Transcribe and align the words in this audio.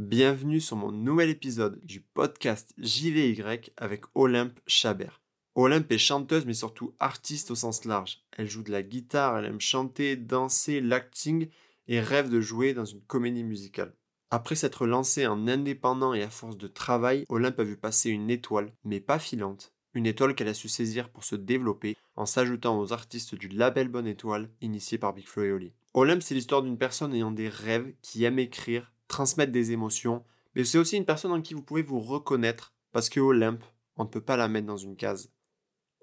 Bienvenue 0.00 0.62
sur 0.62 0.76
mon 0.76 0.92
nouvel 0.92 1.28
épisode 1.28 1.78
du 1.84 2.00
podcast 2.00 2.72
JVY 2.78 3.42
avec 3.76 4.04
Olympe 4.14 4.58
Chabert. 4.66 5.20
Olympe 5.54 5.92
est 5.92 5.98
chanteuse 5.98 6.46
mais 6.46 6.54
surtout 6.54 6.94
artiste 7.00 7.50
au 7.50 7.54
sens 7.54 7.84
large. 7.84 8.24
Elle 8.32 8.48
joue 8.48 8.62
de 8.62 8.70
la 8.70 8.82
guitare, 8.82 9.36
elle 9.36 9.44
aime 9.44 9.60
chanter, 9.60 10.16
danser, 10.16 10.80
l'acting 10.80 11.48
et 11.86 12.00
rêve 12.00 12.30
de 12.30 12.40
jouer 12.40 12.72
dans 12.72 12.86
une 12.86 13.02
comédie 13.02 13.44
musicale. 13.44 13.94
Après 14.30 14.54
s'être 14.54 14.86
lancée 14.86 15.26
en 15.26 15.46
indépendant 15.46 16.14
et 16.14 16.22
à 16.22 16.30
force 16.30 16.56
de 16.56 16.66
travail, 16.66 17.26
Olympe 17.28 17.60
a 17.60 17.64
vu 17.64 17.76
passer 17.76 18.08
une 18.08 18.30
étoile, 18.30 18.72
mais 18.84 19.00
pas 19.00 19.18
filante, 19.18 19.74
une 19.92 20.06
étoile 20.06 20.34
qu'elle 20.34 20.48
a 20.48 20.54
su 20.54 20.70
saisir 20.70 21.10
pour 21.10 21.24
se 21.24 21.36
développer 21.36 21.98
en 22.16 22.24
s'ajoutant 22.24 22.80
aux 22.80 22.94
artistes 22.94 23.34
du 23.34 23.48
label 23.48 23.88
Bonne 23.88 24.06
Étoile 24.06 24.48
initié 24.62 24.96
par 24.96 25.12
Big 25.12 25.26
Flo 25.28 25.42
et 25.42 25.52
Oli. 25.52 25.74
Olympe, 25.92 26.22
c'est 26.22 26.34
l'histoire 26.34 26.62
d'une 26.62 26.78
personne 26.78 27.12
ayant 27.12 27.32
des 27.32 27.50
rêves, 27.50 27.92
qui 28.00 28.24
aime 28.24 28.38
écrire, 28.38 28.90
transmettre 29.10 29.52
des 29.52 29.72
émotions, 29.72 30.24
mais 30.54 30.64
c'est 30.64 30.78
aussi 30.78 30.96
une 30.96 31.04
personne 31.04 31.32
en 31.32 31.42
qui 31.42 31.54
vous 31.54 31.62
pouvez 31.62 31.82
vous 31.82 32.00
reconnaître, 32.00 32.72
parce 32.92 33.10
que 33.10 33.20
Olympe, 33.20 33.64
on 33.96 34.04
ne 34.04 34.08
peut 34.08 34.20
pas 34.20 34.36
la 34.36 34.48
mettre 34.48 34.66
dans 34.66 34.76
une 34.76 34.96
case. 34.96 35.30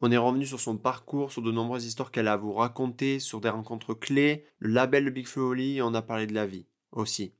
On 0.01 0.11
est 0.11 0.17
revenu 0.17 0.45
sur 0.45 0.59
son 0.59 0.77
parcours, 0.77 1.31
sur 1.31 1.41
de 1.41 1.51
nombreuses 1.51 1.85
histoires 1.85 2.11
qu'elle 2.11 2.27
a 2.27 2.33
à 2.33 2.37
vous 2.37 2.53
raconter, 2.53 3.19
sur 3.19 3.41
des 3.41 3.49
rencontres 3.49 3.95
clés, 3.95 4.45
le 4.59 4.69
label 4.69 5.05
de 5.05 5.09
Big 5.09 5.25
Flo 5.25 5.55
et 5.55 5.81
on 5.81 5.95
a 5.95 6.03
parlé 6.03 6.27
de 6.27 6.35
la 6.35 6.45
vie 6.45 6.67
aussi. 6.91 7.33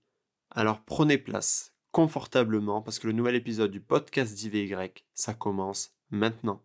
Alors 0.50 0.82
prenez 0.84 1.20
place, 1.20 1.76
confortablement, 1.92 2.81
parce 2.81 2.98
que 2.98 3.08
le 3.08 3.14
nouvel 3.14 3.36
épisode 3.36 3.70
du 3.70 3.81
podcast 3.81 4.34
d'IVY, 4.34 4.73
ça 5.14 5.36
commence 5.36 5.92
maintenant. 6.09 6.64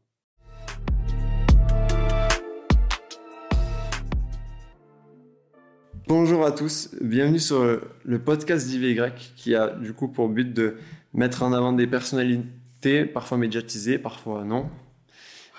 Bonjour 6.09 6.45
à 6.45 6.51
tous, 6.51 6.91
bienvenue 7.01 7.39
sur 7.39 7.81
le 8.05 8.19
podcast 8.19 8.67
d'IVY 8.67 8.99
qui 9.37 9.55
a 9.55 9.69
du 9.69 9.93
coup 9.93 10.09
pour 10.09 10.29
but 10.29 10.53
de 10.53 10.75
mettre 11.15 11.43
en 11.43 11.53
avant 11.53 11.73
des 11.73 11.87
personnalités, 11.87 13.05
parfois 13.05 13.39
médiatisées, 13.39 13.99
parfois 13.99 14.45
non. 14.45 14.69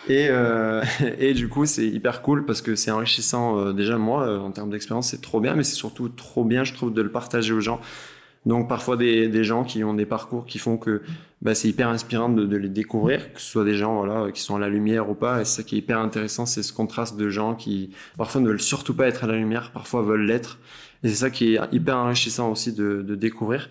Et, 0.09 0.27
euh, 0.29 0.83
du 1.33 1.47
coup, 1.47 1.65
c'est 1.65 1.87
hyper 1.87 2.21
cool 2.21 2.45
parce 2.45 2.61
que 2.61 2.75
c'est 2.75 2.91
enrichissant. 2.91 3.57
Euh, 3.57 3.73
déjà, 3.73 3.97
moi, 3.97 4.27
euh, 4.27 4.39
en 4.39 4.51
termes 4.51 4.69
d'expérience, 4.69 5.09
c'est 5.09 5.21
trop 5.21 5.39
bien, 5.39 5.55
mais 5.55 5.63
c'est 5.63 5.75
surtout 5.75 6.09
trop 6.09 6.43
bien, 6.43 6.63
je 6.63 6.73
trouve, 6.73 6.93
de 6.93 7.01
le 7.01 7.11
partager 7.11 7.53
aux 7.53 7.61
gens. 7.61 7.79
Donc, 8.45 8.67
parfois, 8.67 8.97
des, 8.97 9.27
des 9.27 9.43
gens 9.43 9.63
qui 9.63 9.83
ont 9.83 9.93
des 9.93 10.05
parcours 10.05 10.45
qui 10.45 10.59
font 10.59 10.77
que 10.77 11.01
bah, 11.41 11.55
c'est 11.55 11.69
hyper 11.69 11.89
inspirant 11.89 12.29
de, 12.29 12.45
de, 12.45 12.57
les 12.57 12.69
découvrir, 12.69 13.33
que 13.33 13.39
ce 13.39 13.51
soit 13.51 13.63
des 13.63 13.75
gens 13.75 14.03
voilà, 14.03 14.31
qui 14.31 14.41
sont 14.41 14.55
à 14.55 14.59
la 14.59 14.69
lumière 14.69 15.09
ou 15.09 15.13
pas. 15.13 15.41
Et 15.41 15.45
c'est 15.45 15.57
ça 15.57 15.63
qui 15.63 15.75
est 15.75 15.79
hyper 15.79 15.99
intéressant, 15.99 16.45
c'est 16.45 16.63
ce 16.63 16.73
contraste 16.73 17.17
de 17.17 17.29
gens 17.29 17.55
qui 17.55 17.91
parfois 18.17 18.41
ne 18.41 18.47
veulent 18.47 18.61
surtout 18.61 18.93
pas 18.93 19.07
être 19.07 19.23
à 19.23 19.27
la 19.27 19.35
lumière, 19.35 19.71
parfois 19.71 20.01
veulent 20.01 20.25
l'être. 20.25 20.59
Et 21.03 21.09
c'est 21.09 21.15
ça 21.15 21.29
qui 21.29 21.55
est 21.55 21.59
hyper 21.71 21.97
enrichissant 21.97 22.51
aussi 22.51 22.73
de, 22.73 23.01
de 23.01 23.15
découvrir. 23.15 23.69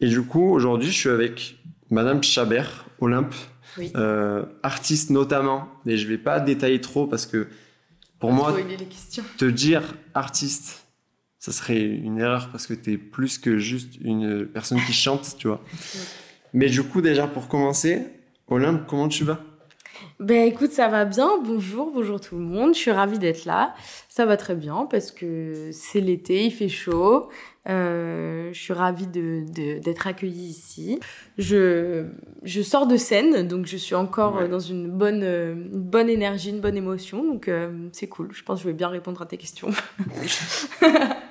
Et 0.00 0.08
du 0.08 0.22
coup, 0.22 0.50
aujourd'hui, 0.50 0.90
je 0.90 0.96
suis 0.98 1.08
avec 1.08 1.56
Madame 1.90 2.22
Chabert, 2.22 2.86
Olympe, 3.00 3.34
oui. 3.76 3.92
euh, 3.96 4.44
artiste 4.62 5.10
notamment. 5.10 5.68
Et 5.86 5.96
je 5.96 6.06
vais 6.06 6.18
pas 6.18 6.40
détailler 6.40 6.80
trop 6.80 7.06
parce 7.06 7.26
que 7.26 7.48
pour 8.18 8.32
moi, 8.32 8.54
te 9.38 9.44
dire 9.46 9.82
artiste, 10.14 10.86
ça 11.40 11.52
serait 11.52 11.80
une 11.80 12.18
erreur 12.18 12.50
parce 12.52 12.66
que 12.66 12.74
tu 12.74 12.92
es 12.92 12.98
plus 12.98 13.38
que 13.38 13.58
juste 13.58 13.96
une 14.02 14.46
personne 14.46 14.78
qui 14.86 14.92
chante, 14.92 15.36
tu 15.38 15.48
vois. 15.48 15.62
Mais 16.52 16.68
du 16.68 16.82
coup, 16.82 17.00
déjà 17.00 17.26
pour 17.26 17.48
commencer, 17.48 18.06
Olympe, 18.46 18.82
comment 18.86 19.08
tu 19.08 19.24
vas? 19.24 19.40
Ben 20.18 20.46
écoute, 20.46 20.70
ça 20.70 20.88
va 20.88 21.06
bien. 21.06 21.30
Bonjour, 21.42 21.92
bonjour 21.92 22.20
tout 22.20 22.36
le 22.36 22.42
monde. 22.42 22.74
Je 22.74 22.80
suis 22.80 22.90
ravie 22.90 23.18
d'être 23.18 23.46
là. 23.46 23.74
Ça 24.10 24.26
va 24.26 24.36
très 24.36 24.54
bien 24.54 24.86
parce 24.90 25.12
que 25.12 25.70
c'est 25.72 26.00
l'été, 26.00 26.44
il 26.44 26.50
fait 26.50 26.68
chaud. 26.68 27.30
Euh, 27.68 28.50
je 28.52 28.60
suis 28.60 28.72
ravie 28.74 29.06
de, 29.06 29.44
d'être 29.80 30.06
accueillie 30.06 30.48
ici. 30.48 31.00
Je, 31.38 32.06
je 32.42 32.60
sors 32.60 32.86
de 32.86 32.98
scène, 32.98 33.48
donc 33.48 33.64
je 33.64 33.78
suis 33.78 33.94
encore 33.94 34.36
ouais. 34.36 34.48
dans 34.48 34.58
une 34.58 34.90
bonne, 34.90 35.22
une 35.22 35.68
bonne 35.70 36.10
énergie, 36.10 36.50
une 36.50 36.60
bonne 36.60 36.76
émotion. 36.76 37.24
Donc 37.24 37.48
euh, 37.48 37.88
c'est 37.92 38.08
cool. 38.08 38.28
Je 38.32 38.42
pense 38.42 38.58
que 38.58 38.64
je 38.64 38.68
vais 38.68 38.76
bien 38.76 38.88
répondre 38.88 39.22
à 39.22 39.26
tes 39.26 39.38
questions. 39.38 39.70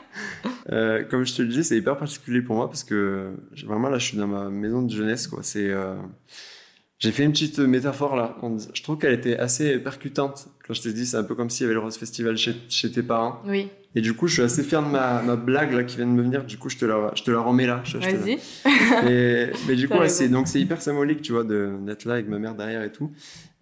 euh, 0.72 1.04
comme 1.04 1.26
je 1.26 1.36
te 1.36 1.42
le 1.42 1.48
dis, 1.48 1.64
c'est 1.64 1.78
hyper 1.78 1.98
particulier 1.98 2.42
pour 2.42 2.56
moi 2.56 2.68
parce 2.68 2.84
que 2.84 3.32
vraiment 3.66 3.90
là, 3.90 3.98
je 3.98 4.06
suis 4.06 4.18
dans 4.18 4.28
ma 4.28 4.50
maison 4.50 4.82
de 4.82 4.92
jeunesse. 4.92 5.28
Quoi. 5.28 5.40
C'est 5.44 5.70
euh, 5.70 5.96
j'ai 7.00 7.12
fait 7.12 7.24
une 7.24 7.32
petite 7.32 7.60
métaphore 7.60 8.16
là. 8.16 8.38
Je 8.74 8.84
trouve 8.84 8.98
qu'elle 8.98 9.14
était 9.14 9.38
assez 9.38 9.80
percutante. 9.80 10.48
Quand 10.68 10.74
je 10.74 10.82
t'ai 10.82 10.94
dit, 10.94 11.06
c'est 11.06 11.18
un 11.18 11.24
peu 11.24 11.34
comme 11.36 11.50
s'il 11.50 11.64
y 11.64 11.66
avait 11.66 11.74
le 11.74 11.80
Rose 11.80 11.98
Festival 11.98 12.38
chez, 12.38 12.56
chez 12.68 12.92
tes 12.92 13.04
parents. 13.04 13.42
Oui. 13.48 13.70
Et 13.96 14.02
du 14.02 14.14
coup, 14.14 14.28
je 14.28 14.34
suis 14.34 14.42
assez 14.44 14.62
fier 14.64 14.84
de 14.84 14.90
ma, 14.90 15.22
ma 15.24 15.36
blague 15.36 15.74
là 15.74 15.84
qui 15.84 15.96
vient 15.96 16.06
de 16.06 16.12
me 16.12 16.22
venir. 16.22 16.44
Du 16.44 16.58
coup, 16.58 16.70
je 16.70 16.78
te 16.78 16.86
la, 16.86 17.12
je 17.16 17.24
te 17.24 17.32
la 17.32 17.40
remets 17.40 17.66
là. 17.66 17.82
Vas-y. 17.96 18.38
mais 19.68 19.76
du 19.76 19.88
coup, 19.90 19.98
ouais, 19.98 20.10
c'est 20.10 20.30
donc 20.30 20.48
c'est 20.48 20.60
hyper 20.60 20.82
symbolique, 20.82 21.22
tu 21.22 21.32
vois, 21.32 21.44
d'être 21.44 22.06
là 22.06 22.14
avec 22.14 22.28
ma 22.28 22.38
mère 22.38 22.54
derrière 22.54 22.84
et 22.84 22.92
tout. 22.92 23.12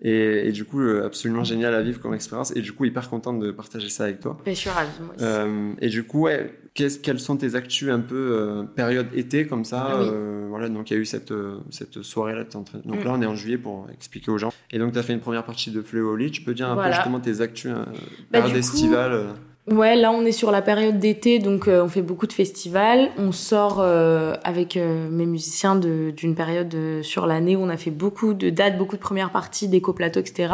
Et, 0.01 0.47
et, 0.47 0.51
du 0.51 0.63
coup, 0.63 0.81
absolument 0.81 1.43
génial 1.43 1.73
à 1.73 1.81
vivre 1.81 1.99
comme 1.99 2.13
expérience. 2.13 2.55
Et 2.55 2.61
du 2.61 2.73
coup, 2.73 2.85
hyper 2.85 3.09
contente 3.09 3.39
de 3.39 3.51
partager 3.51 3.89
ça 3.89 4.03
avec 4.03 4.19
toi. 4.19 4.37
Je 4.45 4.51
suis 4.51 4.69
ravie, 4.69 4.89
moi 5.01 5.15
aussi. 5.15 5.25
Euh, 5.25 5.71
et 5.81 5.89
du 5.89 6.03
coup, 6.03 6.21
ouais, 6.21 6.53
quelles 6.73 7.19
sont 7.19 7.37
tes 7.37 7.55
actus 7.55 7.89
un 7.89 7.99
peu 7.99 8.15
euh, 8.15 8.63
période 8.63 9.07
été 9.15 9.47
comme 9.47 9.65
ça 9.65 9.97
oui. 9.99 10.07
euh, 10.11 10.45
Voilà, 10.49 10.69
donc 10.69 10.91
il 10.91 10.93
y 10.93 10.97
a 10.97 10.99
eu 10.99 11.05
cette, 11.05 11.33
cette 11.71 12.03
soirée 12.03 12.35
là. 12.35 12.43
Donc 12.43 12.69
mm. 12.85 13.03
là, 13.03 13.13
on 13.13 13.21
est 13.21 13.25
en 13.25 13.35
juillet 13.35 13.57
pour 13.57 13.87
expliquer 13.91 14.29
aux 14.29 14.37
gens. 14.37 14.53
Et 14.71 14.77
donc, 14.77 14.93
tu 14.93 14.99
as 14.99 15.03
fait 15.03 15.13
une 15.13 15.19
première 15.19 15.43
partie 15.43 15.71
de 15.71 15.83
Lit. 16.15 16.31
Tu 16.31 16.41
peux 16.41 16.53
dire 16.53 16.69
un 16.69 16.75
voilà. 16.75 16.89
peu 16.89 16.95
justement 16.95 17.19
tes 17.19 17.41
actus, 17.41 17.71
bah, 17.71 17.85
période 18.31 18.55
estivale 18.55 19.33
Ouais, 19.69 19.97
là 19.97 20.11
on 20.11 20.23
est 20.23 20.31
sur 20.31 20.49
la 20.49 20.61
période 20.61 20.97
d'été, 20.97 21.39
donc 21.39 21.67
euh, 21.67 21.83
on 21.83 21.89
fait 21.89 22.01
beaucoup 22.01 22.25
de 22.25 22.31
festivals. 22.31 23.09
On 23.17 23.33
sort 23.33 23.81
euh, 23.81 24.33
avec 24.45 24.77
euh, 24.77 25.09
mes 25.09 25.25
musiciens 25.25 25.75
d'une 25.75 26.35
période 26.35 26.73
sur 27.01 27.27
l'année 27.27 27.57
où 27.57 27.59
on 27.63 27.69
a 27.69 27.75
fait 27.75 27.91
beaucoup 27.91 28.33
de 28.33 28.49
dates, 28.49 28.77
beaucoup 28.77 28.95
de 28.95 29.01
premières 29.01 29.29
parties, 29.29 29.67
d'éco-plateaux, 29.67 30.21
etc. 30.21 30.53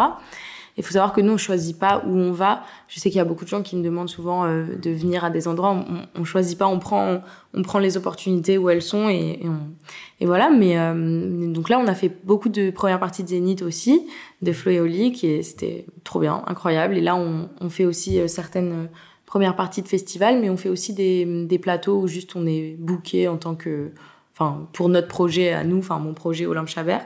Il 0.77 0.83
faut 0.83 0.93
savoir 0.93 1.13
que 1.13 1.21
nous 1.21 1.33
on 1.33 1.37
choisit 1.37 1.77
pas 1.77 2.03
où 2.07 2.15
on 2.15 2.31
va. 2.31 2.63
Je 2.87 2.99
sais 2.99 3.09
qu'il 3.09 3.17
y 3.17 3.21
a 3.21 3.25
beaucoup 3.25 3.43
de 3.43 3.49
gens 3.49 3.61
qui 3.61 3.75
me 3.75 3.83
demandent 3.83 4.09
souvent 4.09 4.47
de 4.47 4.89
venir 4.89 5.23
à 5.23 5.29
des 5.29 5.47
endroits. 5.47 5.71
On, 5.71 6.21
on 6.21 6.23
choisit 6.23 6.57
pas, 6.57 6.67
on 6.67 6.79
prend, 6.79 7.21
on, 7.53 7.61
prend 7.61 7.79
les 7.79 7.95
opportunités 7.97 8.57
où 8.57 8.69
elles 8.69 8.81
sont 8.81 9.09
et, 9.09 9.39
voilà. 10.21 10.49
Mais 10.49 10.75
donc 11.53 11.69
là 11.69 11.79
on 11.79 11.87
a 11.87 11.93
fait 11.93 12.11
beaucoup 12.23 12.49
de 12.49 12.71
premières 12.71 12.99
parties 12.99 13.23
de 13.23 13.29
Zénith 13.29 13.61
aussi, 13.61 14.07
de 14.41 14.51
Flo 14.51 14.71
et 14.71 14.79
Oli, 14.79 15.11
qui 15.11 15.43
c'était 15.43 15.85
trop 16.03 16.19
bien, 16.19 16.43
incroyable. 16.47 16.97
Et 16.97 17.01
là 17.01 17.15
on, 17.15 17.69
fait 17.69 17.85
aussi 17.85 18.27
certaines 18.27 18.89
première 19.33 19.55
partie 19.55 19.81
de 19.81 19.87
festival, 19.87 20.39
mais 20.39 20.51
on 20.51 20.57
fait 20.57 20.69
aussi 20.69 20.93
des, 20.93 21.59
plateaux 21.59 22.01
où 22.01 22.07
juste 22.07 22.35
on 22.35 22.45
est 22.45 22.75
booké 22.77 23.27
en 23.27 23.37
tant 23.37 23.55
que, 23.55 23.89
enfin, 24.31 24.67
pour 24.73 24.89
notre 24.89 25.07
projet 25.07 25.51
à 25.53 25.63
nous, 25.63 25.79
enfin, 25.79 25.97
mon 25.97 26.13
projet 26.13 26.45
Olympe 26.45 26.67
Chabert. 26.67 27.03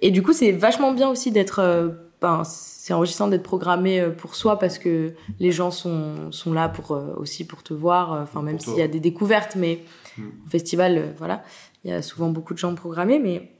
Et 0.00 0.10
du 0.10 0.22
coup, 0.22 0.32
c'est 0.32 0.52
vachement 0.52 0.94
bien 0.94 1.10
aussi 1.10 1.30
d'être, 1.30 1.58
euh, 1.58 1.90
ben, 2.20 2.42
c'est 2.44 2.92
enrichissant 2.92 3.28
d'être 3.28 3.42
programmé 3.42 4.02
pour 4.18 4.34
soi 4.34 4.58
parce 4.58 4.78
que 4.78 5.14
les 5.38 5.52
gens 5.52 5.70
sont, 5.70 6.32
sont 6.32 6.52
là 6.52 6.68
pour, 6.68 6.92
euh, 6.92 7.14
aussi 7.16 7.46
pour 7.46 7.62
te 7.62 7.72
voir, 7.72 8.12
enfin, 8.12 8.42
même 8.42 8.58
s'il 8.58 8.74
y 8.74 8.82
a 8.82 8.88
des 8.88 9.00
découvertes, 9.00 9.56
mais 9.56 9.80
mmh. 10.18 10.22
au 10.46 10.50
festival, 10.50 10.98
euh, 10.98 11.12
voilà, 11.16 11.42
il 11.84 11.90
y 11.90 11.94
a 11.94 12.02
souvent 12.02 12.28
beaucoup 12.28 12.52
de 12.52 12.58
gens 12.58 12.74
programmés, 12.74 13.18
mais 13.18 13.52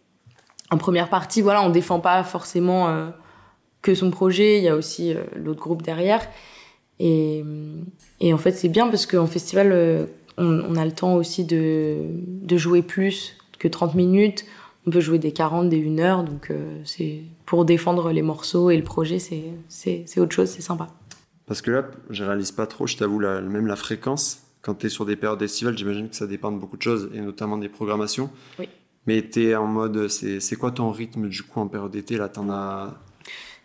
en 0.70 0.78
première 0.78 1.08
partie, 1.08 1.40
voilà, 1.42 1.62
on 1.62 1.70
défend 1.70 2.00
pas 2.00 2.22
forcément 2.22 2.88
euh, 2.88 3.08
que 3.82 3.94
son 3.94 4.10
projet, 4.10 4.58
il 4.58 4.64
y 4.64 4.68
a 4.68 4.76
aussi 4.76 5.14
l'autre 5.36 5.60
groupe 5.60 5.82
derrière. 5.82 6.20
Et, 6.98 7.42
et 8.20 8.34
en 8.34 8.38
fait, 8.38 8.52
c'est 8.52 8.68
bien 8.68 8.88
parce 8.88 9.06
qu'en 9.06 9.26
festival, 9.26 10.06
on, 10.36 10.60
on, 10.60 10.76
a 10.76 10.84
le 10.84 10.92
temps 10.92 11.14
aussi 11.14 11.44
de, 11.44 11.96
de, 12.06 12.56
jouer 12.58 12.82
plus 12.82 13.38
que 13.58 13.68
30 13.68 13.94
minutes. 13.94 14.44
On 14.86 14.90
peut 14.90 15.00
jouer 15.00 15.18
des 15.18 15.32
40, 15.32 15.68
des 15.68 15.86
1 15.86 15.98
heure. 15.98 16.24
Donc, 16.24 16.50
euh, 16.50 16.80
c'est 16.84 17.22
pour 17.46 17.64
défendre 17.64 18.12
les 18.12 18.22
morceaux 18.22 18.70
et 18.70 18.76
le 18.76 18.82
projet, 18.82 19.18
c'est 19.18 20.04
autre 20.18 20.32
chose, 20.32 20.48
c'est 20.48 20.62
sympa. 20.62 20.88
Parce 21.46 21.62
que 21.62 21.70
là, 21.70 21.90
je 22.10 22.24
réalise 22.24 22.52
pas 22.52 22.66
trop, 22.66 22.86
je 22.86 22.96
t'avoue, 22.96 23.18
même 23.18 23.66
la 23.66 23.76
fréquence. 23.76 24.42
Quand 24.62 24.74
tu 24.74 24.86
es 24.86 24.88
sur 24.88 25.04
des 25.04 25.16
périodes 25.16 25.42
estivales, 25.42 25.76
j'imagine 25.76 26.08
que 26.08 26.16
ça 26.16 26.26
dépend 26.26 26.52
de 26.52 26.58
beaucoup 26.58 26.76
de 26.76 26.82
choses, 26.82 27.10
et 27.14 27.20
notamment 27.20 27.56
des 27.56 27.68
programmations. 27.68 28.30
Oui. 28.58 28.68
Mais 29.06 29.28
tu 29.28 29.46
es 29.46 29.56
en 29.56 29.66
mode, 29.66 30.08
c'est 30.08 30.56
quoi 30.56 30.70
ton 30.70 30.90
rythme 30.90 31.28
du 31.28 31.42
coup 31.42 31.60
en 31.60 31.66
période 31.66 31.90
d'été? 31.90 32.16
Là, 32.16 32.28
t'en 32.28 32.50
as 32.50 32.94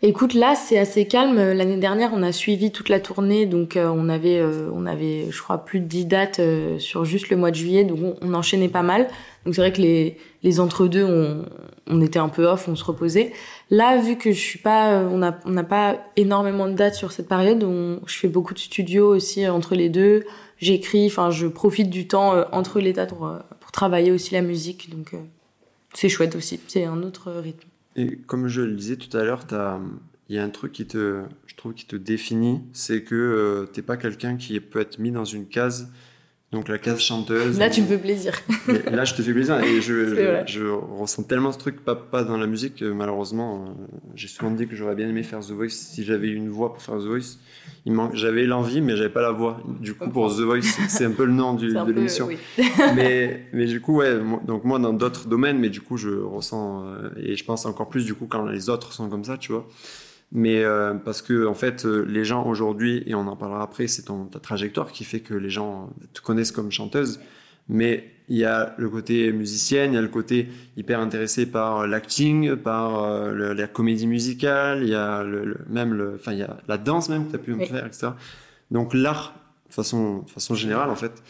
Écoute, 0.02 0.34
là, 0.34 0.54
c'est 0.54 0.78
assez 0.78 1.06
calme. 1.08 1.36
L'année 1.52 1.78
dernière, 1.78 2.10
on 2.12 2.22
a 2.22 2.30
suivi 2.30 2.70
toute 2.70 2.90
la 2.90 3.00
tournée, 3.00 3.46
donc 3.46 3.76
euh, 3.76 3.88
on 3.88 4.10
avait, 4.10 4.38
euh, 4.38 4.68
on 4.74 4.84
avait, 4.84 5.30
je 5.30 5.42
crois, 5.42 5.64
plus 5.64 5.80
de 5.80 5.86
10 5.86 6.04
dates 6.04 6.38
euh, 6.38 6.78
sur 6.78 7.06
juste 7.06 7.30
le 7.30 7.36
mois 7.38 7.50
de 7.50 7.56
juillet, 7.56 7.82
donc 7.82 8.16
on, 8.20 8.34
enchaînait 8.34 8.68
pas 8.68 8.82
mal. 8.82 9.08
Donc 9.46 9.54
c'est 9.54 9.62
vrai 9.62 9.72
que 9.72 9.80
les, 9.80 10.18
les 10.42 10.60
entre-deux, 10.60 11.04
on, 11.04 11.46
on 11.86 12.02
était 12.02 12.18
un 12.18 12.28
peu 12.28 12.46
off, 12.46 12.68
on 12.68 12.76
se 12.76 12.84
reposait. 12.84 13.32
Là, 13.70 13.96
vu 13.96 14.18
que 14.18 14.32
je 14.32 14.38
suis 14.38 14.58
pas, 14.58 14.98
on 14.98 15.18
n'a 15.18 15.40
on 15.46 15.56
a 15.56 15.64
pas 15.64 15.96
énormément 16.16 16.68
de 16.68 16.74
dates 16.74 16.94
sur 16.94 17.10
cette 17.10 17.28
période, 17.28 17.64
on, 17.64 18.00
je 18.06 18.18
fais 18.18 18.28
beaucoup 18.28 18.52
de 18.52 18.58
studios 18.58 19.08
aussi 19.08 19.48
entre 19.48 19.74
les 19.74 19.88
deux. 19.88 20.24
J'écris, 20.58 21.06
enfin, 21.06 21.30
je 21.30 21.46
profite 21.46 21.88
du 21.88 22.06
temps 22.06 22.34
entre 22.52 22.80
les 22.80 22.92
dates 22.92 23.10
pour, 23.10 23.32
pour 23.60 23.72
travailler 23.72 24.12
aussi 24.12 24.34
la 24.34 24.42
musique, 24.42 24.90
donc 24.90 25.14
c'est 25.94 26.10
chouette 26.10 26.36
aussi. 26.36 26.60
C'est 26.68 26.84
un 26.84 27.02
autre 27.02 27.32
rythme. 27.32 27.66
Et 27.96 28.16
comme 28.18 28.46
je 28.46 28.60
le 28.60 28.74
disais 28.74 28.96
tout 28.96 29.14
à 29.16 29.24
l'heure, 29.24 29.46
il 30.28 30.36
y 30.36 30.38
a 30.38 30.44
un 30.44 30.50
truc 30.50 30.72
qui 30.72 30.86
te, 30.86 31.22
je 31.46 31.54
trouve, 31.56 31.72
qui 31.72 31.86
te 31.86 31.96
définit, 31.96 32.60
c'est 32.72 33.02
que 33.02 33.14
euh, 33.14 33.66
t'es 33.66 33.82
pas 33.82 33.96
quelqu'un 33.96 34.36
qui 34.36 34.60
peut 34.60 34.80
être 34.80 34.98
mis 34.98 35.10
dans 35.10 35.24
une 35.24 35.46
case 35.46 35.90
donc 36.52 36.68
la 36.68 36.78
case 36.78 37.00
chanteuse. 37.00 37.58
Là, 37.58 37.68
tu 37.68 37.82
me 37.82 37.86
fais 37.86 37.98
plaisir. 37.98 38.32
là, 38.90 39.04
je 39.04 39.14
te 39.14 39.22
fais 39.22 39.32
plaisir 39.32 39.58
et 39.60 39.80
je, 39.80 40.44
je, 40.46 40.62
ressens 40.64 41.24
tellement 41.24 41.50
ce 41.50 41.58
truc 41.58 41.84
pas, 41.84 41.96
pas 41.96 42.22
dans 42.22 42.36
la 42.36 42.46
musique 42.46 42.76
que 42.76 42.84
malheureusement, 42.84 43.64
euh, 43.64 43.96
j'ai 44.14 44.28
souvent 44.28 44.52
dit 44.52 44.68
que 44.68 44.76
j'aurais 44.76 44.94
bien 44.94 45.08
aimé 45.08 45.24
faire 45.24 45.40
The 45.40 45.50
Voice 45.50 45.70
si 45.70 46.04
j'avais 46.04 46.28
une 46.28 46.48
voix 46.48 46.72
pour 46.72 46.82
faire 46.82 46.98
The 46.98 47.06
Voice. 47.06 47.38
J'avais 48.14 48.46
l'envie, 48.46 48.80
mais 48.80 48.96
j'avais 48.96 49.10
pas 49.10 49.22
la 49.22 49.32
voix. 49.32 49.60
Du 49.80 49.94
coup, 49.94 50.08
pour 50.08 50.34
The 50.34 50.40
Voice, 50.40 50.62
c'est 50.88 51.04
un 51.04 51.10
peu 51.10 51.24
le 51.24 51.32
nom 51.32 51.54
du, 51.54 51.72
de 51.72 51.92
l'émission. 51.92 52.28
mais, 52.94 53.48
mais 53.52 53.66
du 53.66 53.80
coup, 53.80 53.96
ouais, 53.96 54.16
donc 54.46 54.64
moi 54.64 54.78
dans 54.78 54.92
d'autres 54.92 55.26
domaines, 55.26 55.58
mais 55.58 55.68
du 55.68 55.80
coup, 55.80 55.96
je 55.96 56.10
ressens 56.10 56.84
euh, 56.86 57.10
et 57.16 57.34
je 57.34 57.44
pense 57.44 57.66
encore 57.66 57.88
plus 57.88 58.04
du 58.04 58.14
coup 58.14 58.26
quand 58.28 58.46
les 58.46 58.70
autres 58.70 58.92
sont 58.92 59.08
comme 59.08 59.24
ça, 59.24 59.36
tu 59.36 59.50
vois 59.50 59.68
mais 60.32 60.64
euh, 60.64 60.94
parce 60.94 61.22
que 61.22 61.46
en 61.46 61.54
fait 61.54 61.84
euh, 61.84 62.04
les 62.08 62.24
gens 62.24 62.46
aujourd'hui 62.46 63.02
et 63.06 63.14
on 63.14 63.26
en 63.26 63.36
parlera 63.36 63.62
après 63.62 63.86
c'est 63.86 64.02
ton 64.02 64.24
ta 64.24 64.40
trajectoire 64.40 64.90
qui 64.92 65.04
fait 65.04 65.20
que 65.20 65.34
les 65.34 65.50
gens 65.50 65.90
te 66.12 66.20
connaissent 66.20 66.52
comme 66.52 66.72
chanteuse. 66.72 67.20
Mais 67.68 68.12
il 68.28 68.36
y 68.36 68.44
a 68.44 68.74
le 68.78 68.88
côté 68.88 69.32
musicienne 69.32 69.92
il 69.92 69.94
y 69.96 69.98
a 69.98 70.02
le 70.02 70.08
côté 70.08 70.48
hyper 70.76 71.00
intéressé 71.00 71.46
par 71.46 71.86
l'acting 71.86 72.56
par 72.56 73.04
euh, 73.04 73.54
la 73.54 73.66
comédie 73.66 74.06
musicale 74.06 74.82
il 74.82 74.88
y 74.88 74.94
a 74.94 75.22
le, 75.22 75.58
même 75.68 75.94
le 75.94 76.14
enfin 76.16 76.32
il 76.32 76.38
y 76.38 76.42
a 76.42 76.56
la 76.66 76.78
danse 76.78 77.08
même 77.08 77.26
que 77.26 77.30
tu 77.30 77.36
as 77.36 77.38
pu 77.38 77.66
faire 77.66 77.86
etc 77.86 78.08
donc 78.70 78.94
l'art 78.94 79.34
de 79.68 79.74
façon 79.74 80.22
de 80.22 80.30
façon 80.30 80.54
générale 80.54 80.90
en 80.90 80.96
fait 80.96 81.22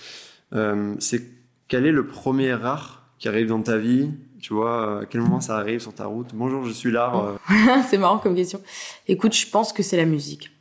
c'est 0.99 1.23
quel 1.69 1.85
est 1.85 1.93
le 1.93 2.07
premier 2.07 2.53
art 2.53 3.07
qui 3.19 3.29
arrive 3.29 3.49
dans 3.49 3.63
ta 3.63 3.77
vie 3.77 4.11
tu 4.47 4.55
vois, 4.55 5.01
à 5.01 5.07
quel 5.07 5.23
moment 5.23 5.41
ça 5.41 5.57
arrive 5.57 5.81
sur 5.81 5.93
ta 5.93 6.07
route 6.07 6.29
Bonjour, 6.33 6.65
je 6.65 6.71
suis 6.71 6.93
là. 6.93 7.13
Euh. 7.51 7.81
c'est 7.89 7.99
marrant 7.99 8.19
comme 8.19 8.37
question. 8.37 8.61
Écoute, 9.09 9.35
je 9.35 9.45
pense 9.51 9.73
que 9.73 9.83
c'est 9.83 9.97
la 9.97 10.05
musique. 10.05 10.53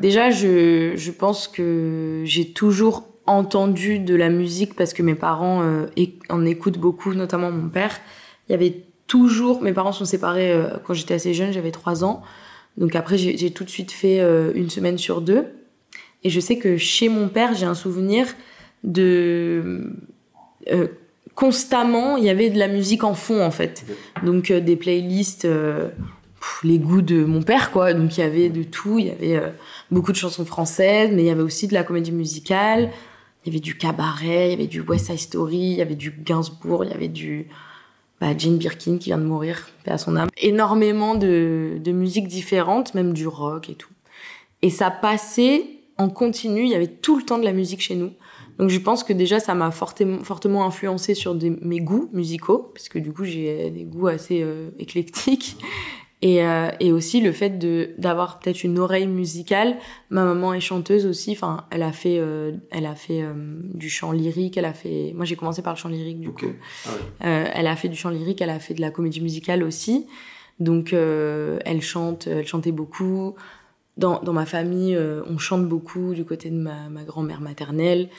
Déjà, 0.00 0.30
je, 0.30 0.94
je 0.96 1.10
pense 1.12 1.46
que 1.46 2.22
j'ai 2.24 2.52
toujours 2.52 3.06
entendu 3.26 4.00
de 4.00 4.16
la 4.16 4.30
musique 4.30 4.74
parce 4.74 4.92
que 4.92 5.04
mes 5.04 5.14
parents 5.14 5.62
euh, 5.62 5.86
en 6.28 6.44
écoutent 6.44 6.78
beaucoup, 6.78 7.14
notamment 7.14 7.52
mon 7.52 7.68
père. 7.68 8.00
Il 8.48 8.52
y 8.52 8.54
avait 8.56 8.82
toujours, 9.06 9.62
mes 9.62 9.72
parents 9.72 9.92
sont 9.92 10.04
séparés 10.04 10.50
euh, 10.50 10.66
quand 10.84 10.94
j'étais 10.94 11.14
assez 11.14 11.32
jeune, 11.32 11.52
j'avais 11.52 11.70
3 11.70 12.02
ans. 12.02 12.22
Donc 12.78 12.96
après, 12.96 13.16
j'ai 13.16 13.52
tout 13.52 13.62
de 13.62 13.70
suite 13.70 13.92
fait 13.92 14.20
une 14.56 14.70
semaine 14.70 14.98
sur 14.98 15.20
deux. 15.20 15.46
Et 16.24 16.30
je 16.30 16.40
sais 16.40 16.58
que 16.58 16.76
chez 16.76 17.08
mon 17.08 17.28
père, 17.28 17.54
j'ai 17.54 17.66
un 17.66 17.74
souvenir 17.74 18.26
de 18.82 19.92
constamment, 21.40 22.18
il 22.18 22.24
y 22.24 22.28
avait 22.28 22.50
de 22.50 22.58
la 22.58 22.68
musique 22.68 23.02
en 23.02 23.14
fond 23.14 23.42
en 23.42 23.50
fait. 23.50 23.86
Donc 24.22 24.50
euh, 24.50 24.60
des 24.60 24.76
playlists, 24.76 25.46
euh, 25.46 25.88
les 26.62 26.78
goûts 26.78 27.00
de 27.00 27.24
mon 27.24 27.42
père 27.42 27.70
quoi. 27.70 27.94
Donc 27.94 28.18
il 28.18 28.20
y 28.20 28.22
avait 28.22 28.50
de 28.50 28.62
tout. 28.62 28.98
Il 28.98 29.06
y 29.06 29.10
avait 29.10 29.36
euh, 29.36 29.48
beaucoup 29.90 30.12
de 30.12 30.18
chansons 30.18 30.44
françaises, 30.44 31.10
mais 31.14 31.22
il 31.22 31.26
y 31.26 31.30
avait 31.30 31.42
aussi 31.42 31.66
de 31.66 31.72
la 31.72 31.82
comédie 31.82 32.12
musicale. 32.12 32.90
Il 33.42 33.48
y 33.48 33.56
avait 33.56 33.60
du 33.60 33.78
cabaret, 33.78 34.48
il 34.48 34.50
y 34.50 34.52
avait 34.52 34.66
du 34.66 34.82
West 34.82 35.06
Side 35.06 35.18
Story, 35.18 35.56
il 35.56 35.78
y 35.78 35.80
avait 35.80 35.94
du 35.94 36.10
Gainsbourg, 36.10 36.84
il 36.84 36.90
y 36.90 36.94
avait 36.94 37.08
du 37.08 37.46
bah, 38.20 38.36
Jane 38.36 38.58
Birkin 38.58 38.98
qui 38.98 39.08
vient 39.08 39.16
de 39.16 39.24
mourir, 39.24 39.70
paix 39.82 39.92
à 39.92 39.98
son 39.98 40.16
âme. 40.16 40.28
Énormément 40.36 41.14
de, 41.14 41.78
de 41.82 41.92
musiques 41.92 42.28
différentes, 42.28 42.92
même 42.92 43.14
du 43.14 43.26
rock 43.26 43.70
et 43.70 43.74
tout. 43.76 43.88
Et 44.60 44.68
ça 44.68 44.90
passait 44.90 45.64
en 45.96 46.10
continu. 46.10 46.64
Il 46.64 46.68
y 46.68 46.74
avait 46.74 46.86
tout 46.86 47.16
le 47.16 47.22
temps 47.22 47.38
de 47.38 47.44
la 47.44 47.52
musique 47.52 47.80
chez 47.80 47.94
nous. 47.94 48.12
Donc 48.60 48.68
je 48.68 48.78
pense 48.78 49.04
que 49.04 49.14
déjà 49.14 49.40
ça 49.40 49.54
m'a 49.54 49.70
fortement, 49.70 50.22
fortement 50.22 50.66
influencé 50.66 51.14
sur 51.14 51.34
mes 51.62 51.80
goûts 51.80 52.10
musicaux, 52.12 52.70
parce 52.74 52.90
que 52.90 52.98
du 52.98 53.10
coup 53.10 53.24
j'ai 53.24 53.70
des 53.70 53.84
goûts 53.84 54.08
assez 54.08 54.42
euh, 54.42 54.68
éclectiques. 54.78 55.56
Et, 56.22 56.44
euh, 56.44 56.68
et, 56.80 56.92
aussi 56.92 57.22
le 57.22 57.32
fait 57.32 57.58
de 57.58 57.92
d'avoir 57.96 58.38
peut-être 58.40 58.62
une 58.62 58.78
oreille 58.78 59.06
musicale. 59.06 59.78
Ma 60.10 60.22
maman 60.22 60.52
est 60.52 60.60
chanteuse 60.60 61.06
aussi. 61.06 61.32
Enfin, 61.32 61.64
elle 61.70 61.82
a 61.82 61.92
fait, 61.92 62.18
euh, 62.18 62.52
elle 62.70 62.84
a 62.84 62.94
fait 62.94 63.24
du 63.72 63.88
chant 63.88 64.12
lyrique. 64.12 64.58
Elle 64.58 64.66
a 64.66 64.74
fait. 64.74 65.14
Moi, 65.16 65.24
j'ai 65.24 65.36
commencé 65.36 65.62
par 65.62 65.72
le 65.72 65.78
chant 65.78 65.88
lyrique 65.88 66.20
du 66.20 66.30
coup. 66.30 66.52
Ah 67.20 67.26
elle 67.54 67.66
a 67.66 67.74
fait 67.74 67.88
du 67.88 67.96
chant 67.96 68.10
lyrique. 68.10 68.42
Elle 68.42 68.50
a 68.50 68.58
fait 68.58 68.74
de 68.74 68.82
la 68.82 68.90
comédie 68.90 69.22
musicale 69.22 69.62
aussi. 69.62 70.06
Donc, 70.58 70.92
elle 70.92 71.80
chante. 71.80 72.26
Elle 72.26 72.46
chantait 72.46 72.72
beaucoup. 72.72 73.34
Dans, 73.96 74.20
dans 74.20 74.34
ma 74.34 74.44
famille, 74.44 74.98
on 75.26 75.38
chante 75.38 75.66
beaucoup 75.66 76.12
du 76.12 76.26
côté 76.26 76.50
de 76.50 76.56
ma, 76.56 76.90
ma 76.90 77.04
grand-mère 77.04 77.40
maternelle 77.40 78.10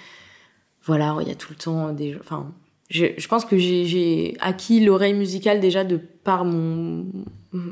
voilà, 0.83 1.17
il 1.21 1.27
y 1.27 1.31
a 1.31 1.35
tout 1.35 1.51
le 1.51 1.57
temps 1.57 1.91
des. 1.91 2.17
Enfin, 2.19 2.51
je, 2.89 3.05
je 3.17 3.27
pense 3.27 3.45
que 3.45 3.57
j'ai 3.57 4.35
acquis 4.39 4.79
l'oreille 4.79 5.13
musicale 5.13 5.59
déjà 5.59 5.83
de 5.83 5.97
par 5.97 6.45
mon 6.45 7.05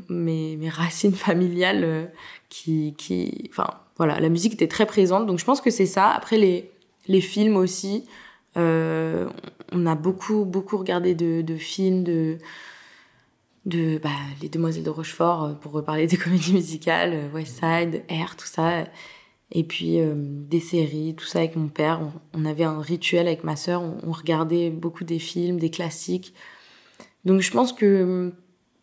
mes, 0.08 0.56
mes 0.56 0.68
racines 0.68 1.14
familiales 1.14 1.84
euh, 1.84 2.06
qui 2.48 2.94
qui. 2.96 3.48
Enfin, 3.50 3.68
voilà, 3.96 4.20
la 4.20 4.28
musique 4.28 4.54
était 4.54 4.68
très 4.68 4.86
présente, 4.86 5.26
donc 5.26 5.38
je 5.38 5.44
pense 5.44 5.60
que 5.60 5.70
c'est 5.70 5.86
ça. 5.86 6.08
Après 6.08 6.38
les 6.38 6.70
les 7.06 7.20
films 7.20 7.56
aussi, 7.56 8.04
euh, 8.56 9.28
on 9.72 9.86
a 9.86 9.94
beaucoup 9.94 10.44
beaucoup 10.44 10.76
regardé 10.78 11.14
de, 11.14 11.42
de 11.42 11.56
films 11.56 12.04
de 12.04 12.38
de 13.66 13.98
bah, 13.98 14.08
les 14.40 14.48
Demoiselles 14.48 14.84
de 14.84 14.90
Rochefort 14.90 15.44
euh, 15.44 15.52
pour 15.52 15.72
reparler 15.72 16.06
des 16.06 16.16
comédies 16.16 16.54
musicales, 16.54 17.30
West 17.34 17.60
Side, 17.60 18.04
Air, 18.08 18.36
tout 18.36 18.46
ça. 18.46 18.84
Et 19.52 19.64
puis 19.64 20.00
euh, 20.00 20.14
des 20.16 20.60
séries, 20.60 21.14
tout 21.16 21.24
ça 21.24 21.40
avec 21.40 21.56
mon 21.56 21.68
père. 21.68 22.00
On, 22.34 22.44
avait 22.44 22.64
un 22.64 22.80
rituel 22.80 23.26
avec 23.26 23.42
ma 23.42 23.56
sœur. 23.56 23.82
On, 23.82 24.12
regardait 24.12 24.70
beaucoup 24.70 25.04
des 25.04 25.18
films, 25.18 25.58
des 25.58 25.70
classiques. 25.70 26.34
Donc 27.24 27.40
je 27.40 27.50
pense 27.50 27.72
que 27.72 28.32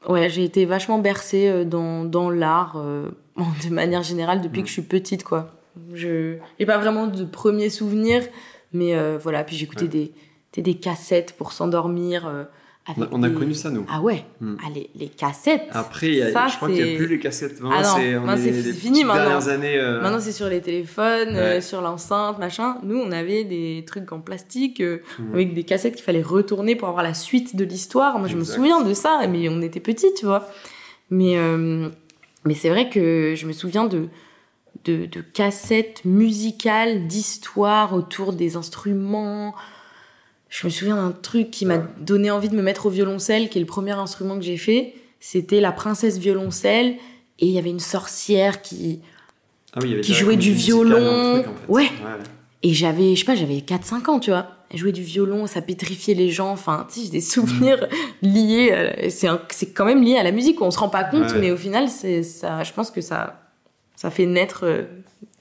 ouais, 0.09 0.29
j'ai 0.29 0.43
été 0.43 0.65
vachement 0.65 0.99
bercée 0.99 1.47
euh, 1.47 1.63
dans, 1.63 2.03
dans 2.03 2.29
l'art 2.29 2.75
euh, 2.77 3.09
de 3.65 3.73
manière 3.73 4.03
générale 4.03 4.41
depuis 4.41 4.61
que 4.61 4.67
je 4.67 4.73
suis 4.73 4.81
petite 4.81 5.23
quoi. 5.23 5.53
Je 5.93 6.37
n'ai 6.59 6.65
pas 6.65 6.79
vraiment 6.79 7.07
de 7.07 7.23
premiers 7.23 7.69
souvenirs, 7.69 8.23
mais 8.73 8.95
voilà. 9.19 9.43
Puis 9.43 9.55
j'écoutais 9.55 9.87
des, 9.87 10.11
des 10.57 10.73
cassettes 10.73 11.35
pour 11.37 11.51
s'endormir 11.51 12.47
on 12.95 13.23
a 13.23 13.29
connu 13.29 13.53
ça, 13.53 13.69
nous. 13.69 13.85
Ah 13.89 14.01
ouais, 14.01 14.23
hmm. 14.39 14.55
ah, 14.63 14.69
les, 14.95 15.07
cassettes. 15.07 15.67
Après, 15.71 16.13
je 16.13 16.55
crois 16.55 16.69
qu'il 16.69 16.83
n'y 16.83 16.93
a 16.93 16.97
plus 16.97 17.07
les 17.07 17.19
cassettes. 17.19 17.59
ah 17.63 17.81
non, 17.83 18.35
c'est 18.37 18.73
fini 18.73 19.03
maintenant. 19.03 19.39
Euh, 19.47 20.01
maintenant, 20.01 20.19
c'est 20.19 20.31
sur 20.31 20.47
les 20.47 20.61
téléphones, 20.61 21.35
euh, 21.35 21.61
sur 21.61 21.81
l'enceinte, 21.81 22.39
machin. 22.39 22.77
Nous, 22.83 22.97
on 22.97 23.11
avait 23.11 23.43
des 23.43 23.83
trucs 23.85 24.11
en 24.11 24.19
plastique 24.19 24.81
euh, 24.81 24.99
hmm. 25.19 25.33
avec 25.33 25.53
des 25.53 25.63
cassettes 25.63 25.95
qu'il 25.95 26.03
fallait 26.03 26.21
retourner 26.21 26.75
pour 26.75 26.87
avoir 26.87 27.03
la 27.03 27.13
suite 27.13 27.55
de 27.55 27.65
l'histoire. 27.65 28.19
Moi, 28.19 28.27
je 28.27 28.37
me 28.37 28.43
souviens 28.43 28.81
de 28.81 28.93
ça, 28.93 29.25
mais 29.27 29.49
on 29.49 29.61
était 29.61 29.79
petits, 29.79 30.13
tu 30.17 30.25
vois. 30.25 30.47
Mais, 31.09 31.37
mais 32.45 32.53
c'est 32.53 32.69
vrai 32.69 32.89
que 32.89 33.33
je 33.35 33.45
me 33.45 33.53
souviens 33.53 33.85
de, 33.85 34.07
de, 34.85 35.05
de 35.05 35.21
cassettes 35.21 36.03
musicales, 36.05 37.07
d'histoires 37.07 37.93
autour 37.93 38.33
des 38.33 38.55
instruments 38.55 39.55
je 40.49 40.65
me 40.65 40.71
souviens 40.71 40.95
d'un 40.95 41.11
truc 41.11 41.51
qui 41.51 41.65
m'a 41.65 41.77
donné 41.77 42.31
envie 42.31 42.49
de 42.49 42.55
me 42.55 42.61
mettre 42.61 42.85
au 42.85 42.89
violoncelle, 42.89 43.49
qui 43.49 43.57
est 43.57 43.61
le 43.61 43.67
premier 43.67 43.91
instrument 43.91 44.35
que 44.35 44.43
j'ai 44.43 44.57
fait. 44.57 44.93
C'était 45.19 45.59
la 45.61 45.71
princesse 45.71 46.17
violoncelle 46.17 46.95
et 47.39 47.47
il 47.47 47.51
y 47.51 47.59
avait 47.59 47.69
une 47.69 47.79
sorcière 47.79 48.61
qui, 48.61 49.01
ah 49.73 49.79
qui 49.79 50.13
jouait 50.13 50.37
du 50.37 50.51
violon. 50.51 51.43
ouais. 51.67 51.89
Et 52.63 52.73
j'avais, 52.73 53.15
je 53.15 53.19
sais 53.19 53.25
pas, 53.25 53.35
j'avais 53.35 53.57
4-5 53.57 54.09
ans, 54.09 54.19
tu 54.19 54.31
vois. 54.31 54.47
Elle 54.71 54.79
jouait 54.79 54.91
du 54.91 55.03
violon, 55.03 55.47
ça 55.47 55.61
pétrifiait 55.61 56.15
les 56.15 56.29
gens. 56.29 56.51
Enfin, 56.51 56.87
tu 56.89 56.99
sais, 56.99 57.05
j'ai 57.05 57.11
des 57.11 57.21
souvenirs 57.21 57.87
liés. 58.21 59.09
C'est, 59.09 59.27
c'est 59.49 59.71
quand 59.71 59.85
même 59.85 60.03
lié 60.03 60.17
à 60.17 60.23
la 60.23 60.31
musique. 60.31 60.61
On 60.61 60.71
se 60.71 60.79
rend 60.79 60.89
pas 60.89 61.03
compte, 61.03 61.35
mais 61.35 61.51
au 61.51 61.57
final, 61.57 61.87
c'est 61.87 62.23
ça. 62.23 62.63
Je 62.63 62.73
pense 62.73 62.89
que 62.89 63.01
ça, 63.01 63.47
ça 63.95 64.09
fait 64.09 64.25
naître 64.25 64.61
euh, 64.63 64.83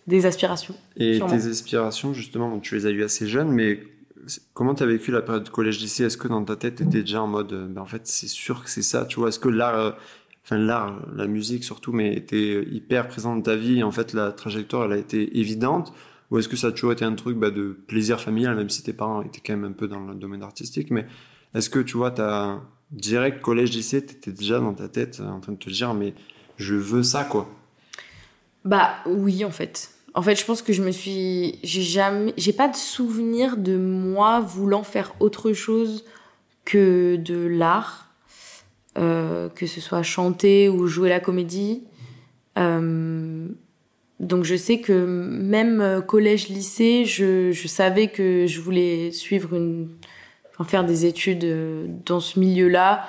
des 0.07 0.27
aspirations. 0.27 0.75
Et 0.97 1.21
tes 1.21 1.47
aspirations, 1.49 2.13
justement, 2.15 2.59
tu 2.59 2.75
les 2.75 2.87
as 2.87 2.91
eues 2.91 3.05
assez 3.05 3.27
jeunes, 3.27 3.51
mais 3.51 3.81
comment 4.55 4.75
tu 4.75 4.83
as 4.83 4.87
vécu 4.87 5.11
la 5.11 5.23
période 5.23 5.49
collège-lycée 5.51 6.05
Est-ce 6.05 6.17
que 6.17 6.29
dans 6.29 6.45
ta 6.45 6.57
tête, 6.57 6.77
tu 6.77 6.83
étais 6.83 7.01
déjà 7.01 7.23
en 7.23 7.27
mode, 7.27 7.53
euh, 7.53 7.67
ben 7.67 7.83
en 7.83 7.87
fait, 7.87 8.07
c'est 8.07 8.29
sûr 8.29 8.65
que 8.65 8.71
c'est 8.71 8.83
ça, 8.83 9.05
tu 9.05 9.21
vois? 9.21 9.29
Est-ce 9.29 9.39
que 9.39 9.49
l'art, 9.49 9.79
euh, 9.79 9.91
enfin 10.45 10.59
l'art, 10.59 11.01
la 11.15 11.27
musique 11.27 11.65
surtout, 11.65 11.93
mais 11.93 12.15
était 12.15 12.65
hyper 12.71 13.09
présent 13.09 13.35
dans 13.37 13.43
ta 13.43 13.57
vie 13.57 13.79
et 13.79 13.83
en 13.83 13.93
fait, 13.93 14.13
la 14.13 14.33
trajectoire, 14.33 14.85
elle 14.85 14.93
a 14.93 14.99
été 14.99 15.39
évidente? 15.39 15.93
Ou 16.31 16.39
est-ce 16.39 16.49
que 16.49 16.57
ça 16.57 16.69
a 16.69 16.73
toujours 16.73 16.93
été 16.93 17.05
un 17.05 17.15
truc 17.15 17.37
bah, 17.37 17.51
de 17.51 17.77
plaisir 17.87 18.21
familial, 18.21 18.57
même 18.57 18.71
si 18.71 18.83
tes 18.83 18.93
parents 18.93 19.23
étaient 19.23 19.41
quand 19.45 19.57
même 19.57 19.71
un 19.71 19.73
peu 19.73 19.87
dans 19.87 20.01
le 20.01 20.15
domaine 20.15 20.43
artistique 20.43 20.91
Mais 20.91 21.07
est-ce 21.55 21.71
que, 21.71 21.79
tu 21.79 21.97
vois, 21.97 22.11
tu 22.11 22.21
as 22.21 22.61
direct 22.91 23.41
collège-lycée, 23.43 24.05
tu 24.05 24.15
étais 24.15 24.33
déjà 24.33 24.59
dans 24.59 24.75
ta 24.75 24.89
tête 24.89 25.21
en 25.21 25.41
train 25.41 25.53
de 25.53 25.59
te 25.59 25.71
dire, 25.71 25.95
mais 25.95 26.15
je 26.57 26.75
veux 26.75 27.03
ça, 27.03 27.25
quoi? 27.25 27.49
Bah 28.65 28.97
oui, 29.07 29.45
en 29.45 29.51
fait. 29.51 29.96
En 30.17 30.23
fait, 30.23 30.35
je 30.35 30.47
pense 30.47 30.63
que 30.63 30.73
je 30.73 30.83
me 30.83 30.93
suis. 30.93 31.59
J'ai 31.63 31.83
jamais. 31.83 32.33
J'ai 32.39 32.55
pas 32.55 32.69
de 32.69 32.75
souvenir 32.75 33.59
de 33.59 33.77
moi 33.77 34.41
voulant 34.41 34.83
faire 34.83 35.15
autre 35.21 35.53
chose 35.53 36.07
que 36.65 37.17
de 37.17 37.47
l'art, 37.47 38.11
euh, 38.97 39.51
que 39.51 39.67
ce 39.67 39.79
soit 39.83 40.03
chanter 40.03 40.71
ou 40.71 40.87
jouer 40.87 41.11
la 41.11 41.21
comédie. 41.21 41.85
Euh, 42.57 43.47
donc 44.19 44.45
je 44.45 44.57
sais 44.57 44.81
que 44.81 45.05
même 45.05 46.03
collège-lycée, 46.07 47.05
je, 47.05 47.53
je, 47.53 47.69
savais 47.69 48.09
que 48.09 48.47
je 48.47 48.61
voulais 48.63 49.13
suivre 49.13 49.55
une. 49.55 49.91
Enfin, 50.51 50.65
faire 50.65 50.85
des 50.85 51.05
études 51.05 51.45
euh, 51.45 51.89
dans 52.07 52.21
ce 52.21 52.41
milieu-là. 52.41 53.07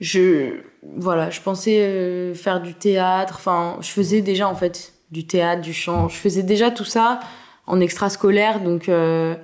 Je. 0.00 0.60
Voilà, 0.96 1.28
je 1.28 1.42
pensais 1.42 2.32
faire 2.34 2.62
du 2.62 2.72
théâtre. 2.72 3.34
Enfin, 3.36 3.76
je 3.82 3.90
faisais 3.90 4.22
déjà 4.22 4.48
en 4.48 4.54
fait 4.54 4.93
du 5.10 5.26
théâtre, 5.26 5.62
du 5.62 5.72
chant. 5.72 6.08
Je 6.08 6.16
faisais 6.16 6.42
déjà 6.42 6.70
tout 6.70 6.84
ça 6.84 7.20
en 7.66 7.80
extrascolaire, 7.80 8.62
donc 8.62 8.88
euh, 8.88 9.34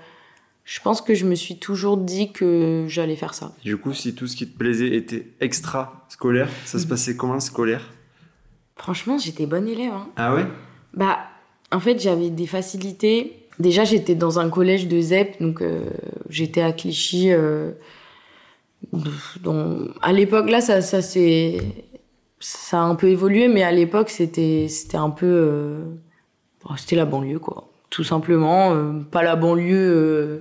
je 0.64 0.80
pense 0.80 1.00
que 1.00 1.14
je 1.14 1.26
me 1.26 1.34
suis 1.34 1.58
toujours 1.58 1.96
dit 1.96 2.32
que 2.32 2.84
j'allais 2.88 3.16
faire 3.16 3.34
ça. 3.34 3.52
Du 3.64 3.76
coup, 3.76 3.92
si 3.92 4.14
tout 4.14 4.26
ce 4.26 4.36
qui 4.36 4.46
te 4.46 4.56
plaisait 4.56 4.94
était 4.94 5.28
extra 5.40 6.06
scolaire, 6.08 6.48
ça 6.64 6.78
se 6.78 6.86
passait 6.86 7.16
comment 7.16 7.40
scolaire? 7.40 7.90
Franchement, 8.76 9.18
j'étais 9.18 9.46
bonne 9.46 9.68
élève. 9.68 9.92
Hein. 9.92 10.08
Ah 10.16 10.34
ouais? 10.34 10.46
Bah, 10.94 11.18
en 11.72 11.80
fait, 11.80 12.00
j'avais 12.00 12.30
des 12.30 12.46
facilités. 12.46 13.46
Déjà, 13.58 13.84
j'étais 13.84 14.14
dans 14.14 14.38
un 14.38 14.48
collège 14.48 14.88
de 14.88 15.00
ZEP, 15.00 15.40
donc 15.42 15.60
euh, 15.60 15.90
j'étais 16.28 16.62
à 16.62 16.72
Clichy. 16.72 17.30
Euh, 17.30 17.72
dans... 19.42 19.86
À 20.02 20.12
l'époque, 20.12 20.48
là, 20.48 20.60
ça, 20.60 20.82
ça, 20.82 21.02
c'est... 21.02 21.58
ça 22.40 22.78
a 22.78 22.82
un 22.84 22.94
peu 22.94 23.08
évolué, 23.08 23.48
mais 23.48 23.62
à 23.62 23.70
l'époque, 23.72 24.10
c'était, 24.10 24.66
c'était 24.68 24.96
un 24.96 25.10
peu. 25.10 25.26
euh, 25.26 25.84
c'était 26.76 26.96
la 26.96 27.04
banlieue, 27.04 27.38
quoi. 27.38 27.68
Tout 27.90 28.04
simplement. 28.04 28.72
euh, 28.74 28.92
pas 29.10 29.22
la 29.22 29.36
banlieue. 29.36 29.76
euh, 29.76 30.38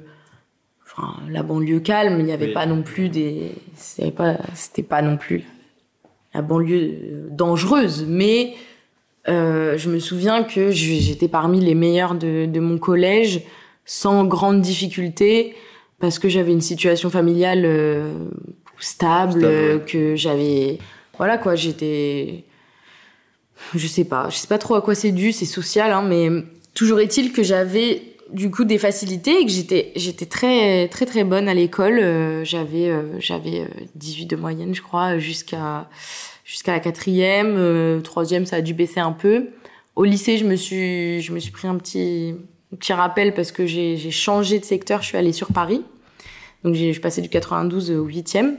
Enfin, 0.86 1.18
la 1.30 1.44
banlieue 1.44 1.80
calme, 1.80 2.20
il 2.20 2.26
n'y 2.26 2.32
avait 2.32 2.48
Oui. 2.48 2.54
pas 2.54 2.66
non 2.66 2.82
plus 2.82 3.10
des. 3.10 3.52
C'était 3.76 4.10
pas, 4.12 4.38
c'était 4.56 4.82
pas 4.84 5.02
non 5.04 5.18
plus 5.18 5.44
la 6.34 6.42
banlieue 6.42 7.28
dangereuse, 7.30 8.06
mais 8.08 8.56
je 9.28 9.90
me 9.90 10.00
souviens 10.00 10.44
que 10.44 10.72
j'étais 10.72 11.28
parmi 11.28 11.60
les 11.60 11.76
meilleurs 11.76 12.16
de, 12.16 12.48
de 12.48 12.60
mon 12.60 12.80
collège 12.80 13.44
sans 13.86 14.26
grande 14.26 14.62
difficulté 14.62 15.54
parce 16.00 16.18
que 16.18 16.28
j'avais 16.30 16.52
une 16.52 16.62
situation 16.62 17.12
familiale 17.12 17.62
stable, 18.80 19.40
Stable, 19.42 19.86
que 19.86 20.16
j'avais 20.16 20.80
voilà 21.20 21.38
quoi 21.38 21.56
j'étais 21.56 22.46
je 23.76 23.86
sais 23.86 24.06
pas 24.06 24.30
je 24.30 24.38
sais 24.38 24.48
pas 24.48 24.58
trop 24.58 24.74
à 24.76 24.82
quoi 24.82 24.96
c'est 24.96 25.12
dû 25.12 25.32
c'est 25.32 25.46
social 25.46 25.92
hein, 25.92 26.02
mais 26.02 26.30
toujours 26.74 27.00
est-il 27.00 27.32
que 27.32 27.44
j'avais 27.44 28.02
du 28.32 28.52
coup 28.52 28.64
des 28.64 28.78
facilités 28.78 29.42
et 29.42 29.46
que 29.46 29.52
j'étais 29.52 29.92
j'étais 29.96 30.26
très 30.26 30.88
très 30.88 31.06
très 31.06 31.24
bonne 31.24 31.48
à 31.48 31.54
l'école. 31.54 32.00
Euh, 32.00 32.44
j'avais 32.44 32.90
euh, 32.90 33.20
j'avais 33.20 33.62
euh, 33.62 33.68
18 33.96 34.28
de 34.28 34.36
moyenne 34.36 34.74
je 34.74 34.82
crois 34.82 35.18
jusqu'à 35.18 35.90
jusqu'à 36.46 36.72
la 36.72 36.80
quatrième 36.80 37.56
euh, 37.58 38.02
troisième 38.02 38.46
ça 38.46 38.58
a 38.58 38.62
dû 38.62 38.74
baisser 38.74 39.00
un 39.00 39.12
peu. 39.12 39.50
Au 39.96 40.06
lycée 40.06 40.38
je 40.38 40.46
me 40.46 40.56
suis 40.56 41.22
je 41.22 41.34
me 41.34 41.40
suis 41.40 41.52
pris 41.52 41.68
un 41.68 41.76
petit 41.76 42.36
un 42.74 42.78
petit 42.78 42.94
rappel 42.94 43.34
parce 43.34 43.52
que 43.52 43.66
j'ai 43.66 44.12
changé 44.12 44.60
de 44.60 44.66
secteur 44.66 45.02
je 45.02 45.08
suis 45.08 45.18
allée 45.18 45.34
sur 45.34 45.52
Paris. 45.52 45.84
Donc 46.64 46.76
j'ai 46.76 46.88
je 46.88 46.94
suis 46.94 47.02
passée 47.02 47.22
du 47.22 47.30
92 47.30 47.92
au 47.92 48.08
8e 48.08 48.56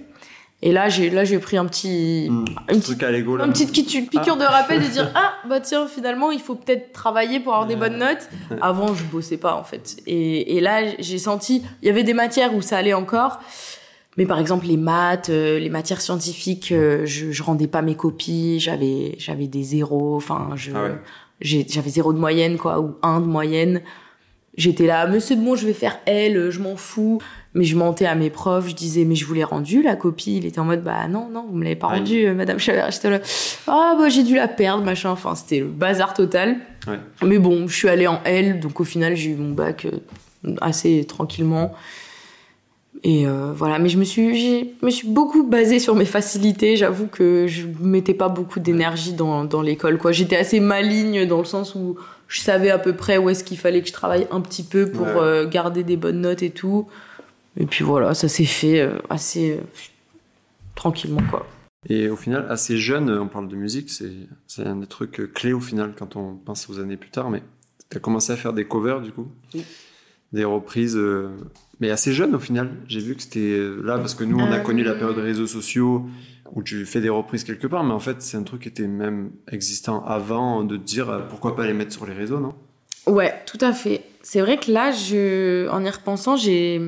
et 0.62 0.72
là 0.72 0.88
j'ai 0.90 1.08
là 1.10 1.24
j'ai 1.24 1.38
pris 1.38 1.56
un 1.56 1.64
petit 1.66 2.28
Hmm, 2.30 2.44
une 2.70 2.80
truc 2.80 3.02
à 3.02 3.10
Lego 3.10 3.36
là. 3.36 3.46
une 3.46 3.52
petite 3.52 3.72
qui- 3.72 4.02
piqûre 4.02 4.36
de 4.36 4.44
rappel 4.44 4.82
de 4.82 4.86
dire 4.86 5.10
ah 5.14 5.32
bah 5.48 5.60
tiens 5.60 5.86
finalement 5.86 6.30
il 6.30 6.40
faut 6.40 6.54
peut-être 6.54 6.92
travailler 6.92 7.40
pour 7.40 7.54
avoir 7.54 7.66
des 7.68 7.76
bonnes 7.76 7.98
notes. 7.98 8.28
Avant 8.60 8.94
je 8.94 9.04
bossais 9.04 9.38
pas 9.38 9.54
en 9.54 9.64
fait. 9.64 9.96
Et, 10.06 10.56
et 10.56 10.60
là 10.60 10.82
j'ai 10.98 11.18
senti 11.18 11.62
il 11.82 11.86
y 11.86 11.90
avait 11.90 12.02
des 12.04 12.14
matières 12.14 12.54
où 12.54 12.60
ça 12.62 12.76
allait 12.78 12.92
encore. 12.94 13.40
Mais 14.16 14.26
par 14.26 14.38
exemple 14.38 14.66
les 14.66 14.76
maths 14.76 15.30
euh, 15.30 15.58
les 15.58 15.70
matières 15.70 16.00
scientifiques 16.00 16.72
euh, 16.72 17.06
je, 17.06 17.30
je 17.32 17.42
rendais 17.42 17.68
pas 17.68 17.80
mes 17.80 17.94
copies 17.94 18.58
j'avais 18.60 19.14
j'avais 19.18 19.46
des 19.46 19.62
zéros 19.62 20.16
enfin 20.16 20.50
je 20.56 20.72
Ah 20.74 20.82
ouais. 20.82 20.98
j'avais 21.40 21.90
zéro 21.90 22.12
de 22.12 22.18
moyenne 22.18 22.58
quoi 22.58 22.80
ou 22.80 22.96
un 23.02 23.20
de 23.20 23.26
moyenne. 23.26 23.80
J'étais 24.56 24.86
là 24.86 25.06
mais 25.06 25.20
c'est 25.20 25.36
bon 25.36 25.54
je 25.54 25.64
vais 25.64 25.72
faire 25.72 25.98
L 26.06 26.50
je 26.50 26.58
m'en 26.60 26.76
fous 26.76 27.18
mais 27.54 27.64
je 27.64 27.76
mentais 27.76 28.06
à 28.06 28.14
mes 28.14 28.30
profs, 28.30 28.68
je 28.68 28.74
disais, 28.74 29.04
mais 29.04 29.14
je 29.16 29.24
vous 29.24 29.34
l'ai 29.34 29.42
rendu, 29.44 29.82
la 29.82 29.96
copie. 29.96 30.36
Il 30.36 30.46
était 30.46 30.60
en 30.60 30.64
mode, 30.64 30.82
bah 30.84 31.08
non, 31.08 31.28
non, 31.32 31.46
vous 31.50 31.56
me 31.56 31.64
l'avez 31.64 31.76
pas 31.76 31.88
Aïe. 31.88 31.98
rendu, 31.98 32.26
euh, 32.26 32.34
madame 32.34 32.58
Chavert. 32.58 32.90
J'étais 32.90 33.10
là, 33.10 33.20
ah 33.66 33.96
bah 33.98 34.08
j'ai 34.08 34.22
dû 34.22 34.36
la 34.36 34.46
perdre, 34.48 34.84
machin. 34.84 35.10
Enfin, 35.10 35.34
c'était 35.34 35.60
le 35.60 35.66
bazar 35.66 36.14
total. 36.14 36.56
Ouais. 36.86 36.98
Mais 37.24 37.38
bon, 37.38 37.66
je 37.66 37.74
suis 37.76 37.88
allée 37.88 38.06
en 38.06 38.20
L, 38.24 38.60
donc 38.60 38.78
au 38.80 38.84
final, 38.84 39.16
j'ai 39.16 39.30
eu 39.30 39.34
mon 39.36 39.50
bac 39.52 39.86
euh, 39.86 40.54
assez 40.60 41.04
tranquillement. 41.04 41.72
Et 43.02 43.26
euh, 43.26 43.52
voilà, 43.54 43.78
mais 43.78 43.88
je 43.88 43.96
me 43.96 44.04
suis, 44.04 44.74
me 44.82 44.90
suis 44.90 45.08
beaucoup 45.08 45.42
basée 45.44 45.78
sur 45.78 45.94
mes 45.94 46.04
facilités. 46.04 46.76
J'avoue 46.76 47.06
que 47.06 47.46
je 47.48 47.66
mettais 47.80 48.12
pas 48.14 48.28
beaucoup 48.28 48.60
d'énergie 48.60 49.14
dans, 49.14 49.44
dans 49.44 49.62
l'école. 49.62 49.96
quoi. 49.96 50.12
J'étais 50.12 50.36
assez 50.36 50.60
maligne 50.60 51.24
dans 51.26 51.38
le 51.38 51.44
sens 51.46 51.74
où 51.74 51.96
je 52.28 52.40
savais 52.40 52.70
à 52.70 52.78
peu 52.78 52.92
près 52.94 53.16
où 53.16 53.30
est-ce 53.30 53.42
qu'il 53.42 53.56
fallait 53.58 53.80
que 53.80 53.88
je 53.88 53.92
travaille 53.94 54.26
un 54.30 54.40
petit 54.40 54.62
peu 54.62 54.90
pour 54.90 55.06
Ouais. 55.06 55.12
euh, 55.16 55.48
garder 55.48 55.82
des 55.82 55.96
bonnes 55.96 56.20
notes 56.20 56.42
et 56.42 56.50
tout. 56.50 56.88
Et 57.56 57.66
puis 57.66 57.84
voilà, 57.84 58.14
ça 58.14 58.28
s'est 58.28 58.44
fait 58.44 58.80
euh, 58.80 58.98
assez 59.08 59.52
euh, 59.52 59.60
tranquillement, 60.74 61.22
quoi. 61.30 61.46
Et 61.88 62.08
au 62.08 62.16
final, 62.16 62.46
assez 62.50 62.76
jeune, 62.76 63.10
on 63.10 63.26
parle 63.28 63.48
de 63.48 63.56
musique, 63.56 63.90
c'est 63.90 64.12
c'est 64.46 64.66
un 64.66 64.76
des 64.76 64.86
trucs 64.86 65.18
euh, 65.20 65.26
clés 65.26 65.52
au 65.54 65.60
final 65.60 65.94
quand 65.98 66.14
on 66.16 66.34
pense 66.34 66.68
aux 66.68 66.78
années 66.78 66.96
plus 66.98 67.10
tard. 67.10 67.30
Mais 67.30 67.42
tu 67.90 67.96
as 67.96 68.00
commencé 68.00 68.32
à 68.32 68.36
faire 68.36 68.52
des 68.52 68.66
covers 68.66 69.00
du 69.00 69.12
coup 69.12 69.28
Oui. 69.54 69.64
Des 70.32 70.44
reprises, 70.44 70.96
euh, 70.96 71.30
mais 71.80 71.90
assez 71.90 72.12
jeune 72.12 72.34
au 72.34 72.38
final. 72.38 72.70
J'ai 72.86 73.00
vu 73.00 73.16
que 73.16 73.22
c'était 73.22 73.40
euh, 73.40 73.80
là 73.82 73.98
parce 73.98 74.14
que 74.14 74.24
nous 74.24 74.38
on 74.38 74.52
a 74.52 74.58
Euh, 74.58 74.60
connu 74.60 74.84
la 74.84 74.92
période 74.94 75.16
des 75.16 75.22
réseaux 75.22 75.46
sociaux 75.46 76.06
où 76.52 76.62
tu 76.62 76.84
fais 76.84 77.00
des 77.00 77.08
reprises 77.08 77.44
quelque 77.44 77.66
part, 77.66 77.82
mais 77.82 77.94
en 77.94 77.98
fait 77.98 78.20
c'est 78.22 78.36
un 78.36 78.42
truc 78.44 78.62
qui 78.62 78.68
était 78.68 78.86
même 78.86 79.30
existant 79.50 80.04
avant 80.04 80.62
de 80.64 80.76
te 80.76 80.82
dire 80.84 81.08
euh, 81.10 81.20
pourquoi 81.28 81.56
pas 81.56 81.66
les 81.66 81.72
mettre 81.72 81.92
sur 81.92 82.06
les 82.06 82.12
réseaux, 82.12 82.38
non? 82.40 82.54
Ouais, 83.06 83.34
tout 83.46 83.58
à 83.62 83.72
fait. 83.72 84.02
C'est 84.22 84.40
vrai 84.42 84.58
que 84.58 84.70
là, 84.70 84.92
je, 84.92 85.66
en 85.70 85.82
y 85.82 85.88
repensant, 85.88 86.36
j'ai, 86.36 86.78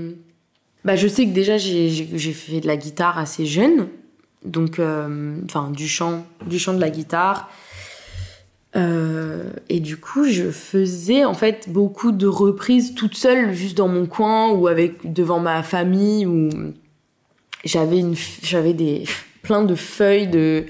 bah, 0.85 0.97
je 0.97 1.07
sais 1.07 1.27
que 1.27 1.33
déjà 1.33 1.59
j'ai, 1.59 2.07
fait 2.33 2.61
de 2.61 2.67
la 2.67 2.77
guitare 2.77 3.19
assez 3.19 3.47
jeune, 3.47 3.89
donc, 4.45 4.79
euh, 4.79 5.37
enfin, 5.45 5.71
du 5.71 5.87
chant, 5.87 6.27
du 6.47 6.59
chant 6.59 6.75
de 6.75 6.81
la 6.81 6.91
guitare. 6.91 7.51
Euh, 8.75 9.51
et 9.69 9.81
du 9.81 9.99
coup, 9.99 10.25
je 10.25 10.51
faisais 10.51 11.25
en 11.25 11.35
fait 11.35 11.69
beaucoup 11.69 12.11
de 12.11 12.27
reprises 12.27 12.95
toute 12.95 13.17
seule, 13.17 13.53
juste 13.53 13.77
dans 13.77 13.89
mon 13.89 14.07
coin 14.07 14.51
ou 14.51 14.67
avec 14.67 15.13
devant 15.13 15.41
ma 15.41 15.63
famille. 15.63 16.27
Où 16.27 16.49
j'avais 17.65 17.99
une, 17.99 18.15
j'avais 18.43 18.73
des 18.73 19.05
plein 19.43 19.63
de 19.63 19.75
feuilles 19.75 20.29
de 20.29 20.65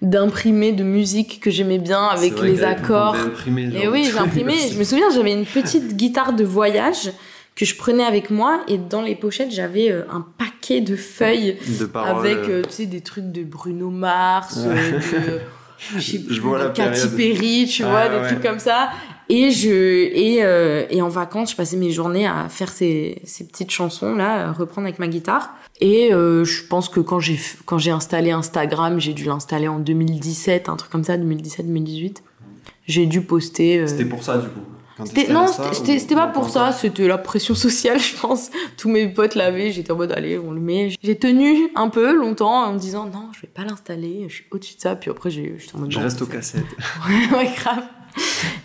d'imprimés 0.00 0.72
de 0.72 0.82
musique 0.82 1.40
que 1.40 1.50
j'aimais 1.50 1.78
bien 1.78 2.04
avec 2.04 2.40
les 2.40 2.62
accords. 2.62 3.16
imprimé, 3.16 3.68
Et 3.82 3.86
oui, 3.86 4.10
aussi. 4.10 4.72
Je 4.72 4.78
me 4.78 4.84
souviens, 4.84 5.10
j'avais 5.10 5.32
une 5.32 5.44
petite 5.44 5.94
guitare 5.94 6.32
de 6.32 6.44
voyage 6.44 7.10
que 7.56 7.64
je 7.64 7.76
prenais 7.76 8.04
avec 8.04 8.30
moi 8.30 8.62
et 8.68 8.78
dans 8.78 9.02
les 9.02 9.14
pochettes, 9.14 9.50
j'avais 9.52 9.90
euh, 9.90 10.02
un 10.10 10.24
paquet 10.38 10.80
de 10.80 10.96
feuilles 10.96 11.56
de 11.78 11.84
paroles. 11.84 12.26
avec, 12.26 12.48
euh, 12.48 12.62
tu 12.62 12.70
sais, 12.70 12.86
des 12.86 13.00
trucs 13.02 13.30
de 13.32 13.42
Bruno 13.44 13.90
Mars, 13.90 14.56
Ouais. 14.66 14.74
euh, 14.74 14.98
de 14.98 15.40
je 15.98 16.00
sais 16.00 16.18
Je 16.18 16.24
plus, 16.26 16.38
vois 16.40 16.58
de 16.58 16.64
la 16.64 16.70
Katy. 16.70 17.08
Perry, 17.16 17.66
tu 17.70 17.84
Ah, 17.84 17.90
vois, 17.90 18.08
des 18.08 18.16
ouais. 18.16 18.26
trucs 18.28 18.42
comme 18.42 18.58
ça. 18.60 18.90
Et 19.28 19.50
je 19.52 19.70
et 19.70 20.42
euh, 20.42 20.86
et 20.90 21.02
en 21.02 21.08
vacances, 21.08 21.52
je 21.52 21.56
passais 21.56 21.76
mes 21.76 21.90
journées 21.92 22.26
à 22.26 22.48
faire 22.48 22.68
ces 22.68 23.20
ces 23.24 23.46
petites 23.46 23.70
chansons 23.70 24.14
là, 24.16 24.48
à 24.48 24.52
reprendre 24.52 24.86
avec 24.88 24.98
ma 24.98 25.06
guitare. 25.06 25.54
Et 25.80 26.10
je 26.10 26.66
pense 26.66 26.88
que 26.88 26.98
quand 27.00 27.20
j'ai 27.20 27.38
quand 27.64 27.78
j'ai 27.78 27.92
installé 27.92 28.32
Instagram, 28.32 28.98
j'ai 29.00 29.12
dû 29.12 29.24
l'installer 29.24 29.68
en 29.68 29.78
2017, 29.78 30.68
un 30.68 30.76
truc 30.76 30.90
comme 30.90 31.04
ça, 31.04 31.16
2017-2018. 31.16 32.16
J'ai 32.86 33.06
dû 33.06 33.20
poster. 33.22 33.86
C'était 33.86 34.04
pour 34.04 34.24
ça 34.24 34.38
du 34.38 34.48
coup. 34.48 34.60
Non, 35.00 35.46
c'était- 35.72 36.12
ou- 36.12 36.16
pas 36.16 36.28
ou 36.28 36.32
pour 36.32 36.50
ça, 36.50 36.72
c'était 36.72 37.06
la 37.08 37.18
pression 37.18 37.54
sociale, 37.54 37.98
je 38.00 38.16
pense. 38.16 38.50
Tous 38.76 38.88
mes 38.88 39.08
potes 39.08 39.34
l'avaient, 39.34 39.70
j'étais 39.72 39.92
en 39.92 39.96
mode 39.96 40.12
allez, 40.12 40.38
on 40.38 40.52
le 40.52 40.60
met. 40.60 40.90
J'ai 41.02 41.18
tenu 41.18 41.70
un 41.74 41.88
peu 41.88 42.14
longtemps 42.14 42.64
en 42.64 42.72
me 42.74 42.78
disant 42.78 43.06
non, 43.06 43.30
je 43.34 43.42
vais 43.42 43.48
pas 43.48 43.62
l'installer, 43.64 44.26
je 44.28 44.34
suis 44.36 44.44
au-dessus 44.50 44.76
de 44.76 44.80
ça. 44.80 44.96
Puis 44.96 45.10
après, 45.10 45.30
j'ai- 45.30 45.54
j'étais 45.58 45.74
en 45.76 45.80
mode 45.80 45.90
Je 45.90 45.98
non, 45.98 46.04
reste 46.04 46.22
aux 46.22 46.26
cassettes. 46.26 46.64
ouais, 47.08 47.36
ouais, 47.38 47.50
grave. 47.56 47.84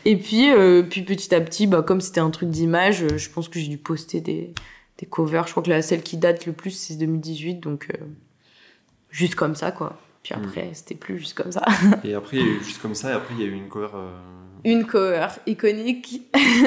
Et 0.05 0.17
puis, 0.17 0.51
euh, 0.51 0.83
puis 0.83 1.03
petit 1.03 1.33
à 1.35 1.41
petit, 1.41 1.67
bah, 1.67 1.83
comme 1.83 2.01
c'était 2.01 2.19
un 2.19 2.29
truc 2.31 2.49
d'image, 2.49 3.03
euh, 3.03 3.17
je 3.17 3.29
pense 3.29 3.47
que 3.49 3.59
j'ai 3.59 3.67
dû 3.67 3.77
poster 3.77 4.19
des, 4.21 4.53
des 4.97 5.05
covers. 5.05 5.45
Je 5.45 5.51
crois 5.51 5.61
que 5.63 5.69
la 5.69 5.81
celle 5.81 6.01
qui 6.01 6.17
date 6.17 6.45
le 6.47 6.53
plus, 6.53 6.71
c'est 6.71 6.95
2018, 6.95 7.59
donc 7.59 7.87
euh, 7.93 8.05
juste 9.09 9.35
comme 9.35 9.55
ça, 9.55 9.71
quoi. 9.71 9.97
Puis 10.23 10.33
Mm. 10.35 10.43
après, 10.43 10.69
c'était 10.73 10.95
plus 10.95 11.19
juste 11.19 11.35
comme 11.35 11.51
ça. 11.51 11.63
Et 12.03 12.15
après, 12.15 12.37
il 12.37 12.43
y 12.43 12.45
a 12.45 12.51
eu 12.53 12.63
juste 12.63 12.81
comme 12.81 12.95
ça, 12.95 13.11
et 13.11 13.13
après, 13.13 13.35
il 13.37 13.41
y 13.41 13.43
a 13.43 13.47
eu 13.47 13.53
une 13.53 13.67
cover 13.67 13.89
euh, 13.93 14.09
Une 14.65 14.85
cover 14.85 15.27
iconique 15.47 16.21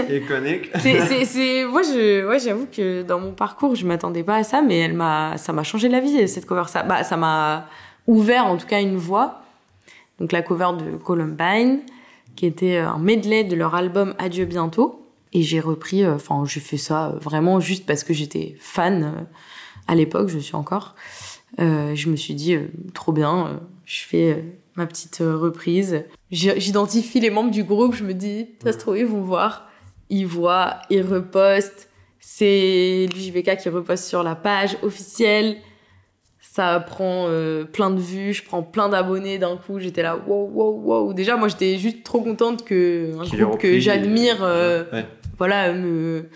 iconique. 0.09 0.71
C'est, 0.79 1.67
moi, 1.67 1.83
je, 1.83 2.27
ouais, 2.27 2.39
j'avoue 2.39 2.67
que 2.67 3.03
dans 3.03 3.21
mon 3.21 3.33
parcours, 3.33 3.75
je 3.75 3.85
m'attendais 3.87 4.23
pas 4.23 4.37
à 4.37 4.45
ça, 4.45 4.63
mais 4.63 4.79
elle 4.79 4.95
m'a, 4.95 5.37
ça 5.37 5.53
m'a 5.53 5.65
changé 5.65 5.89
la 5.89 6.01
vie, 6.01 6.27
cette 6.29 6.47
cover. 6.47 6.69
Ça, 6.69 6.83
bah, 6.85 7.05
ça 7.05 7.17
m'a 7.17 7.67
ouvert, 8.07 8.47
en 8.47 8.57
tout 8.57 8.67
cas, 8.67 8.81
une 8.81 8.97
voie. 8.97 9.43
Donc, 10.19 10.33
la 10.33 10.43
cover 10.43 10.71
de 10.79 10.97
Columbine, 10.97 11.81
qui 12.37 12.47
était 12.47 12.79
euh, 12.79 12.89
un 12.89 12.99
medley 12.99 13.45
de 13.45 13.57
leur 13.57 13.75
album 13.75 14.15
Adieu 14.19 14.47
bientôt. 14.47 15.05
Et 15.33 15.43
j'ai 15.43 15.61
repris, 15.61 16.05
euh, 16.05 16.15
enfin, 16.15 16.45
j'ai 16.47 16.61
fait 16.61 16.77
ça 16.77 17.09
euh, 17.09 17.19
vraiment 17.19 17.61
juste 17.61 17.87
parce 17.87 18.05
que 18.05 18.15
j'étais 18.15 18.57
fan 18.61 19.05
euh, 19.05 19.23
à 19.87 19.95
l'époque, 19.95 20.29
je 20.29 20.39
suis 20.39 20.57
encore. 20.57 20.95
Je 21.59 22.09
me 22.09 22.17
suis 22.17 22.35
dit, 22.35 22.57
trop 22.93 23.11
bien, 23.11 23.61
je 23.85 24.03
fais 24.03 24.45
ma 24.79 24.87
petite 24.87 25.21
euh, 25.21 25.37
reprise. 25.37 26.05
J'identifie 26.31 27.21
les 27.21 27.31
membres 27.31 27.51
du 27.51 27.65
groupe, 27.65 27.95
je 27.95 28.05
me 28.05 28.15
dis, 28.15 28.49
ça 28.65 28.73
se 28.73 28.79
trouve, 28.79 28.97
ils 28.97 29.05
vont 29.07 29.21
voir 29.23 29.69
il 30.11 30.27
voit, 30.27 30.77
il 30.89 31.03
reposte. 31.03 31.91
C'est 32.19 33.07
l'UJBK 33.15 33.59
qui 33.59 33.69
reposte 33.69 34.05
sur 34.05 34.23
la 34.23 34.35
page 34.35 34.77
officielle. 34.83 35.57
Ça 36.41 36.81
prend 36.81 37.27
euh, 37.29 37.65
plein 37.65 37.91
de 37.91 38.01
vues, 38.01 38.33
je 38.33 38.43
prends 38.43 38.63
plein 38.63 38.89
d'abonnés 38.89 39.39
d'un 39.39 39.57
coup. 39.59 39.79
J'étais 39.81 40.03
là, 40.03 40.17
wow, 40.17 40.49
wow, 40.51 40.81
wow. 40.83 41.13
Déjà, 41.13 41.37
moi, 41.37 41.49
j'étais 41.49 41.77
juste 41.79 42.05
trop 42.05 42.23
contente 42.23 42.65
que 42.65 43.13
un 43.21 43.25
groupe 43.45 43.59
que 43.59 43.79
j'admire, 43.79 44.39
euh, 44.43 44.85
Ouais. 44.93 45.05
voilà, 45.37 45.73
me 45.75 46.29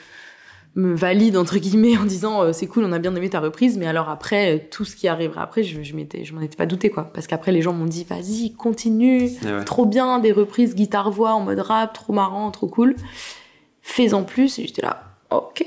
me 0.75 0.95
valide 0.95 1.37
entre 1.37 1.59
guillemets 1.59 1.99
en 1.99 2.05
disant 2.05 2.43
euh, 2.43 2.53
c'est 2.53 2.67
cool 2.67 2.85
on 2.85 2.93
a 2.93 2.99
bien 2.99 3.15
aimé 3.15 3.29
ta 3.29 3.41
reprise 3.41 3.77
mais 3.77 3.87
alors 3.87 4.09
après 4.09 4.57
euh, 4.57 4.61
tout 4.71 4.87
ce 4.87 4.97
qui 4.97 5.07
arrivera 5.07 5.43
après 5.43 5.63
je 5.63 5.83
je 5.83 5.95
m'étais 5.95 6.25
je 6.25 6.35
m'en 6.35 6.41
étais 6.41 6.57
pas 6.57 6.65
douté 6.65 6.89
quoi. 6.89 7.11
Parce 7.13 7.27
qu'après 7.27 7.53
les 7.53 7.61
gens 7.61 7.75
m'ont 7.75 7.85
dit 7.85 8.05
vas-y 8.05 8.55
continue. 8.55 9.31
Ah 9.45 9.59
ouais. 9.59 9.65
trop 9.65 9.85
bien 9.85 10.19
des 10.19 10.33
reprises 10.33 10.75
guitare 10.75 11.11
voix 11.11 11.35
en 11.35 11.41
mode 11.41 11.59
rap 11.59 11.93
trop 11.93 12.13
marrant 12.15 12.51
trop 12.51 12.69
cool. 12.69 12.97
Fais-en 13.83 14.23
plus. 14.23 14.59
Et 14.59 14.67
j'étais 14.67 14.83
là 14.83 15.03
ok. 15.31 15.65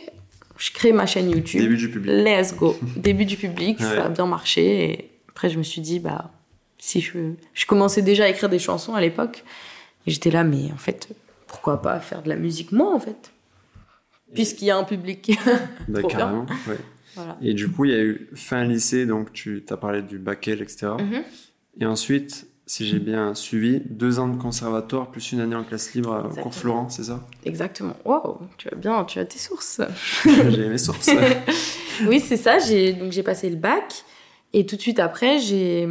Je 0.58 0.72
crée 0.72 0.92
ma 0.94 1.06
chaîne 1.06 1.30
YouTube. 1.30 1.62
Début 1.62 1.78
du 1.78 1.90
public. 1.92 2.12
let's 2.16 2.56
go. 2.56 2.76
Début 2.96 3.26
du 3.26 3.36
public 3.38 3.80
Ouais. 3.80 3.86
ça 3.86 4.06
a 4.06 4.10
bien 4.10 4.26
marché. 4.26 4.84
Et 4.92 5.12
après 5.30 5.50
je 5.50 5.58
me 5.60 5.64
suis 5.64 5.82
dit 5.82 6.00
bah 6.00 6.32
si 6.80 7.00
je 7.02 7.12
je 7.54 7.66
commençais 7.68 8.02
déjà 8.02 8.24
à 8.24 8.30
écrire 8.30 8.50
des 8.50 8.60
chansons 8.60 8.96
à 8.96 9.02
l'époque 9.02 9.44
et 10.08 10.12
j'étais 10.12 10.32
là 10.32 10.44
mais 10.44 10.72
en 10.74 10.78
fait 10.78 11.10
pourquoi 11.46 11.82
pas 11.82 12.00
faire 12.00 12.24
de 12.24 12.30
la 12.30 12.36
musique 12.36 12.72
moi 12.72 12.92
en 12.96 13.00
fait? 13.00 13.32
Puisqu'il 14.36 14.66
y 14.66 14.72
a 14.72 14.78
un 14.78 14.84
public 14.84 15.38
Bah, 15.88 16.02
carrément. 16.04 16.46
ouais. 16.68 16.78
voilà 17.16 17.38
Et 17.42 17.54
du 17.54 17.70
coup, 17.70 17.86
il 17.86 17.92
y 17.92 17.96
a 17.96 18.04
eu 18.04 18.30
fin 18.36 18.64
lycée, 18.64 19.06
donc 19.06 19.34
tu 19.34 19.64
as 19.70 19.78
parlé 19.78 20.02
du 20.02 20.18
bac 20.20 20.48
L, 20.48 20.62
etc. 20.62 20.88
Mhm. 21.00 21.24
Et 21.82 21.86
ensuite, 21.86 22.48
si 22.68 22.88
j'ai 22.88 23.00
bien 23.00 23.36
suivi, 23.36 23.82
deux 23.90 24.18
ans 24.20 24.28
de 24.28 24.42
conservatoire 24.42 25.12
plus 25.12 25.32
une 25.34 25.40
année 25.40 25.56
en 25.56 25.64
classe 25.64 25.94
libre 25.94 26.12
au 26.12 26.16
Exactement. 26.18 26.44
cours 26.44 26.54
Florent, 26.56 26.90
c'est 26.90 27.04
ça? 27.04 27.28
Exactement. 27.46 27.96
Wow, 28.06 28.40
tu 28.58 28.70
as 28.70 28.76
bien, 28.76 29.04
tu 29.06 29.20
as 29.20 29.26
tes 29.26 29.38
sources. 29.38 29.82
J'ai 30.26 30.68
mes 30.68 30.78
sources. 30.80 31.10
oui, 32.08 32.20
c'est 32.20 32.38
ça. 32.38 32.58
J'ai 32.60 32.94
donc 32.94 33.12
j'ai 33.12 33.22
passé 33.24 33.50
le 33.50 33.56
bac 33.58 34.04
et 34.54 34.66
tout 34.66 34.76
de 34.78 34.82
suite 34.82 35.00
après 35.00 35.38
j'ai 35.40 35.88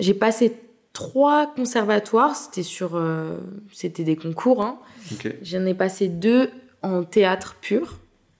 j'ai 0.00 0.14
passé 0.14 0.54
trois 0.94 1.52
conservatoires. 1.54 2.34
C'était 2.34 2.62
sur 2.62 2.92
euh, 2.96 3.36
c'était 3.72 4.04
des 4.04 4.16
concours. 4.16 4.62
Hein. 4.64 4.78
J'en 5.42 5.66
ai 5.66 5.74
passé 5.74 6.08
deux 6.08 6.50
en 6.86 7.02
théâtre 7.04 7.56
pur 7.60 7.98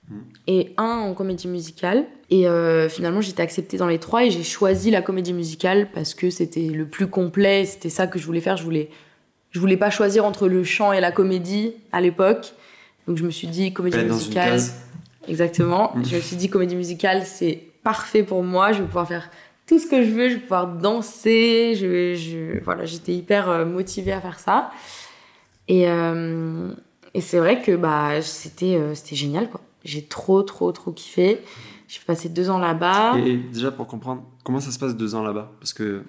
Mhm. 0.08 0.22
et 0.46 0.72
un 0.76 0.98
en 0.98 1.14
comédie 1.14 1.48
musicale. 1.48 2.04
Et 2.30 2.46
euh, 2.46 2.88
finalement, 2.88 3.20
j'étais 3.20 3.42
acceptée 3.42 3.76
dans 3.76 3.88
les 3.88 3.98
trois 3.98 4.24
et 4.24 4.30
j'ai 4.30 4.42
choisi 4.44 4.90
la 4.90 5.02
comédie 5.02 5.32
musicale 5.32 5.88
parce 5.92 6.14
que 6.14 6.30
c'était 6.30 6.68
le 6.68 6.86
plus 6.86 7.08
complet. 7.08 7.64
C'était 7.64 7.88
ça 7.88 8.06
que 8.06 8.18
je 8.18 8.26
voulais 8.26 8.40
faire. 8.40 8.56
Je 8.56 8.62
voulais, 8.64 8.90
je 9.50 9.58
voulais 9.60 9.76
pas 9.76 9.90
choisir 9.90 10.24
entre 10.24 10.48
le 10.48 10.62
chant 10.64 10.92
et 10.92 11.00
la 11.00 11.10
comédie 11.12 11.72
à 11.92 12.00
l'époque. 12.00 12.52
Donc 13.06 13.16
je 13.16 13.24
me 13.24 13.30
suis 13.30 13.48
dit 13.48 13.72
comédie 13.72 13.98
musicale. 13.98 14.60
Exactement. 15.28 15.92
Mhm. 15.96 16.04
Je 16.04 16.16
me 16.16 16.20
suis 16.20 16.36
dit 16.36 16.48
comédie 16.48 16.76
musicale, 16.76 17.22
c'est 17.24 17.60
parfait 17.82 18.22
pour 18.22 18.42
moi. 18.44 18.72
Je 18.72 18.80
vais 18.82 18.86
pouvoir 18.86 19.08
faire 19.08 19.28
tout 19.66 19.80
ce 19.80 19.86
que 19.88 20.04
je 20.04 20.10
veux. 20.10 20.28
Je 20.28 20.34
vais 20.34 20.40
pouvoir 20.40 20.68
danser. 20.68 21.74
Je, 21.74 22.62
voilà, 22.62 22.84
j'étais 22.84 23.12
hyper 23.12 23.48
euh, 23.48 23.64
motivée 23.64 24.12
à 24.12 24.20
faire 24.20 24.38
ça. 24.38 24.70
Et, 25.68 25.88
euh, 25.88 26.70
et 27.16 27.20
c'est 27.20 27.38
vrai 27.38 27.62
que 27.62 27.74
bah, 27.76 28.20
c'était, 28.22 28.76
euh, 28.76 28.94
c'était 28.94 29.16
génial. 29.16 29.48
Quoi. 29.50 29.60
J'ai 29.84 30.02
trop, 30.04 30.42
trop, 30.42 30.70
trop 30.72 30.90
kiffé. 30.92 31.40
J'ai 31.88 32.00
passé 32.06 32.28
deux 32.28 32.50
ans 32.50 32.58
là-bas. 32.58 33.16
Et, 33.18 33.30
et 33.30 33.36
déjà 33.36 33.70
pour 33.70 33.86
comprendre, 33.86 34.22
comment 34.44 34.60
ça 34.60 34.70
se 34.72 34.78
passe 34.78 34.96
deux 34.96 35.14
ans 35.14 35.22
là-bas? 35.22 35.52
Parce 35.60 35.72
que 35.72 36.02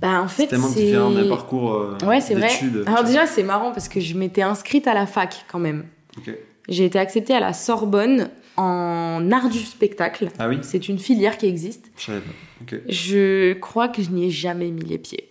Bah, 0.00 0.22
en 0.22 0.28
fait, 0.28 0.42
c'est 0.44 0.48
tellement 0.48 0.68
différent 0.70 1.10
d'un 1.10 1.28
parcours 1.28 1.72
euh, 1.74 1.98
Ouais, 2.06 2.20
c'est 2.20 2.34
vrai. 2.34 2.48
d'études. 2.48 2.84
Alors 2.86 3.04
déjà, 3.04 3.26
c'est 3.26 3.42
marrant 3.42 3.72
parce 3.72 3.88
que 3.88 4.00
je 4.00 4.14
m'étais 4.16 4.42
inscrite 4.42 4.86
à 4.86 4.94
la 4.94 5.06
fac 5.06 5.44
quand 5.50 5.58
même. 5.58 5.84
Ok. 6.16 6.30
J'ai 6.68 6.84
été 6.84 6.98
acceptée 6.98 7.34
à 7.34 7.40
la 7.40 7.52
Sorbonne 7.52 8.30
en 8.56 9.28
art 9.32 9.48
du 9.48 9.58
spectacle. 9.58 10.28
Ah 10.38 10.48
oui 10.48 10.58
C'est 10.62 10.88
une 10.88 10.98
filière 10.98 11.36
qui 11.38 11.46
existe. 11.46 11.90
Je 11.98 12.04
savais 12.06 12.20
pas. 12.20 12.76
Je 12.88 13.54
crois 13.54 13.88
que 13.88 14.02
je 14.02 14.10
n'y 14.10 14.26
ai 14.26 14.30
jamais 14.30 14.70
mis 14.70 14.84
les 14.84 14.98
pieds. 14.98 15.30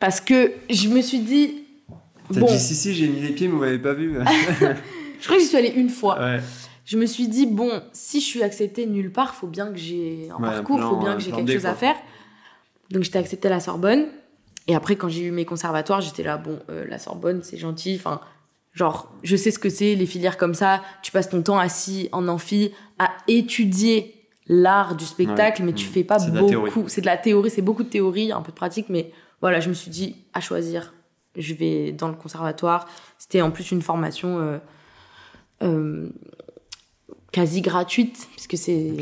Parce 0.00 0.20
que 0.20 0.52
je 0.68 0.88
me 0.88 1.00
suis 1.00 1.20
dit. 1.20 1.59
T'as 2.32 2.40
Bon, 2.40 2.46
dit 2.46 2.58
si, 2.58 2.74
si, 2.74 2.94
j'ai 2.94 3.08
mis 3.08 3.20
les 3.20 3.30
pieds, 3.30 3.48
mais 3.48 3.54
vous 3.54 3.60
m'avez 3.60 3.78
pas 3.78 3.92
vu. 3.94 4.14
je 5.20 5.24
crois 5.24 5.36
que 5.36 5.42
j'y 5.42 5.48
suis 5.48 5.56
allée 5.56 5.72
une 5.76 5.88
fois. 5.90 6.18
ouais. 6.20 6.40
Je 6.86 6.96
me 6.98 7.06
suis 7.06 7.28
dit, 7.28 7.46
bon, 7.46 7.70
si 7.92 8.20
je 8.20 8.24
suis 8.26 8.42
acceptée 8.42 8.84
nulle 8.86 9.12
part, 9.12 9.34
faut 9.36 9.46
bien 9.46 9.68
que 9.70 9.76
j'ai 9.78 10.28
un 10.30 10.42
Ouais, 10.42 10.48
parcours, 10.50 10.76
plan, 10.78 10.88
faut 10.90 10.96
bien 10.96 11.14
que 11.14 11.20
j'ai 11.20 11.30
quelque 11.30 11.52
chose 11.52 11.66
à 11.66 11.74
faire. 11.74 11.94
Donc 12.90 13.04
j'étais 13.04 13.18
acceptée 13.18 13.46
à 13.46 13.52
la 13.52 13.60
Sorbonne. 13.60 14.06
Et 14.66 14.74
après, 14.74 14.96
quand 14.96 15.08
j'ai 15.08 15.22
eu 15.22 15.30
mes 15.30 15.44
conservatoires, 15.44 16.00
j'étais 16.00 16.22
là, 16.24 16.36
bon, 16.36 16.58
euh, 16.68 16.84
la 16.88 16.98
Sorbonne, 16.98 17.42
c'est 17.44 17.58
gentil. 17.58 17.94
Enfin, 17.96 18.20
genre, 18.74 19.12
je 19.22 19.36
sais 19.36 19.52
ce 19.52 19.58
que 19.60 19.68
c'est, 19.68 19.94
les 19.94 20.06
filières 20.06 20.36
comme 20.36 20.54
ça. 20.54 20.82
Tu 21.02 21.12
passes 21.12 21.28
ton 21.28 21.42
temps 21.42 21.58
assis 21.58 22.08
en 22.12 22.26
amphi 22.26 22.72
à 22.98 23.10
étudier 23.28 24.16
l'art 24.48 24.96
du 24.96 25.04
spectacle, 25.04 25.62
Ouais. 25.62 25.66
mais 25.66 25.72
tu 25.74 25.86
Mm. 25.86 25.90
fais 25.90 26.04
pas 26.04 26.18
beaucoup. 26.18 26.84
C'est 26.88 27.00
de 27.02 27.06
la 27.06 27.16
théorie, 27.16 27.50
c'est 27.50 27.62
beaucoup 27.62 27.84
de 27.84 27.88
théorie, 27.88 28.32
un 28.32 28.40
peu 28.42 28.50
de 28.50 28.56
pratique, 28.56 28.86
mais 28.88 29.12
voilà, 29.40 29.60
je 29.60 29.68
me 29.68 29.74
suis 29.74 29.90
dit, 29.92 30.16
à 30.34 30.40
choisir, 30.40 30.92
je 31.36 31.54
vais 31.54 31.92
dans 31.92 32.08
le 32.08 32.14
conservatoire. 32.14 32.86
C'était 33.18 33.40
en 33.42 33.50
plus 33.50 33.70
une 33.70 33.82
formation 33.82 34.38
euh, 34.38 34.58
euh, 35.62 36.08
quasi 37.32 37.60
gratuite, 37.60 38.28
puisque 38.32 38.56
c'est. 38.56 38.92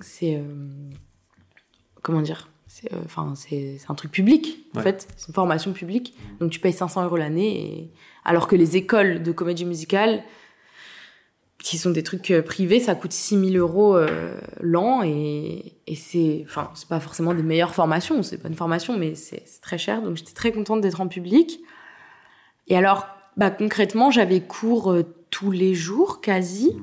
C'est. 0.00 0.36
euh, 0.36 0.42
comment 2.02 2.20
dire 2.22 2.48
c'est, 2.66 2.92
Enfin, 3.04 3.34
c'est 3.36 3.76
c'est 3.78 3.90
un 3.90 3.94
truc 3.94 4.10
public, 4.10 4.66
en 4.74 4.78
Ouais. 4.78 4.82
fait. 4.84 5.08
C'est 5.16 5.28
une 5.28 5.34
formation 5.34 5.72
publique. 5.72 6.14
Donc 6.40 6.50
tu 6.50 6.60
payes 6.60 6.72
500 6.72 7.04
euros 7.04 7.16
l'année. 7.16 7.60
Et... 7.80 7.90
Alors 8.24 8.48
que 8.48 8.56
les 8.56 8.76
écoles 8.76 9.22
de 9.22 9.32
comédie 9.32 9.64
musicale, 9.64 10.22
qui 11.62 11.78
sont 11.78 11.90
des 11.90 12.02
trucs 12.02 12.30
euh, 12.30 12.42
privés, 12.42 12.80
ça 12.80 12.94
coûte 12.94 13.12
6000 13.12 13.56
euros 13.56 13.96
euh, 13.96 14.38
l'an. 14.60 15.02
Et, 15.02 15.74
et 15.86 15.94
c'est. 15.94 16.42
Enfin, 16.46 16.70
c'est 16.74 16.88
pas 16.88 17.00
forcément 17.00 17.34
des 17.34 17.42
meilleures 17.42 17.74
formations. 17.74 18.22
C'est 18.22 18.38
pas 18.38 18.48
une 18.48 18.54
formation, 18.54 18.96
mais 18.98 19.14
c'est 19.14 19.42
très 19.62 19.78
cher. 19.78 20.02
Donc 20.02 20.16
j'étais 20.16 20.34
très 20.34 20.52
contente 20.52 20.80
d'être 20.80 21.00
en 21.00 21.08
public. 21.08 21.60
Et 22.68 22.76
alors, 22.76 23.06
bah, 23.36 23.50
concrètement, 23.50 24.10
j'avais 24.10 24.40
cours 24.40 24.92
euh, 24.92 25.04
tous 25.30 25.50
les 25.50 25.74
jours, 25.74 26.20
quasi, 26.20 26.76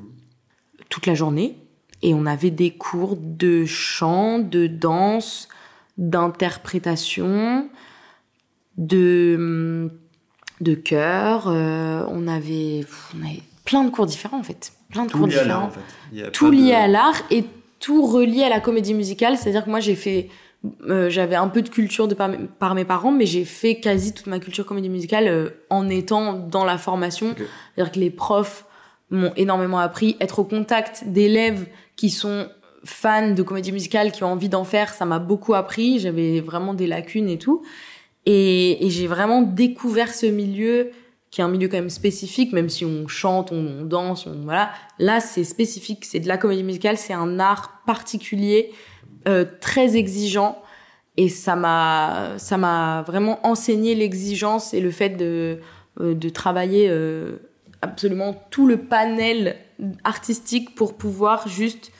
toute 0.89 1.05
la 1.05 1.15
journée. 1.15 1.57
Et 2.01 2.13
on 2.13 2.25
avait 2.25 2.51
des 2.51 2.71
cours 2.71 3.15
de 3.17 3.65
chant, 3.65 4.39
de 4.39 4.67
danse, 4.67 5.47
d'interprétation, 5.97 7.69
de, 8.77 9.35
hum, 9.37 9.91
de 10.61 10.75
chœur. 10.75 11.47
euh, 11.47 12.05
on, 12.09 12.27
avait, 12.27 12.81
pff, 12.81 13.13
on 13.17 13.25
avait 13.25 13.41
plein 13.65 13.83
de 13.83 13.89
cours 13.89 14.05
différents, 14.05 14.39
en 14.39 14.43
fait. 14.43 14.73
Plein 14.89 15.05
de 15.05 15.09
Tout 15.11 15.17
cours 15.19 15.27
lié 15.27 15.37
à 15.37 15.43
différents 15.43 15.59
l'art, 15.61 15.67
en 15.67 15.71
fait. 15.71 15.79
Il 16.11 16.19
y 16.19 16.23
a 16.23 16.29
tout 16.31 16.49
de- 16.49 16.55
lié 16.55 16.73
à 16.73 16.87
l'art 16.87 17.21
et 17.31 17.45
tout 17.79 18.05
relié 18.05 18.43
à 18.43 18.49
la 18.49 18.59
comédie 18.59 18.93
musicale. 18.93 19.37
C'est-à-dire 19.37 19.65
que 19.65 19.69
moi, 19.69 19.79
j'ai 19.79 19.95
fait. 19.95 20.29
euh, 20.87 21.09
J'avais 21.09 21.35
un 21.35 21.49
peu 21.49 21.61
de 21.61 21.69
culture 21.69 22.07
de 22.07 22.15
par, 22.15 22.29
mes- 22.29 22.37
par 22.59 22.73
mes 22.75 22.85
parents, 22.85 23.11
mais 23.11 23.25
j'ai 23.25 23.43
fait 23.45 23.75
quasi 23.81 24.13
toute 24.13 24.27
ma 24.27 24.39
culture 24.39 24.65
comédie 24.65 24.89
musicale 24.89 25.27
euh, 25.27 25.49
en 25.69 25.89
étant 25.89 26.33
dans 26.33 26.63
la 26.63 26.77
formation. 26.77 27.33
C'est-à-dire 27.75 27.91
que 27.91 27.99
les 27.99 28.09
profs 28.09 28.65
m'ont 29.09 29.33
énormément 29.35 29.79
appris. 29.79 30.15
Être 30.21 30.39
au 30.39 30.43
contact 30.45 31.03
d'élèves 31.07 31.65
qui 31.97 32.09
sont 32.09 32.47
fans 32.85 33.31
de 33.31 33.43
comédie 33.43 33.71
musicale, 33.73 34.11
qui 34.11 34.23
ont 34.23 34.31
envie 34.31 34.49
d'en 34.49 34.63
faire, 34.63 34.93
ça 34.93 35.03
m'a 35.05 35.19
beaucoup 35.19 35.53
appris. 35.53 35.99
J'avais 35.99 36.39
vraiment 36.41 36.73
des 36.73 36.87
lacunes 36.87 37.27
et 37.29 37.37
tout. 37.37 37.61
Et, 38.25 38.85
et 38.85 38.89
j'ai 38.89 39.07
vraiment 39.07 39.41
découvert 39.41 40.13
ce 40.13 40.25
milieu 40.25 40.91
qui 41.33 41.41
est 41.41 41.43
un 41.43 41.47
milieu 41.47 41.67
quand 41.67 41.77
même 41.77 41.89
spécifique, 41.89 42.53
même 42.53 42.69
si 42.69 42.85
on 42.85 43.07
chante, 43.07 43.51
on, 43.51 43.85
danse, 43.85 44.27
on, 44.27 44.43
voilà. 44.43 44.69
Là, 44.99 45.19
c'est 45.19 45.43
spécifique, 45.43 46.05
c'est 46.05 46.19
de 46.19 46.27
la 46.27 46.37
comédie 46.37 46.61
musicale, 46.61 46.95
c'est 46.95 47.13
un 47.13 47.39
art 47.39 47.81
particulier, 47.87 48.71
euh, 49.27 49.43
très 49.59 49.97
exigeant. 49.97 50.61
Et 51.17 51.29
ça 51.29 51.55
m'a, 51.55 52.33
ça 52.37 52.57
m'a 52.57 53.03
vraiment 53.07 53.43
enseigné 53.47 53.95
l'exigence 53.95 54.75
et 54.75 54.79
le 54.79 54.91
fait 54.91 55.09
de, 55.09 55.57
euh, 56.01 56.13
travailler 56.29 56.87
euh, 56.87 57.37
absolument 57.81 58.35
tout 58.51 58.67
le 58.67 58.77
panel 58.77 59.55
artistique 60.03 60.75
pour 60.75 60.95
pouvoir 60.95 61.47
juste 61.47 61.91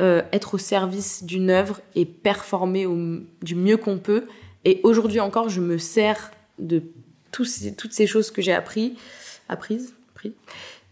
être 0.00 0.54
au 0.54 0.58
service 0.58 1.24
d'une 1.24 1.50
œuvre 1.50 1.80
et 1.96 2.04
performer 2.04 2.86
du 3.42 3.56
mieux 3.56 3.76
qu'on 3.76 3.98
peut. 3.98 4.28
Et 4.64 4.80
aujourd'hui 4.84 5.18
encore, 5.18 5.48
je 5.48 5.60
me 5.60 5.76
sers 5.76 6.30
de 6.60 6.84
tous 7.32 7.44
ces- 7.44 7.74
toutes 7.74 7.92
ces 7.92 8.06
choses 8.06 8.30
que 8.30 8.42
j'ai 8.42 8.52
appris, 8.52 8.96
apprises, 9.48 9.94
appris, 10.14 10.34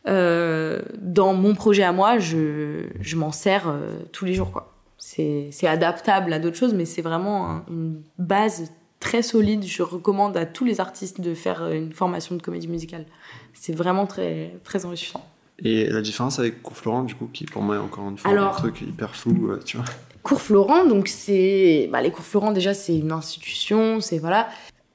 euh, 0.09 0.81
dans 0.99 1.35
mon 1.35 1.55
projet 1.55 1.83
à 1.83 1.93
moi. 1.93 2.19
Je, 2.19 2.85
je 3.01 3.17
m'en 3.17 3.33
sers 3.33 3.69
euh, 3.69 3.99
tous 4.13 4.25
les 4.25 4.35
jours. 4.35 4.53
quoi. 4.53 4.73
C'est 4.99 5.49
c'est 5.53 5.67
adaptable 5.67 6.33
à 6.33 6.39
d'autres 6.39 6.57
choses, 6.57 6.75
mais 6.75 6.85
c'est 6.85 7.03
vraiment 7.03 7.51
un- 7.51 7.65
une 7.71 8.03
base 8.19 8.73
très 9.01 9.23
solide. 9.23 9.65
Je 9.65 9.83
recommande 9.83 10.37
à 10.37 10.47
tous 10.47 10.65
les 10.65 10.81
artistes 10.81 11.21
de 11.21 11.35
faire 11.35 11.63
euh, 11.63 11.73
une 11.75 11.93
formation 11.93 12.35
de 12.37 12.43
comédie 12.43 12.69
musicale. 12.69 13.05
C'est 13.53 13.75
vraiment 13.75 14.07
très, 14.07 14.55
très 14.65 14.85
enrichissant. 14.85 15.25
Et 15.59 15.87
la 15.87 16.03
différence 16.03 16.39
avec 16.39 16.63
cours 16.63 16.77
Florent, 16.77 17.05
du 17.05 17.15
coup, 17.15 17.29
qui 17.33 17.45
pour 17.45 17.63
moi 17.63 17.77
est 17.77 17.79
encore 17.79 18.09
une 18.09 18.19
fois 18.19 18.31
Alors- 18.31 18.55
un 18.57 18.59
truc 18.59 18.81
hyper 18.83 19.15
flou, 19.17 19.53
tu 19.65 19.77
vois. 19.79 19.87
Cours 20.23 20.41
Florent, 20.43 20.85
donc 20.87 21.07
c'est. 21.09 21.89
Bah, 21.93 22.03
les 22.03 22.11
cours 22.11 22.25
Florent, 22.25 22.51
déjà, 22.53 22.75
c'est 22.75 22.97
une 22.99 23.13
institution, 23.13 24.01
c'est. 24.01 24.19
Voilà. 24.19 24.49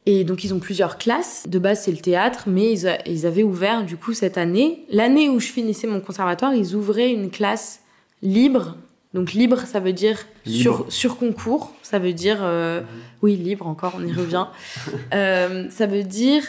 Et 0.07 0.23
donc, 0.23 0.43
ils 0.43 0.53
ont 0.53 0.59
plusieurs 0.59 0.97
classes. 0.97 1.45
De 1.47 1.59
base, 1.59 1.81
c'est 1.83 1.91
le 1.91 1.97
théâtre, 1.99 2.43
mais 2.47 2.71
ils, 2.73 2.87
a- 2.87 3.07
ils 3.07 3.25
avaient 3.27 3.43
ouvert, 3.43 3.83
du 3.85 3.97
coup, 3.97 4.13
cette 4.13 4.37
année. 4.37 4.83
L'année 4.89 5.29
où 5.29 5.39
je 5.39 5.47
finissais 5.47 5.85
mon 5.87 6.01
conservatoire, 6.01 6.53
ils 6.55 6.75
ouvraient 6.75 7.11
une 7.11 7.29
classe 7.29 7.81
libre. 8.23 8.77
Donc, 9.13 9.33
libre, 9.33 9.59
ça 9.59 9.79
veut 9.79 9.93
dire 9.93 10.17
Libre. 10.45 10.61
sur, 10.61 10.91
sur 10.91 11.17
concours. 11.17 11.73
Ça 11.83 11.99
veut 11.99 12.13
dire. 12.13 12.39
euh, 12.41 12.81
Oui, 13.21 13.35
libre 13.35 13.67
encore, 13.67 13.93
on 13.97 14.05
y 14.05 14.11
revient. 14.13 14.47
Euh, 15.13 15.69
ça 15.69 15.85
veut 15.85 16.03
dire 16.03 16.43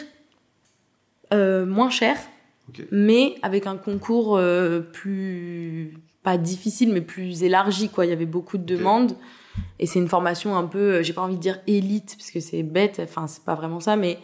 euh, 1.33 1.65
moins 1.65 1.89
cher. 1.89 2.15
mais 2.91 3.35
avec 3.41 3.67
un 3.67 3.75
concours 3.75 4.39
plus 4.93 5.93
pas 6.23 6.37
difficile 6.37 6.93
mais 6.93 7.01
plus 7.01 7.43
élargi 7.43 7.89
quoi 7.89 8.05
il 8.05 8.09
y 8.09 8.13
avait 8.13 8.25
beaucoup 8.25 8.57
de 8.57 8.63
demandes 8.63 9.13
et 9.79 9.85
c'est 9.85 9.99
une 9.99 10.07
formation 10.07 10.55
un 10.55 10.65
peu 10.65 10.95
euh, 10.95 11.03
j'ai 11.03 11.13
pas 11.13 11.21
envie 11.21 11.35
de 11.37 11.41
dire 11.41 11.59
élite 11.67 12.15
parce 12.17 12.31
que 12.31 12.39
c'est 12.39 12.63
bête 12.63 12.99
enfin 13.03 13.27
c'est 13.27 13.43
pas 13.43 13.55
vraiment 13.55 13.79
ça 13.79 13.95
mais 13.95 14.19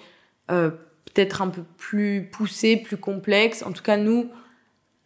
euh, 0.52 0.72
peut-être 1.14 1.42
un 1.42 1.50
peu 1.50 1.64
plus 1.78 2.30
poussé 2.32 2.78
plus 2.78 2.98
complexe. 2.98 3.64
En 3.64 3.72
tout 3.72 3.84
cas 3.84 3.98
nous 3.98 4.30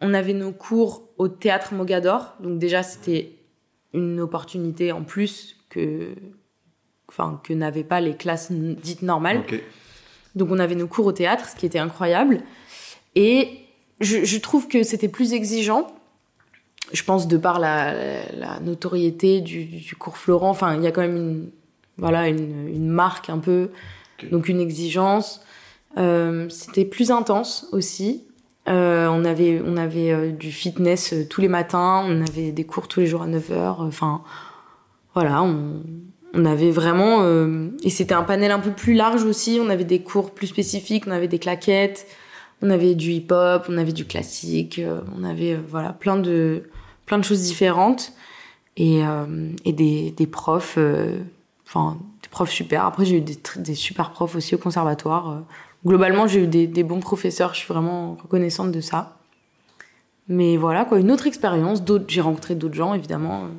on 0.01 0.13
avait 0.13 0.33
nos 0.33 0.51
cours 0.51 1.09
au 1.17 1.27
théâtre 1.27 1.73
Mogador. 1.73 2.35
Donc 2.39 2.59
déjà 2.59 2.83
c'était 2.83 3.35
une 3.93 4.19
opportunité 4.19 4.91
en 4.91 5.03
plus 5.03 5.57
que 5.69 6.09
enfin 7.09 7.39
que 7.43 7.53
n'avaient 7.53 7.83
pas 7.83 8.01
les 8.01 8.15
classes 8.15 8.51
dites 8.51 9.01
normales. 9.01 9.43
Donc 10.35 10.49
on 10.51 10.59
avait 10.59 10.75
nos 10.75 10.87
cours 10.87 11.05
au 11.05 11.11
théâtre 11.11 11.49
ce 11.49 11.55
qui 11.55 11.65
était 11.65 11.79
incroyable. 11.79 12.41
Et 13.15 13.59
je, 13.99 14.25
je 14.25 14.37
trouve 14.39 14.67
que 14.67 14.83
c'était 14.83 15.07
plus 15.07 15.33
exigeant. 15.33 15.87
Je 16.91 17.03
pense 17.03 17.27
de 17.27 17.37
par 17.37 17.59
la, 17.59 17.93
la 18.33 18.59
notoriété 18.59 19.41
du, 19.41 19.65
du, 19.65 19.95
cours 19.95 20.17
Florent. 20.17 20.49
Enfin, 20.49 20.75
il 20.75 20.83
y 20.83 20.87
a 20.87 20.91
quand 20.91 21.01
même 21.01 21.15
une, 21.15 21.49
voilà, 21.97 22.27
une, 22.27 22.67
une 22.67 22.89
marque 22.89 23.29
un 23.29 23.39
peu, 23.39 23.71
donc 24.31 24.49
une 24.49 24.59
exigence. 24.59 25.41
Euh, 25.97 26.47
c'était 26.49 26.85
plus 26.85 27.11
intense 27.11 27.67
aussi. 27.71 28.23
Euh, 28.69 29.07
on 29.09 29.25
avait, 29.25 29.61
on 29.65 29.75
avait 29.75 30.11
euh, 30.11 30.31
du 30.31 30.51
fitness 30.51 31.13
euh, 31.13 31.27
tous 31.29 31.41
les 31.41 31.49
matins, 31.49 32.03
on 32.07 32.21
avait 32.21 32.53
des 32.53 32.63
cours 32.63 32.87
tous 32.87 33.01
les 33.01 33.07
jours 33.07 33.21
à 33.21 33.27
9h. 33.27 33.75
Enfin, 33.79 34.21
voilà, 35.13 35.43
on, 35.43 35.83
on 36.33 36.45
avait 36.45 36.71
vraiment. 36.71 37.19
Euh, 37.21 37.69
et 37.83 37.89
c'était 37.89 38.13
un 38.13 38.23
panel 38.23 38.51
un 38.51 38.59
peu 38.59 38.71
plus 38.71 38.93
large 38.93 39.23
aussi. 39.23 39.59
On 39.61 39.69
avait 39.69 39.83
des 39.83 40.01
cours 40.01 40.31
plus 40.31 40.47
spécifiques, 40.47 41.03
on 41.07 41.11
avait 41.11 41.27
des 41.27 41.39
claquettes, 41.39 42.07
on 42.63 42.69
avait 42.69 42.95
du 42.95 43.11
hip-hop, 43.11 43.65
on 43.67 43.77
avait 43.77 43.91
du 43.91 44.05
classique, 44.05 44.79
euh, 44.79 45.01
on 45.15 45.25
avait 45.25 45.55
euh, 45.55 45.59
voilà 45.67 45.91
plein 45.91 46.15
de 46.15 46.63
plein 47.05 47.19
de 47.19 47.23
choses 47.23 47.41
différentes 47.41 48.13
et, 48.77 49.05
euh, 49.05 49.25
des, 49.65 50.11
des 50.11 50.27
profs, 50.27 50.79
enfin 51.67 51.97
des 52.23 52.29
profs 52.29 52.49
super. 52.49 52.85
Après 52.85 53.03
j'ai 53.03 53.17
eu 53.17 53.21
des, 53.21 53.37
des, 53.57 53.75
super 53.75 54.11
profs 54.11 54.35
aussi 54.35 54.55
au 54.55 54.57
conservatoire. 54.57 55.43
Globalement 55.85 56.25
j'ai 56.25 56.43
eu 56.43 56.47
des, 56.47 56.65
des, 56.65 56.83
bons 56.83 57.01
professeurs, 57.01 57.53
je 57.53 57.59
suis 57.59 57.67
vraiment 57.67 58.15
reconnaissante 58.23 58.71
de 58.71 58.79
ça. 58.79 59.17
Mais 60.29 60.55
voilà 60.55 60.85
quoi, 60.85 60.99
une 60.99 61.11
autre 61.11 61.27
expérience. 61.27 61.83
D'autres, 61.83 62.05
j'ai 62.07 62.21
rencontré 62.21 62.55
d'autres 62.55 62.75
gens 62.75 62.93
évidemment, 62.93 63.49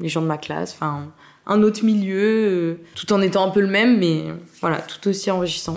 les 0.00 0.08
gens 0.08 0.22
de 0.22 0.26
ma 0.26 0.38
classe, 0.38 0.72
enfin 0.72 1.08
un 1.46 1.62
autre 1.62 1.84
milieu, 1.84 2.80
tout 2.94 3.12
en 3.12 3.20
étant 3.20 3.46
un 3.46 3.50
peu 3.50 3.60
le 3.60 3.66
même, 3.66 3.98
mais 3.98 4.24
voilà 4.62 4.78
tout 4.78 5.06
aussi 5.10 5.30
enrichissant. 5.30 5.76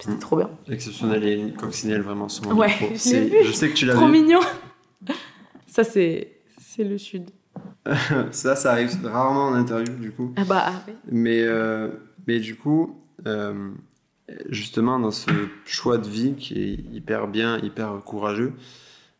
C'était 0.00 0.18
trop 0.18 0.36
bien. 0.36 0.50
Exceptionnel 0.68 1.24
et 1.24 1.52
coccinelle, 1.52 2.02
vraiment, 2.02 2.26
moment. 2.42 2.58
Ouais, 2.58 2.72
je, 2.92 3.52
sais 3.52 3.68
que 3.68 3.74
tu 3.74 3.86
l'as 3.86 3.92
vu. 3.92 3.98
Trop 3.98 4.08
mignon. 4.08 4.40
Ça, 5.66 5.84
c'est, 5.84 6.38
c'est 6.58 6.84
le 6.84 6.98
sud. 6.98 7.30
ça, 8.30 8.56
ça 8.56 8.72
arrive 8.72 8.90
rarement 9.04 9.48
en 9.48 9.54
interview, 9.54 9.94
du 9.94 10.12
coup. 10.12 10.34
Ah 10.36 10.44
bah, 10.44 10.64
ah 10.66 10.82
oui. 10.86 10.94
Mais, 11.10 11.42
euh, 11.42 11.88
mais 12.26 12.38
du 12.38 12.56
coup, 12.56 13.00
euh, 13.26 13.70
justement, 14.48 14.98
dans 14.98 15.10
ce 15.10 15.30
choix 15.64 15.98
de 15.98 16.08
vie 16.08 16.34
qui 16.34 16.54
est 16.54 16.94
hyper 16.94 17.28
bien, 17.28 17.58
hyper 17.58 18.02
courageux, 18.04 18.54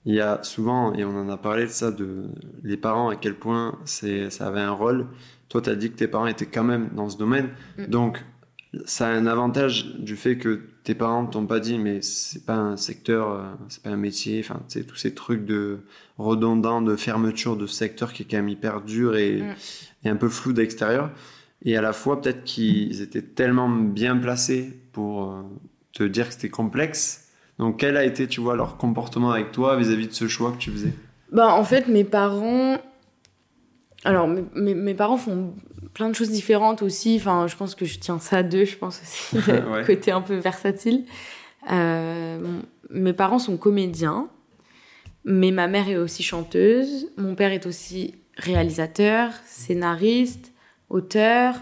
il 0.05 0.15
y 0.15 0.21
a 0.21 0.43
souvent, 0.43 0.95
et 0.95 1.05
on 1.05 1.17
en 1.17 1.29
a 1.29 1.37
parlé 1.37 1.65
de 1.65 1.71
ça, 1.71 1.91
de 1.91 2.29
les 2.63 2.77
parents, 2.77 3.11
à 3.11 3.17
quel 3.17 3.35
point 3.35 3.79
c'est, 3.85 4.31
ça 4.31 4.47
avait 4.47 4.61
un 4.61 4.73
rôle. 4.73 5.07
Toi, 5.49 5.61
tu 5.63 5.71
as 5.71 5.75
dit 5.75 5.91
que 5.91 5.97
tes 5.97 6.09
parents 6.09 6.27
étaient 6.27 6.47
quand 6.47 6.65
même 6.65 6.91
dans 6.95 7.09
ce 7.09 7.19
domaine. 7.19 7.51
Mm. 7.79 7.87
Donc, 7.87 8.25
ça 8.85 9.09
a 9.09 9.11
un 9.11 9.27
avantage 9.27 9.95
du 9.99 10.17
fait 10.17 10.39
que 10.39 10.63
tes 10.85 10.95
parents 10.95 11.27
t'ont 11.27 11.47
pas 11.47 11.61
dit 11.61 11.79
mais 11.79 12.01
c'est 12.03 12.45
pas 12.45 12.57
un 12.57 12.77
secteur 12.77 13.31
euh, 13.31 13.43
c'est 13.69 13.83
pas 13.83 13.91
un 13.91 13.97
métier 13.97 14.41
enfin 14.41 14.63
tu 14.69 14.79
sais 14.79 14.85
tous 14.85 14.97
ces 14.97 15.15
trucs 15.15 15.45
de 15.45 15.81
redondants 16.19 16.83
de 16.83 16.97
fermeture 16.97 17.57
de 17.57 17.67
secteur 17.67 18.13
qui 18.13 18.23
est 18.23 18.27
quand 18.31 18.39
même 18.39 18.49
hyper 18.49 18.81
dur 18.81 19.17
et, 19.17 19.43
mm. 19.43 19.55
et 20.05 20.09
un 20.09 20.17
peu 20.17 20.29
flou 20.29 20.53
d'extérieur. 20.53 21.11
Et 21.63 21.77
à 21.77 21.83
la 21.83 21.93
fois 21.93 22.21
peut-être 22.21 22.45
qu'ils 22.45 23.03
étaient 23.03 23.23
tellement 23.23 23.69
bien 23.69 24.17
placés 24.17 24.73
pour 24.93 25.25
euh, 25.25 25.43
te 25.93 26.05
dire 26.05 26.29
que 26.29 26.35
c'était 26.35 26.49
complexe. 26.49 27.29
Donc 27.59 27.81
quel 27.81 27.97
a 27.97 28.05
été 28.05 28.27
tu 28.27 28.41
vois 28.41 28.57
leur 28.57 28.79
comportement 28.79 29.33
avec 29.33 29.53
toi 29.53 29.77
vis-à-vis 29.77 30.09
de 30.09 30.15
ce 30.15 30.29
choix 30.29 30.53
que 30.53 30.59
tu 30.59 30.71
faisais? 30.71 30.95
Bah 31.31 31.55
en 31.55 31.65
fait 31.65 31.89
mes 31.89 32.05
parents 32.05 32.79
alors 34.05 34.29
mes, 34.29 34.45
mes, 34.55 34.75
mes 34.75 34.95
parents 34.95 35.19
font 35.19 35.55
plein 35.95 36.09
de 36.09 36.15
choses 36.15 36.31
différentes 36.31 36.83
aussi. 36.83 37.17
Enfin, 37.17 37.47
je 37.47 37.57
pense 37.57 37.75
que 37.75 37.85
je 37.85 37.99
tiens 37.99 38.19
ça 38.19 38.39
à 38.39 38.43
deux, 38.43 38.65
je 38.65 38.77
pense 38.77 39.01
aussi, 39.03 39.37
ouais. 39.51 39.85
côté 39.87 40.11
un 40.11 40.21
peu 40.21 40.35
versatile. 40.37 41.05
Euh, 41.71 42.61
mes 42.91 43.13
parents 43.13 43.39
sont 43.39 43.57
comédiens, 43.57 44.29
mais 45.25 45.51
ma 45.51 45.67
mère 45.67 45.89
est 45.89 45.97
aussi 45.97 46.23
chanteuse. 46.23 47.09
Mon 47.17 47.35
père 47.35 47.53
est 47.53 47.67
aussi 47.67 48.15
réalisateur, 48.37 49.33
scénariste, 49.47 50.53
auteur. 50.89 51.57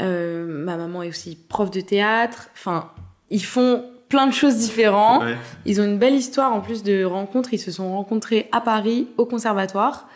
Euh, 0.00 0.46
ma 0.46 0.76
maman 0.76 1.02
est 1.02 1.08
aussi 1.08 1.36
prof 1.36 1.70
de 1.70 1.80
théâtre. 1.80 2.50
Enfin, 2.54 2.90
ils 3.30 3.44
font 3.44 3.84
plein 4.08 4.26
de 4.26 4.32
choses 4.32 4.56
différentes. 4.56 5.22
Ouais. 5.22 5.36
Ils 5.64 5.80
ont 5.80 5.84
une 5.84 5.98
belle 5.98 6.14
histoire 6.14 6.52
en 6.52 6.60
plus 6.60 6.82
de 6.82 7.04
rencontres. 7.04 7.52
Ils 7.52 7.58
se 7.58 7.70
sont 7.70 7.92
rencontrés 7.92 8.48
à 8.52 8.60
Paris, 8.60 9.08
au 9.16 9.26
conservatoire. 9.26 10.08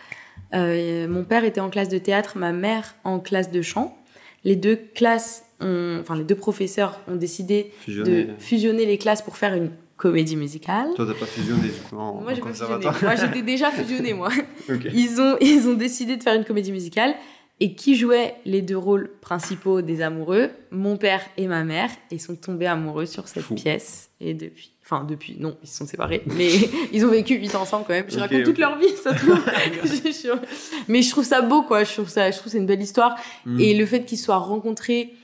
Euh, 0.54 1.08
mon 1.08 1.24
père 1.24 1.44
était 1.44 1.60
en 1.60 1.70
classe 1.70 1.88
de 1.88 1.98
théâtre, 1.98 2.36
ma 2.36 2.52
mère 2.52 2.94
en 3.04 3.20
classe 3.20 3.50
de 3.50 3.62
chant. 3.62 3.96
Les 4.44 4.56
deux 4.56 4.76
classes, 4.94 5.44
ont, 5.60 5.98
enfin 6.00 6.16
les 6.16 6.24
deux 6.24 6.34
professeurs 6.34 7.00
ont 7.08 7.16
décidé 7.16 7.72
fusionner. 7.80 8.24
de 8.24 8.28
fusionner 8.38 8.86
les 8.86 8.98
classes 8.98 9.22
pour 9.22 9.36
faire 9.36 9.54
une 9.54 9.70
comédie 9.96 10.36
musicale. 10.36 10.88
Toi, 10.96 11.06
t'as 11.06 11.18
pas 11.18 11.26
fusionné 11.26 11.68
du 11.68 11.80
coup 11.88 11.96
en, 11.96 12.22
Moi, 12.22 12.32
j'ai 12.34 12.40
pas 12.40 12.52
fusionné. 12.52 12.86
Moi, 13.02 13.16
j'étais 13.16 13.42
déjà 13.42 13.70
fusionnée, 13.70 14.14
moi. 14.14 14.30
okay. 14.68 14.90
Ils 14.94 15.20
ont 15.20 15.36
ils 15.40 15.68
ont 15.68 15.74
décidé 15.74 16.16
de 16.16 16.22
faire 16.22 16.34
une 16.34 16.44
comédie 16.44 16.72
musicale. 16.72 17.14
Et 17.60 17.74
qui 17.74 17.94
jouait 17.94 18.34
les 18.46 18.62
deux 18.62 18.78
rôles 18.78 19.10
principaux 19.20 19.82
des 19.82 20.00
amoureux? 20.00 20.50
Mon 20.70 20.96
père 20.96 21.22
et 21.36 21.46
ma 21.46 21.62
mère. 21.62 21.90
Et 22.10 22.18
sont 22.18 22.34
tombés 22.34 22.66
amoureux 22.66 23.06
sur 23.06 23.28
cette 23.28 23.42
Fou. 23.42 23.54
pièce. 23.54 24.10
Et 24.20 24.32
depuis, 24.32 24.72
Enfin, 24.92 25.04
depuis, 25.04 25.36
non, 25.38 25.56
ils 25.62 25.68
se 25.68 25.76
sont 25.76 25.86
séparés, 25.86 26.24
mais 26.36 26.50
ils 26.92 27.06
ont 27.06 27.10
vécu 27.10 27.36
8 27.36 27.54
ans 27.54 27.62
ensemble 27.62 27.84
quand 27.86 27.94
même. 27.94 28.06
Je 28.08 28.14
okay, 28.14 28.22
raconte 28.22 28.38
okay. 28.38 28.44
toute 28.44 28.58
leur 28.58 28.76
vie, 28.76 28.88
ça 29.00 29.14
trouve. 29.14 29.38
mais 30.88 31.02
je 31.02 31.10
trouve 31.10 31.24
ça 31.24 31.42
beau, 31.42 31.62
quoi. 31.62 31.84
Je 31.84 31.92
trouve 31.92 32.08
ça, 32.08 32.28
je 32.32 32.38
trouve 32.38 32.50
c'est 32.50 32.58
une 32.58 32.66
belle 32.66 32.82
histoire. 32.82 33.14
Mm. 33.46 33.60
Et 33.60 33.74
le 33.74 33.86
fait 33.86 34.04
qu'ils 34.04 34.18
soient 34.18 34.38
rencontrés 34.38 35.14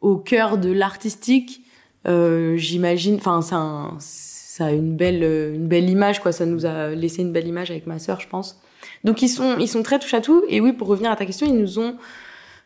au 0.00 0.16
cœur 0.16 0.56
de 0.56 0.72
l'artistique, 0.72 1.60
euh, 2.08 2.56
j'imagine, 2.56 3.16
enfin, 3.16 3.42
ça, 3.42 3.90
ça 3.98 4.66
a 4.66 4.70
une 4.70 4.96
belle, 4.96 5.22
une 5.22 5.68
belle 5.68 5.90
image, 5.90 6.20
quoi. 6.20 6.32
Ça 6.32 6.46
nous 6.46 6.64
a 6.64 6.88
laissé 6.88 7.20
une 7.20 7.32
belle 7.32 7.46
image 7.46 7.70
avec 7.70 7.86
ma 7.86 7.98
sœur, 7.98 8.20
je 8.20 8.28
pense. 8.28 8.58
Donc 9.04 9.22
ils 9.22 9.28
sont, 9.28 9.56
ils 9.58 9.68
sont 9.68 9.82
très 9.82 9.98
touche 9.98 10.14
à 10.14 10.20
tout. 10.20 10.42
Et 10.48 10.60
oui, 10.60 10.72
pour 10.72 10.88
revenir 10.88 11.10
à 11.10 11.16
ta 11.16 11.26
question, 11.26 11.46
ils 11.46 11.56
nous 11.56 11.78
ont, 11.78 11.96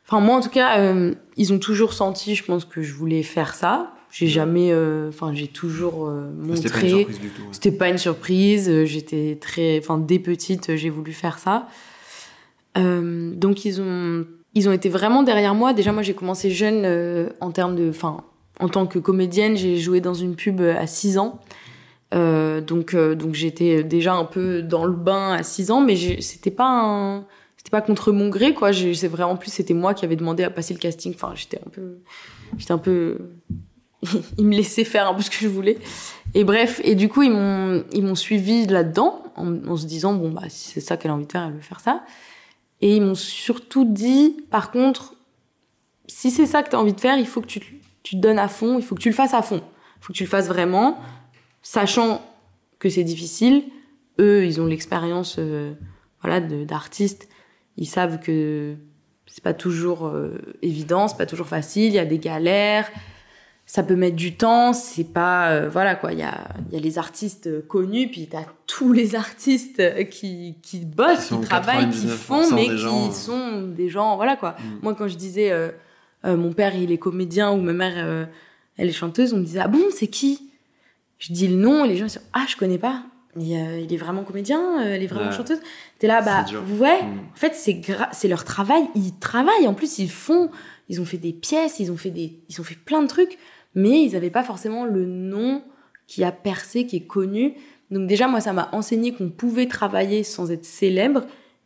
enfin 0.06 0.20
moi 0.20 0.36
en 0.36 0.40
tout 0.40 0.50
cas, 0.50 0.78
euh, 0.78 1.14
ils 1.36 1.52
ont 1.52 1.58
toujours 1.58 1.92
senti, 1.92 2.34
je 2.34 2.44
pense 2.44 2.64
que 2.64 2.82
je 2.82 2.92
voulais 2.94 3.22
faire 3.22 3.54
ça. 3.54 3.94
J'ai 4.14 4.28
jamais, 4.28 4.70
euh, 4.70 5.08
enfin, 5.08 5.30
euh, 5.30 5.34
j'ai 5.34 5.48
toujours 5.48 6.06
euh, 6.06 6.30
montré. 6.38 7.04
C'était 7.50 7.72
pas 7.72 7.88
une 7.88 7.98
surprise. 7.98 8.70
Euh, 8.70 8.84
j'étais 8.84 9.36
très, 9.40 9.80
enfin, 9.80 9.98
dès 9.98 10.20
petite, 10.20 10.76
j'ai 10.76 10.88
voulu 10.88 11.12
faire 11.12 11.40
ça. 11.40 11.66
Donc 12.76 13.64
ils 13.64 13.80
ont, 13.80 14.24
ils 14.54 14.68
ont 14.68 14.72
été 14.72 14.88
vraiment 14.88 15.24
derrière 15.24 15.56
moi. 15.56 15.72
Déjà, 15.72 15.90
moi, 15.90 16.02
j'ai 16.02 16.14
commencé 16.14 16.50
jeune 16.52 17.28
en 17.40 17.50
termes 17.50 17.74
de, 17.74 17.88
enfin, 17.90 18.18
en 18.60 18.68
tant 18.68 18.86
que 18.86 19.00
comédienne, 19.00 19.56
j'ai 19.56 19.78
joué 19.78 20.00
dans 20.00 20.14
une 20.14 20.36
pub 20.36 20.60
à 20.60 20.86
6 20.86 21.18
ans. 21.18 21.40
Donc, 22.14 22.94
donc 22.94 23.34
j'étais 23.34 23.82
déjà 23.82 24.14
un 24.14 24.24
peu 24.24 24.62
dans 24.62 24.84
le 24.84 24.94
bain 24.94 25.32
à 25.32 25.42
6 25.42 25.70
ans, 25.70 25.80
mais 25.80 25.96
c'était 26.20 26.50
pas 26.50 27.24
c'était 27.56 27.70
pas 27.70 27.80
contre 27.80 28.12
mon 28.12 28.28
gré, 28.28 28.52
quoi. 28.52 28.72
C'est 28.72 29.08
vraiment 29.08 29.32
en 29.32 29.36
plus, 29.36 29.50
c'était 29.50 29.74
moi 29.74 29.94
qui 29.94 30.04
avais 30.04 30.16
demandé 30.16 30.44
à 30.44 30.50
passer 30.50 30.74
le 30.74 30.80
casting. 30.80 31.14
Enfin, 31.14 31.32
j'étais 31.34 31.58
un 31.58 31.70
peu, 31.70 31.98
j'étais 32.58 32.72
un 32.72 32.78
peu 32.78 33.18
ils 34.38 34.44
me 34.44 34.54
laissaient 34.54 34.84
faire 34.84 35.08
un 35.08 35.14
peu 35.14 35.22
ce 35.22 35.30
que 35.30 35.36
je 35.40 35.48
voulais. 35.48 35.78
Et 36.34 36.44
bref, 36.44 36.80
et 36.84 36.94
du 36.94 37.08
coup, 37.08 37.22
ils 37.22 37.30
m'ont, 37.30 38.14
suivi 38.14 38.66
là-dedans, 38.66 39.22
en, 39.36 39.66
en, 39.66 39.76
se 39.76 39.86
disant, 39.86 40.14
bon, 40.14 40.30
bah, 40.30 40.42
si 40.48 40.72
c'est 40.72 40.80
ça 40.80 40.96
qu'elle 40.96 41.10
a 41.10 41.14
envie 41.14 41.26
de 41.26 41.32
faire, 41.32 41.44
elle 41.44 41.54
veut 41.54 41.60
faire 41.60 41.80
ça. 41.80 42.02
Et 42.80 42.96
ils 42.96 43.02
m'ont 43.02 43.14
surtout 43.14 43.84
dit, 43.84 44.36
par 44.50 44.70
contre, 44.70 45.14
si 46.06 46.30
c'est 46.30 46.46
ça 46.46 46.62
que 46.62 46.70
tu 46.70 46.76
as 46.76 46.80
envie 46.80 46.92
de 46.92 47.00
faire, 47.00 47.16
il 47.18 47.26
faut 47.26 47.40
que 47.40 47.46
tu, 47.46 47.60
tu 48.02 48.16
te 48.16 48.20
donnes 48.20 48.38
à 48.38 48.48
fond, 48.48 48.78
il 48.78 48.84
faut 48.84 48.94
que 48.94 49.00
tu 49.00 49.08
le 49.08 49.14
fasses 49.14 49.34
à 49.34 49.42
fond. 49.42 49.62
Il 49.62 50.04
faut 50.04 50.12
que 50.12 50.18
tu 50.18 50.24
le 50.24 50.28
fasses 50.28 50.48
vraiment, 50.48 50.98
sachant 51.64 52.22
que 52.78 52.88
c'est 52.88 53.02
difficile. 53.02 53.64
Eux, 54.20 54.46
ils 54.46 54.60
ont 54.60 54.66
l'expérience, 54.66 55.36
euh, 55.40 55.72
voilà, 56.22 56.38
d'artistes. 56.38 57.28
Ils 57.76 57.86
savent 57.86 58.20
que 58.20 58.76
c'est 59.26 59.42
pas 59.42 59.54
toujours 59.54 60.06
euh, 60.06 60.38
évident, 60.62 61.08
c'est 61.08 61.16
pas 61.16 61.26
toujours 61.26 61.48
facile, 61.48 61.86
il 61.86 61.94
y 61.94 61.98
a 61.98 62.04
des 62.04 62.20
galères, 62.20 62.88
ça 63.66 63.82
peut 63.82 63.96
mettre 63.96 64.14
du 64.14 64.36
temps, 64.36 64.72
c'est 64.72 65.12
pas 65.12 65.50
euh, 65.50 65.68
voilà 65.68 65.96
quoi, 65.96 66.12
il 66.12 66.20
y 66.20 66.22
a 66.22 66.54
il 66.68 66.74
y 66.74 66.76
a 66.76 66.80
les 66.80 66.98
artistes 66.98 67.66
connus 67.66 68.08
puis 68.08 68.28
tu 68.28 68.36
as 68.36 68.46
tous 68.68 68.92
les 68.92 69.16
artistes 69.16 69.82
qui 70.10 70.56
qui 70.62 70.80
bossent, 70.84 71.28
qui, 71.28 71.34
qui 71.34 71.40
travaillent, 71.40 71.90
qui 71.90 72.06
font 72.06 72.48
mais 72.54 72.66
qui 72.66 72.78
gens, 72.78 73.10
sont 73.10 73.62
des 73.62 73.88
gens 73.88 74.14
voilà 74.14 74.36
quoi. 74.36 74.52
Mm. 74.52 74.78
Moi 74.82 74.94
quand 74.94 75.08
je 75.08 75.16
disais 75.16 75.50
mon 76.22 76.52
père 76.52 76.76
il 76.76 76.92
est 76.92 76.98
comédien 76.98 77.50
ou 77.50 77.60
ma 77.60 77.72
mère 77.72 78.28
elle 78.76 78.88
est 78.88 78.92
chanteuse, 78.92 79.32
on 79.32 79.38
me 79.38 79.44
disait 79.44 79.60
ah 79.60 79.68
bon, 79.68 79.82
c'est 79.90 80.06
qui? 80.06 80.53
Je 81.26 81.32
dis 81.32 81.48
le 81.48 81.56
nom 81.56 81.84
et 81.84 81.88
les 81.88 81.96
gens 81.96 82.06
ils 82.06 82.10
sont 82.10 82.20
ah 82.32 82.44
je 82.48 82.56
connais 82.56 82.78
pas. 82.78 83.02
Mais 83.36 83.56
euh, 83.60 83.80
il 83.80 83.92
est 83.92 83.96
vraiment 83.96 84.22
comédien 84.24 84.80
elle 84.80 85.02
est 85.02 85.06
vraiment 85.06 85.30
Ouais. 85.30 85.36
chanteuse. 85.36 85.58
T'es 85.98 86.06
là 86.06 86.22
bah 86.22 86.44
ouais 86.80 87.02
Mm. 87.02 87.18
en 87.32 87.36
fait 87.36 87.54
c'est 87.54 87.80
c'est 88.12 88.28
leur 88.28 88.44
travail. 88.44 88.84
Ils 88.94 89.18
travaillent. 89.18 89.66
En 89.66 89.74
plus 89.74 89.98
ils 89.98 90.10
font 90.10 90.50
ils 90.88 91.00
ont 91.00 91.04
fait 91.04 91.18
des 91.18 91.32
pièces 91.32 91.80
ils 91.80 91.90
ont 91.90 91.96
fait 91.96 92.10
des 92.10 92.40
ils 92.48 92.60
ont 92.60 92.64
fait 92.64 92.76
plein 92.76 93.02
de 93.02 93.08
trucs 93.08 93.38
mais 93.74 94.02
ils 94.04 94.14
avaient 94.16 94.30
pas 94.30 94.44
forcément 94.44 94.84
le 94.84 95.04
nom 95.06 95.62
qui 96.06 96.22
a 96.22 96.30
percé 96.32 96.86
qui 96.86 96.96
est 96.96 97.06
connu. 97.06 97.54
Donc 97.90 98.06
déjà 98.06 98.28
moi 98.28 98.40
ça 98.40 98.52
m'a 98.52 98.68
enseigné 98.72 99.12
qu'on 99.14 99.30
pouvait 99.30 99.66
travailler 99.66 100.22
sans 100.24 100.50
être 100.52 100.64
célèbre. 100.64 101.22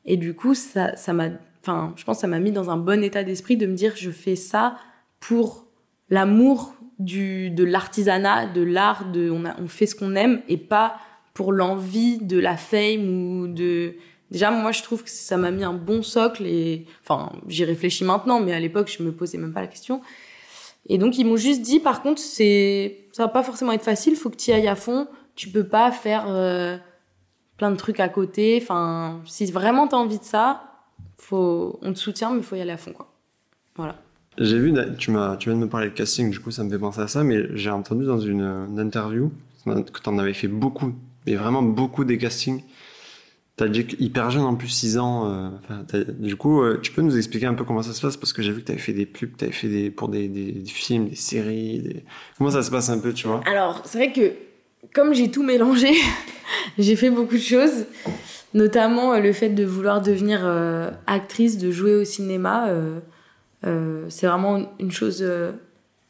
Et 0.06 0.16
du 0.16 0.34
coup 0.34 0.54
ça 0.54 0.96
ça 0.96 1.12
m'a 1.12 1.28
enfin 1.60 1.92
je 1.96 2.04
pense 2.04 2.16
que 2.18 2.20
ça 2.22 2.28
m'a 2.28 2.38
mis 2.38 2.52
dans 2.52 2.70
un 2.70 2.76
bon 2.78 3.02
état 3.04 3.24
d'esprit 3.24 3.56
de 3.58 3.66
me 3.66 3.74
dire 3.74 3.92
je 3.96 4.10
fais 4.10 4.36
ça 4.36 4.76
pour 5.20 5.66
l'amour 6.08 6.72
du 6.98 7.50
de 7.50 7.64
l'artisanat 7.64 8.46
de 8.46 8.62
l'art 8.62 9.10
de 9.10 9.30
on 9.30 9.44
a 9.44 9.54
on 9.60 9.68
fait 9.68 9.86
ce 9.86 9.94
qu'on 9.94 10.14
aime 10.16 10.42
et 10.48 10.56
pas 10.56 10.96
pour 11.32 11.52
l'envie 11.52 12.18
de 12.18 12.38
la 12.38 12.56
fame 12.56 13.08
ou 13.08 13.46
de 13.46 13.94
déjà 14.30 14.50
moi 14.50 14.72
je 14.72 14.82
trouve 14.82 15.04
que 15.04 15.10
ça 15.10 15.36
m'a 15.36 15.52
mis 15.52 15.62
un 15.62 15.72
bon 15.72 16.02
socle 16.02 16.44
et 16.44 16.86
enfin 17.02 17.30
j'y 17.46 17.64
réfléchis 17.64 18.04
maintenant 18.04 18.40
mais 18.40 18.52
à 18.52 18.58
l'époque 18.58 18.92
je 18.96 19.02
me 19.02 19.12
posais 19.12 19.38
même 19.38 19.52
pas 19.52 19.60
la 19.60 19.68
question. 19.68 20.00
Et 20.90 20.96
donc 20.98 21.18
ils 21.18 21.24
m'ont 21.24 21.36
juste 21.36 21.62
dit 21.62 21.80
par 21.80 22.02
contre 22.02 22.20
c'est 22.20 23.06
ça 23.12 23.24
va 23.24 23.28
pas 23.28 23.42
forcément 23.42 23.72
être 23.72 23.84
facile 23.84 24.16
faut 24.16 24.30
que 24.30 24.36
tu 24.36 24.50
ailles 24.50 24.68
à 24.68 24.76
fond. 24.76 25.06
Tu 25.36 25.50
peux 25.50 25.68
pas 25.68 25.92
faire 25.92 26.24
euh, 26.26 26.76
plein 27.56 27.70
de 27.70 27.76
trucs 27.76 28.00
à 28.00 28.08
côté. 28.08 28.58
Enfin 28.60 29.20
si 29.24 29.46
vraiment 29.46 29.86
tu 29.86 29.94
as 29.94 29.98
envie 29.98 30.18
de 30.18 30.24
ça 30.24 30.64
faut 31.16 31.78
on 31.82 31.92
te 31.92 31.98
soutient 31.98 32.32
mais 32.32 32.42
faut 32.42 32.56
y 32.56 32.60
aller 32.60 32.72
à 32.72 32.76
fond 32.76 32.92
quoi. 32.92 33.12
Voilà 33.76 34.07
J'ai 34.40 34.58
vu, 34.58 34.72
tu, 34.98 35.10
tu 35.10 35.10
viens 35.10 35.58
de 35.58 35.64
me 35.64 35.68
parler 35.68 35.88
de 35.88 35.94
casting, 35.94 36.30
du 36.30 36.38
coup 36.38 36.50
ça 36.50 36.62
me 36.62 36.70
fait 36.70 36.78
penser 36.78 37.00
à 37.00 37.08
ça, 37.08 37.24
mais 37.24 37.44
j'ai 37.56 37.70
entendu 37.70 38.04
dans 38.04 38.20
une, 38.20 38.78
interview 38.78 39.32
que 39.64 40.00
tu 40.02 40.08
en 40.08 40.18
avais 40.18 40.34
fait 40.34 40.48
beaucoup, 40.48 40.94
mais 41.26 41.34
vraiment 41.34 41.62
beaucoup 41.62 42.04
des 42.04 42.18
castings. 42.18 42.62
T'as 43.56 43.66
dit 43.66 43.86
que 43.86 43.96
hyper 43.98 44.30
jeune 44.30 44.44
en 44.44 44.54
plus, 44.54 44.68
6 44.68 44.98
ans. 44.98 45.50
euh, 45.92 46.04
du 46.20 46.36
coup, 46.36 46.62
euh, 46.62 46.78
tu 46.80 46.92
peux 46.92 47.02
nous 47.02 47.16
expliquer 47.16 47.46
un 47.46 47.54
peu 47.54 47.64
comment 47.64 47.82
ça 47.82 47.92
se 47.92 48.00
passe? 48.00 48.16
Parce 48.16 48.32
que 48.32 48.40
j'ai 48.40 48.52
vu 48.52 48.60
que 48.60 48.66
tu 48.66 48.72
avais 48.72 48.80
fait 48.80 48.92
des 48.92 49.04
pubs, 49.04 49.36
tu 49.36 49.44
avais 49.44 49.52
fait 49.52 49.66
des, 49.66 49.90
pour 49.90 50.08
des, 50.08 50.28
des, 50.28 50.62
films, 50.64 51.08
des 51.08 51.16
séries. 51.16 52.04
Comment 52.38 52.50
ça 52.50 52.62
se 52.62 52.70
passe 52.70 52.88
un 52.88 53.00
peu, 53.00 53.12
tu 53.12 53.26
vois? 53.26 53.40
Alors, 53.46 53.82
c'est 53.84 53.98
vrai 53.98 54.12
que 54.12 54.32
comme 54.94 55.12
j'ai 55.12 55.32
tout 55.32 55.42
mélangé, 55.42 55.90
j'ai 56.78 56.94
fait 56.94 57.10
beaucoup 57.10 57.34
de 57.34 57.40
choses, 57.40 57.86
notamment 58.54 59.14
euh, 59.14 59.18
le 59.18 59.32
fait 59.32 59.48
de 59.48 59.64
vouloir 59.64 60.02
devenir 60.02 60.46
actrice, 61.08 61.58
de 61.58 61.72
jouer 61.72 61.96
au 61.96 62.04
cinéma. 62.04 62.70
Euh, 63.66 64.06
c'est 64.08 64.26
vraiment 64.26 64.60
une 64.78 64.90
chose, 64.90 65.18
euh, 65.22 65.52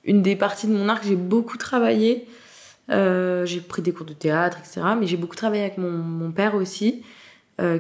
une 0.04 0.22
des 0.22 0.36
parties 0.36 0.66
de 0.66 0.72
mon 0.72 0.88
arc. 0.88 1.04
J'ai 1.06 1.16
beaucoup 1.16 1.56
travaillé. 1.56 2.26
Euh, 2.90 3.44
j'ai 3.46 3.60
pris 3.60 3.82
des 3.82 3.92
cours 3.92 4.06
de 4.06 4.12
théâtre, 4.12 4.58
etc. 4.58 4.80
Mais 4.98 5.06
j'ai 5.06 5.16
beaucoup 5.16 5.36
travaillé 5.36 5.62
avec 5.62 5.78
mon, 5.78 5.90
mon 5.90 6.30
père 6.30 6.54
aussi, 6.54 7.02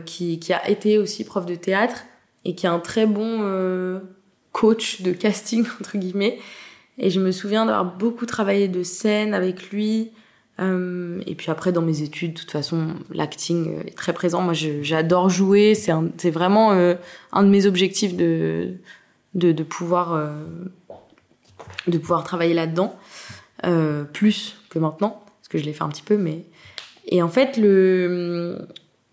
qui, 0.04 0.40
qui 0.40 0.52
a 0.52 0.68
été 0.68 0.98
aussi 0.98 1.22
prof 1.22 1.46
de 1.46 1.54
théâtre 1.54 2.02
et 2.44 2.56
qui 2.56 2.66
est 2.66 2.68
un 2.68 2.80
très 2.80 3.06
bon 3.06 4.00
coach 4.50 5.02
de 5.02 5.12
casting, 5.12 5.64
entre 5.80 5.98
guillemets. 5.98 6.38
Et 6.98 7.10
je 7.10 7.20
me 7.20 7.30
souviens 7.30 7.64
d'avoir 7.64 7.96
beaucoup 7.96 8.26
travaillé 8.26 8.66
de 8.66 8.82
scène 8.82 9.34
avec 9.34 9.70
lui. 9.70 10.10
Et 10.58 11.34
puis 11.36 11.52
après, 11.52 11.70
dans 11.70 11.82
mes 11.82 12.02
études, 12.02 12.32
de 12.34 12.40
toute 12.40 12.50
façon, 12.50 12.88
l'acting 13.12 13.86
est 13.86 13.96
très 13.96 14.12
présent. 14.12 14.42
Moi, 14.42 14.52
j'adore 14.54 15.30
jouer. 15.30 15.76
C'est 15.76 16.30
vraiment 16.30 16.72
un 16.72 17.42
de 17.44 17.48
mes 17.48 17.66
objectifs 17.66 18.16
de, 18.16 18.74
de, 19.38 19.52
de 19.52 19.62
pouvoir, 19.62 20.12
euh, 20.12 20.30
de 21.86 21.98
pouvoir 21.98 22.24
travailler 22.24 22.54
là-dedans. 22.54 22.96
Euh, 23.66 24.04
plus 24.04 24.56
que 24.70 24.78
maintenant, 24.78 25.22
parce 25.40 25.48
que 25.48 25.58
je 25.58 25.64
l'ai 25.64 25.72
fait 25.72 25.82
un 25.82 25.88
petit 25.88 26.02
peu. 26.02 26.16
Mais... 26.16 26.44
Et 27.06 27.22
en 27.22 27.28
fait, 27.28 27.56
le, 27.56 28.68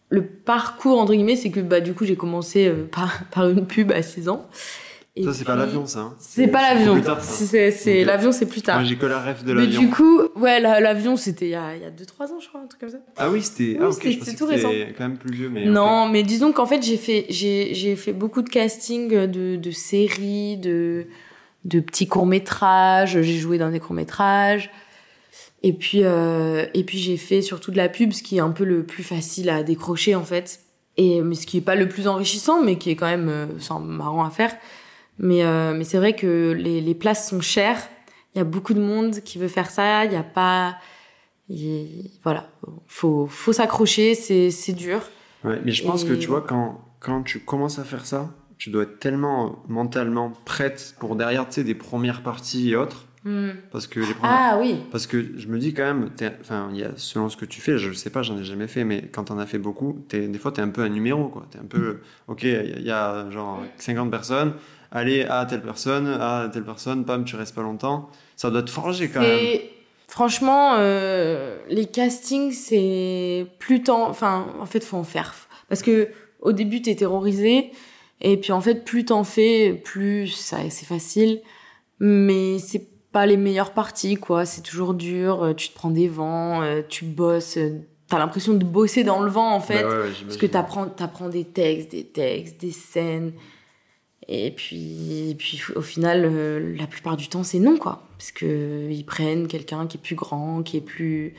le 0.10 0.26
parcours, 0.26 1.00
entre 1.00 1.14
guillemets, 1.14 1.36
c'est 1.36 1.52
que 1.52 1.62
bah, 1.62 1.80
du 1.80 1.94
coup, 1.94 2.06
j'ai 2.06 2.16
commencé 2.16 2.68
euh, 2.68 2.86
par, 2.92 3.24
par 3.32 3.50
une 3.50 3.66
pub 3.66 3.92
à 3.92 4.02
16 4.02 4.30
ans. 4.30 4.48
Et 5.18 5.24
Ça, 5.24 5.32
c'est 5.34 5.46
pas 5.46 5.56
l'avion, 5.56 5.86
ça. 5.86 6.00
hein 6.00 6.16
C'est 6.20 6.48
pas 6.50 6.74
l'avion. 6.74 7.02
C'est 7.22 8.04
l'avion, 8.04 8.34
c'est 8.34 8.48
plus 8.48 8.62
tard. 8.62 8.80
Moi, 8.80 8.84
j'ai 8.88 8.98
que 8.98 9.06
la 9.06 9.20
rêve 9.22 9.46
de 9.46 9.54
Mais 9.54 9.62
l'avion. 9.62 9.80
du 9.80 9.90
coup, 9.90 10.20
ouais, 10.36 10.60
la- 10.60 10.82
l'avion, 10.82 11.16
c'était 11.16 11.46
il 11.46 11.52
y 11.52 11.56
a, 11.56 11.74
il 11.74 11.82
y 11.82 11.86
a 11.86 11.90
2-3 11.90 12.34
ans, 12.34 12.40
je 12.42 12.50
crois, 12.50 12.60
un 12.60 12.66
truc 12.68 12.82
comme 12.82 12.90
ça. 12.90 12.98
Ah 13.16 13.30
oui, 13.30 13.42
c'était. 13.42 13.78
Oui, 13.78 13.78
ah, 13.82 13.88
ok, 13.90 13.94
c'était- 14.04 14.36
tout 14.36 14.48
c'était 14.50 14.94
quand 14.98 15.08
même 15.08 15.18
plus 15.18 15.32
vieux, 15.34 15.50
mais. 15.50 15.66
Non, 15.68 16.10
mais 16.10 16.24
disons 16.24 16.52
qu'en 16.52 16.66
fait, 16.66 16.84
j'ai 16.84 16.98
fait, 16.98 17.28
j'ai, 17.30 17.96
fait 17.96 18.12
beaucoup 18.12 18.42
de 18.42 18.50
casting 18.50 19.08
de, 19.28 19.56
de 19.56 19.72
séries, 19.72 20.58
de, 20.58 21.06
de 21.64 21.80
petits 21.80 22.08
courts-métrages. 22.08 23.22
J'ai 23.22 23.38
joué 23.38 23.58
dans 23.58 23.72
des 23.72 23.80
courts-métrages. 23.80 24.70
Et 25.64 25.72
puis, 25.72 26.02
euh, 26.04 26.66
et 26.74 26.84
puis 26.84 26.98
j'ai 26.98 27.16
fait 27.16 27.42
surtout 27.42 27.72
de 27.72 27.78
la 27.78 27.88
pub, 27.88 28.12
ce 28.12 28.22
qui 28.22 28.36
est 28.38 28.42
un 28.42 28.52
peu 28.52 28.66
le 28.66 28.84
plus 28.84 29.02
facile 29.04 29.50
à 29.50 29.64
décrocher, 29.64 30.14
en 30.14 30.26
fait. 30.26 30.60
Et, 30.98 31.22
mais 31.22 31.36
ce 31.36 31.48
qui 31.48 31.58
est 31.58 31.62
pas 31.62 31.76
le 31.76 31.88
plus 31.88 32.08
enrichissant, 32.10 32.62
mais 32.62 32.78
qui 32.78 32.90
est 32.90 32.96
quand 32.98 33.08
même 33.08 33.30
euh, 33.30 33.46
marrant 33.80 34.26
à 34.26 34.30
faire. 34.30 34.54
Mais, 35.20 35.44
euh, 35.44 35.74
mais 35.76 35.84
c'est 35.84 35.98
vrai 35.98 36.16
que 36.16 36.52
les, 36.52 36.82
les 36.82 36.96
places 36.96 37.30
sont 37.30 37.42
chères. 37.42 37.82
Il 38.34 38.40
y 38.40 38.42
a 38.42 38.44
beaucoup 38.44 38.74
de 38.74 38.82
monde 38.82 39.22
qui 39.22 39.38
veut 39.38 39.48
faire 39.48 39.70
ça. 39.72 40.06
Il 40.06 40.12
y 40.14 40.16
a 40.18 40.24
pas. 40.24 40.76
il- 41.50 42.12
voilà. 42.24 42.48
Faut, 42.88 43.28
faut 43.28 43.54
s'accrocher. 43.54 44.16
C'est, 44.16 44.74
dur. 44.74 45.02
Ouais, 45.44 45.60
mais 45.64 45.72
je 45.72 45.84
pense 45.86 46.04
que 46.04 46.14
tu 46.14 46.28
vois, 46.28 46.42
quand, 46.42 46.82
quand 47.00 47.24
tu 47.24 47.40
commences 47.40 47.80
à 47.80 47.84
faire 47.84 48.06
ça, 48.06 48.32
tu 48.58 48.70
dois 48.70 48.84
être 48.84 49.00
tellement 49.00 49.64
mentalement 49.68 50.32
prête 50.46 50.96
pour 51.00 51.16
derrière, 51.16 51.46
tu 51.48 51.56
sais, 51.56 51.64
des 51.64 51.76
premières 51.76 52.24
parties 52.24 52.72
et 52.72 52.76
autres. 52.76 53.06
Parce 53.72 53.88
que 53.88 54.00
les 54.00 54.14
premières. 54.14 54.38
Ah 54.40 54.58
oui. 54.62 54.76
Parce 54.92 55.08
que 55.08 55.36
je 55.40 55.48
me 55.48 55.58
dis 55.58 55.74
quand 55.74 55.84
même, 55.84 56.12
t'es- 56.12 56.32
enfin, 56.42 56.70
il 56.72 56.78
y 56.80 56.84
a, 56.84 56.92
selon 56.96 57.28
ce 57.28 57.36
que 57.36 57.46
tu 57.46 57.60
fais, 57.60 57.80
je 57.80 57.92
sais 57.92 58.12
pas, 58.12 58.22
j'en 58.22 58.38
ai 58.38 58.44
jamais 58.44 58.68
fait, 58.68 58.84
mais 58.84 59.08
quand 59.12 59.24
t'en 59.26 59.40
as 59.40 59.48
fait 59.48 59.58
beaucoup, 59.58 60.06
t'es- 60.08 60.28
des 60.28 60.38
fois, 60.38 60.52
tu 60.52 60.60
es 60.60 60.64
un 60.64 60.70
peu 60.70 60.84
un 60.84 60.90
numéro, 60.90 61.28
quoi. 61.30 61.48
T'es 61.50 61.58
un 61.58 61.66
peu, 61.66 62.02
ok, 62.28 62.44
il 62.44 62.50
y, 62.52 62.56
a- 62.56 62.64
il 62.64 62.86
y 62.86 62.92
a 62.92 63.28
genre 63.32 63.64
50 63.78 64.12
personnes, 64.12 64.54
allez 64.92 65.24
à 65.24 65.46
telle 65.46 65.62
personne, 65.62 66.08
à 66.08 66.50
telle 66.52 66.64
personne, 66.64 67.06
pam, 67.06 67.26
tu 67.26 67.36
restes 67.36 67.56
pas 67.56 67.62
longtemps. 67.62 68.10
Ça 68.36 68.50
doit 68.52 68.64
te 68.64 68.70
forger 68.72 69.10
quand 69.10 69.22
même. 69.22 69.60
Franchement, 70.08 70.76
euh, 70.78 71.58
les 71.68 71.86
castings, 71.88 72.52
c'est 72.52 73.48
plus 73.60 73.82
tant. 73.84 74.08
Enfin, 74.10 74.48
en 74.60 74.66
fait, 74.66 74.84
faut 74.84 74.98
en 74.98 75.04
faire. 75.04 75.34
Parce 75.68 75.82
que 75.82 76.10
au 76.42 76.52
début, 76.52 76.82
t'es 76.82 76.96
terrorisé. 76.96 77.72
Et 78.22 78.38
puis, 78.38 78.52
en 78.52 78.62
fait, 78.62 78.86
plus 78.86 79.06
t'en 79.06 79.24
fais, 79.24 79.74
plus 79.84 80.28
ça, 80.28 80.58
c'est 80.70 80.86
facile. 80.86 81.42
Mais 82.00 82.60
c'est 82.60 82.88
pas 83.12 83.26
les 83.26 83.38
meilleures 83.38 83.72
parties, 83.74 84.16
quoi. 84.16 84.46
C'est 84.46 84.62
toujours 84.62 84.94
dur. 84.94 85.44
euh, 85.44 85.54
Tu 85.54 85.70
te 85.70 85.74
prends 85.76 85.90
des 85.90 86.08
vents, 86.08 86.62
euh, 86.62 86.82
tu 86.88 87.06
bosses. 87.06 87.58
T'as 88.08 88.20
l'impression 88.20 88.54
de 88.54 88.64
bosser 88.64 89.04
dans 89.04 89.22
le 89.24 89.32
vent, 89.32 89.54
en 89.54 89.60
fait. 89.60 89.82
Bah 89.82 89.90
ouais, 89.90 89.96
ouais, 90.04 90.12
Parce 90.26 90.38
que 90.38 90.46
t'apprends, 90.46 90.86
t'apprends 90.86 91.30
des 91.30 91.46
textes, 91.46 91.92
des 91.92 92.06
textes, 92.06 92.62
des 92.62 92.72
scènes. 92.72 93.34
Et 94.28 94.52
puis, 94.52 95.30
et 95.30 95.36
puis 95.36 95.62
au 95.76 95.82
final, 95.82 96.26
euh, 96.26 96.76
la 96.78 96.88
plupart 96.88 97.16
du 97.16 97.28
temps, 97.28 97.44
c'est 97.44 97.60
non, 97.60 97.78
quoi. 97.78 98.08
Parce 98.18 98.32
que 98.32 98.90
ils 98.90 99.06
prennent 99.06 99.48
quelqu'un 99.48 99.86
qui 99.86 99.98
est 99.98 100.02
plus 100.02 100.16
grand, 100.16 100.64
qui 100.64 100.78
est 100.78 100.82
plus. 100.82 101.36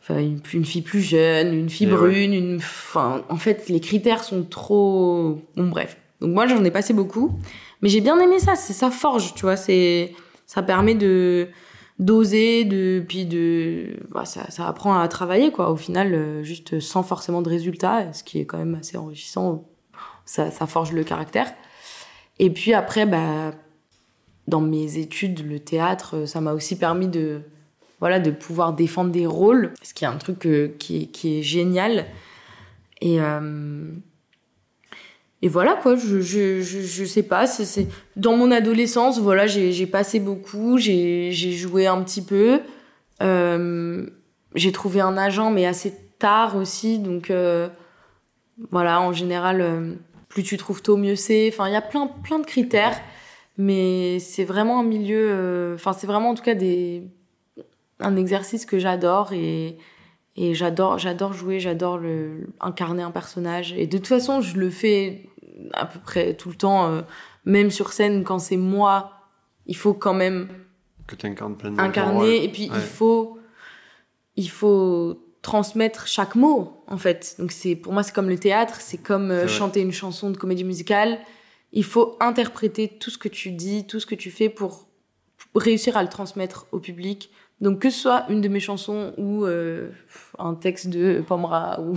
Enfin, 0.00 0.18
une, 0.18 0.40
une 0.52 0.64
fille 0.64 0.82
plus 0.82 1.02
jeune, 1.02 1.54
une 1.54 1.70
fille 1.70 1.86
Et 1.86 1.92
ouais. 1.92 1.96
brune, 1.96 2.34
une. 2.34 2.56
Enfin, 2.56 3.24
en 3.28 3.36
fait, 3.36 3.68
les 3.68 3.80
critères 3.80 4.24
sont 4.24 4.42
trop. 4.42 5.40
Bon, 5.56 5.68
bref. 5.68 5.96
Donc, 6.20 6.30
moi, 6.30 6.46
j'en 6.46 6.64
ai 6.64 6.70
passé 6.70 6.92
beaucoup. 6.92 7.38
Mais 7.82 7.88
j'ai 7.88 8.00
bien 8.00 8.18
aimé 8.18 8.40
ça. 8.40 8.56
C'est 8.56 8.72
ça 8.72 8.90
forge, 8.90 9.34
tu 9.34 9.42
vois. 9.42 9.56
C'est. 9.56 10.12
Ça 10.46 10.62
permet 10.62 10.94
de 10.94 11.48
d'oser, 11.98 12.64
de 12.64 13.04
puis 13.06 13.26
de 13.26 13.96
bah, 14.10 14.24
ça, 14.24 14.50
ça 14.50 14.68
apprend 14.68 14.98
à 14.98 15.08
travailler 15.08 15.50
quoi. 15.50 15.70
Au 15.70 15.76
final, 15.76 16.14
euh, 16.14 16.44
juste 16.44 16.78
sans 16.80 17.02
forcément 17.02 17.42
de 17.42 17.48
résultats, 17.48 18.12
ce 18.12 18.22
qui 18.22 18.40
est 18.40 18.46
quand 18.46 18.58
même 18.58 18.76
assez 18.76 18.96
enrichissant. 18.96 19.68
Ça, 20.24 20.50
ça 20.50 20.66
forge 20.66 20.92
le 20.92 21.04
caractère. 21.04 21.52
Et 22.38 22.50
puis 22.50 22.74
après, 22.74 23.06
bah, 23.06 23.52
dans 24.46 24.60
mes 24.60 24.98
études, 24.98 25.48
le 25.48 25.58
théâtre, 25.58 26.26
ça 26.26 26.40
m'a 26.40 26.52
aussi 26.52 26.78
permis 26.78 27.08
de 27.08 27.40
voilà 28.00 28.20
de 28.20 28.30
pouvoir 28.30 28.74
défendre 28.74 29.10
des 29.10 29.26
rôles, 29.26 29.72
ce 29.82 29.92
qui 29.92 30.04
est 30.04 30.08
un 30.08 30.18
truc 30.18 30.46
euh, 30.46 30.68
qui, 30.78 31.10
est, 31.24 31.42
génial. 31.42 32.06
Et 33.00 33.20
euh, 33.20 33.90
et 35.40 35.48
voilà 35.48 35.74
quoi, 35.74 35.94
je, 35.94 36.20
je, 36.20 36.60
je, 36.62 36.80
je 36.80 37.04
sais 37.04 37.22
pas, 37.22 37.46
c'est, 37.46 37.86
dans 38.16 38.36
mon 38.36 38.50
adolescence, 38.50 39.20
voilà, 39.20 39.46
j'ai, 39.46 39.86
passé 39.86 40.18
beaucoup, 40.18 40.78
j'ai, 40.78 41.30
joué 41.32 41.86
un 41.86 42.02
petit 42.02 42.22
peu, 42.22 42.60
euh, 43.22 44.04
j'ai 44.56 44.72
trouvé 44.72 45.00
un 45.00 45.16
agent 45.16 45.52
mais 45.52 45.64
assez 45.64 45.94
tard 46.18 46.56
aussi, 46.56 46.98
donc 46.98 47.30
euh, 47.30 47.68
voilà, 48.72 49.00
en 49.00 49.12
général, 49.12 49.60
euh, 49.60 49.94
plus 50.28 50.42
tu 50.42 50.56
trouves 50.56 50.82
tôt, 50.82 50.96
mieux 50.96 51.16
c'est, 51.16 51.50
enfin 51.52 51.68
il 51.68 51.72
y 51.72 51.76
a 51.76 51.80
plein, 51.82 52.06
plein 52.06 52.38
de 52.38 52.46
critères, 52.46 53.00
mais 53.56 54.18
c'est 54.20 54.44
vraiment 54.44 54.80
un 54.80 54.84
milieu, 54.84 55.28
euh, 55.30 55.74
enfin 55.74 55.92
c'est 55.92 56.06
vraiment 56.06 56.30
en 56.30 56.34
tout 56.34 56.42
cas 56.42 56.54
des, 56.54 57.02
un 58.00 58.16
exercice 58.16 58.66
que 58.66 58.78
j'adore 58.78 59.32
et, 59.32 59.78
et 60.36 60.54
j'adore, 60.54 60.98
j'adore 60.98 61.32
jouer, 61.32 61.58
j'adore 61.60 61.98
le, 61.98 62.46
incarner 62.60 63.02
un 63.02 63.10
personnage. 63.10 63.72
Et 63.72 63.86
de 63.86 63.98
toute 63.98 64.06
façon, 64.06 64.40
je 64.40 64.56
le 64.58 64.70
fais 64.70 65.28
à 65.72 65.86
peu 65.86 65.98
près 65.98 66.34
tout 66.34 66.48
le 66.50 66.54
temps, 66.54 66.86
euh, 66.88 67.02
même 67.44 67.70
sur 67.72 67.92
scène, 67.92 68.22
quand 68.22 68.38
c'est 68.38 68.56
moi, 68.56 69.12
il 69.66 69.76
faut 69.76 69.94
quand 69.94 70.14
même 70.14 70.48
Que 71.08 71.16
tu 71.16 71.26
incarnes 71.26 71.56
pleinement. 71.56 71.82
incarner. 71.82 72.44
Et 72.44 72.48
puis, 72.52 72.68
Ouais. 72.70 72.76
il 72.76 72.82
faut, 72.82 73.38
il 74.36 74.48
faut 74.50 75.20
transmettre 75.48 76.06
chaque 76.06 76.34
mot 76.34 76.82
en 76.88 76.98
fait. 76.98 77.36
Donc 77.38 77.52
c'est 77.52 77.74
pour 77.74 77.94
moi 77.94 78.02
c'est 78.02 78.14
comme 78.14 78.28
le 78.28 78.38
théâtre, 78.38 78.82
c'est 78.82 78.98
comme 78.98 79.30
euh, 79.30 79.48
chanter 79.48 79.80
une 79.80 79.92
chanson 79.92 80.28
de 80.28 80.36
comédie 80.36 80.62
musicale. 80.62 81.18
Il 81.72 81.84
faut 81.84 82.18
interpréter 82.20 82.86
tout 82.86 83.08
ce 83.08 83.16
que 83.16 83.28
tu 83.28 83.52
dis, 83.52 83.86
tout 83.86 83.98
ce 83.98 84.04
que 84.04 84.14
tu 84.14 84.30
fais 84.30 84.50
pour 84.50 84.86
réussir 85.54 85.96
à 85.96 86.02
le 86.02 86.10
transmettre 86.10 86.66
au 86.70 86.80
public. 86.80 87.30
Donc 87.62 87.78
que 87.78 87.88
ce 87.88 87.98
soit 87.98 88.26
une 88.28 88.42
de 88.42 88.48
mes 88.48 88.60
chansons 88.60 89.14
ou 89.16 89.46
euh, 89.46 89.90
un 90.38 90.54
texte 90.54 90.88
de 90.88 91.24
Pomra 91.26 91.80
ou, 91.80 91.96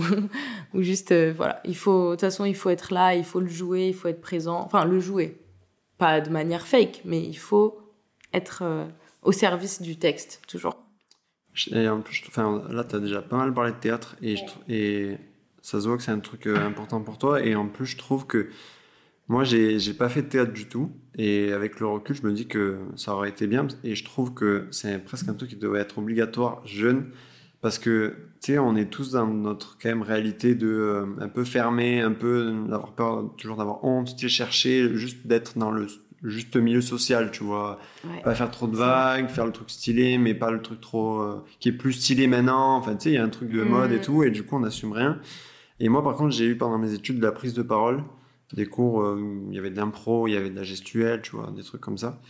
ou 0.72 0.80
juste 0.80 1.12
euh, 1.12 1.34
voilà, 1.36 1.60
il 1.66 1.76
faut 1.76 2.06
de 2.06 2.10
toute 2.12 2.20
façon 2.22 2.46
il 2.46 2.56
faut 2.56 2.70
être 2.70 2.90
là, 2.94 3.14
il 3.14 3.24
faut 3.24 3.40
le 3.40 3.48
jouer, 3.48 3.88
il 3.88 3.94
faut 3.94 4.08
être 4.08 4.22
présent, 4.22 4.62
enfin 4.64 4.86
le 4.86 4.98
jouer, 4.98 5.36
pas 5.98 6.22
de 6.22 6.30
manière 6.30 6.66
fake, 6.66 7.02
mais 7.04 7.20
il 7.20 7.36
faut 7.36 7.78
être 8.32 8.62
au 9.20 9.30
service 9.30 9.82
du 9.82 9.98
texte 9.98 10.40
toujours. 10.48 10.81
Et 11.70 11.88
en 11.88 12.00
plus, 12.00 12.22
enfin, 12.28 12.62
là, 12.70 12.84
tu 12.84 12.96
as 12.96 13.00
déjà 13.00 13.20
pas 13.22 13.36
mal 13.36 13.52
parlé 13.52 13.72
de 13.72 13.76
théâtre 13.76 14.16
et, 14.22 15.16
ça 15.60 15.80
se 15.80 15.86
voit 15.86 15.96
que 15.96 16.02
c'est 16.02 16.10
un 16.10 16.18
truc 16.18 16.48
euh, 16.48 16.66
important 16.66 17.00
pour 17.02 17.18
toi. 17.18 17.44
Et 17.44 17.54
en 17.54 17.68
plus, 17.68 17.86
je 17.86 17.96
trouve 17.96 18.26
que 18.26 18.48
moi, 19.28 19.44
j'ai 19.44 19.94
pas 19.94 20.08
fait 20.08 20.22
de 20.22 20.28
théâtre 20.28 20.52
du 20.52 20.66
tout. 20.66 20.90
Et 21.16 21.52
avec 21.52 21.78
le 21.78 21.86
recul, 21.86 22.16
je 22.16 22.22
me 22.26 22.32
dis 22.32 22.48
que 22.48 22.78
ça 22.96 23.14
aurait 23.14 23.28
été 23.28 23.46
bien. 23.46 23.68
Et 23.84 23.94
je 23.94 24.04
trouve 24.04 24.34
que 24.34 24.66
c'est 24.72 24.98
presque 24.98 25.28
un 25.28 25.34
truc 25.34 25.50
qui 25.50 25.56
devrait 25.56 25.80
être 25.80 25.98
obligatoire 25.98 26.66
jeune. 26.66 27.10
Parce 27.60 27.78
que, 27.78 28.16
tu 28.40 28.54
sais, 28.54 28.58
on 28.58 28.74
est 28.74 28.90
tous 28.90 29.12
dans 29.12 29.28
notre 29.28 29.78
quand 29.80 29.88
même 29.88 30.02
réalité 30.02 30.56
de 30.56 30.66
euh, 30.66 31.06
un 31.20 31.28
peu 31.28 31.44
fermé, 31.44 32.00
un 32.00 32.10
peu 32.10 32.52
d'avoir 32.68 32.92
peur, 32.92 33.30
toujours 33.36 33.56
d'avoir 33.56 33.84
honte, 33.84 34.16
tu 34.16 34.28
chercher 34.28 34.92
juste 34.96 35.28
d'être 35.28 35.56
dans 35.56 35.70
le 35.70 35.86
juste 36.24 36.56
milieu 36.56 36.80
social, 36.80 37.30
tu 37.30 37.44
vois. 37.44 37.78
Pas 38.24 38.34
faire 38.34 38.50
trop 38.50 38.66
de 38.66 38.76
vagues, 38.76 39.28
faire 39.28 39.46
le 39.46 39.52
truc 39.52 39.70
stylé, 39.70 40.18
mais 40.18 40.34
pas 40.34 40.50
le 40.50 40.62
truc 40.62 40.80
trop. 40.80 41.20
Euh, 41.20 41.44
qui 41.60 41.68
est 41.68 41.72
plus 41.72 41.92
stylé 41.92 42.26
maintenant. 42.26 42.76
Enfin, 42.76 42.94
tu 42.94 43.04
sais, 43.04 43.10
il 43.10 43.14
y 43.14 43.18
a 43.18 43.24
un 43.24 43.28
truc 43.28 43.50
de 43.50 43.62
mode 43.62 43.92
et 43.92 43.98
mm. 43.98 44.02
tout, 44.02 44.22
et 44.22 44.30
du 44.30 44.44
coup, 44.44 44.56
on 44.56 44.60
n'assume 44.60 44.92
rien. 44.92 45.18
Et 45.80 45.88
moi, 45.88 46.02
par 46.02 46.14
contre, 46.14 46.30
j'ai 46.30 46.46
eu 46.46 46.56
pendant 46.56 46.78
mes 46.78 46.94
études 46.94 47.18
de 47.18 47.24
la 47.24 47.32
prise 47.32 47.54
de 47.54 47.62
parole, 47.62 48.04
des 48.52 48.66
cours 48.66 49.02
euh, 49.02 49.16
où 49.16 49.48
il 49.50 49.56
y 49.56 49.58
avait 49.58 49.70
de 49.70 49.76
l'impro, 49.76 50.28
il 50.28 50.32
y 50.32 50.36
avait 50.36 50.50
de 50.50 50.56
la 50.56 50.62
gestuelle, 50.62 51.22
tu 51.22 51.36
vois, 51.36 51.52
des 51.56 51.62
trucs 51.62 51.80
comme 51.80 51.98
ça. 51.98 52.20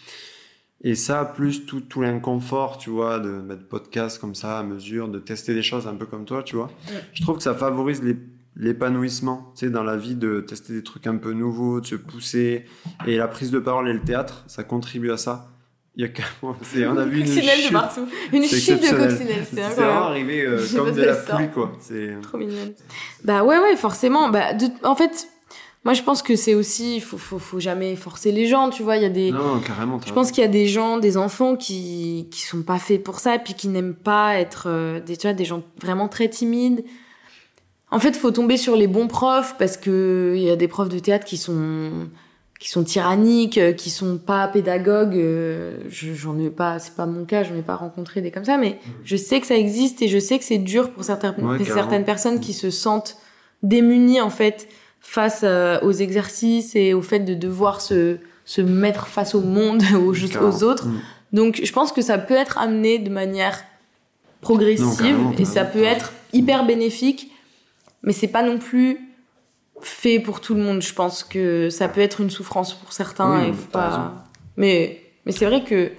Et 0.85 0.97
ça, 0.97 1.25
plus 1.25 1.65
tout, 1.65 1.81
tout 1.81 2.01
l'inconfort, 2.01 2.77
tu 2.77 2.91
vois, 2.91 3.21
de 3.21 3.29
mettre 3.29 3.69
podcast 3.69 4.21
comme 4.21 4.35
ça 4.35 4.59
à 4.59 4.63
mesure, 4.65 5.09
de 5.09 5.21
tester 5.21 5.55
des 5.55 5.63
choses 5.63 5.87
un 5.87 5.95
peu 5.95 6.07
comme 6.07 6.25
toi, 6.25 6.43
tu 6.43 6.57
vois. 6.57 6.71
Je 7.13 7.23
trouve 7.23 7.37
que 7.37 7.43
ça 7.43 7.55
favorise 7.55 8.03
les 8.03 8.17
l'épanouissement, 8.57 9.53
tu 9.55 9.67
sais, 9.67 9.71
dans 9.71 9.83
la 9.83 9.97
vie, 9.97 10.15
de 10.15 10.41
tester 10.41 10.75
des 10.75 10.83
trucs 10.83 11.07
un 11.07 11.17
peu 11.17 11.33
nouveaux, 11.33 11.81
de 11.81 11.87
se 11.87 11.95
pousser. 11.95 12.67
Et 13.07 13.17
la 13.17 13.29
prise 13.29 13.51
de 13.51 13.59
parole 13.59 13.89
et 13.89 13.93
le 13.93 14.01
théâtre, 14.01 14.45
ça 14.47 14.65
contribue 14.65 15.11
à 15.11 15.17
ça. 15.17 15.49
Il 15.95 16.05
y 16.05 16.09
a 16.09 16.89
on 16.91 16.97
a 16.97 17.05
vu 17.05 17.21
une 17.21 17.27
chute. 17.27 17.45
de 17.45 17.73
partout. 17.73 18.09
Une 18.33 18.45
chute 18.45 18.81
de 18.83 18.97
coccinelle, 18.97 19.45
c'est 19.53 19.61
vraiment 19.61 20.05
arrivé 20.05 20.41
euh, 20.41 20.65
comme 20.75 20.91
de 20.91 21.03
la 21.03 21.15
pluie, 21.15 21.51
quoi. 21.51 21.73
C'est 21.81 22.15
trop 22.23 22.39
mignon. 22.39 22.73
Bah 23.25 23.45
ouais, 23.45 23.59
ouais, 23.59 23.77
forcément. 23.77 24.31
Bah, 24.31 24.53
en 24.85 24.97
fait, 24.97 25.29
moi, 25.85 25.93
je 25.93 26.03
pense 26.03 26.23
que 26.23 26.35
c'est 26.35 26.55
aussi, 26.55 27.01
faut, 27.01 27.19
faut, 27.19 27.39
faut 27.39 27.61
jamais 27.61 27.95
forcer 27.95 28.33
les 28.33 28.47
gens, 28.47 28.71
tu 28.71 28.83
vois. 28.83 28.97
Il 28.97 29.03
y 29.03 29.07
a 29.07 29.11
des. 29.11 29.33
Non, 29.33 29.61
carrément. 29.61 30.01
Je 30.07 30.15
pense 30.15 30.31
qu'il 30.31 30.41
y 30.41 30.47
a 30.47 30.51
des 30.51 30.67
gens, 30.67 30.97
des 30.97 31.19
enfants 31.19 31.57
qui, 31.57 32.27
qui 32.31 32.41
sont 32.41 32.63
pas 32.63 32.79
faits 32.79 33.05
pour 33.05 33.19
ça, 33.19 33.39
puis 33.39 33.53
qui 33.53 33.69
n'aiment 33.69 33.95
pas 33.95 34.37
être, 34.37 34.69
euh, 34.69 34.99
des, 34.99 35.19
tu 35.19 35.27
vois, 35.27 35.35
des 35.35 35.45
gens 35.45 35.63
vraiment 35.79 36.09
très 36.09 36.31
timides 36.31 36.85
en 37.93 37.99
fait, 37.99 38.17
faut 38.17 38.31
tomber 38.31 38.57
sur 38.57 38.75
les 38.75 38.87
bons 38.87 39.07
profs 39.07 39.55
parce 39.59 39.77
que 39.77 40.33
il 40.35 40.43
y 40.43 40.51
a 40.51 40.57
des 40.57 40.67
profs 40.67 40.89
de 40.89 40.99
théâtre 40.99 41.27
qui 41.27 41.37
sont 41.37 42.09
qui 42.59 42.71
sont 42.71 42.85
tyranniques, 42.85 43.59
euh, 43.59 43.73
qui 43.73 43.91
sont 43.91 44.19
pas 44.19 44.49
pédagogues. 44.49 45.17
Euh, 45.17 45.77
j'en 45.91 46.39
ai 46.39 46.49
pas, 46.49 46.79
c'est 46.79 46.95
pas 46.95 47.07
mon 47.07 47.25
cas, 47.25 47.43
j'en 47.43 47.55
ai 47.55 47.63
pas 47.63 47.75
rencontré 47.75 48.23
des 48.23 48.31
comme 48.31 48.47
ça, 48.47 48.57
mais 48.57 48.79
je 49.05 49.17
sais 49.17 49.41
que 49.41 49.47
ça 49.47 49.57
existe 49.57 50.01
et 50.01 50.09
je 50.09 50.19
sais 50.19 50.39
que 50.39 50.45
c'est 50.45 50.59
dur 50.59 50.91
pour 50.91 51.05
certaines 51.05 51.35
certaines 51.65 52.05
personnes 52.05 52.41
qui 52.41 52.55
se 52.55 52.71
sentent 52.71 53.19
démunies 53.63 54.23
en 54.23 54.31
fait 54.31 54.69
face 55.01 55.43
euh, 55.45 55.79
aux 55.83 55.93
exercices 55.93 56.75
et 56.75 56.95
au 56.95 57.03
fait 57.03 57.21
de 57.21 57.35
devoir 57.35 57.83
se 57.83 58.19
se 58.47 58.63
mettre 58.63 59.07
face 59.07 59.35
au 59.35 59.43
monde, 59.43 59.83
aux, 59.95 60.15
aux 60.15 60.65
autres. 60.65 60.87
Mmh. 60.87 61.01
Donc, 61.35 61.61
je 61.63 61.73
pense 61.73 61.93
que 61.93 62.01
ça 62.01 62.17
peut 62.17 62.35
être 62.35 62.57
amené 62.59 62.99
de 62.99 63.11
manière 63.11 63.63
progressive 64.41 65.19
et 65.39 65.45
ça 65.45 65.65
peut 65.65 65.83
être 65.83 66.13
hyper 66.33 66.65
bénéfique 66.65 67.32
mais 68.03 68.13
c'est 68.13 68.29
pas 68.29 68.43
non 68.43 68.59
plus 68.59 68.99
fait 69.81 70.21
pour 70.21 70.41
tout 70.41 70.55
le 70.55 70.63
monde. 70.63 70.83
Je 70.83 70.95
pense 70.95 71.25
que 71.25 71.71
ça 71.71 71.89
peut 71.89 72.01
être 72.01 72.21
une 72.21 72.31
souffrance 72.31 72.75
pour 72.75 72.93
certains. 72.93 73.45
et 73.45 73.53
pas... 73.73 74.25
Mais, 74.57 75.03
mais 75.27 75.33
c'est 75.33 75.47
vrai 75.47 75.65
que, 75.65 75.75
de 75.75 75.91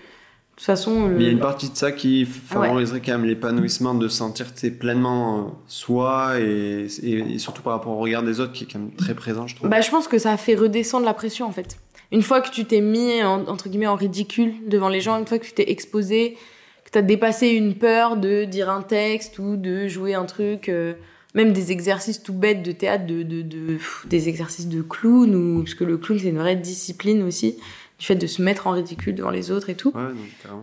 toute 0.55 0.65
façon. 0.65 1.11
Il 1.17 1.23
y 1.23 1.27
a 1.27 1.31
une 1.31 1.39
partie 1.39 1.69
de 1.69 1.75
ça 1.75 1.91
qui 1.91 2.25
favoriserait 2.25 3.01
quand 3.01 3.13
même 3.13 3.25
l'épanouissement 3.25 3.93
de 3.93 4.07
sentir 4.07 4.47
pleinement 4.79 5.39
euh, 5.39 5.49
soi 5.67 6.39
et, 6.39 6.87
et, 7.01 7.39
surtout 7.39 7.61
par 7.61 7.73
rapport 7.73 7.93
au 7.93 7.99
regard 7.99 8.23
des 8.23 8.39
autres 8.39 8.53
qui 8.53 8.65
est 8.65 8.67
quand 8.71 8.79
même 8.79 8.95
très 8.95 9.15
présent, 9.15 9.47
je 9.47 9.55
trouve. 9.55 9.69
Bah, 9.69 9.81
je 9.81 9.89
pense 9.89 10.07
que 10.07 10.17
ça 10.17 10.31
a 10.31 10.37
fait 10.37 10.55
redescendre 10.55 11.05
la 11.05 11.13
pression 11.13 11.47
en 11.47 11.51
fait. 11.51 11.77
Une 12.11 12.21
fois 12.21 12.41
que 12.41 12.51
tu 12.51 12.65
t'es 12.65 12.81
mis 12.81 13.23
entre 13.23 13.69
guillemets 13.69 13.87
en 13.87 13.95
ridicule 13.95 14.53
devant 14.67 14.89
les 14.89 15.01
gens, 15.01 15.17
une 15.17 15.25
fois 15.25 15.39
que 15.39 15.45
tu 15.45 15.53
t'es 15.53 15.71
exposé, 15.71 16.37
que 16.85 16.91
tu 16.91 16.97
as 16.99 17.01
dépassé 17.01 17.47
une 17.47 17.73
peur 17.73 18.17
de 18.17 18.43
dire 18.43 18.69
un 18.69 18.83
texte 18.83 19.39
ou 19.39 19.57
de 19.57 19.87
jouer 19.87 20.13
un 20.13 20.25
truc. 20.25 20.69
Euh, 20.69 20.93
même 21.33 21.53
des 21.53 21.71
exercices 21.71 22.21
tout 22.21 22.33
bêtes 22.33 22.63
de 22.63 22.71
théâtre, 22.71 23.05
de, 23.05 23.23
de, 23.23 23.41
de 23.41 23.77
des 24.05 24.29
exercices 24.29 24.67
de 24.67 24.81
clown, 24.81 25.35
ou, 25.35 25.59
parce 25.63 25.73
que 25.73 25.83
le 25.83 25.97
clown 25.97 26.19
c'est 26.19 26.29
une 26.29 26.37
vraie 26.37 26.55
discipline 26.55 27.23
aussi, 27.23 27.57
du 27.99 28.05
fait 28.05 28.15
de 28.15 28.27
se 28.27 28.41
mettre 28.41 28.67
en 28.67 28.71
ridicule 28.71 29.15
devant 29.15 29.31
les 29.31 29.51
autres 29.51 29.69
et 29.69 29.75
tout. 29.75 29.91
Ouais, 29.95 30.11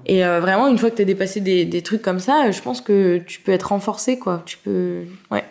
et 0.07 0.25
euh, 0.25 0.41
vraiment, 0.41 0.69
une 0.69 0.79
fois 0.79 0.91
que 0.91 0.97
tu 0.97 1.03
as 1.03 1.07
dépassé 1.07 1.41
des, 1.41 1.65
des, 1.65 1.83
trucs 1.83 2.03
comme 2.03 2.21
ça, 2.21 2.51
je 2.51 2.61
pense 2.61 2.81
que 2.81 3.19
tu 3.19 3.41
peux 3.41 3.53
être 3.53 3.69
renforcé, 3.69 4.19
quoi. 4.19 4.43
Tu 4.47 4.59
peux. 4.59 5.05
Ouais, 5.31 5.45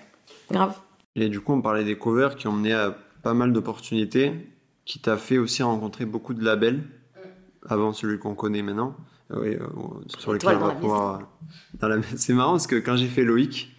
grave. 0.52 0.76
Et 1.16 1.30
du 1.30 1.42
coup, 1.42 1.54
on 1.54 1.62
parlait 1.62 1.84
des 1.84 1.98
covers 1.98 2.36
qui 2.36 2.48
ont 2.48 2.54
mené 2.54 2.74
à 2.74 2.96
pas 3.24 3.34
mal 3.34 3.52
d'opportunités, 3.52 4.32
qui 4.86 5.00
t'a 5.00 5.18
fait 5.18 5.38
aussi 5.38 5.64
rencontrer 5.64 6.06
beaucoup 6.06 6.34
de 6.34 6.44
labels, 6.44 6.84
avant 7.68 7.92
celui 7.92 8.20
qu'on 8.20 8.36
connaît 8.36 8.62
maintenant. 8.62 8.96
Oui, 9.32 9.56
euh, 9.56 9.68
sur 10.18 10.34
lequel 10.34 10.58
on 10.58 10.68
va 10.68 10.72
pouvoir. 10.72 11.22
C'est 12.16 12.34
marrant 12.34 12.52
parce 12.52 12.68
que 12.68 12.78
quand 12.78 12.96
j'ai 12.96 13.08
fait 13.08 13.24
Loïc, 13.24 13.76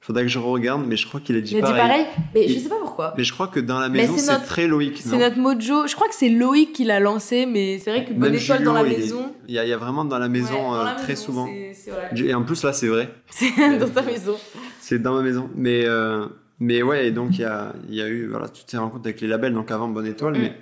Faudrait 0.00 0.22
que 0.22 0.28
je 0.28 0.38
regarde, 0.38 0.84
mais 0.86 0.96
je 0.96 1.06
crois 1.06 1.20
qu'il 1.20 1.36
a 1.36 1.40
dit 1.40 1.54
il 1.54 1.60
pareil. 1.60 1.74
dit 1.74 1.80
pareil, 1.80 2.06
mais 2.34 2.48
je 2.48 2.58
sais 2.58 2.68
pas 2.68 2.78
pourquoi. 2.80 3.14
Mais 3.18 3.24
je 3.24 3.32
crois 3.32 3.48
que 3.48 3.58
dans 3.58 3.80
la 3.80 3.88
maison, 3.88 4.16
c'est 4.16 4.38
très 4.38 4.66
Loïc. 4.66 4.98
C'est 4.98 5.18
notre 5.18 5.38
mojo. 5.38 5.86
Je 5.86 5.94
crois 5.94 6.08
que 6.08 6.14
c'est 6.14 6.28
Loïc 6.28 6.72
qui 6.72 6.84
l'a 6.84 7.00
lancé, 7.00 7.46
mais 7.46 7.78
c'est 7.78 7.90
vrai 7.90 8.04
que 8.04 8.12
Bonne 8.12 8.34
Étoile 8.34 8.62
dans 8.62 8.72
la 8.72 8.84
maison. 8.84 9.34
Il 9.48 9.54
y, 9.54 9.58
a, 9.58 9.76
vraiment 9.76 10.04
dans 10.04 10.18
la 10.18 10.28
maison 10.28 10.74
euh, 10.74 10.84
très 10.98 11.16
souvent. 11.16 11.48
Et 11.48 12.34
en 12.34 12.42
plus, 12.42 12.62
là, 12.62 12.72
c'est 12.72 12.88
vrai. 12.88 13.12
C'est 13.30 13.78
dans 13.78 13.88
ta 13.88 14.02
maison. 14.02 14.36
C'est 14.80 15.00
dans 15.00 15.14
ma 15.14 15.22
maison. 15.22 15.50
Mais, 15.54 15.84
euh, 15.84 16.26
mais 16.60 16.82
ouais, 16.82 17.08
et 17.08 17.10
donc 17.10 17.30
il 17.32 17.42
y 17.42 17.44
a, 17.44 17.72
y 17.88 18.00
a 18.00 18.08
eu 18.08 18.28
voilà, 18.28 18.48
toutes 18.48 18.70
ces 18.70 18.78
rencontres 18.78 19.06
avec 19.06 19.20
les 19.20 19.28
labels, 19.28 19.54
donc 19.54 19.70
avant 19.70 19.88
Bonne 19.88 20.06
Étoile. 20.06 20.34
Mm. 20.34 20.40
Mais 20.40 20.52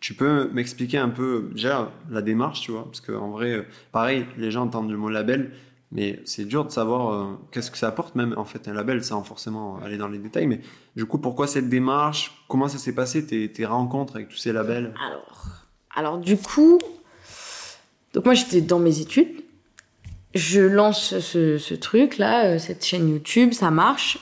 tu 0.00 0.14
peux 0.14 0.48
m'expliquer 0.52 0.98
un 0.98 1.08
peu 1.08 1.50
déjà 1.52 1.90
la 2.10 2.22
démarche, 2.22 2.60
tu 2.60 2.72
vois 2.72 2.84
Parce 2.84 3.00
qu'en 3.00 3.30
vrai, 3.30 3.52
euh, 3.52 3.62
pareil, 3.92 4.26
les 4.36 4.50
gens 4.50 4.64
entendent 4.64 4.90
le 4.90 4.96
mot 4.96 5.08
label 5.08 5.50
mais 5.90 6.20
c'est 6.24 6.44
dur 6.44 6.64
de 6.64 6.70
savoir 6.70 7.12
euh, 7.12 7.38
qu'est-ce 7.50 7.70
que 7.70 7.78
ça 7.78 7.88
apporte 7.88 8.14
même 8.14 8.34
en 8.36 8.44
fait 8.44 8.68
un 8.68 8.74
label 8.74 9.02
sans 9.02 9.22
forcément 9.22 9.78
aller 9.82 9.96
dans 9.96 10.08
les 10.08 10.18
détails. 10.18 10.46
Mais 10.46 10.60
du 10.96 11.06
coup, 11.06 11.18
pourquoi 11.18 11.46
cette 11.46 11.68
démarche? 11.68 12.44
Comment 12.48 12.68
ça 12.68 12.78
s'est 12.78 12.94
passé 12.94 13.26
tes, 13.26 13.50
tes, 13.50 13.64
rencontres 13.64 14.16
avec 14.16 14.28
tous 14.28 14.36
ces 14.36 14.52
labels? 14.52 14.92
Alors, 15.06 15.46
alors 15.94 16.18
du 16.18 16.36
coup, 16.36 16.78
donc 18.12 18.24
moi 18.26 18.34
j'étais 18.34 18.60
dans 18.60 18.78
mes 18.78 19.00
études. 19.00 19.28
Je 20.34 20.60
lance 20.60 21.18
ce, 21.18 21.74
truc 21.74 22.18
là, 22.18 22.44
euh, 22.44 22.58
cette 22.58 22.84
chaîne 22.84 23.08
YouTube, 23.08 23.54
ça 23.54 23.70
marche. 23.70 24.18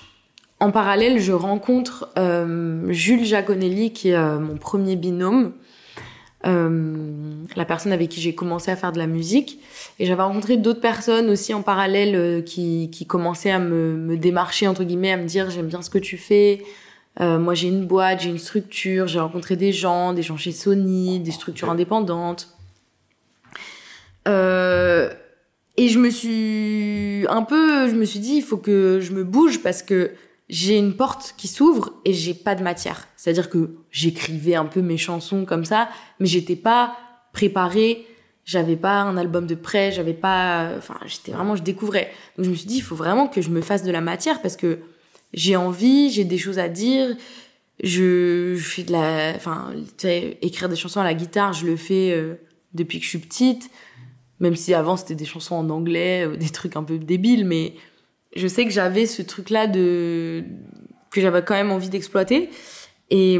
En 0.61 0.71
parallèle, 0.71 1.19
je 1.19 1.33
rencontre 1.33 2.09
euh, 2.17 2.91
Jules 2.93 3.25
Jaconelli 3.25 3.93
qui 3.93 4.11
est 4.11 4.39
mon 4.39 4.57
premier 4.57 4.97
binôme. 4.97 5.53
Euh, 6.47 7.17
la 7.57 7.65
personne 7.65 7.93
avec 7.93 8.09
qui 8.11 8.21
j'ai 8.21 8.35
commencé 8.35 8.71
à 8.71 8.77
faire 8.77 8.93
de 8.93 8.99
la 8.99 9.07
musique. 9.07 9.59
Et 9.99 10.07
j'avais 10.07 10.23
rencontré 10.23 10.57
d'autres 10.57 10.81
personnes 10.81 11.29
aussi 11.29 11.53
en 11.55 11.63
parallèle 11.63 12.15
euh, 12.15 12.41
qui, 12.41 12.91
qui 12.93 13.07
commençaient 13.07 13.51
à 13.51 13.59
me, 13.59 13.97
me 13.97 14.16
démarcher, 14.16 14.68
entre 14.68 14.85
guillemets, 14.85 15.12
à 15.12 15.16
me 15.16 15.27
dire 15.27 15.51
j'aime 15.51 15.66
bien 15.66 15.83
ce 15.83 15.91
que 15.91 15.99
tu 15.99 16.16
fais. 16.16 16.62
Euh, 17.20 17.39
moi, 17.39 17.55
j'ai 17.55 17.68
une 17.68 17.87
boîte, 17.87 18.20
j'ai 18.20 18.29
une 18.29 18.39
structure, 18.39 19.07
j'ai 19.07 19.20
rencontré 19.20 19.57
des 19.57 19.73
gens, 19.73 20.12
des 20.12 20.23
gens 20.23 20.37
chez 20.37 20.53
Sony, 20.53 21.18
des 21.20 21.31
structures 21.31 21.70
indépendantes. 21.70 22.49
Euh, 24.29 25.11
et 25.77 25.89
je 25.89 25.99
me 25.99 26.11
suis 26.11 27.27
un 27.29 27.43
peu, 27.43 27.89
je 27.89 27.95
me 27.95 28.05
suis 28.05 28.18
dit, 28.18 28.37
il 28.37 28.43
faut 28.43 28.57
que 28.57 29.01
je 29.01 29.12
me 29.12 29.25
bouge 29.25 29.62
parce 29.62 29.83
que 29.83 30.12
j'ai 30.49 30.78
une 30.78 30.94
porte 30.94 31.34
qui 31.36 31.49
s'ouvre 31.49 31.92
et 32.05 32.12
j'ai 32.12 32.34
pas 32.34 32.55
de 32.55 32.62
matière. 32.62 33.09
C'est-à-dire 33.16 33.51
que 33.51 33.76
j'écrivais 33.90 34.55
un 34.55 34.66
peu 34.66 34.80
mes 34.80 34.97
chansons 34.97 35.44
comme 35.44 35.64
ça, 35.64 35.88
mais 36.20 36.26
j'étais 36.26 36.57
pas 36.57 36.97
préparée, 37.32 38.07
j'avais 38.44 38.76
pas 38.76 39.01
un 39.01 39.16
album 39.16 39.47
de 39.47 39.57
prêt, 39.57 39.90
j'avais 39.90 40.14
pas, 40.14 40.70
enfin, 40.78 40.99
j'étais 41.05 41.32
vraiment, 41.32 41.57
je 41.57 41.62
découvrais. 41.62 42.12
Donc 42.36 42.47
je 42.47 42.51
me 42.51 42.55
suis 42.55 42.66
dit, 42.66 42.76
il 42.76 42.82
faut 42.82 42.94
vraiment 42.94 43.26
que 43.26 43.42
je 43.42 43.51
me 43.51 43.61
fasse 43.61 43.82
de 43.82 43.90
la 43.90 44.01
matière 44.01 44.40
parce 44.40 44.57
que 44.57 44.78
j'ai 45.34 45.57
envie, 45.57 46.11
j'ai 46.11 46.24
des 46.24 46.38
choses 46.38 46.61
à 46.61 46.68
dire, 46.68 47.16
je, 47.82 48.57
fais 48.57 48.84
de 48.84 48.92
la, 48.92 49.32
enfin, 49.34 49.72
écrire 50.40 50.68
des 50.68 50.76
chansons 50.76 51.01
à 51.01 51.05
la 51.05 51.14
guitare, 51.14 51.53
je 51.53 51.66
le 51.66 51.76
fais 51.76 52.12
euh, 52.12 52.34
depuis 52.72 53.01
que 53.01 53.05
je 53.05 53.11
suis 53.11 53.18
petite, 53.18 53.68
même 54.38 54.55
si 54.55 54.74
avant 54.74 54.97
c'était 54.97 55.16
des 55.16 55.24
chansons 55.24 55.57
en 55.57 55.68
anglais, 55.70 56.28
des 56.38 56.51
trucs 56.51 56.76
un 56.76 56.84
peu 56.84 56.99
débiles, 56.99 57.44
mais 57.44 57.74
je 58.37 58.47
sais 58.47 58.64
que 58.64 58.70
j'avais 58.70 59.07
ce 59.07 59.22
truc-là 59.22 59.66
de 59.66 60.45
que 61.11 61.20
j'avais 61.20 61.43
quand 61.43 61.55
même 61.55 61.70
envie 61.70 61.89
d'exploiter. 61.89 62.51
Et, 63.11 63.39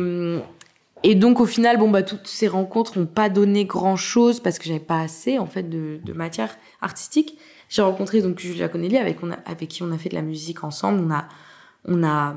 et 1.03 1.15
donc 1.15 1.41
au 1.41 1.47
final, 1.47 1.79
bon 1.79 1.91
bah 1.91 2.03
toutes 2.03 2.27
ces 2.27 2.49
rencontres 2.49 2.99
n'ont 2.99 3.07
pas 3.07 3.29
donné 3.29 3.65
grand-chose 3.65 4.41
parce 4.41 4.59
que 4.59 4.65
j'avais 4.65 4.81
pas 4.81 5.01
assez 5.01 5.39
en 5.39 5.47
fait 5.47 5.69
de, 5.69 5.99
de 6.03 6.13
matière 6.13 6.57
artistique. 6.81 7.39
J'ai 7.69 7.83
rencontré 7.83 8.23
donc 8.23 8.39
Julia 8.39 8.69
Connelly 8.69 8.97
avec, 8.97 9.23
on 9.23 9.31
a, 9.31 9.39
avec 9.45 9.69
qui 9.69 9.83
on 9.83 9.91
a 9.91 9.99
fait 9.99 10.09
de 10.09 10.15
la 10.15 10.23
musique 10.23 10.63
ensemble. 10.65 11.03
On 11.05 11.13
a, 11.13 11.29
on 11.85 12.05
a 12.05 12.35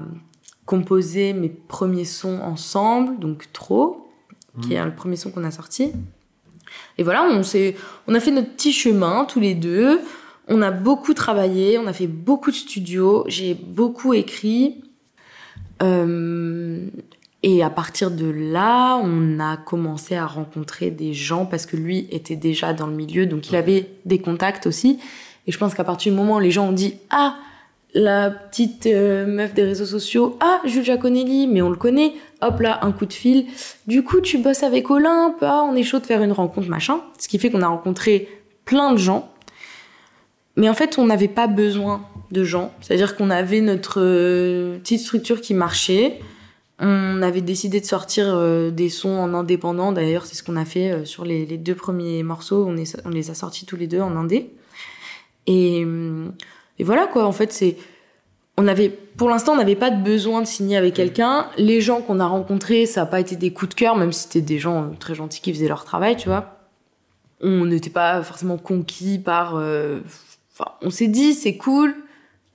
composé 0.65 1.33
mes 1.33 1.49
premiers 1.49 2.05
sons 2.05 2.39
ensemble, 2.41 3.19
donc 3.19 3.51
Trop, 3.53 4.07
qui 4.61 4.73
est 4.73 4.81
mmh. 4.81 4.85
le 4.85 4.95
premier 4.95 5.15
son 5.15 5.31
qu'on 5.31 5.43
a 5.43 5.51
sorti. 5.51 5.91
Et 6.97 7.03
voilà, 7.03 7.23
on, 7.23 7.41
on 8.07 8.15
a 8.15 8.19
fait 8.19 8.31
notre 8.31 8.51
petit 8.53 8.73
chemin 8.73 9.25
tous 9.25 9.39
les 9.39 9.55
deux. 9.55 10.01
On 10.49 10.61
a 10.61 10.71
beaucoup 10.71 11.13
travaillé, 11.13 11.77
on 11.77 11.87
a 11.87 11.93
fait 11.93 12.07
beaucoup 12.07 12.49
de 12.49 12.55
studios, 12.55 13.23
j'ai 13.27 13.53
beaucoup 13.53 14.13
écrit. 14.13 14.83
Euh, 15.83 16.87
et 17.43 17.63
à 17.63 17.69
partir 17.69 18.11
de 18.11 18.25
là, 18.25 18.97
on 18.97 19.39
a 19.39 19.55
commencé 19.57 20.15
à 20.15 20.25
rencontrer 20.25 20.91
des 20.91 21.13
gens 21.13 21.45
parce 21.45 21.65
que 21.65 21.77
lui 21.77 22.07
était 22.11 22.35
déjà 22.35 22.73
dans 22.73 22.87
le 22.87 22.95
milieu, 22.95 23.27
donc 23.27 23.49
il 23.49 23.55
avait 23.55 23.89
des 24.05 24.19
contacts 24.19 24.65
aussi. 24.67 24.99
Et 25.47 25.51
je 25.51 25.57
pense 25.57 25.73
qu'à 25.73 25.83
partir 25.83 26.11
du 26.11 26.17
moment 26.17 26.35
où 26.35 26.39
les 26.39 26.51
gens 26.51 26.67
ont 26.67 26.73
dit 26.73 26.95
Ah, 27.11 27.37
la 27.93 28.29
petite 28.29 28.87
euh, 28.87 29.25
meuf 29.25 29.53
des 29.53 29.63
réseaux 29.63 29.85
sociaux, 29.85 30.37
ah, 30.41 30.61
Jules 30.65 30.83
Jaconelli, 30.83 31.47
mais 31.47 31.61
on 31.61 31.69
le 31.69 31.75
connaît, 31.75 32.13
hop 32.41 32.59
là, 32.59 32.79
un 32.83 32.91
coup 32.91 33.05
de 33.05 33.13
fil. 33.13 33.45
Du 33.87 34.03
coup, 34.03 34.19
tu 34.19 34.37
bosses 34.39 34.63
avec 34.63 34.89
Olympe, 34.89 35.37
ah, 35.41 35.63
on 35.63 35.75
est 35.75 35.83
chaud 35.83 35.99
de 35.99 36.05
faire 36.05 36.21
une 36.21 36.33
rencontre, 36.33 36.67
machin. 36.67 37.01
Ce 37.17 37.27
qui 37.27 37.39
fait 37.39 37.49
qu'on 37.49 37.61
a 37.61 37.67
rencontré 37.67 38.27
plein 38.65 38.91
de 38.91 38.97
gens. 38.97 39.31
Mais 40.59 40.69
en 40.69 40.75
fait, 40.75 40.99
on 40.99 41.05
n'avait 41.05 41.27
pas 41.27 41.47
besoin 41.47 42.05
de 42.31 42.43
gens. 42.43 42.71
C'est-à-dire 42.81 43.15
qu'on 43.15 43.31
avait 43.31 43.61
notre 43.61 43.99
euh, 44.01 44.77
petite 44.79 44.99
structure 44.99 45.41
qui 45.41 45.55
marchait. 45.55 46.19
On 46.77 47.21
avait 47.21 47.41
décidé 47.41 47.81
de 47.81 47.85
sortir 47.85 48.25
euh, 48.27 48.69
des 48.69 48.89
sons 48.89 49.17
en 49.17 49.33
indépendant. 49.33 49.91
D'ailleurs, 49.91 50.25
c'est 50.25 50.35
ce 50.35 50.43
qu'on 50.43 50.55
a 50.55 50.65
fait 50.65 51.05
sur 51.05 51.25
les, 51.25 51.45
deux 51.45 51.75
premiers 51.75 52.21
morceaux. 52.21 52.67
On, 52.67 52.75
on 53.05 53.09
les 53.09 53.31
a 53.31 53.33
sortis 53.33 53.65
tous 53.65 53.75
les 53.75 53.87
deux 53.87 54.01
en 54.01 54.15
indé. 54.15 54.53
Et 55.47 55.85
et 56.79 56.83
voilà 56.83 57.07
quoi, 57.07 57.25
en 57.25 57.31
fait, 57.33 57.51
c'est. 57.51 57.75
On 58.57 58.67
avait, 58.67 58.89
pour 58.89 59.29
l'instant, 59.29 59.53
on 59.53 59.57
n'avait 59.57 59.75
pas 59.75 59.89
de 59.89 60.01
besoin 60.01 60.41
de 60.41 60.47
signer 60.47 60.75
avec 60.75 60.93
quelqu'un. 60.93 61.47
Les 61.57 61.79
gens 61.79 62.01
qu'on 62.01 62.19
a 62.19 62.25
rencontrés, 62.25 62.85
ça 62.85 63.01
n'a 63.01 63.05
pas 63.05 63.19
été 63.19 63.35
des 63.37 63.53
coups 63.53 63.69
de 63.69 63.75
cœur, 63.75 63.95
même 63.95 64.11
si 64.11 64.23
c'était 64.23 64.41
des 64.41 64.59
gens 64.59 64.83
euh, 64.83 64.87
très 64.99 65.15
gentils 65.15 65.39
qui 65.39 65.53
faisaient 65.53 65.67
leur 65.67 65.85
travail, 65.85 66.17
tu 66.17 66.27
vois. 66.27 66.57
On 67.41 67.65
n'était 67.65 67.89
pas 67.89 68.21
forcément 68.23 68.57
conquis 68.57 69.19
par. 69.19 69.55
Euh, 69.55 69.99
on 70.81 70.89
s'est 70.89 71.07
dit, 71.07 71.33
c'est 71.33 71.57
cool, 71.57 71.95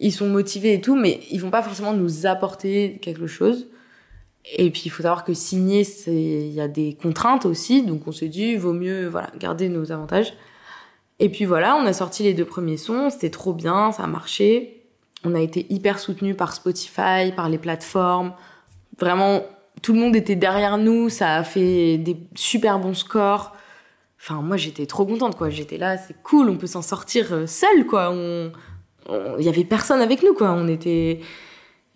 ils 0.01 0.13
sont 0.13 0.29
motivés 0.29 0.75
et 0.75 0.81
tout, 0.81 0.97
mais 0.97 1.21
ils 1.31 1.41
vont 1.41 1.51
pas 1.51 1.63
forcément 1.63 1.93
nous 1.93 2.27
apporter 2.27 2.99
quelque 3.01 3.27
chose. 3.27 3.69
Et 4.57 4.71
puis 4.71 4.83
il 4.87 4.91
faut 4.91 5.03
savoir 5.03 5.25
que 5.25 5.33
signer, 5.33 5.87
il 6.07 6.53
y 6.53 6.61
a 6.61 6.69
des 6.69 6.95
contraintes 7.01 7.47
aussi, 7.47 7.83
donc 7.83 8.07
on 8.07 8.13
s'est 8.13 8.29
dit, 8.29 8.53
il 8.53 8.59
vaut 8.59 8.75
mieux 8.75 9.07
voilà 9.07 9.31
garder 9.39 9.69
nos 9.69 9.91
avantages. 9.91 10.35
Et 11.19 11.29
puis 11.29 11.45
voilà, 11.45 11.77
on 11.77 11.87
a 11.87 11.93
sorti 11.93 12.25
les 12.25 12.35
deux 12.35 12.45
premiers 12.45 12.77
sons, 12.77 13.09
c'était 13.09 13.31
trop 13.31 13.53
bien, 13.53 13.93
ça 13.93 14.05
a 14.05 14.07
marché. 14.07 14.83
On 15.25 15.35
a 15.35 15.41
été 15.41 15.67
hyper 15.71 15.99
soutenu 15.99 16.35
par 16.35 16.53
Spotify, 16.53 17.33
par 17.35 17.49
les 17.49 17.57
plateformes. 17.57 18.35
Vraiment, 18.99 19.43
tout 19.81 19.95
le 19.95 20.01
monde 20.01 20.15
était 20.15 20.37
derrière 20.37 20.77
nous, 20.77 21.09
ça 21.09 21.37
a 21.37 21.45
fait 21.45 21.97
des 21.97 22.17
super 22.35 22.79
bons 22.79 22.95
scores. 22.95 23.57
Enfin, 24.27 24.41
moi, 24.41 24.57
j'étais 24.57 24.87
trop 24.87 25.05
contente, 25.05 25.37
quoi. 25.37 25.51
J'étais 25.51 25.77
là, 25.77 25.99
c'est 25.99 26.17
cool, 26.23 26.49
on 26.49 26.57
peut 26.57 26.67
s'en 26.67 26.81
sortir 26.81 27.35
euh, 27.35 27.47
seul, 27.47 27.85
quoi. 27.87 28.11
On, 28.11 28.53
il 29.39 29.45
y 29.45 29.51
avait 29.51 29.65
personne 29.65 30.01
avec 30.01 30.23
nous, 30.23 30.33
quoi. 30.33 30.53
On 30.53 30.67
était, 30.67 31.21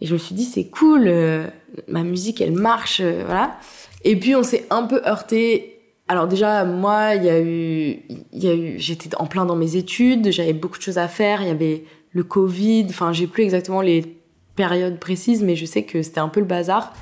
et 0.03 0.07
je 0.07 0.13
me 0.13 0.19
suis 0.19 0.35
dit, 0.35 0.45
c'est 0.45 0.69
cool, 0.69 1.05
euh, 1.07 1.47
ma 1.89 2.03
musique, 2.03 2.43
elle 2.43 2.53
marche, 2.53 3.01
euh, 3.01 3.23
voilà. 3.25 3.59
Et 4.05 4.15
puis, 4.15 4.37
on 4.37 4.43
s'est 4.43 4.67
un 4.69 4.83
peu 4.83 5.01
heurté 5.07 5.75
alors 6.11 6.27
déjà, 6.27 6.65
moi, 6.65 7.17
il 7.17 7.25
y 7.25 7.29
a 7.29 7.39
eu, 7.39 7.99
il 8.33 8.43
y 8.43 8.49
a 8.49 8.55
eu, 8.55 8.79
j'étais 8.79 9.15
en 9.17 9.27
plein 9.27 9.45
dans 9.45 9.57
mes 9.57 9.77
études, 9.77 10.33
j'avais 10.33 10.55
beaucoup 10.55 10.79
de 10.79 10.83
choses 10.83 10.97
à 10.97 11.07
faire, 11.07 11.43
il 11.43 11.49
y 11.49 11.51
avait 11.51 11.85
le 12.13 12.25
Covid, 12.25 12.87
enfin, 12.89 13.13
j'ai 13.13 13.27
plus 13.27 13.43
exactement 13.43 13.83
les 13.83 14.17
périodes 14.57 14.99
précises, 14.99 15.43
mais 15.43 15.55
je 15.55 15.67
sais 15.67 15.83
que 15.83 16.01
c'était 16.03 16.21
un 16.21 16.31
peu 16.31 16.41
le 16.41 16.47
bazar. 16.47 16.95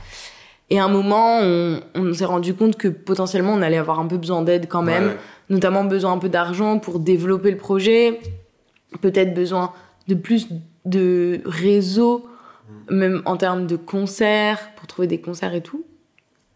Et 0.68 0.80
à 0.80 0.84
un 0.84 0.88
moment, 0.88 1.38
on, 1.40 1.80
on 1.94 2.12
s'est 2.12 2.24
rendu 2.24 2.54
compte 2.54 2.76
que 2.76 2.88
potentiellement, 2.88 3.52
on 3.52 3.62
allait 3.62 3.76
avoir 3.76 4.00
un 4.00 4.06
peu 4.06 4.16
besoin 4.16 4.42
d'aide 4.42 4.66
quand 4.68 4.82
même, 4.82 5.14
notamment 5.48 5.84
besoin 5.84 6.12
un 6.12 6.18
peu 6.18 6.28
d'argent 6.28 6.78
pour 6.78 6.98
développer 6.98 7.52
le 7.52 7.56
projet, 7.56 8.20
peut-être 9.00 9.32
besoin 9.32 9.72
de 10.08 10.14
plus 10.14 10.48
de 10.84 11.40
réseau, 11.44 12.26
même 12.90 13.22
en 13.26 13.36
termes 13.36 13.66
de 13.66 13.76
concerts, 13.76 14.70
pour 14.74 14.86
trouver 14.86 15.06
des 15.06 15.20
concerts 15.20 15.54
et 15.54 15.60
tout. 15.60 15.84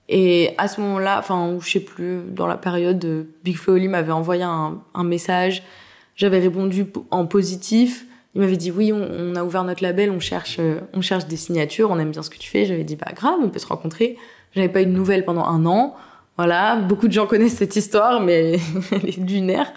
Et 0.09 0.55
à 0.59 0.67
ce 0.67 0.81
moment-là, 0.81 1.21
enfin, 1.21 1.57
je 1.61 1.71
sais 1.71 1.81
plus, 1.81 2.23
dans 2.27 2.49
la 2.49 2.57
période, 2.57 3.27
Big 3.45 3.57
Flo 3.57 3.75
Oli 3.75 3.87
m'avait 3.87 4.11
envoyé 4.11 4.43
un, 4.43 4.81
un 4.93 5.05
message. 5.05 5.63
J'avais 6.17 6.41
répondu 6.41 6.87
en 7.13 7.27
positif. 7.27 8.07
Il 8.35 8.41
m'avait 8.41 8.57
dit 8.57 8.71
oui, 8.71 8.93
on, 8.93 9.35
a 9.35 9.43
ouvert 9.43 9.65
notre 9.65 9.83
label, 9.83 10.11
on 10.11 10.21
cherche, 10.21 10.57
euh, 10.61 10.81
on 10.95 11.01
cherche 11.01 11.27
des 11.27 11.37
signatures, 11.37 11.91
on 11.91 11.99
aime 11.99 12.11
bien 12.11 12.23
ce 12.23 12.31
que 12.31 12.39
tu 12.39 12.49
fais. 12.49 12.65
J'avais 12.65 12.85
dit 12.85 12.97
bah 12.97 13.11
grave, 13.15 13.39
on 13.43 13.49
peut 13.49 13.59
se 13.59 13.67
rencontrer. 13.67 14.17
J'avais 14.55 14.69
pas 14.69 14.83
eu 14.83 14.87
de 14.87 14.93
nouvelles 14.93 15.25
pendant 15.25 15.45
un 15.45 15.67
an. 15.67 15.97
Voilà, 16.37 16.77
beaucoup 16.77 17.07
de 17.07 17.13
gens 17.13 17.27
connaissent 17.27 17.57
cette 17.57 17.77
histoire, 17.77 18.21
mais 18.21 18.59
elle 18.93 19.09
est 19.09 19.19
lunaire. 19.19 19.73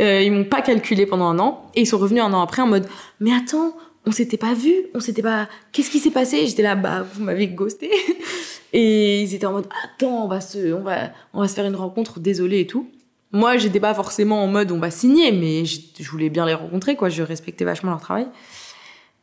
Euh, 0.00 0.20
ils 0.20 0.30
m'ont 0.30 0.44
pas 0.44 0.60
calculé 0.60 1.06
pendant 1.06 1.26
un 1.26 1.38
an 1.38 1.70
et 1.74 1.80
ils 1.80 1.86
sont 1.86 1.98
revenus 1.98 2.22
un 2.22 2.32
an 2.32 2.42
après 2.42 2.62
en 2.62 2.66
mode 2.66 2.86
mais 3.18 3.32
attends, 3.32 3.74
on 4.04 4.12
s'était 4.12 4.36
pas 4.36 4.54
vu, 4.54 4.72
on 4.94 5.00
s'était 5.00 5.22
pas. 5.22 5.48
Qu'est-ce 5.72 5.90
qui 5.90 5.98
s'est 5.98 6.10
passé? 6.10 6.46
J'étais 6.46 6.62
là, 6.62 6.76
bah 6.76 7.04
vous 7.14 7.24
m'avez 7.24 7.48
ghosté. 7.48 7.90
Et 8.72 9.22
ils 9.22 9.34
étaient 9.34 9.46
en 9.46 9.52
mode 9.52 9.68
attends, 9.84 10.24
on 10.24 10.28
va 10.28 10.40
se, 10.40 10.72
on 10.74 10.82
va, 10.82 11.10
on 11.32 11.40
va 11.40 11.48
se 11.48 11.54
faire 11.54 11.64
une 11.64 11.76
rencontre, 11.76 12.20
désolé 12.20 12.60
et 12.60 12.66
tout. 12.66 12.90
Moi, 13.32 13.56
j'étais 13.56 13.80
pas 13.80 13.94
forcément 13.94 14.42
en 14.42 14.46
mode 14.46 14.70
on 14.72 14.78
va 14.78 14.90
signer, 14.90 15.32
mais 15.32 15.64
je 15.64 16.10
voulais 16.10 16.30
bien 16.30 16.46
les 16.46 16.54
rencontrer, 16.54 16.96
quoi. 16.96 17.08
Je 17.08 17.22
respectais 17.22 17.64
vachement 17.64 17.90
leur 17.90 18.00
travail. 18.00 18.28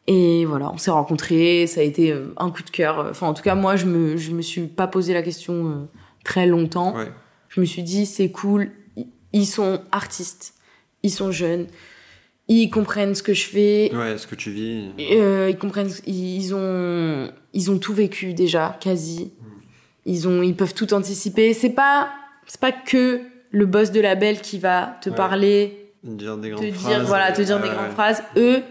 Et 0.07 0.43
voilà, 0.45 0.69
on 0.71 0.77
s'est 0.77 0.91
rencontrés, 0.91 1.65
ça 1.65 1.79
a 1.79 1.83
été 1.83 2.11
euh, 2.11 2.33
un 2.37 2.51
coup 2.51 2.63
de 2.63 2.69
cœur. 2.69 3.07
Enfin, 3.09 3.27
en 3.27 3.33
tout 3.33 3.43
cas, 3.43 3.55
moi, 3.55 3.77
je 3.77 3.85
me, 3.85 4.17
je 4.17 4.31
me 4.31 4.41
suis 4.41 4.67
pas 4.67 4.87
posé 4.87 5.13
la 5.13 5.21
question 5.21 5.53
euh, 5.53 5.75
très 6.25 6.45
longtemps. 6.45 6.95
Je 7.47 7.61
me 7.61 7.65
suis 7.65 7.83
dit, 7.83 8.05
c'est 8.05 8.29
cool, 8.29 8.71
ils 9.31 9.45
sont 9.45 9.81
artistes, 9.91 10.55
ils 11.03 11.11
sont 11.11 11.31
jeunes, 11.31 11.67
ils 12.49 12.69
comprennent 12.69 13.15
ce 13.15 13.23
que 13.23 13.33
je 13.33 13.45
fais. 13.45 13.91
Ouais, 13.93 14.17
ce 14.17 14.27
que 14.27 14.35
tu 14.35 14.51
vis. 14.51 14.89
Euh, 14.99 15.49
ils 15.49 15.57
comprennent, 15.57 15.91
ils 16.05 16.53
ont, 16.53 17.31
ils 17.53 17.71
ont 17.71 17.77
tout 17.77 17.93
vécu 17.93 18.33
déjà, 18.33 18.77
quasi. 18.81 19.31
Ils 20.05 20.27
ont, 20.27 20.41
ils 20.41 20.55
peuvent 20.55 20.73
tout 20.73 20.93
anticiper. 20.93 21.53
C'est 21.53 21.69
pas, 21.69 22.11
c'est 22.45 22.59
pas 22.59 22.73
que 22.73 23.21
le 23.53 23.67
boss 23.67 23.91
de 23.91 24.01
label 24.01 24.41
qui 24.41 24.57
va 24.57 24.97
te 24.99 25.11
parler, 25.11 25.91
dire 26.03 26.37
des 26.37 26.51
te 26.51 26.65
dire, 26.65 27.05
voilà, 27.05 27.31
te 27.31 27.41
dire 27.41 27.61
des 27.61 27.69
grandes 27.69 27.91
phrases. 27.91 28.23
Eux, 28.35 28.63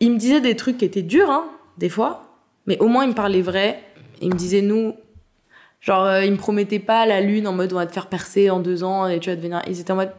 ils 0.00 0.10
me 0.10 0.18
disaient 0.18 0.40
des 0.40 0.56
trucs 0.56 0.78
qui 0.78 0.84
étaient 0.84 1.02
durs, 1.02 1.30
hein, 1.30 1.48
des 1.78 1.88
fois, 1.88 2.36
mais 2.66 2.76
au 2.80 2.88
moins 2.88 3.04
ils 3.04 3.10
me 3.10 3.14
parlaient 3.14 3.42
vrai. 3.42 3.80
Ils 4.20 4.28
me 4.28 4.36
disaient 4.36 4.60
nous, 4.60 4.96
genre, 5.80 6.04
euh, 6.04 6.24
ils 6.24 6.32
me 6.32 6.36
promettaient 6.36 6.80
pas 6.80 7.06
la 7.06 7.20
lune 7.20 7.46
en 7.46 7.52
mode 7.52 7.72
on 7.72 7.76
va 7.76 7.86
te 7.86 7.92
faire 7.92 8.08
percer 8.08 8.50
en 8.50 8.58
deux 8.58 8.82
ans 8.82 9.06
et 9.06 9.20
tu 9.20 9.30
vas 9.30 9.36
devenir. 9.36 9.62
Ils 9.68 9.80
étaient 9.80 9.92
en 9.92 9.96
mode 9.96 10.12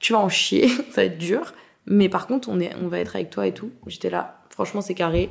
tu 0.00 0.14
vas 0.14 0.20
en 0.20 0.30
chier, 0.30 0.68
ça 0.90 1.02
va 1.02 1.04
être 1.04 1.18
dur, 1.18 1.52
mais 1.86 2.08
par 2.08 2.26
contre 2.26 2.48
on 2.48 2.60
est, 2.60 2.72
on 2.82 2.88
va 2.88 2.98
être 2.98 3.14
avec 3.14 3.28
toi 3.28 3.46
et 3.46 3.52
tout. 3.52 3.70
J'étais 3.86 4.10
là, 4.10 4.40
franchement 4.48 4.80
c'est 4.80 4.94
carré. 4.94 5.28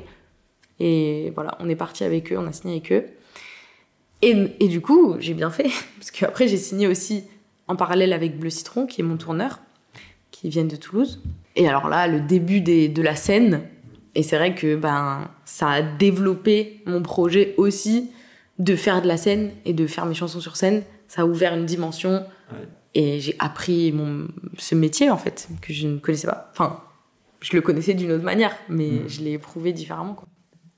Et 0.78 1.32
voilà, 1.34 1.56
on 1.58 1.68
est 1.68 1.76
parti 1.76 2.04
avec 2.04 2.32
eux, 2.32 2.38
on 2.38 2.46
a 2.46 2.52
signé 2.52 2.74
avec 2.74 2.92
eux. 2.92 3.04
Et, 4.24 4.68
du 4.68 4.80
coup, 4.80 5.16
j'ai 5.18 5.34
bien 5.34 5.50
fait, 5.50 5.70
parce 5.98 6.10
qu'après, 6.10 6.48
j'ai 6.48 6.56
signé 6.56 6.86
aussi 6.86 7.24
en 7.68 7.76
parallèle 7.76 8.12
avec 8.12 8.38
Bleu 8.38 8.50
Citron, 8.50 8.86
qui 8.86 9.00
est 9.00 9.04
mon 9.04 9.16
tourneur, 9.16 9.60
qui 10.30 10.48
vient 10.48 10.64
de 10.64 10.76
Toulouse. 10.76 11.22
Et 11.56 11.68
alors 11.68 11.88
là, 11.88 12.08
le 12.08 12.20
début 12.20 12.60
des, 12.60 12.88
de 12.88 13.02
la 13.02 13.16
scène, 13.16 13.62
et 14.14 14.22
c'est 14.22 14.36
vrai 14.36 14.54
que 14.54 14.76
ben, 14.76 15.30
ça 15.44 15.68
a 15.68 15.82
développé 15.82 16.82
mon 16.86 17.02
projet 17.02 17.54
aussi 17.56 18.10
de 18.58 18.76
faire 18.76 19.02
de 19.02 19.08
la 19.08 19.16
scène 19.16 19.50
et 19.64 19.72
de 19.72 19.86
faire 19.86 20.06
mes 20.06 20.14
chansons 20.14 20.40
sur 20.40 20.56
scène. 20.56 20.82
Ça 21.08 21.22
a 21.22 21.24
ouvert 21.24 21.54
une 21.54 21.66
dimension. 21.66 22.24
Et 22.94 23.18
j'ai 23.18 23.34
appris 23.40 23.92
mon, 23.92 24.28
ce 24.56 24.74
métier, 24.74 25.10
en 25.10 25.16
fait, 25.16 25.48
que 25.60 25.72
je 25.72 25.88
ne 25.88 25.98
connaissais 25.98 26.28
pas. 26.28 26.50
Enfin, 26.52 26.80
je 27.40 27.54
le 27.54 27.60
connaissais 27.60 27.94
d'une 27.94 28.12
autre 28.12 28.24
manière, 28.24 28.56
mais 28.68 28.88
mm. 28.88 29.08
je 29.08 29.20
l'ai 29.22 29.32
éprouvé 29.32 29.72
différemment. 29.72 30.14
Quoi. 30.14 30.28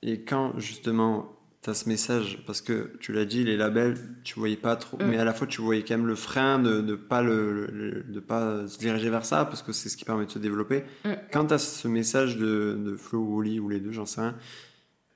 Et 0.02 0.22
quand, 0.22 0.58
justement, 0.58 1.35
ce 1.74 1.88
message 1.88 2.38
parce 2.46 2.60
que 2.60 2.92
tu 3.00 3.12
l'as 3.12 3.24
dit 3.24 3.44
les 3.44 3.56
labels 3.56 3.96
tu 4.24 4.38
voyais 4.38 4.56
pas 4.56 4.76
trop 4.76 4.96
mm. 4.98 5.06
mais 5.06 5.18
à 5.18 5.24
la 5.24 5.32
fois 5.32 5.46
tu 5.46 5.60
voyais 5.60 5.82
quand 5.82 5.96
même 5.96 6.06
le 6.06 6.14
frein 6.14 6.58
de 6.58 6.80
ne 6.80 6.94
pas 6.94 7.22
le, 7.22 8.04
de 8.08 8.20
pas 8.20 8.66
se 8.66 8.78
diriger 8.78 9.10
vers 9.10 9.24
ça 9.24 9.44
parce 9.44 9.62
que 9.62 9.72
c'est 9.72 9.88
ce 9.88 9.96
qui 9.96 10.04
permet 10.04 10.26
de 10.26 10.30
se 10.30 10.38
développer 10.38 10.84
mm. 11.04 11.10
quand 11.32 11.46
tu 11.46 11.54
as 11.54 11.58
ce 11.58 11.88
message 11.88 12.36
de, 12.36 12.78
de 12.78 12.96
Flo 12.96 13.20
ou 13.20 13.38
Oli 13.38 13.60
ou 13.60 13.68
les 13.68 13.80
deux 13.80 13.92
j'en 13.92 14.06
sais 14.06 14.20
rien 14.20 14.36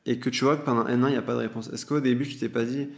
et 0.06 0.18
que 0.18 0.30
tu 0.30 0.44
vois 0.44 0.56
que 0.56 0.64
pendant 0.64 0.86
un 0.86 1.02
an 1.02 1.08
il 1.08 1.12
n'y 1.12 1.16
a 1.16 1.22
pas 1.22 1.34
de 1.34 1.38
réponse 1.38 1.70
est-ce 1.72 1.86
qu'au 1.86 2.00
début 2.00 2.26
tu 2.26 2.36
t'es 2.36 2.48
pas 2.48 2.64
dit 2.64 2.88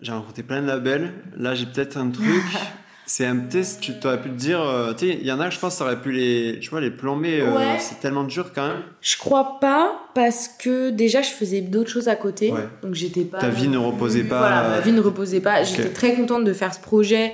j'ai 0.00 0.12
rencontré 0.12 0.42
plein 0.42 0.62
de 0.62 0.66
labels 0.66 1.12
là 1.36 1.54
j'ai 1.54 1.66
peut-être 1.66 1.96
un 1.96 2.10
truc 2.10 2.26
C'est 3.10 3.24
un 3.24 3.36
test, 3.38 3.80
tu 3.80 3.98
t'aurais 3.98 4.20
pu 4.20 4.28
te 4.28 4.34
dire, 4.34 4.60
euh, 4.60 4.92
tu 4.92 5.08
sais, 5.08 5.18
il 5.18 5.26
y 5.26 5.32
en 5.32 5.40
a, 5.40 5.48
je 5.48 5.58
pense, 5.58 5.78
t'aurais 5.78 5.98
pu 5.98 6.12
les, 6.12 6.58
tu 6.60 6.68
vois, 6.68 6.82
les 6.82 6.90
plomber, 6.90 7.40
euh, 7.40 7.56
Ouais. 7.56 7.78
c'est 7.80 8.00
tellement 8.00 8.24
dur 8.24 8.52
quand 8.54 8.66
même. 8.68 8.82
Je 9.00 9.16
crois 9.16 9.58
pas 9.60 9.98
parce 10.14 10.46
que 10.48 10.90
déjà 10.90 11.22
je 11.22 11.30
faisais 11.30 11.62
d'autres 11.62 11.88
choses 11.90 12.08
à 12.08 12.16
côté, 12.16 12.52
Ouais. 12.52 12.68
donc 12.82 12.92
j'étais 12.94 13.22
pas. 13.24 13.38
Ta 13.38 13.48
vie 13.48 13.68
ne 13.68 13.78
reposait 13.78 14.24
pas. 14.24 14.38
Voilà, 14.40 14.68
ma 14.68 14.80
vie 14.80 14.92
ne 14.92 15.00
reposait 15.00 15.40
pas. 15.40 15.62
J'étais 15.62 15.88
très 15.88 16.14
contente 16.16 16.44
de 16.44 16.52
faire 16.52 16.74
ce 16.74 16.80
projet 16.80 17.32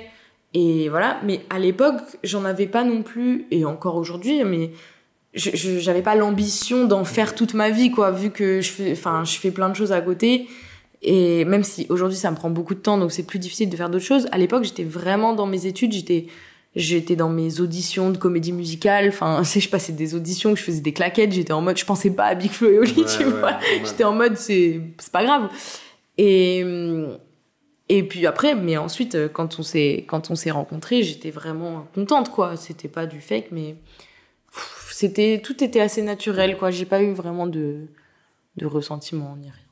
et 0.53 0.87
voilà. 0.87 1.19
Mais 1.25 1.41
à 1.49 1.59
l'époque, 1.59 1.95
j'en 2.23 2.45
avais 2.45 2.67
pas 2.67 2.85
non 2.85 3.03
plus 3.03 3.45
et 3.51 3.65
encore 3.65 3.97
aujourd'hui, 3.97 4.45
mais 4.45 4.71
je 5.33 5.49
je- 5.53 5.79
j'avais 5.79 6.01
pas 6.01 6.15
l'ambition 6.15 6.85
d'en 6.85 7.03
faire 7.03 7.35
toute 7.35 7.53
ma 7.53 7.69
vie 7.69 7.91
quoi, 7.91 8.11
vu 8.11 8.29
que 8.31 8.61
je 8.61 8.71
fais, 8.71 8.93
enfin, 8.93 9.25
je 9.25 9.37
fais 9.37 9.51
plein 9.51 9.67
de 9.67 9.75
choses 9.75 9.91
à 9.91 9.99
côté. 9.99 10.47
Et 11.07 11.45
même 11.45 11.63
si 11.63 11.85
aujourd'hui 11.89 12.17
ça 12.17 12.31
me 12.31 12.35
prend 12.35 12.49
beaucoup 12.49 12.73
de 12.73 12.79
temps, 12.79 12.97
donc 12.97 13.11
c'est 13.11 13.23
plus 13.27 13.37
difficile 13.37 13.69
de 13.69 13.77
faire 13.77 13.91
d'autres 13.91 14.03
choses. 14.03 14.27
À 14.31 14.39
l'époque, 14.39 14.63
j'étais 14.63 14.83
vraiment 14.83 15.33
dans 15.33 15.45
mes 15.45 15.67
études, 15.67 15.93
j'étais 15.93 16.27
J'étais 16.75 17.15
dans 17.15 17.29
mes 17.29 17.61
auditions 17.61 18.09
de 18.09 18.17
comédie 18.17 18.51
musicale, 18.51 19.07
enfin, 19.07 19.43
sais, 19.45 19.61
je 19.61 19.69
passais 19.69 19.93
des 19.93 20.13
auditions, 20.13 20.55
je 20.57 20.61
faisais 20.61 20.81
des 20.81 20.91
claquettes, 20.91 21.31
j'étais 21.31 21.53
en 21.53 21.61
mode, 21.61 21.77
je 21.77 21.85
pensais 21.85 22.09
pas 22.09 22.25
à 22.25 22.35
Big 22.35 22.51
Flo 22.51 22.69
et 22.69 22.79
Oli, 22.79 22.91
Ouais, 22.97 23.05
tu 23.17 23.23
ouais, 23.23 23.31
vois. 23.31 23.59
J'étais 23.85 24.03
en 24.03 24.11
mode, 24.13 24.35
c'est 24.35 24.81
c'est 24.99 25.11
pas 25.11 25.23
grave. 25.23 25.49
Et, 26.17 26.65
et 27.87 28.03
puis 28.03 28.27
après, 28.27 28.55
mais 28.55 28.75
ensuite, 28.75 29.17
quand 29.31 29.57
on 29.57 29.63
s'est 29.63 30.03
quand 30.05 30.31
on 30.31 30.35
s'est 30.35 30.51
rencontrés, 30.51 31.01
j'étais 31.01 31.31
vraiment 31.31 31.87
contente, 31.95 32.29
quoi. 32.29 32.57
C'était 32.57 32.89
pas 32.89 33.05
du 33.05 33.21
fake, 33.21 33.47
mais 33.51 33.77
c'était 34.91 35.41
tout 35.41 35.63
était 35.63 35.79
assez 35.79 36.01
naturel, 36.01 36.57
quoi. 36.57 36.71
J'ai 36.71 36.85
pas 36.85 37.01
eu 37.01 37.13
vraiment 37.13 37.47
de 37.47 37.85
de 38.57 38.65
ressentiment 38.65 39.37
ni 39.37 39.49
rien. 39.49 39.64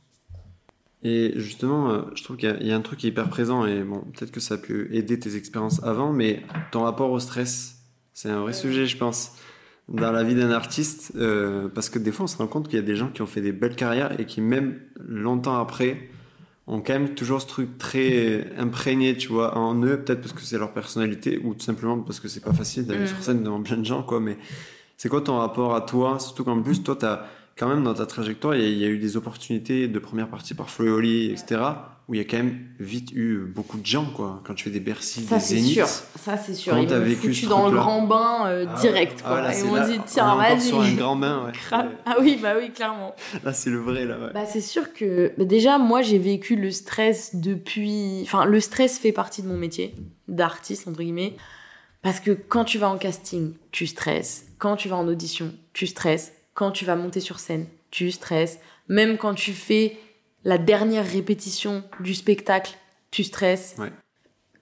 Et 1.03 1.33
justement, 1.35 1.89
euh, 1.91 2.01
je 2.15 2.23
trouve 2.23 2.37
qu'il 2.37 2.49
y 2.49 2.51
a- 2.51 2.63
y, 2.63 2.71
a 2.71 2.75
un 2.75 2.81
truc 2.81 2.99
qui 2.99 3.07
est 3.07 3.09
hyper 3.09 3.29
présent, 3.29 3.65
et 3.65 3.83
bon, 3.83 3.99
peut-être 4.13 4.31
que 4.31 4.39
ça 4.39 4.57
peut 4.57 4.87
aider 4.91 5.19
tes 5.19 5.35
expériences 5.35 5.83
avant, 5.83 6.13
mais 6.13 6.43
ton 6.71 6.83
rapport 6.83 7.11
au 7.11 7.19
stress, 7.19 7.75
c'est 8.13 8.29
un 8.29 8.39
vrai 8.41 8.53
sujet, 8.53 8.85
je 8.85 8.97
pense, 8.97 9.33
dans 9.89 10.13
la 10.13 10.23
vie 10.23 10.35
d'un 10.35 10.51
artiste, 10.51 11.11
euh, 11.17 11.67
parce 11.67 11.89
que 11.89 11.99
des 11.99 12.11
fois, 12.13 12.23
on 12.23 12.27
se 12.27 12.37
rend 12.37 12.47
compte 12.47 12.67
qu'il 12.69 12.77
y 12.79 12.81
a 12.81 12.85
des 12.85 12.95
gens 12.95 13.09
qui 13.09 13.21
ont 13.21 13.25
fait 13.25 13.41
des 13.41 13.51
belles 13.51 13.75
carrières 13.75 14.17
et 14.19 14.25
qui, 14.25 14.39
même 14.39 14.79
longtemps 14.97 15.59
après, 15.59 16.09
ont 16.67 16.79
quand 16.79 16.93
même 16.93 17.15
toujours 17.15 17.41
ce 17.41 17.47
truc 17.47 17.77
très 17.77 18.49
imprégné, 18.57 19.17
tu 19.17 19.27
vois, 19.27 19.57
en 19.57 19.75
eux, 19.83 19.97
peut-être 20.01 20.21
parce 20.21 20.31
que 20.31 20.39
c'est 20.41 20.57
leur 20.57 20.71
personnalité, 20.71 21.37
ou 21.43 21.53
tout 21.53 21.65
simplement 21.65 21.99
parce 21.99 22.21
que 22.21 22.29
c'est 22.29 22.39
pas 22.39 22.53
facile 22.53 22.85
d'aller 22.85 23.03
Mm. 23.03 23.07
sur 23.07 23.21
scène 23.23 23.43
devant 23.43 23.61
plein 23.61 23.75
de 23.75 23.83
gens, 23.83 24.03
quoi, 24.03 24.21
mais 24.21 24.37
c'est 24.95 25.09
quoi 25.09 25.19
ton 25.19 25.35
rapport 25.39 25.75
à 25.75 25.81
toi? 25.81 26.17
Surtout 26.19 26.45
qu'en 26.45 26.61
plus, 26.61 26.81
toi, 26.81 26.95
t'as 26.97 27.25
quand 27.57 27.67
même 27.67 27.83
dans 27.83 27.93
ta 27.93 28.05
trajectoire, 28.05 28.55
il 28.55 28.61
y, 28.61 28.65
a- 28.65 28.69
il 28.69 28.77
y 28.77 28.85
a 28.85 28.87
eu 28.87 28.97
des 28.97 29.15
opportunités 29.17 29.87
de 29.87 29.99
première 29.99 30.27
partie 30.27 30.53
par 30.53 30.67
et 30.79 30.89
Oli, 30.89 31.31
etc., 31.31 31.61
où 32.09 32.15
il 32.15 32.17
y 32.17 32.21
a 32.21 32.25
quand 32.25 32.35
même 32.35 32.59
vite 32.81 33.11
eu 33.13 33.37
beaucoup 33.47 33.77
de 33.77 33.85
gens, 33.85 34.03
quoi. 34.13 34.41
Quand 34.43 34.53
tu 34.53 34.65
fais 34.65 34.69
des 34.71 34.81
Bercy, 34.81 35.21
Ça 35.23 35.37
des 35.37 35.41
sûr, 35.61 35.87
ça 35.87 36.35
c'est 36.35 36.53
sûr. 36.53 36.77
Ils 36.77 36.85
t'as 36.87 36.99
vécu 36.99 37.33
foutu 37.33 37.45
dans 37.45 37.69
le 37.69 37.77
grand 37.77 38.01
bain 38.01 38.45
euh, 38.47 38.65
Ah 38.67 38.81
direct, 38.81 39.21
Ah, 39.23 39.29
quoi. 39.29 39.41
là, 39.41 39.53
m'ont 39.63 39.75
là, 39.75 39.87
dit, 39.87 39.95
on 39.97 40.01
est 40.01 40.05
tiens, 40.05 40.29
encore 40.31 40.61
sur 40.61 40.79
un 40.81 40.83
vas-y. 40.83 40.95
grand 40.95 41.15
bain, 41.15 41.45
ouais. 41.45 41.51
Grave. 41.69 41.91
Ah 42.05 42.17
oui, 42.19 42.37
bah 42.41 42.55
oui, 42.59 42.71
clairement. 42.71 43.15
Là, 43.45 43.53
c'est 43.53 43.69
le 43.69 43.77
vrai, 43.79 44.03
là, 44.03 44.19
ouais. 44.19 44.33
Bah, 44.33 44.45
c'est 44.45 44.59
sûr 44.59 44.91
que 44.91 45.31
bah, 45.37 45.45
déjà, 45.45 45.77
moi, 45.77 46.01
j'ai 46.01 46.17
vécu 46.19 46.57
le 46.57 46.71
stress 46.71 47.35
depuis. 47.35 48.19
Enfin, 48.23 48.43
le 48.43 48.59
stress 48.59 48.99
fait 48.99 49.13
partie 49.13 49.41
de 49.41 49.47
mon 49.47 49.57
métier 49.57 49.95
d'artiste, 50.27 50.89
entre 50.89 50.99
guillemets. 51.03 51.35
Parce 52.01 52.19
que 52.19 52.31
quand 52.31 52.65
tu 52.65 52.79
vas 52.79 52.89
en 52.89 52.97
casting, 52.97 53.53
tu 53.71 53.87
stresses. 53.87 54.45
Quand 54.57 54.75
tu 54.75 54.89
vas 54.89 54.97
en 54.97 55.07
audition, 55.07 55.53
tu 55.71 55.87
stresses. 55.87 56.33
Quand 56.53 56.71
tu 56.71 56.85
vas 56.85 56.95
monter 56.95 57.19
sur 57.19 57.39
scène, 57.39 57.67
tu 57.91 58.11
stresses. 58.11 58.59
Même 58.87 59.17
quand 59.17 59.33
tu 59.33 59.53
fais 59.53 59.97
la 60.43 60.57
dernière 60.57 61.07
répétition 61.07 61.83
du 61.99 62.13
spectacle, 62.13 62.77
tu 63.11 63.23
stresses. 63.23 63.75
Ouais. 63.77 63.91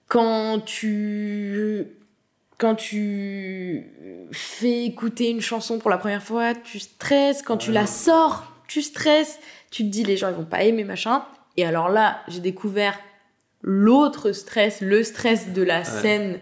Quand 0.08 0.60
tu. 0.60 1.86
Quand 2.58 2.74
tu 2.76 3.84
fais 4.30 4.84
écouter 4.84 5.30
une 5.30 5.40
chanson 5.40 5.78
pour 5.78 5.90
la 5.90 5.98
première 5.98 6.22
fois, 6.22 6.54
tu 6.54 6.78
stresses. 6.78 7.42
Quand 7.42 7.56
tu 7.56 7.72
la 7.72 7.86
sors, 7.86 8.52
tu 8.68 8.82
stresses. 8.82 9.38
Tu 9.70 9.82
te 9.82 9.88
dis, 9.88 10.04
les 10.04 10.16
gens, 10.16 10.28
ils 10.28 10.34
vont 10.34 10.44
pas 10.44 10.62
aimer, 10.62 10.84
machin. 10.84 11.24
Et 11.56 11.64
alors 11.64 11.88
là, 11.88 12.22
j'ai 12.28 12.40
découvert 12.40 12.98
l'autre 13.62 14.32
stress, 14.32 14.80
le 14.80 15.02
stress 15.02 15.52
de 15.52 15.62
la 15.62 15.84
scène 15.84 16.40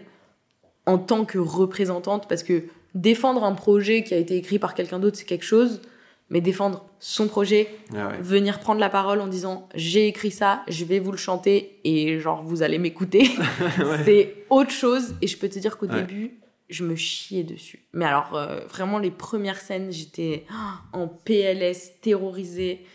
en 0.85 0.97
tant 0.97 1.25
que 1.25 1.37
représentante, 1.37 2.27
parce 2.27 2.43
que 2.43 2.63
défendre 2.95 3.43
un 3.43 3.53
projet 3.53 4.03
qui 4.03 4.13
a 4.13 4.17
été 4.17 4.35
écrit 4.37 4.59
par 4.59 4.73
quelqu'un 4.73 4.99
d'autre, 4.99 5.17
c'est 5.17 5.25
quelque 5.25 5.45
chose, 5.45 5.81
mais 6.29 6.41
défendre 6.41 6.85
son 6.99 7.27
projet, 7.27 7.67
Ah 7.95 8.07
ouais. 8.09 8.21
venir 8.21 8.59
prendre 8.59 8.79
la 8.79 8.89
parole 8.89 9.19
en 9.21 9.27
disant 9.27 9.67
j'ai 9.75 10.07
écrit 10.07 10.31
ça, 10.31 10.63
je 10.67 10.85
vais 10.85 10.99
vous 10.99 11.11
le 11.11 11.17
chanter 11.17 11.79
et 11.83 12.19
genre 12.19 12.43
vous 12.43 12.63
allez 12.63 12.77
m'écouter, 12.77 13.29
Ouais. 13.79 14.03
c'est 14.05 14.35
autre 14.49 14.71
chose. 14.71 15.15
Et 15.21 15.27
je 15.27 15.37
peux 15.37 15.49
te 15.49 15.59
dire 15.59 15.77
qu'au 15.77 15.87
Ouais. 15.87 15.95
début, 16.01 16.37
je 16.69 16.85
me 16.85 16.95
chiais 16.95 17.43
dessus. 17.43 17.83
Mais 17.91 18.05
alors, 18.05 18.33
euh, 18.35 18.61
vraiment, 18.69 18.97
les 18.97 19.11
premières 19.11 19.59
scènes, 19.59 19.91
j'étais 19.91 20.45
oh, 20.51 20.97
en 20.99 21.07
PLS, 21.07 21.99
terrorisée. 22.01 22.85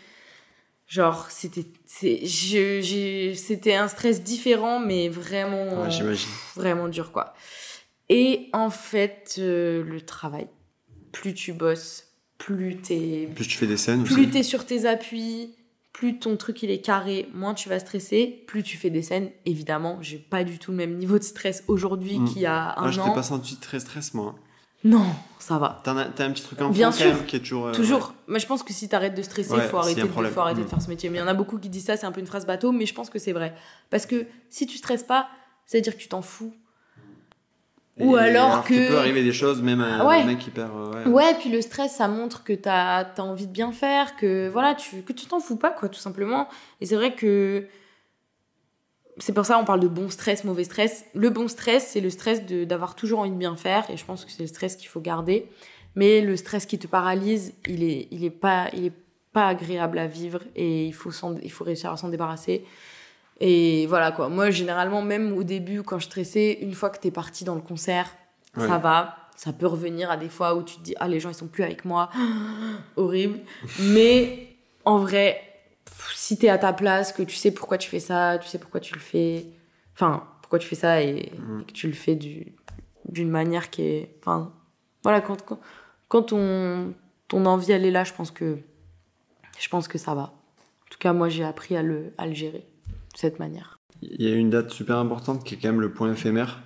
Genre, 0.87 1.27
c'était, 1.29 1.65
c'est, 1.85 2.25
je, 2.25 2.79
j'ai, 2.81 3.35
c'était 3.35 3.75
un 3.75 3.87
stress 3.89 4.23
différent, 4.23 4.79
mais 4.79 5.09
vraiment, 5.09 5.83
Ouais, 5.83 6.15
vraiment 6.55 6.87
dur, 6.87 7.11
quoi. 7.11 7.33
Et 8.09 8.49
en 8.53 8.69
fait, 8.69 9.35
euh, 9.39 9.83
le 9.83 10.01
travail, 10.01 10.47
plus 11.11 11.33
tu 11.33 11.53
bosses, 11.53 12.05
plus 12.37 12.77
t'es 12.77 13.27
Plus 13.35 13.47
tu 13.47 13.57
fais 13.57 13.67
des 13.67 13.77
scènes 13.77 14.03
plus 14.03 14.29
t'es 14.29 14.43
sur 14.43 14.65
tes 14.65 14.85
appuis, 14.85 15.55
plus 15.91 16.19
ton 16.19 16.37
truc 16.37 16.61
il 16.63 16.69
est 16.71 16.79
carré, 16.81 17.27
moins 17.33 17.53
tu 17.53 17.67
vas 17.69 17.79
stresser, 17.79 18.43
plus 18.47 18.63
tu 18.63 18.77
fais 18.77 18.89
des 18.89 19.01
scènes. 19.01 19.29
Évidemment, 19.45 19.97
j'ai 20.01 20.17
pas 20.19 20.43
du 20.43 20.57
tout 20.59 20.71
le 20.71 20.77
même 20.77 20.97
niveau 20.97 21.17
de 21.17 21.23
stress 21.23 21.63
aujourd'hui 21.67 22.19
Mm. 22.19 22.25
qu'il 22.29 22.41
y 22.41 22.45
a 22.45 22.79
un 22.79 22.85
Ah, 22.87 22.91
je 22.91 23.01
t'ai 23.01 23.07
an. 23.09 23.13
pas 23.13 23.23
senti 23.23 23.57
très 23.57 23.79
stress, 23.79 24.13
moi. 24.13 24.35
Non, 24.83 25.05
ça 25.39 25.57
va. 25.57 25.81
T'as 25.83 25.91
un 25.93 26.31
petit 26.31 26.43
truc 26.43 26.61
en 26.61 26.69
Bien 26.69 26.91
sûr. 26.91 27.25
qui 27.25 27.35
est 27.35 27.39
toujours... 27.39 27.65
euh, 27.67 27.71
Toujours. 27.73 28.13
Mais 28.27 28.39
je 28.39 28.45
pense 28.45 28.61
que 28.61 28.71
si 28.71 28.87
t'arrêtes 28.87 29.15
de 29.15 29.23
stresser, 29.23 29.51
Ouais, 29.53 29.63
il 29.65 29.69
faut 29.69 29.77
arrêter, 29.77 30.01
un 30.01 30.05
de, 30.05 30.09
problème. 30.11 30.31
faut 30.31 30.39
arrêter 30.39 30.61
de 30.61 30.65
Mm. 30.65 30.69
faire 30.69 30.81
ce 30.81 30.87
métier. 30.89 31.09
Mais 31.09 31.17
il 31.17 31.21
y 31.21 31.23
en 31.23 31.27
a 31.27 31.33
beaucoup 31.33 31.57
qui 31.57 31.67
disent 31.67 31.85
ça, 31.85 31.97
c'est 31.97 32.05
un 32.05 32.11
peu 32.11 32.21
une 32.21 32.27
phrase 32.27 32.45
bateau, 32.45 32.71
mais 32.71 32.85
je 32.85 32.93
pense 32.93 33.09
que 33.09 33.17
c'est 33.19 33.33
vrai. 33.33 33.53
Parce 33.89 34.05
que 34.05 34.27
si 34.49 34.67
tu 34.67 34.77
stresses 34.77 35.03
pas, 35.03 35.27
c'est-à-dire 35.65 35.95
que 35.97 35.99
tu 36.01 36.07
t'en 36.07 36.21
fous. 36.21 36.53
Ou 37.99 38.15
alors 38.15 38.63
que- 38.63 38.89
peut 38.89 38.97
arriver 38.97 39.23
des 39.23 39.33
choses, 39.33 39.61
même 39.61 39.81
à 39.81 40.05
Ouais. 40.05 40.21
un 40.21 40.25
mec 40.25 40.39
qui 40.39 40.51
perd... 40.51 40.71
euh, 40.75 41.05
ouais. 41.05 41.11
Ouais, 41.11 41.33
puis 41.39 41.49
le 41.49 41.61
stress, 41.61 41.95
ça 41.95 42.07
montre 42.07 42.43
que 42.43 42.53
t'as 42.53 42.99
as 43.17 43.21
envie 43.21 43.47
de 43.47 43.51
bien 43.51 43.71
faire, 43.71 44.15
que 44.15 44.47
voilà, 44.49 44.75
tu, 44.75 45.01
que 45.01 45.13
tu 45.13 45.25
t'en 45.25 45.39
fous 45.39 45.55
pas, 45.57 45.71
quoi, 45.71 45.89
tout 45.89 45.99
simplement. 45.99 46.47
Et 46.81 46.85
c'est 46.85 46.95
vrai 46.95 47.15
que 47.15 47.65
c'est 49.19 49.33
pour 49.33 49.45
ça 49.47 49.57
on 49.57 49.65
parle 49.65 49.79
de 49.79 49.87
bon 49.87 50.09
stress, 50.09 50.43
mauvais 50.43 50.63
stress. 50.63 51.05
Le 51.15 51.29
bon 51.31 51.47
stress, 51.47 51.87
c'est 51.87 52.01
le 52.01 52.09
stress 52.11 52.45
de- 52.45 52.65
d'avoir 52.65 52.93
toujours 52.95 53.19
envie 53.19 53.31
de 53.31 53.35
bien 53.35 53.55
faire, 53.55 53.89
et 53.89 53.97
je 53.97 54.05
pense 54.05 54.25
que 54.25 54.31
c'est 54.31 54.43
le 54.43 54.47
stress 54.47 54.75
qu'il 54.75 54.87
faut 54.89 54.99
garder. 55.01 55.47
Mais 55.95 56.21
le 56.21 56.35
stress 56.37 56.67
qui 56.67 56.77
te 56.77 56.85
paralyse, 56.85 57.53
il 57.67 57.83
est, 57.83 58.07
il 58.11 58.23
est 58.23 58.29
pas, 58.29 58.67
il 58.73 58.85
est 58.85 58.93
pas 59.33 59.47
agréable 59.47 59.97
à 59.97 60.05
vivre, 60.05 60.41
et 60.55 60.85
il 60.85 60.93
faut, 60.93 61.09
il 61.41 61.51
faut 61.51 61.63
réussir 61.63 61.91
à 61.91 61.97
s'en 61.97 62.09
débarrasser. 62.09 62.63
Et 63.39 63.85
voilà 63.87 64.11
quoi. 64.11 64.29
Moi, 64.29 64.49
généralement, 64.49 65.01
même 65.01 65.33
au 65.37 65.43
début, 65.43 65.83
quand 65.83 65.99
je 65.99 66.05
stressais, 66.05 66.57
une 66.61 66.73
fois 66.73 66.89
que 66.89 66.97
t'es 66.99 67.11
parti 67.11 67.43
dans 67.43 67.55
le 67.55 67.61
concert, 67.61 68.09
Ouais. 68.55 68.67
ça 68.67 68.77
va. 68.79 69.15
Ça 69.35 69.53
peut 69.53 69.67
revenir 69.67 70.09
à 70.09 70.17
des 70.17 70.29
fois 70.29 70.55
où 70.55 70.63
tu 70.63 70.77
te 70.77 70.81
dis, 70.81 70.95
ah, 70.99 71.07
les 71.07 71.19
gens, 71.19 71.29
ils 71.29 71.35
sont 71.35 71.47
plus 71.47 71.63
avec 71.63 71.85
moi. 71.85 72.09
Horrible. 72.95 73.39
Mais 73.79 74.55
en 74.83 74.97
vrai, 74.97 75.39
si 76.15 76.37
t'es 76.39 76.49
à 76.49 76.57
ta 76.57 76.73
place, 76.73 77.13
que 77.13 77.21
tu 77.21 77.35
sais 77.35 77.51
pourquoi 77.51 77.77
tu 77.77 77.87
fais 77.89 77.99
ça, 77.99 78.39
tu 78.39 78.47
sais 78.47 78.57
pourquoi 78.57 78.79
tu 78.79 78.95
le 78.95 78.99
fais. 78.99 79.45
Enfin, 79.93 80.23
pourquoi 80.41 80.57
tu 80.57 80.67
fais 80.67 80.75
ça 80.75 81.03
et, 81.03 81.31
Mm. 81.37 81.61
et 81.61 81.65
que 81.65 81.71
tu 81.71 81.85
le 81.87 81.93
fais 81.93 82.15
du- 82.15 82.53
d'une 83.05 83.29
manière 83.29 83.69
qui 83.69 83.83
est. 83.83 84.15
Enfin, 84.21 84.51
voilà, 85.03 85.21
quand, 85.21 85.39
quand, 85.45 85.59
quand 86.07 86.23
ton, 86.23 86.93
ton 87.27 87.45
envie, 87.45 87.71
elle 87.71 87.85
est 87.85 87.91
là, 87.91 88.03
je 88.03 88.13
pense 88.13 88.31
que, 88.31 88.57
je 89.59 89.69
pense 89.69 89.87
que 89.87 89.99
ça 89.99 90.15
va. 90.15 90.21
En 90.23 90.89
tout 90.89 90.97
cas, 90.99 91.13
moi, 91.13 91.29
j'ai 91.29 91.43
appris 91.43 91.77
à 91.77 91.83
le, 91.83 92.13
à 92.17 92.25
le 92.25 92.33
gérer 92.33 92.65
cette 93.19 93.39
manière. 93.39 93.79
Il 94.03 94.21
y 94.21 94.31
a 94.31 94.35
une 94.35 94.49
date 94.51 94.69
super 94.69 94.97
importante 94.97 95.43
qui 95.43 95.55
est 95.55 95.57
quand 95.57 95.69
même 95.69 95.81
le 95.81 95.91
point 95.91 96.11
éphémère. 96.11 96.61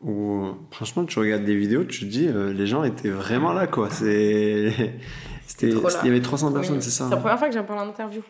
Où, 0.00 0.48
franchement, 0.70 1.04
tu 1.04 1.18
regardes 1.18 1.44
des 1.44 1.54
vidéos, 1.54 1.84
tu 1.84 2.00
te 2.00 2.04
dis, 2.06 2.26
euh, 2.26 2.52
les 2.52 2.66
gens 2.66 2.82
étaient 2.82 3.10
vraiment 3.10 3.52
là, 3.52 3.66
quoi. 3.66 3.88
C'est. 3.90 4.72
C'était, 5.46 5.68
il 5.68 6.06
y 6.06 6.08
avait 6.08 6.22
300 6.22 6.52
personnes, 6.52 6.80
c'est 6.80 6.90
ça 6.90 7.04
C'est 7.04 7.10
la 7.10 7.16
hein 7.16 7.20
première 7.20 7.38
fois 7.38 7.48
que 7.48 7.52
j'ai 7.52 7.58
un 7.60 7.64
parler 7.64 7.82
en 7.82 7.88
interview. 7.88 8.22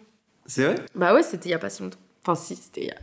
C'est 0.47 0.65
vrai? 0.65 0.75
Bah 0.97 1.15
ouais, 1.15 1.23
c'était 1.23 1.51
il 1.51 1.53
y 1.53 1.55
a 1.55 1.59
pas 1.59 1.71
si 1.71 1.83
longtemps. 1.83 1.99
Enfin, 2.23 2.35
si, 2.35 2.57
c'était 2.57 2.81
il 2.81 2.87
y 2.89 2.91
a. 2.91 2.97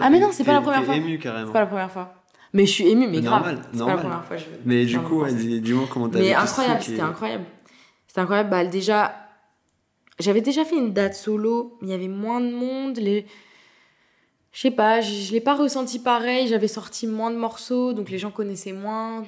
Ah, 0.00 0.10
mais 0.10 0.18
non, 0.18 0.30
c'est 0.32 0.42
pas 0.42 0.54
la 0.54 0.60
première 0.60 0.84
fois. 0.84 0.96
ému 0.96 1.18
carrément. 1.18 1.46
C'est 1.46 1.52
pas 1.52 1.60
la 1.60 1.66
première 1.66 1.90
fois. 1.92 2.14
Mais 2.52 2.66
je 2.66 2.72
suis 2.72 2.88
émue, 2.88 3.06
mais 3.06 3.18
Mais 3.18 3.20
grave. 3.20 3.42
normal, 3.44 3.62
c'est 3.72 3.78
pas 3.78 3.86
la 3.86 3.96
première 3.98 4.24
fois. 4.24 4.36
Je... 4.36 4.44
Mais 4.64 4.84
du 4.84 4.92
j'en 4.94 5.02
coup, 5.04 5.20
ouais, 5.22 5.32
dis- 5.32 5.60
dis-moi 5.60 5.86
comment 5.92 6.08
t'as 6.08 6.18
Mais 6.18 6.34
incroyable, 6.34 6.80
et- 6.80 6.84
c'était 6.84 7.00
incroyable. 7.02 7.44
C'était 8.08 8.20
incroyable. 8.20 8.50
Bah, 8.50 8.64
déjà, 8.64 9.14
j'avais 10.20 10.40
déjà 10.40 10.64
fait 10.64 10.76
une 10.76 10.92
date 10.92 11.14
solo, 11.14 11.76
mais 11.80 11.88
il 11.88 11.90
y 11.90 11.94
avait 11.94 12.08
moins 12.08 12.40
de 12.40 12.50
monde. 12.50 12.98
Les... 12.98 13.26
Je 14.52 14.60
sais 14.60 14.70
pas, 14.70 15.00
je, 15.00 15.12
je 15.12 15.32
l'ai 15.32 15.40
pas 15.40 15.54
ressenti 15.54 15.98
pareil. 15.98 16.48
J'avais 16.48 16.68
sorti 16.68 17.06
moins 17.06 17.30
de 17.30 17.36
morceaux, 17.36 17.92
donc 17.92 18.10
les 18.10 18.18
gens 18.18 18.30
connaissaient 18.30 18.72
moins. 18.72 19.24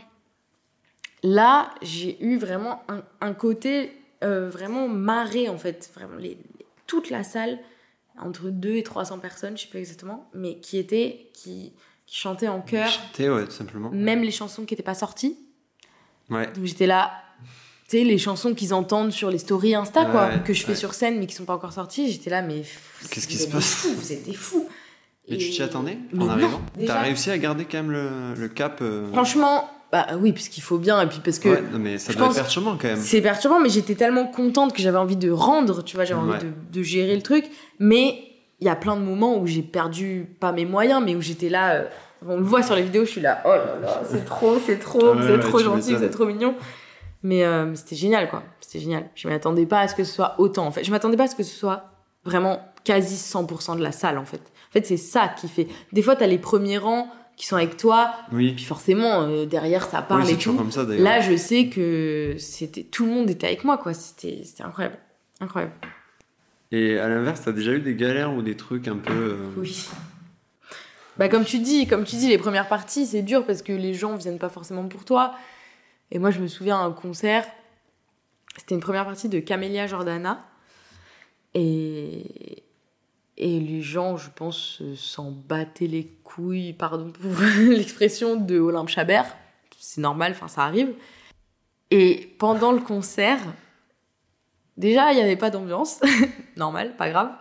Là, 1.22 1.70
j'ai 1.82 2.22
eu 2.24 2.36
vraiment 2.36 2.82
un, 2.88 3.02
un 3.20 3.32
côté 3.32 3.92
euh, 4.24 4.48
vraiment 4.50 4.88
marré, 4.88 5.48
en 5.48 5.56
fait. 5.58 5.90
Vraiment, 5.94 6.16
les, 6.16 6.30
les- 6.30 6.66
toute 6.86 7.10
la 7.10 7.22
salle, 7.22 7.58
entre 8.18 8.50
2 8.50 8.74
et 8.76 8.82
300 8.82 9.18
personnes, 9.20 9.56
je 9.56 9.62
sais 9.62 9.68
pas 9.70 9.78
exactement, 9.78 10.28
mais 10.34 10.58
qui 10.58 10.78
était. 10.78 11.30
Qui... 11.32 11.72
qui 12.06 12.16
chantaient 12.16 12.48
en 12.48 12.60
chœur. 12.60 12.88
Chanter, 12.88 13.30
ouais, 13.30 13.44
tout 13.44 13.52
simplement. 13.52 13.90
Même 13.90 14.22
les 14.22 14.30
chansons 14.32 14.64
qui 14.66 14.74
n'étaient 14.74 14.82
pas 14.82 14.94
sorties. 14.94 15.38
Ouais. 16.28 16.50
Donc 16.52 16.64
j'étais 16.64 16.86
là, 16.86 17.12
les 17.92 18.18
chansons 18.18 18.54
qu'ils 18.54 18.74
entendent 18.74 19.12
sur 19.12 19.30
les 19.30 19.38
stories 19.38 19.74
Insta, 19.74 20.04
quoi, 20.06 20.38
que 20.38 20.52
je 20.52 20.62
fais 20.62 20.70
ouais. 20.70 20.76
sur 20.76 20.94
scène 20.94 21.18
mais 21.18 21.26
qui 21.26 21.34
sont 21.34 21.44
pas 21.44 21.54
encore 21.54 21.72
sorties. 21.72 22.10
J'étais 22.10 22.30
là, 22.30 22.42
mais. 22.42 22.62
Qu'est-ce 23.10 23.28
qui 23.28 23.36
se 23.36 23.48
passe 23.48 23.74
fous, 23.74 23.94
Vous 23.94 24.12
êtes 24.12 24.24
des 24.24 24.34
fous. 24.34 24.68
Et 25.28 25.38
tu 25.38 25.50
t'y 25.50 25.62
attendais 25.62 25.98
Mais 26.12 26.24
en 26.24 26.28
arrivant. 26.28 26.60
T'as 26.84 27.02
réussi 27.02 27.30
à 27.30 27.38
garder 27.38 27.64
quand 27.64 27.78
même 27.78 27.92
le, 27.92 28.34
le 28.36 28.48
cap 28.48 28.80
euh, 28.82 29.06
Franchement, 29.12 29.70
bah 29.92 30.06
oui, 30.18 30.32
parce 30.32 30.48
qu'il 30.48 30.62
faut 30.62 30.78
bien, 30.78 31.00
et 31.00 31.06
puis 31.06 31.20
parce 31.24 31.38
que. 31.38 31.50
Ouais, 31.50 31.62
non, 31.72 31.78
mais 31.78 31.98
ça 31.98 32.12
doit 32.12 32.26
être 32.26 32.34
perturbant 32.34 32.76
quand 32.80 32.88
même. 32.88 33.00
C'est 33.00 33.20
perturbant, 33.20 33.60
mais 33.60 33.68
j'étais 33.68 33.94
tellement 33.94 34.26
contente 34.26 34.72
que 34.72 34.82
j'avais 34.82 34.98
envie 34.98 35.16
de 35.16 35.30
rendre, 35.30 35.84
tu 35.84 35.96
vois, 35.96 36.04
j'avais 36.04 36.20
envie 36.20 36.38
de, 36.38 36.50
de 36.72 36.82
gérer 36.82 37.14
le 37.14 37.22
truc. 37.22 37.44
Mais 37.78 38.18
il 38.60 38.66
y 38.66 38.70
a 38.70 38.76
plein 38.76 38.96
de 38.96 39.02
moments 39.02 39.38
où 39.38 39.46
j'ai 39.46 39.62
perdu, 39.62 40.26
pas 40.40 40.52
mes 40.52 40.64
moyens, 40.64 41.02
mais 41.04 41.14
où 41.14 41.20
j'étais 41.20 41.48
là, 41.48 41.74
euh, 41.74 41.84
on 42.26 42.36
le 42.36 42.42
voit 42.42 42.62
sur 42.62 42.74
les 42.74 42.82
vidéos, 42.82 43.04
je 43.04 43.10
suis 43.10 43.20
là, 43.20 43.42
oh 43.44 43.48
là 43.48 43.76
là, 43.82 44.02
c'est 44.08 44.24
trop, 44.24 44.56
c'est 44.64 44.78
trop, 44.78 45.14
vous 45.14 45.26
êtes 45.26 45.40
trop 45.40 45.58
gentil, 45.58 45.94
vous 45.94 46.04
êtes 46.04 46.12
trop 46.12 46.26
mignon. 46.26 46.54
Mais, 47.22 47.44
euh, 47.44 47.66
mais 47.66 47.76
c'était 47.76 47.96
génial, 47.96 48.28
quoi. 48.28 48.42
C'était 48.60 48.80
génial. 48.80 49.08
Je 49.14 49.28
m'attendais 49.28 49.66
pas 49.66 49.80
à 49.80 49.88
ce 49.88 49.94
que 49.94 50.04
ce 50.04 50.12
soit 50.12 50.34
autant, 50.38 50.66
en 50.66 50.70
fait. 50.72 50.82
Je 50.84 50.90
m'attendais 50.90 51.16
pas 51.16 51.24
à 51.24 51.28
ce 51.28 51.36
que 51.36 51.42
ce 51.44 51.54
soit 51.56 51.84
vraiment 52.24 52.60
quasi 52.84 53.14
100% 53.16 53.76
de 53.76 53.82
la 53.82 53.92
salle, 53.92 54.18
en 54.18 54.24
fait. 54.24 54.40
En 54.40 54.72
fait, 54.72 54.86
c'est 54.86 54.96
ça 54.96 55.28
qui 55.28 55.48
fait. 55.48 55.68
Des 55.92 56.02
fois, 56.02 56.16
t'as 56.16 56.26
les 56.26 56.38
premiers 56.38 56.78
rangs 56.78 57.08
qui 57.36 57.46
sont 57.46 57.56
avec 57.56 57.76
toi, 57.76 58.12
Oui, 58.32 58.52
puis 58.54 58.64
forcément, 58.64 59.22
euh, 59.22 59.46
derrière, 59.46 59.84
ça 59.88 60.02
parle 60.02 60.22
oui 60.24 60.32
et 60.32 60.36
tout. 60.36 60.54
comme 60.54 60.70
ça 60.72 60.84
d'ailleurs. 60.84 61.02
Là, 61.04 61.20
je 61.20 61.36
sais 61.36 61.68
que 61.68 62.34
c'était 62.38 62.82
tout 62.82 63.04
le 63.06 63.12
monde 63.12 63.30
était 63.30 63.46
avec 63.46 63.64
moi, 63.64 63.78
quoi. 63.78 63.94
C'était 63.94 64.42
c'était 64.44 64.62
incroyable, 64.64 64.98
incroyable. 65.40 65.72
Et 66.72 66.98
à 66.98 67.08
l'inverse, 67.08 67.42
t'as 67.44 67.52
déjà 67.52 67.72
eu 67.72 67.80
des 67.80 67.94
galères 67.94 68.34
ou 68.34 68.42
des 68.42 68.56
trucs 68.56 68.86
un 68.88 68.96
peu. 68.96 69.12
euh, 69.12 69.36
Oui. 69.56 69.86
Bah 71.18 71.28
comme 71.28 71.44
tu 71.44 71.58
dis, 71.58 71.86
comme 71.86 72.04
tu 72.04 72.16
dis, 72.16 72.28
les 72.28 72.38
premières 72.38 72.68
parties, 72.68 73.06
c'est 73.06 73.22
dur 73.22 73.44
parce 73.44 73.62
que 73.62 73.72
les 73.72 73.92
gens 73.94 74.16
viennent 74.16 74.38
pas 74.38 74.48
forcément 74.48 74.86
pour 74.88 75.04
toi. 75.04 75.34
Et 76.12 76.18
moi, 76.18 76.30
je 76.30 76.40
me 76.40 76.46
souviens 76.46 76.78
un 76.78 76.92
concert, 76.92 77.46
c'était 78.58 78.74
une 78.74 78.82
première 78.82 79.06
partie 79.06 79.30
de 79.30 79.40
Camélia 79.40 79.86
Jordana. 79.86 80.44
Et, 81.54 82.64
et 83.38 83.58
les 83.58 83.80
gens, 83.80 84.18
je 84.18 84.28
pense, 84.28 84.82
s'en 84.94 85.30
battaient 85.30 85.86
les 85.86 86.06
couilles, 86.22 86.74
pardon 86.74 87.10
pour 87.10 87.32
l'expression, 87.60 88.36
de 88.36 88.58
Olympe 88.58 88.90
Chabert. 88.90 89.36
C'est 89.78 90.02
normal, 90.02 90.32
enfin, 90.32 90.48
ça 90.48 90.64
arrive. 90.64 90.94
Et 91.90 92.34
pendant 92.38 92.72
le 92.72 92.80
concert, 92.80 93.40
déjà, 94.76 95.12
il 95.12 95.16
n'y 95.16 95.22
avait 95.22 95.36
pas 95.36 95.48
d'ambiance. 95.48 96.02
normal, 96.58 96.94
pas 96.96 97.08
grave. 97.08 97.32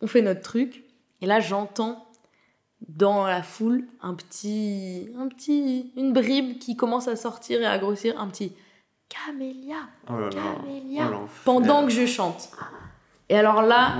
On 0.00 0.08
fait 0.08 0.22
notre 0.22 0.42
truc. 0.42 0.82
Et 1.20 1.26
là, 1.26 1.38
j'entends 1.38 2.09
dans 2.88 3.26
la 3.26 3.42
foule 3.42 3.86
un 4.02 4.14
petit, 4.14 5.08
un 5.18 5.28
petit, 5.28 5.92
une 5.96 6.12
bribe 6.12 6.58
qui 6.58 6.76
commence 6.76 7.08
à 7.08 7.16
sortir 7.16 7.60
et 7.60 7.66
à 7.66 7.78
grossir, 7.78 8.18
un 8.20 8.28
petit 8.28 8.52
Camélia, 9.08 9.76
Oh 10.08 10.18
là 10.18 10.28
là. 10.30 10.42
Camélia, 10.56 11.10
Oh, 11.12 11.26
pendant 11.44 11.84
que 11.84 11.90
je 11.90 12.06
chante. 12.06 12.50
Et 13.28 13.36
alors 13.36 13.62
là, 13.62 13.96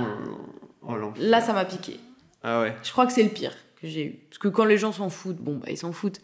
Oh 0.81 0.95
là 1.17 1.41
ça 1.41 1.53
m'a 1.53 1.65
piqué. 1.65 1.99
Ah 2.43 2.61
ouais. 2.61 2.75
Je 2.81 2.91
crois 2.91 3.05
que 3.05 3.13
c'est 3.13 3.23
le 3.23 3.29
pire 3.29 3.53
que 3.79 3.87
j'ai 3.87 4.05
eu. 4.05 4.11
Parce 4.29 4.37
que 4.37 4.47
quand 4.47 4.65
les 4.65 4.77
gens 4.77 4.91
s'en 4.91 5.09
foutent, 5.09 5.37
bon, 5.37 5.57
bah, 5.57 5.67
ils 5.69 5.77
s'en 5.77 5.91
foutent. 5.91 6.21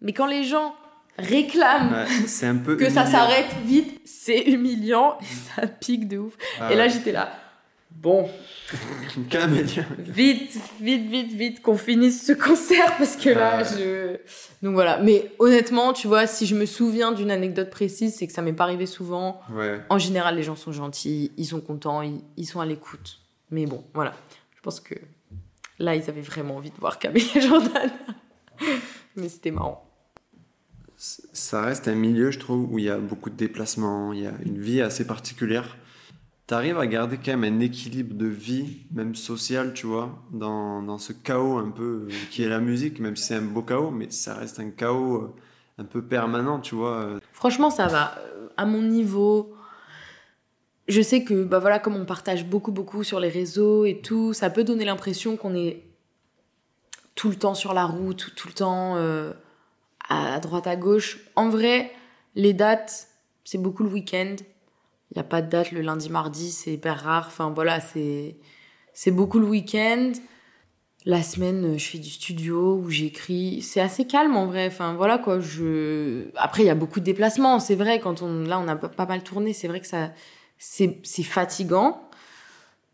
Mais 0.00 0.12
quand 0.12 0.26
les 0.26 0.44
gens 0.44 0.74
réclament 1.16 1.92
Ouais, 1.92 2.06
c'est 2.26 2.46
un 2.46 2.56
peu. 2.56 2.76
que 2.76 2.90
ça 2.90 3.06
s'arrête 3.06 3.52
vite, 3.64 4.00
c'est 4.04 4.42
humiliant 4.42 5.16
et 5.20 5.24
ça 5.24 5.66
pique 5.66 6.08
de 6.08 6.18
ouf. 6.18 6.34
Ah 6.60 6.72
et 6.72 6.76
là, 6.76 6.84
ouais. 6.84 6.90
j'étais 6.90 7.12
là. 7.12 7.32
Bon, 8.00 8.28
Camélia. 9.30 9.84
vite, 9.98 10.56
vite, 10.80 11.10
vite, 11.10 11.32
vite, 11.32 11.62
qu'on 11.62 11.76
finisse 11.76 12.24
ce 12.24 12.32
concert 12.32 12.96
parce 12.96 13.16
que 13.16 13.30
là, 13.30 13.58
Ah 13.58 13.64
je. 13.64 14.16
Donc 14.62 14.74
voilà. 14.74 14.98
Mais 14.98 15.32
honnêtement, 15.40 15.92
tu 15.92 16.06
vois, 16.06 16.28
si 16.28 16.46
je 16.46 16.54
me 16.54 16.64
souviens 16.64 17.10
d'une 17.10 17.32
anecdote 17.32 17.70
précise, 17.70 18.14
c'est 18.14 18.28
que 18.28 18.32
ça 18.32 18.40
m'est 18.40 18.52
pas 18.52 18.64
arrivé 18.64 18.86
souvent. 18.86 19.40
Ouais. 19.52 19.80
En 19.88 19.98
général, 19.98 20.36
les 20.36 20.44
gens 20.44 20.54
sont 20.54 20.70
gentils, 20.70 21.32
ils 21.36 21.46
sont 21.46 21.60
contents, 21.60 22.02
ils, 22.02 22.20
ils 22.36 22.46
sont 22.46 22.60
à 22.60 22.66
l'écoute. 22.66 23.18
Mais 23.50 23.66
bon, 23.66 23.82
voilà. 23.94 24.14
Je 24.54 24.60
pense 24.62 24.78
que 24.78 24.94
là, 25.80 25.96
ils 25.96 26.08
avaient 26.08 26.20
vraiment 26.20 26.56
envie 26.56 26.70
de 26.70 26.76
voir 26.78 27.00
Camélia 27.00 27.40
Jordan. 27.40 27.90
Mais 29.16 29.28
c'était 29.28 29.50
marrant. 29.50 29.84
Ça 30.96 31.62
reste 31.62 31.88
un 31.88 31.94
milieu, 31.94 32.30
je 32.30 32.38
trouve, 32.38 32.72
où 32.72 32.78
il 32.78 32.84
y 32.84 32.90
a 32.90 32.98
beaucoup 32.98 33.30
de 33.30 33.36
déplacements, 33.36 34.12
il 34.12 34.20
y 34.22 34.26
a 34.26 34.32
une 34.44 34.60
vie 34.60 34.82
assez 34.82 35.04
particulière. 35.06 35.76
T'arrives 36.48 36.78
à 36.78 36.86
garder 36.86 37.18
quand 37.22 37.36
même 37.36 37.58
un 37.58 37.60
équilibre 37.60 38.14
de 38.14 38.24
vie, 38.24 38.78
même 38.90 39.14
social, 39.14 39.74
tu 39.74 39.86
vois, 39.86 40.18
dans, 40.30 40.80
dans 40.82 40.96
ce 40.96 41.12
chaos 41.12 41.58
un 41.58 41.70
peu 41.70 42.08
euh, 42.08 42.14
qui 42.30 42.42
est 42.42 42.48
la 42.48 42.58
musique, 42.58 43.00
même 43.00 43.16
si 43.16 43.24
c'est 43.24 43.34
un 43.34 43.42
beau 43.42 43.60
chaos, 43.60 43.90
mais 43.90 44.10
ça 44.10 44.32
reste 44.32 44.58
un 44.58 44.70
chaos 44.70 45.16
euh, 45.16 45.34
un 45.76 45.84
peu 45.84 46.00
permanent, 46.00 46.58
tu 46.58 46.74
vois. 46.74 46.96
euh. 47.02 47.20
Franchement, 47.34 47.68
ça 47.68 47.86
va. 47.86 48.14
À 48.56 48.64
mon 48.64 48.80
niveau, 48.80 49.54
je 50.88 51.02
sais 51.02 51.22
que, 51.22 51.44
bah 51.44 51.58
voilà, 51.58 51.78
comme 51.78 51.96
on 51.96 52.06
partage 52.06 52.46
beaucoup, 52.46 52.72
beaucoup 52.72 53.04
sur 53.04 53.20
les 53.20 53.28
réseaux 53.28 53.84
et 53.84 54.00
tout, 54.00 54.32
ça 54.32 54.48
peut 54.48 54.64
donner 54.64 54.86
l'impression 54.86 55.36
qu'on 55.36 55.54
est 55.54 55.82
tout 57.14 57.28
le 57.28 57.36
temps 57.36 57.54
sur 57.54 57.74
la 57.74 57.84
route, 57.84 58.32
tout 58.36 58.48
le 58.48 58.54
temps 58.54 58.96
euh, 58.96 59.34
à 60.08 60.40
droite, 60.40 60.66
à 60.66 60.76
gauche. 60.76 61.18
En 61.36 61.50
vrai, 61.50 61.92
les 62.36 62.54
dates, 62.54 63.08
c'est 63.44 63.58
beaucoup 63.58 63.82
le 63.84 63.90
week-end. 63.90 64.36
Il 65.10 65.14
n'y 65.18 65.20
a 65.20 65.24
pas 65.24 65.42
de 65.42 65.48
date 65.48 65.72
le 65.72 65.80
lundi, 65.80 66.10
mardi, 66.10 66.50
c'est 66.50 66.74
hyper 66.74 67.02
rare. 67.02 67.24
Enfin 67.28 67.50
voilà, 67.50 67.80
c'est 67.80 68.36
c'est 68.92 69.10
beaucoup 69.10 69.38
le 69.38 69.46
week-end. 69.46 70.12
La 71.06 71.22
semaine, 71.22 71.78
je 71.78 71.84
fais 71.84 71.98
du 71.98 72.10
studio 72.10 72.74
où 72.76 72.90
j'écris. 72.90 73.62
C'est 73.62 73.80
assez 73.80 74.06
calme 74.06 74.36
en 74.36 74.46
vrai. 74.46 74.66
Enfin 74.66 74.94
voilà 74.94 75.16
quoi. 75.18 75.40
Je 75.40 76.24
après 76.36 76.64
il 76.64 76.66
y 76.66 76.70
a 76.70 76.74
beaucoup 76.74 77.00
de 77.00 77.04
déplacements. 77.04 77.60
C'est 77.60 77.76
vrai 77.76 78.00
quand 78.00 78.22
on 78.22 78.44
là 78.44 78.58
on 78.58 78.68
a 78.68 78.76
pas 78.76 79.06
mal 79.06 79.22
tourné. 79.22 79.52
C'est 79.52 79.68
vrai 79.68 79.80
que 79.80 79.86
ça 79.86 80.10
c'est 80.58 80.98
c'est 81.04 81.22
fatigant, 81.22 82.02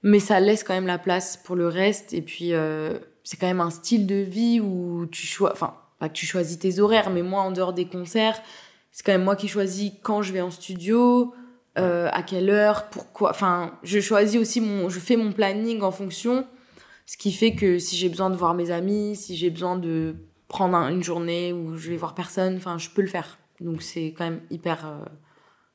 mais 0.02 0.20
ça 0.20 0.38
laisse 0.38 0.62
quand 0.62 0.74
même 0.74 0.86
la 0.86 0.98
place 0.98 1.36
pour 1.36 1.56
le 1.56 1.66
reste. 1.66 2.12
Et 2.12 2.22
puis 2.22 2.52
euh, 2.52 2.98
c'est 3.24 3.38
quand 3.38 3.46
même 3.48 3.60
un 3.60 3.70
style 3.70 4.06
de 4.06 4.16
vie 4.16 4.60
où 4.60 5.06
tu 5.10 5.26
choisis. 5.26 5.54
Enfin 5.54 5.74
pas 5.98 6.08
que 6.08 6.14
tu 6.14 6.26
choisis 6.26 6.58
tes 6.58 6.80
horaires, 6.80 7.10
mais 7.10 7.22
moi 7.22 7.42
en 7.42 7.50
dehors 7.50 7.72
des 7.72 7.86
concerts, 7.86 8.40
c'est 8.92 9.04
quand 9.04 9.12
même 9.12 9.24
moi 9.24 9.36
qui 9.36 9.48
choisis 9.48 9.92
quand 10.02 10.22
je 10.22 10.32
vais 10.32 10.40
en 10.40 10.50
studio. 10.50 11.34
Euh, 11.78 12.08
à 12.12 12.22
quelle 12.22 12.50
heure, 12.50 12.88
pourquoi. 12.90 13.30
Enfin, 13.30 13.78
je 13.82 14.00
choisis 14.00 14.40
aussi 14.40 14.60
mon, 14.60 14.88
je 14.88 15.00
fais 15.00 15.16
mon 15.16 15.32
planning 15.32 15.82
en 15.82 15.90
fonction, 15.90 16.46
ce 17.06 17.16
qui 17.16 17.32
fait 17.32 17.54
que 17.54 17.78
si 17.78 17.96
j'ai 17.96 18.08
besoin 18.08 18.30
de 18.30 18.36
voir 18.36 18.54
mes 18.54 18.70
amis, 18.70 19.16
si 19.16 19.36
j'ai 19.36 19.50
besoin 19.50 19.76
de 19.76 20.14
prendre 20.48 20.76
un- 20.76 20.88
une 20.90 21.02
journée 21.02 21.52
où 21.52 21.76
je 21.76 21.90
vais 21.90 21.96
voir 21.96 22.14
personne, 22.14 22.56
enfin, 22.56 22.78
je 22.78 22.90
peux 22.90 23.02
le 23.02 23.08
faire. 23.08 23.38
Donc 23.60 23.82
c'est 23.82 24.14
quand 24.16 24.24
même 24.24 24.40
hyper, 24.50 24.86
euh, 24.86 25.04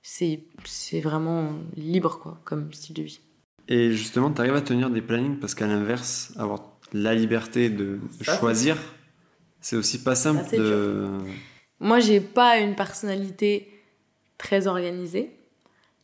c'est, 0.01 0.43
c'est 0.65 1.01
vraiment 1.01 1.51
libre 1.75 2.19
quoi, 2.19 2.39
comme 2.45 2.71
style 2.73 2.95
de 2.95 3.03
vie. 3.03 3.19
Et 3.67 3.91
justement, 3.91 4.31
t'arrives 4.31 4.55
à 4.55 4.61
tenir 4.61 4.89
des 4.89 5.01
plannings 5.01 5.37
parce 5.37 5.53
qu'à 5.53 5.67
l'inverse, 5.67 6.33
avoir 6.37 6.77
la 6.93 7.13
liberté 7.13 7.69
de, 7.69 7.99
Ça, 8.21 8.37
choisir, 8.37 8.77
c'est 9.61 9.75
aussi 9.75 10.01
pas 10.01 10.15
simple 10.15 10.55
de. 10.57 11.07
Moi, 11.79 11.99
j'ai 11.99 12.19
pas 12.19 12.57
une 12.57 12.75
personnalité 12.75 13.69
très 14.37 14.65
organisée, 14.67 15.31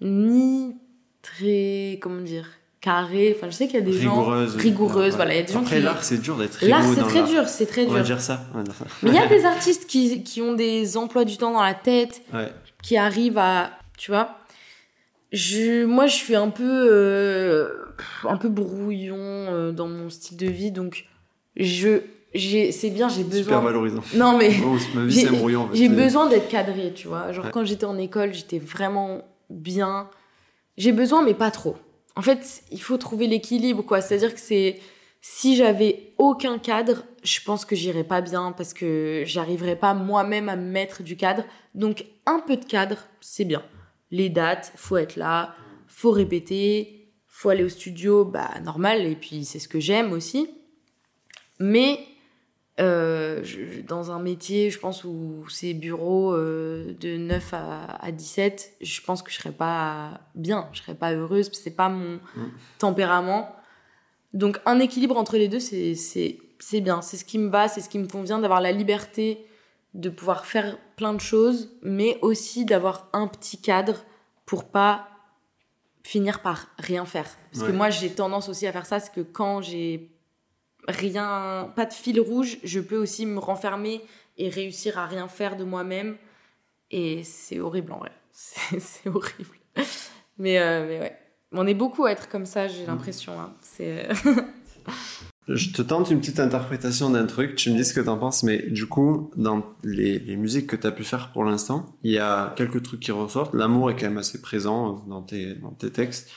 ni 0.02 0.76
très, 1.22 2.00
comment 2.02 2.22
dire, 2.22 2.48
carrée. 2.82 3.34
Enfin, 3.36 3.50
je 3.50 3.56
sais 3.56 3.66
qu'il 3.68 3.76
y 3.80 3.82
a 3.82 3.86
des 3.86 3.92
rigoureuse. 3.92 4.52
gens 4.54 4.58
rigoureuses. 4.60 5.12
Ouais. 5.12 5.16
Voilà, 5.16 5.34
il 5.34 5.38
y 5.38 5.40
a 5.40 5.44
des 5.44 5.54
gens 5.54 5.62
Après, 5.62 5.78
qui. 5.78 5.82
l'art, 5.82 6.04
c'est 6.04 6.22
dur 6.22 6.38
d'être 6.38 6.60
L'art, 6.66 6.82
rigoureux 6.82 6.96
c'est 7.04 7.10
très 7.10 7.20
l'art. 7.20 7.30
dur, 7.30 7.48
c'est 7.50 7.66
très 7.66 7.82
dur. 7.86 7.92
on 7.92 7.96
va 7.96 8.04
dire 8.04 8.22
ça. 8.22 8.42
Mais 9.04 9.10
il 9.10 9.16
y 9.16 9.20
a 9.20 9.28
des 9.38 9.46
artistes 9.46 9.88
qui, 9.88 10.24
qui 10.24 10.42
ont 10.42 10.54
des 10.54 10.98
emplois 10.98 11.26
du 11.26 11.38
temps 11.38 11.52
dans 11.54 11.64
la 11.64 11.74
tête, 11.74 12.22
Ouais. 12.34 12.52
qui 12.84 12.98
arrivent 12.98 13.38
à, 13.40 13.72
tu 13.98 14.12
vois. 14.12 14.38
Je, 15.32 15.84
moi, 15.86 16.06
je 16.08 16.16
suis 16.16 16.36
un 16.36 16.50
peu, 16.50 16.64
euh, 16.92 17.70
un 18.24 18.38
peu 18.38 18.48
brouillon 18.50 19.18
euh, 19.18 19.72
dans 19.72 19.88
mon 19.88 20.10
style 20.10 20.38
de 20.38 20.48
vie, 20.48 20.72
donc 20.72 21.06
je, 21.58 22.00
j'ai, 22.34 22.72
c'est 22.72 22.90
bien, 22.90 23.10
j'ai 23.10 23.24
Super 23.24 23.32
besoin. 23.38 23.60
valorisant. 23.62 24.02
Non 24.16 24.38
mais 24.38 24.52
ma 24.94 25.06
vie, 25.06 25.14
c'est 25.14 25.30
brouillon. 25.32 25.62
en 25.64 25.68
fait. 25.70 25.78
j'ai 25.78 25.90
besoin 25.90 26.28
d'être 26.30 26.48
cadrée, 26.48 26.94
tu 26.96 27.08
vois. 27.08 27.32
Genre 27.32 27.46
Ouais. 27.46 27.52
quand 27.52 27.66
j'étais 27.66 27.86
en 27.86 27.98
école, 27.98 28.34
j'étais 28.34 28.60
vraiment 28.60 29.24
bien. 29.50 30.10
J'ai 30.78 30.92
besoin, 30.92 31.24
mais 31.24 31.34
pas 31.34 31.52
trop. 31.52 31.76
En 32.16 32.22
fait, 32.22 32.64
il 32.72 32.82
faut 32.82 32.98
trouver 32.98 33.28
l'équilibre, 33.28 33.84
quoi. 33.84 34.02
C'est-à-dire 34.02 34.34
que 34.34 34.40
c'est 34.40 34.80
si 35.28 35.56
j'avais 35.56 36.14
aucun 36.20 36.60
cadre, 36.60 37.04
je 37.24 37.40
pense 37.42 37.66
que 37.66 37.76
j'irais 37.76 38.04
pas 38.04 38.22
bien 38.22 38.52
parce 38.52 38.76
que 38.76 39.24
j'arriverais 39.26 39.76
pas 39.76 39.96
moi-même 39.96 40.50
à 40.50 40.56
me 40.56 40.70
mettre 40.70 41.02
du 41.02 41.18
cadre. 41.18 41.44
Donc 41.74 42.06
un 42.28 42.40
peu 42.40 42.58
de 42.58 42.64
cadre, 42.64 42.98
c'est 43.22 43.44
bien. 43.44 43.64
Les 44.12 44.30
dates, 44.30 44.72
faut 44.76 44.98
être 44.98 45.16
là, 45.16 45.56
faut 45.88 46.12
répéter, 46.12 47.12
faut 47.28 47.50
aller 47.50 47.64
au 47.64 47.70
studio, 47.70 48.24
bah 48.24 48.52
normal. 48.64 49.02
Et 49.02 49.16
puis 49.16 49.46
c'est 49.46 49.58
ce 49.58 49.68
que 49.68 49.80
j'aime 49.80 50.14
aussi. 50.14 50.48
Mais 51.60 52.00
euh, 52.80 53.42
je- 53.44 53.82
dans 53.82 54.12
un 54.12 54.20
métier, 54.20 54.70
je 54.70 54.80
pense, 54.80 55.04
où 55.06 55.46
c'est 55.50 55.74
bureau 55.74 56.34
euh, 56.34 56.94
de 57.00 57.16
9 57.18 57.54
à, 57.54 57.86
à 58.02 58.12
17, 58.12 58.74
je 58.82 59.02
pense 59.02 59.22
que 59.24 59.32
je 59.32 59.38
serais 59.38 59.52
pas 59.54 60.20
bien, 60.36 60.68
je 60.74 60.80
serais 60.82 60.96
pas 60.96 61.14
heureuse, 61.14 61.50
c'est 61.54 61.76
pas 61.76 61.90
mon 61.90 62.16
Mm. 62.36 62.52
tempérament. 62.80 63.56
Donc 64.34 64.60
un 64.66 64.80
équilibre 64.80 65.18
entre 65.18 65.38
les 65.38 65.48
deux, 65.48 65.60
c'est 65.62 65.96
c'est 65.96 66.82
bien, 66.82 67.02
c'est 67.02 67.18
ce 67.18 67.26
qui 67.26 67.38
me 67.38 67.50
va, 67.50 67.68
c'est 67.68 67.82
ce 67.82 67.90
qui 67.90 68.00
me 68.00 68.08
convient 68.08 68.40
d'avoir 68.40 68.60
la 68.62 68.72
liberté 68.72 69.46
de 69.94 70.10
pouvoir 70.10 70.46
faire 70.46 70.78
plein 70.98 71.14
de 71.14 71.20
choses, 71.22 71.70
mais 71.84 72.18
aussi 72.22 72.66
d'avoir 72.66 73.08
un 73.14 73.28
petit 73.28 73.58
cadre 73.62 74.04
pour 74.46 74.66
pas 74.66 75.08
finir 76.04 76.42
par 76.42 76.68
rien 76.78 77.06
faire. 77.06 77.28
Parce 77.52 77.66
que 77.66 77.72
moi, 77.72 77.90
j'ai 77.90 78.10
tendance 78.12 78.48
aussi 78.50 78.68
à 78.68 78.72
faire 78.72 78.86
ça, 78.86 79.00
c'est 79.00 79.12
que 79.14 79.22
quand 79.22 79.62
j'ai 79.62 80.10
rien, 80.88 81.72
pas 81.76 81.86
de 81.86 81.94
fil 81.94 82.20
rouge, 82.20 82.58
je 82.64 82.80
peux 82.80 82.98
aussi 82.98 83.26
me 83.26 83.40
renfermer 83.40 84.02
et 84.38 84.50
réussir 84.50 84.98
à 84.98 85.06
rien 85.06 85.28
faire 85.28 85.58
de 85.58 85.64
moi-même. 85.64 86.18
Et 86.92 87.24
c'est 87.24 87.60
horrible 87.60 87.94
en 87.94 88.00
vrai. 88.00 88.12
C'est 88.32 89.08
horrible. 89.10 89.56
Mais, 90.38 90.60
euh, 90.60 90.86
mais 90.88 91.00
ouais. 91.00 91.18
On 91.54 91.66
est 91.66 91.74
beaucoup 91.74 92.06
à 92.06 92.12
être 92.12 92.28
comme 92.28 92.46
ça, 92.46 92.68
j'ai 92.68 92.84
mm. 92.84 92.88
l'impression. 92.88 93.40
Hein. 93.40 93.54
C'est. 93.62 94.10
Je 95.48 95.72
te 95.72 95.84
tente 95.84 96.10
une 96.10 96.20
petite 96.20 96.40
interprétation 96.40 97.12
d'un 97.12 97.28
truc, 97.28 97.56
tu 97.56 97.70
me 97.70 97.78
dis 97.78 97.86
ce 97.86 97.94
que 97.94 98.02
t'en 98.02 98.18
penses, 98.18 98.42
mais 98.42 98.64
du 98.64 98.88
coup, 98.88 99.30
dans 99.36 99.64
les, 99.84 100.18
les 100.18 100.38
musiques 100.38 100.66
que 100.66 100.76
t'as 100.76 100.92
pu 100.92 101.04
faire 101.04 101.32
pour 101.32 101.44
l'instant, 101.44 101.86
il 102.04 102.12
y 102.12 102.18
a 102.18 102.54
quelques 102.58 102.82
trucs 102.82 103.00
qui 103.00 103.12
ressortent. 103.12 103.54
L'amour 103.54 103.92
est 103.92 103.96
quand 103.96 104.08
même 104.08 104.18
assez 104.18 104.42
présent 104.42 105.06
dans 105.08 105.22
tes, 105.22 105.54
dans 105.56 105.70
tes 105.70 105.92
textes. 105.92 106.32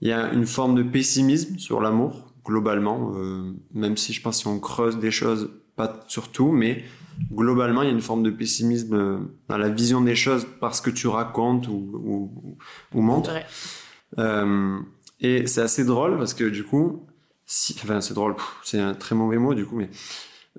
Il 0.00 0.08
y 0.08 0.12
a 0.12 0.32
une 0.32 0.46
forme 0.46 0.76
de 0.76 0.84
pessimisme 0.84 1.58
sur 1.58 1.80
l'amour, 1.80 2.32
globalement, 2.46 3.12
euh, 3.16 3.52
même 3.74 3.96
si 3.96 4.12
je 4.12 4.22
pense 4.22 4.38
si 4.38 4.46
on 4.46 4.58
creuse 4.58 4.98
des 4.98 5.10
choses, 5.10 5.50
pas 5.74 6.04
sur 6.08 6.30
tout, 6.30 6.52
mais 6.52 6.84
globalement, 7.32 7.82
il 7.82 7.86
y 7.86 7.90
a 7.90 7.92
une 7.92 8.00
forme 8.00 8.22
de 8.22 8.30
pessimisme 8.30 8.94
euh, 8.94 9.18
dans 9.48 9.58
la 9.58 9.68
vision 9.68 10.00
des 10.00 10.14
choses 10.14 10.46
parce 10.60 10.80
que 10.80 10.90
tu 10.90 11.08
racontes 11.08 11.68
ou, 11.68 12.00
ou, 12.04 12.58
ou 12.94 13.00
montres. 13.02 13.32
Euh, 14.18 14.78
et 15.20 15.46
c'est 15.46 15.60
assez 15.60 15.84
drôle 15.84 16.16
parce 16.16 16.34
que 16.34 16.44
du 16.44 16.64
coup, 16.64 17.06
si, 17.44 17.76
enfin 17.82 18.00
c'est 18.00 18.14
drôle, 18.14 18.36
c'est 18.62 18.78
un 18.78 18.94
très 18.94 19.14
mauvais 19.14 19.38
mot 19.38 19.54
du 19.54 19.66
coup, 19.66 19.76
mais, 19.76 19.90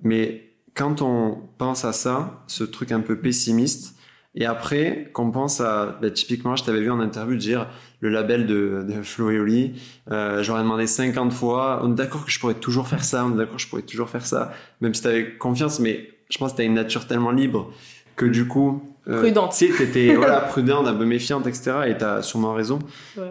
mais 0.03 0.53
quand 0.75 1.01
on 1.01 1.41
pense 1.57 1.85
à 1.85 1.93
ça, 1.93 2.43
ce 2.47 2.63
truc 2.63 2.91
un 2.91 2.99
peu 2.99 3.19
pessimiste, 3.19 3.96
et 4.39 4.45
après 4.45 5.09
qu'on 5.13 5.31
pense 5.31 5.61
à, 5.61 5.97
bah, 5.99 6.11
typiquement, 6.11 6.55
je 6.55 6.63
t'avais 6.63 6.81
vu 6.81 6.91
en 6.91 6.99
interview 6.99 7.35
dire 7.35 7.67
le 8.01 8.09
label 8.09 8.45
de, 8.45 8.85
de 8.87 9.01
Flo 9.01 9.31
et 9.31 9.39
Oli, 9.39 9.73
euh, 10.11 10.43
j'aurais 10.43 10.61
demandé 10.61 10.85
50 10.85 11.33
fois, 11.33 11.81
on 11.83 11.91
est 11.91 11.95
d'accord 11.95 12.23
que 12.23 12.29
je 12.29 12.39
pourrais 12.39 12.53
toujours 12.53 12.87
faire 12.87 13.03
ça, 13.03 13.25
on 13.25 13.33
est 13.33 13.37
d'accord 13.37 13.55
que 13.55 13.61
je 13.61 13.67
pourrais 13.67 13.81
toujours 13.81 14.09
faire 14.09 14.27
ça, 14.27 14.53
même 14.79 14.93
si 14.93 15.01
t'avais 15.01 15.35
confiance, 15.37 15.79
mais 15.79 16.11
je 16.29 16.37
pense 16.37 16.51
que 16.51 16.57
t'as 16.57 16.65
une 16.65 16.75
nature 16.75 17.07
tellement 17.07 17.31
libre 17.31 17.73
que 18.15 18.27
du 18.27 18.47
coup, 18.47 18.83
euh, 19.07 19.21
prudente. 19.21 19.55
Tu 19.57 19.71
t'étais 19.71 20.13
voilà, 20.15 20.41
prudente, 20.41 20.87
un 20.87 20.93
peu 20.93 21.05
méfiante, 21.05 21.47
etc. 21.47 21.71
Et 21.87 21.97
t'as 21.97 22.21
sûrement 22.21 22.53
raison. 22.53 22.77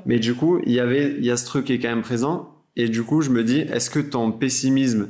Mais 0.07 0.18
du 0.18 0.34
coup, 0.34 0.61
il 0.64 0.72
y 0.72 0.80
avait, 0.80 1.14
il 1.18 1.24
y 1.24 1.30
a 1.30 1.36
ce 1.36 1.44
truc 1.44 1.66
qui 1.66 1.74
est 1.74 1.78
quand 1.78 1.88
même 1.88 2.02
présent. 2.02 2.52
Et 2.74 2.88
du 2.88 3.02
coup, 3.02 3.20
je 3.22 3.30
me 3.30 3.44
dis, 3.44 3.61
est-ce 3.61 3.90
que 3.90 4.00
ton 4.00 4.32
pessimisme 4.32 5.09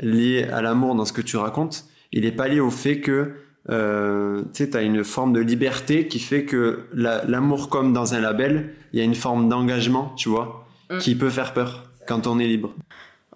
lié 0.00 0.48
à 0.52 0.60
l'amour 0.60 0.94
dans 0.94 1.04
ce 1.04 1.12
que 1.12 1.22
tu 1.22 1.36
racontes, 1.36 1.84
il 2.12 2.24
est 2.24 2.32
pas 2.32 2.48
lié 2.48 2.60
au 2.60 2.70
fait 2.70 3.00
que 3.00 3.32
euh, 3.70 4.42
tu 4.52 4.68
as 4.72 4.82
une 4.82 5.04
forme 5.04 5.32
de 5.32 5.40
liberté 5.40 6.06
qui 6.08 6.18
fait 6.18 6.44
que 6.44 6.86
l'amour 6.92 7.68
comme 7.68 7.92
dans 7.92 8.14
un 8.14 8.20
label, 8.20 8.74
il 8.92 8.98
y 8.98 9.02
a 9.02 9.04
une 9.04 9.14
forme 9.14 9.48
d'engagement, 9.48 10.12
tu 10.16 10.28
vois, 10.28 10.66
mm. 10.90 10.98
qui 10.98 11.14
peut 11.14 11.30
faire 11.30 11.52
peur 11.52 11.84
quand 12.06 12.26
on 12.26 12.38
est 12.38 12.46
libre. 12.46 12.72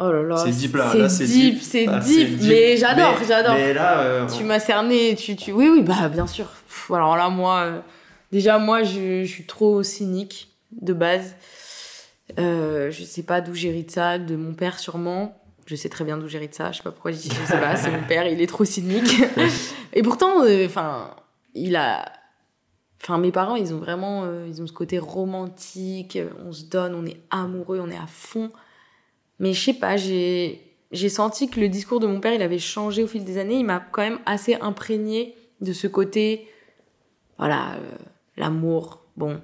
Oh 0.03 0.11
là 0.11 0.23
là, 0.23 0.37
c'est 0.39 0.53
deep 0.53 0.77
là, 0.77 1.09
c'est 1.11 1.27
deep, 1.27 1.61
c'est 1.61 1.87
ah, 1.87 1.99
deep, 1.99 2.41
mais 2.43 2.79
j'adore, 2.79 3.17
j'adore. 3.29 3.55
Euh, 3.59 4.27
tu 4.27 4.45
m'as 4.45 4.59
cerné, 4.59 5.15
tu, 5.15 5.37
tu, 5.37 5.53
oui, 5.53 5.69
oui, 5.71 5.83
bah 5.83 6.09
bien 6.09 6.27
sûr. 6.27 6.47
alors 6.89 7.19
là, 7.19 7.29
moi, 7.29 7.61
euh, 7.61 7.81
déjà 8.33 8.59
moi, 8.59 8.83
je, 8.83 9.25
je, 9.25 9.31
suis 9.31 9.45
trop 9.45 9.83
cynique 9.83 10.57
de 10.73 10.95
base. 10.95 11.35
Euh, 12.39 12.91
je 12.91 13.05
sais 13.05 13.23
pas 13.23 13.43
d'où 13.43 13.55
j'hérite 13.55 13.91
ça, 13.91 14.19
de 14.19 14.37
mon 14.37 14.55
père 14.55 14.79
sûrement. 14.79 15.40
Je 15.71 15.77
sais 15.77 15.89
très 15.89 16.05
bien 16.05 16.19
d'où 16.19 16.27
j'hérite 16.27 16.53
ça. 16.53 16.73
Je 16.73 16.79
sais 16.79 16.83
pas 16.83 16.91
pourquoi 16.91 17.13
je 17.13 17.19
dis 17.19 17.31
je 17.31 17.47
sais 17.47 17.61
pas. 17.61 17.77
C'est 17.77 17.93
mon 17.93 18.03
père, 18.03 18.27
il 18.27 18.43
est 18.43 18.49
trop 18.49 18.65
cynique. 18.65 19.23
Et 19.93 20.03
pourtant, 20.03 20.43
euh, 20.43 20.67
enfin, 20.67 21.15
il 21.55 21.77
a. 21.77 22.11
Enfin, 23.01 23.19
mes 23.19 23.31
parents, 23.31 23.55
ils 23.55 23.73
ont 23.73 23.79
vraiment, 23.79 24.25
euh, 24.25 24.47
ils 24.49 24.61
ont 24.61 24.67
ce 24.67 24.73
côté 24.73 24.99
romantique. 24.99 26.19
On 26.45 26.51
se 26.51 26.65
donne, 26.65 26.97
on 26.97 27.07
est 27.07 27.21
amoureux, 27.31 27.79
on 27.81 27.89
est 27.89 27.97
à 27.97 28.09
fond. 28.09 28.51
Mais 29.39 29.53
je 29.53 29.61
sais 29.61 29.75
pas, 29.75 29.97
j'ai 29.97 30.61
j'ai 30.91 31.09
senti 31.09 31.49
que 31.49 31.61
le 31.61 31.69
discours 31.69 32.01
de 32.01 32.09
mon 32.09 32.19
père, 32.19 32.35
il 32.35 32.43
avait 32.43 32.59
changé 32.59 33.05
au 33.05 33.07
fil 33.07 33.25
des 33.25 33.39
années. 33.39 33.61
Il 33.61 33.65
m'a 33.65 33.79
quand 33.79 34.03
même 34.03 34.19
assez 34.27 34.57
imprégné 34.57 35.37
de 35.61 35.73
ce 35.73 35.87
côté, 35.87 36.49
voilà, 37.39 37.77
l'amour. 38.37 39.05
Bon, 39.17 39.41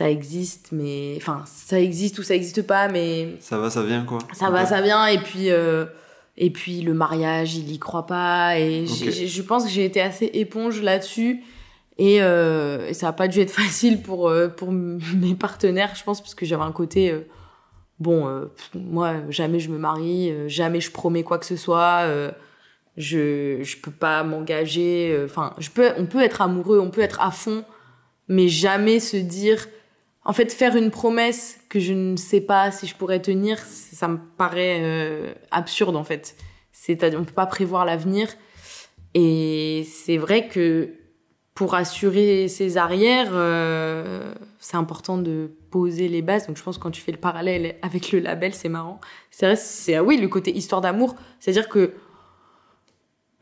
ça 0.00 0.08
existe, 0.08 0.70
mais 0.72 1.12
enfin, 1.18 1.42
ça 1.44 1.78
existe 1.78 2.18
ou 2.18 2.22
ça 2.22 2.34
existe 2.34 2.62
pas, 2.62 2.88
mais 2.88 3.36
ça 3.38 3.58
va, 3.58 3.68
ça 3.68 3.82
vient 3.82 4.02
quoi. 4.06 4.16
Ça 4.32 4.48
va, 4.48 4.64
ça 4.64 4.80
vient, 4.80 5.04
et 5.04 5.18
puis 5.18 5.50
euh, 5.50 5.84
et 6.38 6.48
puis 6.48 6.80
le 6.80 6.94
mariage, 6.94 7.56
il 7.56 7.70
y 7.70 7.78
croit 7.78 8.06
pas, 8.06 8.58
et 8.58 8.86
je 8.86 9.42
pense 9.42 9.64
que 9.64 9.68
j'ai 9.68 9.84
été 9.84 10.00
assez 10.00 10.30
éponge 10.32 10.80
là-dessus, 10.80 11.42
et, 11.98 12.22
euh, 12.22 12.94
ça 12.94 13.08
a 13.08 13.12
pas 13.12 13.28
dû 13.28 13.40
être 13.40 13.50
facile 13.62 14.00
pour 14.00 14.30
euh, 14.30 14.48
pour 14.48 14.72
mes 14.72 15.34
partenaires, 15.34 15.94
je 15.94 16.02
pense, 16.02 16.22
parce 16.22 16.34
que 16.34 16.46
j'avais 16.46 16.64
un 16.64 16.72
côté 16.72 17.14
bon, 17.98 18.48
moi 18.74 19.16
jamais 19.28 19.60
je 19.60 19.68
me 19.68 19.76
marie, 19.76 20.32
jamais 20.48 20.80
je 20.80 20.90
promets 20.90 21.24
quoi 21.24 21.36
que 21.36 21.44
ce 21.44 21.56
soit. 21.56 22.06
je 22.96 23.58
je 23.62 23.76
peux 23.76 23.90
pas 23.90 24.22
m'engager 24.24 25.14
enfin 25.26 25.52
je 25.58 25.68
peux 25.68 25.90
on 25.98 26.06
peut 26.06 26.22
être 26.22 26.40
amoureux 26.40 26.80
on 26.80 26.90
peut 26.90 27.02
être 27.02 27.20
à 27.20 27.30
fond 27.30 27.64
mais 28.28 28.48
jamais 28.48 28.98
se 28.98 29.18
dire 29.18 29.66
en 30.30 30.32
fait, 30.32 30.52
faire 30.52 30.76
une 30.76 30.92
promesse 30.92 31.58
que 31.68 31.80
je 31.80 31.92
ne 31.92 32.14
sais 32.14 32.40
pas 32.40 32.70
si 32.70 32.86
je 32.86 32.94
pourrais 32.94 33.20
tenir, 33.20 33.58
ça 33.58 34.06
me 34.06 34.16
paraît 34.16 34.78
euh, 34.80 35.34
absurde 35.50 35.96
en 35.96 36.04
fait. 36.04 36.36
C'est-à-dire, 36.70 37.18
on 37.18 37.24
peut 37.24 37.32
pas 37.32 37.46
prévoir 37.46 37.84
l'avenir. 37.84 38.28
Et 39.14 39.84
c'est 39.90 40.18
vrai 40.18 40.46
que 40.46 40.90
pour 41.52 41.74
assurer 41.74 42.46
ses 42.46 42.76
arrières, 42.76 43.30
euh, 43.32 44.32
c'est 44.60 44.76
important 44.76 45.18
de 45.18 45.50
poser 45.72 46.06
les 46.06 46.22
bases. 46.22 46.46
Donc 46.46 46.56
je 46.56 46.62
pense 46.62 46.78
que 46.78 46.82
quand 46.84 46.92
tu 46.92 47.02
fais 47.02 47.10
le 47.10 47.18
parallèle 47.18 47.74
avec 47.82 48.12
le 48.12 48.20
label, 48.20 48.54
c'est 48.54 48.68
marrant. 48.68 49.00
C'est 49.32 49.46
vrai, 49.46 49.56
c'est 49.56 49.98
oui 49.98 50.16
le 50.16 50.28
côté 50.28 50.56
histoire 50.56 50.80
d'amour, 50.80 51.16
c'est-à-dire 51.40 51.68
que 51.68 51.94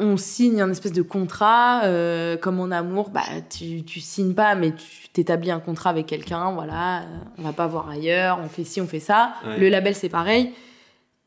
on 0.00 0.16
signe 0.16 0.60
un 0.60 0.70
espèce 0.70 0.92
de 0.92 1.02
contrat, 1.02 1.84
euh, 1.84 2.36
comme 2.36 2.60
en 2.60 2.70
amour, 2.70 3.10
bah 3.10 3.22
tu, 3.50 3.82
tu 3.82 4.00
signes 4.00 4.34
pas, 4.34 4.54
mais 4.54 4.72
tu 4.72 5.08
t'établis 5.12 5.50
un 5.50 5.60
contrat 5.60 5.90
avec 5.90 6.06
quelqu'un, 6.06 6.52
voilà, 6.52 7.04
on 7.36 7.42
va 7.42 7.52
pas 7.52 7.66
voir 7.66 7.88
ailleurs, 7.88 8.38
on 8.42 8.48
fait 8.48 8.64
ci, 8.64 8.80
on 8.80 8.86
fait 8.86 9.00
ça. 9.00 9.34
Le 9.58 9.68
label 9.68 9.94
c'est 9.94 10.08
pareil, 10.08 10.52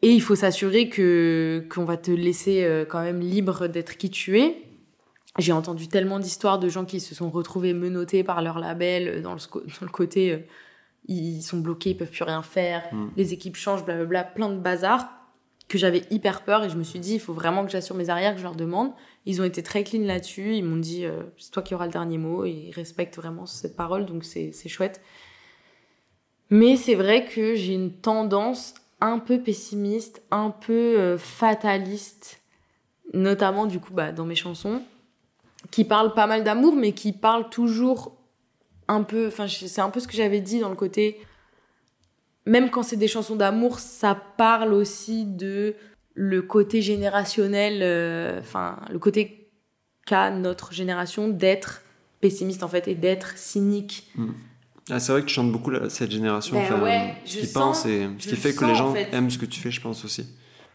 et 0.02 0.10
il 0.10 0.22
faut 0.22 0.36
s'assurer 0.36 0.90
que 0.90 1.66
qu'on 1.70 1.84
va 1.84 1.98
te 1.98 2.12
laisser 2.12 2.64
euh, 2.64 2.86
quand 2.86 3.02
même 3.02 3.20
libre 3.20 3.68
d'être 3.68 3.98
qui 3.98 4.10
tu 4.10 4.40
es. 4.40 4.64
J'ai 5.38 5.54
entendu 5.54 5.88
tellement 5.88 6.20
d'histoires 6.20 6.60
de 6.60 6.68
gens 6.68 6.84
qui 6.86 7.00
se 7.00 7.16
sont 7.16 7.30
retrouvés 7.30 7.74
menottés 7.74 8.24
par 8.24 8.42
leur 8.42 8.60
label 8.60 9.08
euh, 9.08 9.22
dans 9.22 9.34
le, 9.34 9.40
dans 9.40 9.86
le 9.86 9.92
côté 9.92 10.46
ils 11.08 11.42
sont 11.42 11.58
bloqués, 11.58 11.92
ils 11.92 11.98
peuvent 11.98 12.12
plus 12.12 12.24
rien 12.24 12.44
faire, 12.44 12.84
hmm. 12.92 13.10
les 13.18 13.34
équipes 13.34 13.56
changent, 13.56 13.84
blablabla, 13.84 14.24
plein 14.24 14.50
de 14.50 14.60
bazar 14.60 15.10
que 15.72 15.78
j'avais 15.78 16.04
hyper 16.12 16.42
peur 16.42 16.66
et 16.66 16.70
je 16.70 16.76
me 16.76 16.84
suis 16.84 17.00
dit 17.00 17.14
il 17.14 17.20
faut 17.20 17.32
vraiment 17.32 17.64
que 17.64 17.72
j'assure 17.72 17.96
mes 17.96 18.10
arrières 18.10 18.34
que 18.34 18.40
je 18.40 18.44
leur 18.44 18.56
demande. 18.56 18.92
Ils 19.26 19.42
ont 19.42 19.46
été 19.46 19.64
très 19.64 19.86
clean 19.86 20.02
là-dessus. 20.02 20.56
Ils 20.56 20.66
m'ont 20.66 20.76
dit 20.76 21.06
euh, 21.06 21.24
c'est 21.38 21.52
toi 21.52 21.64
qui 21.64 21.74
auras 21.74 21.86
le 21.86 21.94
dernier 21.94 22.18
mot. 22.18 22.44
Ils 22.44 22.72
respectent 22.72 23.16
vraiment 23.16 23.46
cette 23.46 23.78
parole 23.78 24.06
donc 24.06 24.26
c'est 24.26 24.52
chouette. 24.68 25.00
Mais 26.50 26.76
c'est 26.76 26.96
vrai 26.96 27.24
que 27.26 27.56
j'ai 27.56 27.74
une 27.74 27.94
tendance 27.94 28.74
un 29.00 29.18
peu 29.18 29.40
pessimiste 29.40 30.22
un 30.30 30.50
peu 30.50 30.74
euh, 30.74 31.18
fataliste 31.18 32.42
notamment 33.14 33.66
du 33.66 33.80
coup 33.80 33.94
bah, 33.94 34.12
dans 34.12 34.26
mes 34.26 34.36
chansons 34.36 34.84
qui 35.72 35.86
parlent 35.86 36.14
pas 36.14 36.28
mal 36.28 36.44
d'amour 36.44 36.76
mais 36.76 36.92
qui 36.92 37.14
parlent 37.14 37.50
toujours 37.50 38.16
un 38.88 39.04
peu 39.04 39.28
enfin 39.28 39.48
c'est 39.48 39.82
un 39.82 39.90
peu 39.90 40.00
ce 40.00 40.08
que 40.08 40.16
j'avais 40.16 40.42
dit 40.42 40.60
dans 40.60 40.70
le 40.70 40.76
côté 40.76 41.20
même 42.46 42.70
quand 42.70 42.84
c'est 42.84 42.98
des 42.98 43.08
chansons 43.08 43.36
d'amour, 43.36 43.80
ça 43.80 44.16
parle 44.16 44.74
aussi 44.74 45.26
de 45.26 45.76
le 46.14 46.42
côté 46.42 46.82
générationnel, 46.82 47.80
euh, 47.82 48.40
enfin, 48.40 48.78
le 48.92 49.00
côté 49.00 49.50
qu'a 50.06 50.32
notre 50.32 50.74
génération 50.74 51.28
d'être 51.28 51.84
pessimiste 52.20 52.64
en 52.64 52.68
fait 52.68 52.88
et 52.88 52.96
d'être 52.96 53.38
cynique. 53.38 54.12
Hmm. 54.16 54.32
Ah, 54.90 55.00
c'est 55.00 55.12
vrai 55.12 55.22
que 55.22 55.28
tu 55.28 55.34
chantes 55.34 55.52
beaucoup 55.52 55.72
cette 55.90 56.12
génération 56.12 56.58
ben 56.58 57.14
ce 57.24 57.38
qui 57.38 57.48
pense 57.48 57.86
et 57.86 58.10
ce 58.18 58.30
qui 58.30 58.36
fait 58.36 58.54
que 58.54 58.66
les 58.66 58.76
gens 58.76 58.94
aiment 58.96 59.30
ce 59.30 59.38
que 59.38 59.46
tu 59.46 59.60
fais, 59.60 59.72
je 59.72 59.80
pense 59.80 60.04
aussi. 60.04 60.26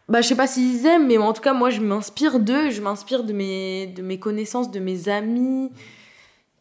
Bah, 0.09 0.21
je 0.21 0.29
sais 0.29 0.37
pas 0.37 0.47
s'ils 0.47 0.87
aiment, 0.87 1.09
mais 1.09 1.19
en 1.19 1.33
tout 1.33 1.43
cas, 1.43 1.53
moi, 1.53 1.71
je 1.71 1.81
m'inspire 1.81 2.39
d'eux, 2.39 2.71
je 2.71 2.81
m'inspire 2.81 3.25
de 3.25 3.33
mes, 3.33 3.89
de 3.89 4.03
mes 4.03 4.21
connaissances, 4.21 4.71
de 4.71 4.79
mes 4.79 5.09
amis, 5.09 5.71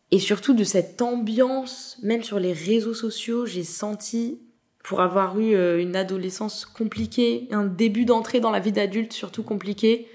et 0.09 0.17
surtout 0.17 0.55
de 0.55 0.63
cette 0.63 1.01
ambiance, 1.01 1.97
même 2.01 2.23
sur 2.23 2.39
les 2.39 2.53
réseaux 2.53 2.95
sociaux, 2.95 3.45
j'ai 3.45 3.63
senti 3.63 4.39
pour 4.87 5.01
avoir 5.01 5.39
eu 5.39 5.55
euh, 5.55 5.81
une 5.81 5.95
adolescence 5.95 6.65
compliquée, 6.65 7.47
un 7.51 7.65
début 7.65 8.05
d'entrée 8.05 8.39
dans 8.39 8.51
la 8.51 8.59
vie 8.59 8.71
d'adulte 8.71 9.13
surtout 9.13 9.43
compliqué, 9.43 10.07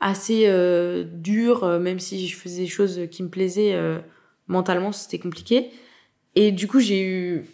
assez 0.00 0.44
euh, 0.46 1.04
dur, 1.04 1.64
euh, 1.64 1.78
même 1.78 1.98
si 1.98 2.26
je 2.26 2.36
faisais 2.36 2.62
des 2.62 2.68
choses 2.68 3.02
qui 3.10 3.22
me 3.22 3.28
plaisaient 3.28 3.78
mentalement, 4.48 4.92
c'était 4.92 5.18
compliqué. 5.18 5.70
Et 6.34 6.52
du 6.52 6.66
coup, 6.66 6.80
j'ai 6.80 7.02
eu 7.02 7.44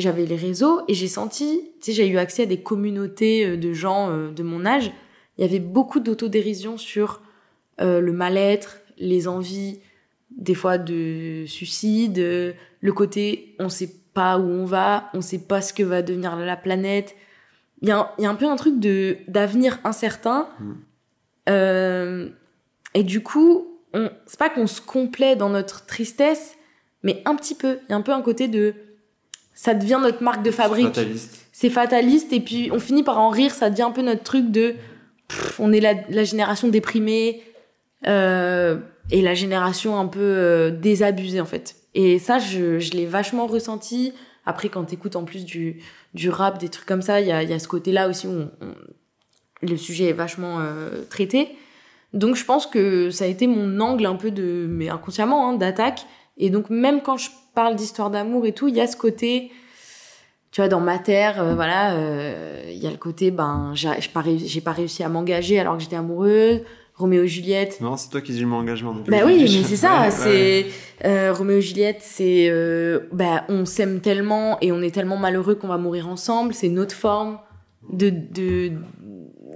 j'avais 0.00 0.26
les 0.26 0.36
réseaux 0.36 0.80
et 0.88 0.94
j'ai 0.94 1.08
senti, 1.08 1.60
tu 1.80 1.86
sais, 1.86 1.92
j'ai 1.92 2.08
eu 2.08 2.18
accès 2.18 2.42
à 2.42 2.46
des 2.46 2.60
communautés 2.60 3.46
euh, 3.46 3.56
de 3.56 3.72
gens 3.72 4.10
euh, 4.10 4.30
de 4.30 4.42
mon 4.42 4.66
âge. 4.66 4.90
Il 5.38 5.42
y 5.42 5.44
avait 5.44 5.60
beaucoup 5.60 6.00
d'autodérision 6.00 6.76
sur 6.76 7.22
euh, 7.80 8.00
le 8.00 8.12
mal-être, 8.12 8.80
les 8.98 9.28
envies, 9.28 9.80
des 10.30 10.54
fois 10.54 10.78
de 10.78 11.44
suicide, 11.46 12.18
le 12.18 12.92
côté 12.92 13.56
on 13.58 13.68
sait 13.68 13.90
pas 14.14 14.38
où 14.38 14.48
on 14.48 14.64
va, 14.64 15.10
on 15.14 15.20
sait 15.20 15.38
pas 15.38 15.60
ce 15.60 15.72
que 15.72 15.82
va 15.82 16.02
devenir 16.02 16.36
la 16.36 16.56
planète. 16.56 17.14
Il 17.82 17.88
y 17.88 17.92
a, 17.92 18.12
il 18.18 18.24
y 18.24 18.26
a 18.26 18.30
un 18.30 18.34
peu 18.34 18.46
un 18.46 18.56
truc 18.56 18.78
de 18.78 19.18
d'avenir 19.28 19.78
incertain. 19.84 20.48
Mm. 20.58 20.72
Euh, 21.48 22.28
et 22.94 23.02
du 23.02 23.22
coup, 23.22 23.78
on, 23.94 24.10
c'est 24.26 24.38
pas 24.38 24.50
qu'on 24.50 24.66
se 24.66 24.80
complaît 24.80 25.36
dans 25.36 25.48
notre 25.48 25.86
tristesse, 25.86 26.56
mais 27.02 27.22
un 27.24 27.34
petit 27.34 27.54
peu. 27.54 27.78
Il 27.88 27.92
y 27.92 27.94
a 27.94 27.96
un 27.96 28.02
peu 28.02 28.12
un 28.12 28.22
côté 28.22 28.48
de 28.48 28.74
ça 29.54 29.74
devient 29.74 29.98
notre 30.00 30.22
marque 30.22 30.42
de 30.42 30.50
fabrique. 30.50 30.94
Fataliste. 30.94 31.46
C'est 31.52 31.70
fataliste 31.70 32.32
et 32.32 32.40
puis 32.40 32.70
on 32.72 32.78
finit 32.78 33.02
par 33.02 33.18
en 33.18 33.28
rire. 33.28 33.52
Ça 33.52 33.70
devient 33.70 33.82
un 33.82 33.90
peu 33.90 34.02
notre 34.02 34.22
truc 34.22 34.50
de 34.50 34.74
pff, 35.28 35.60
on 35.60 35.72
est 35.72 35.80
la, 35.80 35.94
la 36.08 36.24
génération 36.24 36.68
déprimée 36.68 37.42
euh, 38.06 38.78
et 39.10 39.22
la 39.22 39.34
génération 39.34 39.98
un 39.98 40.06
peu 40.06 40.20
euh, 40.20 40.70
désabusée 40.70 41.40
en 41.40 41.46
fait. 41.46 41.76
Et 41.94 42.18
ça, 42.18 42.38
je, 42.38 42.78
je 42.78 42.92
l'ai 42.92 43.06
vachement 43.06 43.46
ressenti. 43.46 44.12
Après, 44.46 44.68
quand 44.68 44.84
t'écoutes 44.84 45.16
en 45.16 45.24
plus 45.24 45.44
du, 45.44 45.82
du 46.14 46.30
rap, 46.30 46.58
des 46.58 46.68
trucs 46.68 46.86
comme 46.86 47.02
ça, 47.02 47.20
il 47.20 47.26
y 47.26 47.32
a, 47.32 47.58
ce 47.58 47.68
côté-là 47.68 48.08
aussi 48.08 48.26
où 48.26 48.30
on- 48.60 48.74
le 49.62 49.76
sujet 49.76 50.04
est 50.06 50.12
vachement 50.14 50.60
euh, 50.60 51.04
traité. 51.10 51.48
Donc 52.14 52.34
je 52.36 52.44
pense 52.44 52.66
que 52.66 53.10
ça 53.10 53.24
a 53.24 53.28
été 53.28 53.46
mon 53.46 53.78
angle 53.80 54.06
un 54.06 54.14
peu 54.16 54.30
de, 54.30 54.66
mais 54.68 54.88
inconsciemment, 54.88 55.48
hein, 55.50 55.56
d'attaque. 55.56 56.06
Et 56.38 56.48
donc 56.50 56.70
même 56.70 57.02
quand 57.02 57.18
je 57.18 57.28
parle 57.54 57.76
d'histoire 57.76 58.10
d'amour 58.10 58.46
et 58.46 58.52
tout, 58.52 58.68
il 58.68 58.76
y 58.76 58.80
a 58.80 58.86
ce 58.86 58.96
côté, 58.96 59.50
tu 60.50 60.60
vois, 60.62 60.68
dans 60.68 60.80
ma 60.80 60.98
terre, 60.98 61.42
euh, 61.42 61.54
voilà, 61.54 61.94
il 62.70 62.78
y 62.78 62.86
a 62.86 62.90
le 62.90 62.96
côté, 62.96 63.30
ben, 63.30 63.72
j'ai 63.74 64.60
pas 64.60 64.72
réussi 64.72 65.02
à 65.04 65.08
m'engager 65.08 65.60
alors 65.60 65.76
que 65.76 65.82
j'étais 65.82 65.96
amoureuse. 65.96 66.62
Roméo 67.00 67.22
et 67.24 67.28
Juliette, 67.28 67.80
Non, 67.80 67.96
c'est 67.96 68.10
toi 68.10 68.20
qui 68.20 68.32
dis 68.32 68.44
mon 68.44 68.56
engagement. 68.58 68.94
depuis 68.94 69.10
bah 69.10 69.20
le 69.20 69.26
oui, 69.26 69.40
mais 69.42 69.62
c'est 69.64 69.76
ça, 69.76 70.02
Ouais, 70.02 70.10
c'est 70.10 70.66
euh, 71.04 71.32
Roméo 71.32 71.56
et 71.58 71.62
Juliette, 71.62 71.98
c'est 72.00 72.48
euh, 72.50 73.00
bah 73.12 73.44
on 73.48 73.64
s'aime 73.64 74.00
tellement 74.00 74.58
et 74.60 74.70
on 74.72 74.80
est 74.82 74.94
tellement 74.94 75.16
malheureux 75.16 75.54
qu'on 75.54 75.68
va 75.68 75.78
mourir 75.78 76.08
ensemble, 76.08 76.54
c'est 76.54 76.68
notre 76.68 76.94
forme 76.94 77.38
de 77.92 78.10
de 78.10 78.72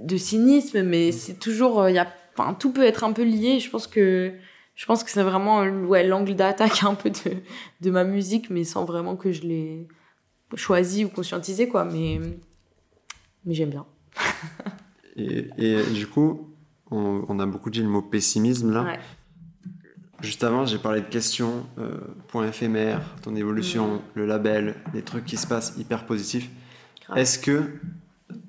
de 0.03 0.17
cynisme, 0.17 0.83
mais 0.83 1.11
c'est 1.11 1.39
toujours 1.39 1.81
euh, 1.81 1.89
il 1.91 1.95
y 1.95 1.99
a 1.99 2.07
enfin 2.37 2.53
tout 2.53 2.71
peut 2.73 2.83
être 2.85 3.03
un 3.03 3.13
peu 3.13 3.23
lié, 3.23 3.59
je 3.59 3.69
pense 3.69 3.87
que 3.87 4.33
je 4.75 4.85
pense 4.85 5.03
que 5.03 5.09
c'est 5.11 5.23
vraiment 5.23 5.63
ouais 5.63 6.03
l'angle 6.05 6.35
d'attaque 6.35 6.83
un 6.83 6.95
peu 6.95 7.09
de 7.09 7.31
de 7.81 7.91
ma 7.91 8.03
musique 8.03 8.49
mais 8.49 8.63
sans 8.65 8.83
vraiment 8.85 9.15
que 9.15 9.31
je 9.31 9.41
l'ai 9.43 9.87
choisi 10.55 11.05
ou 11.05 11.09
conscientisé 11.09 11.67
quoi, 11.69 11.85
mais 11.85 12.19
mais 13.45 13.53
j'aime 13.53 13.69
bien. 13.69 13.85
Et, 15.17 15.47
et 15.57 15.81
du 15.93 16.07
coup, 16.07 16.54
on, 16.91 17.23
on 17.27 17.39
a 17.39 17.45
beaucoup 17.45 17.69
dit 17.69 17.81
le 17.81 17.87
mot 17.87 18.01
pessimisme 18.01 18.71
là. 18.73 18.83
Ouais. 18.83 18.99
Juste 20.21 20.43
avant, 20.43 20.65
j'ai 20.65 20.77
parlé 20.77 21.01
de 21.01 21.05
questions, 21.07 21.65
euh, 21.77 21.97
points 22.29 22.47
éphémères, 22.47 23.01
ton 23.21 23.35
évolution, 23.35 23.95
Mm. 23.95 23.99
le 24.15 24.25
label, 24.25 24.75
les 24.93 25.01
trucs 25.01 25.25
qui 25.25 25.37
se 25.37 25.45
passent 25.45 25.73
hyper 25.77 26.05
positifs. 26.05 26.49
Est-ce 27.15 27.37
que 27.37 27.63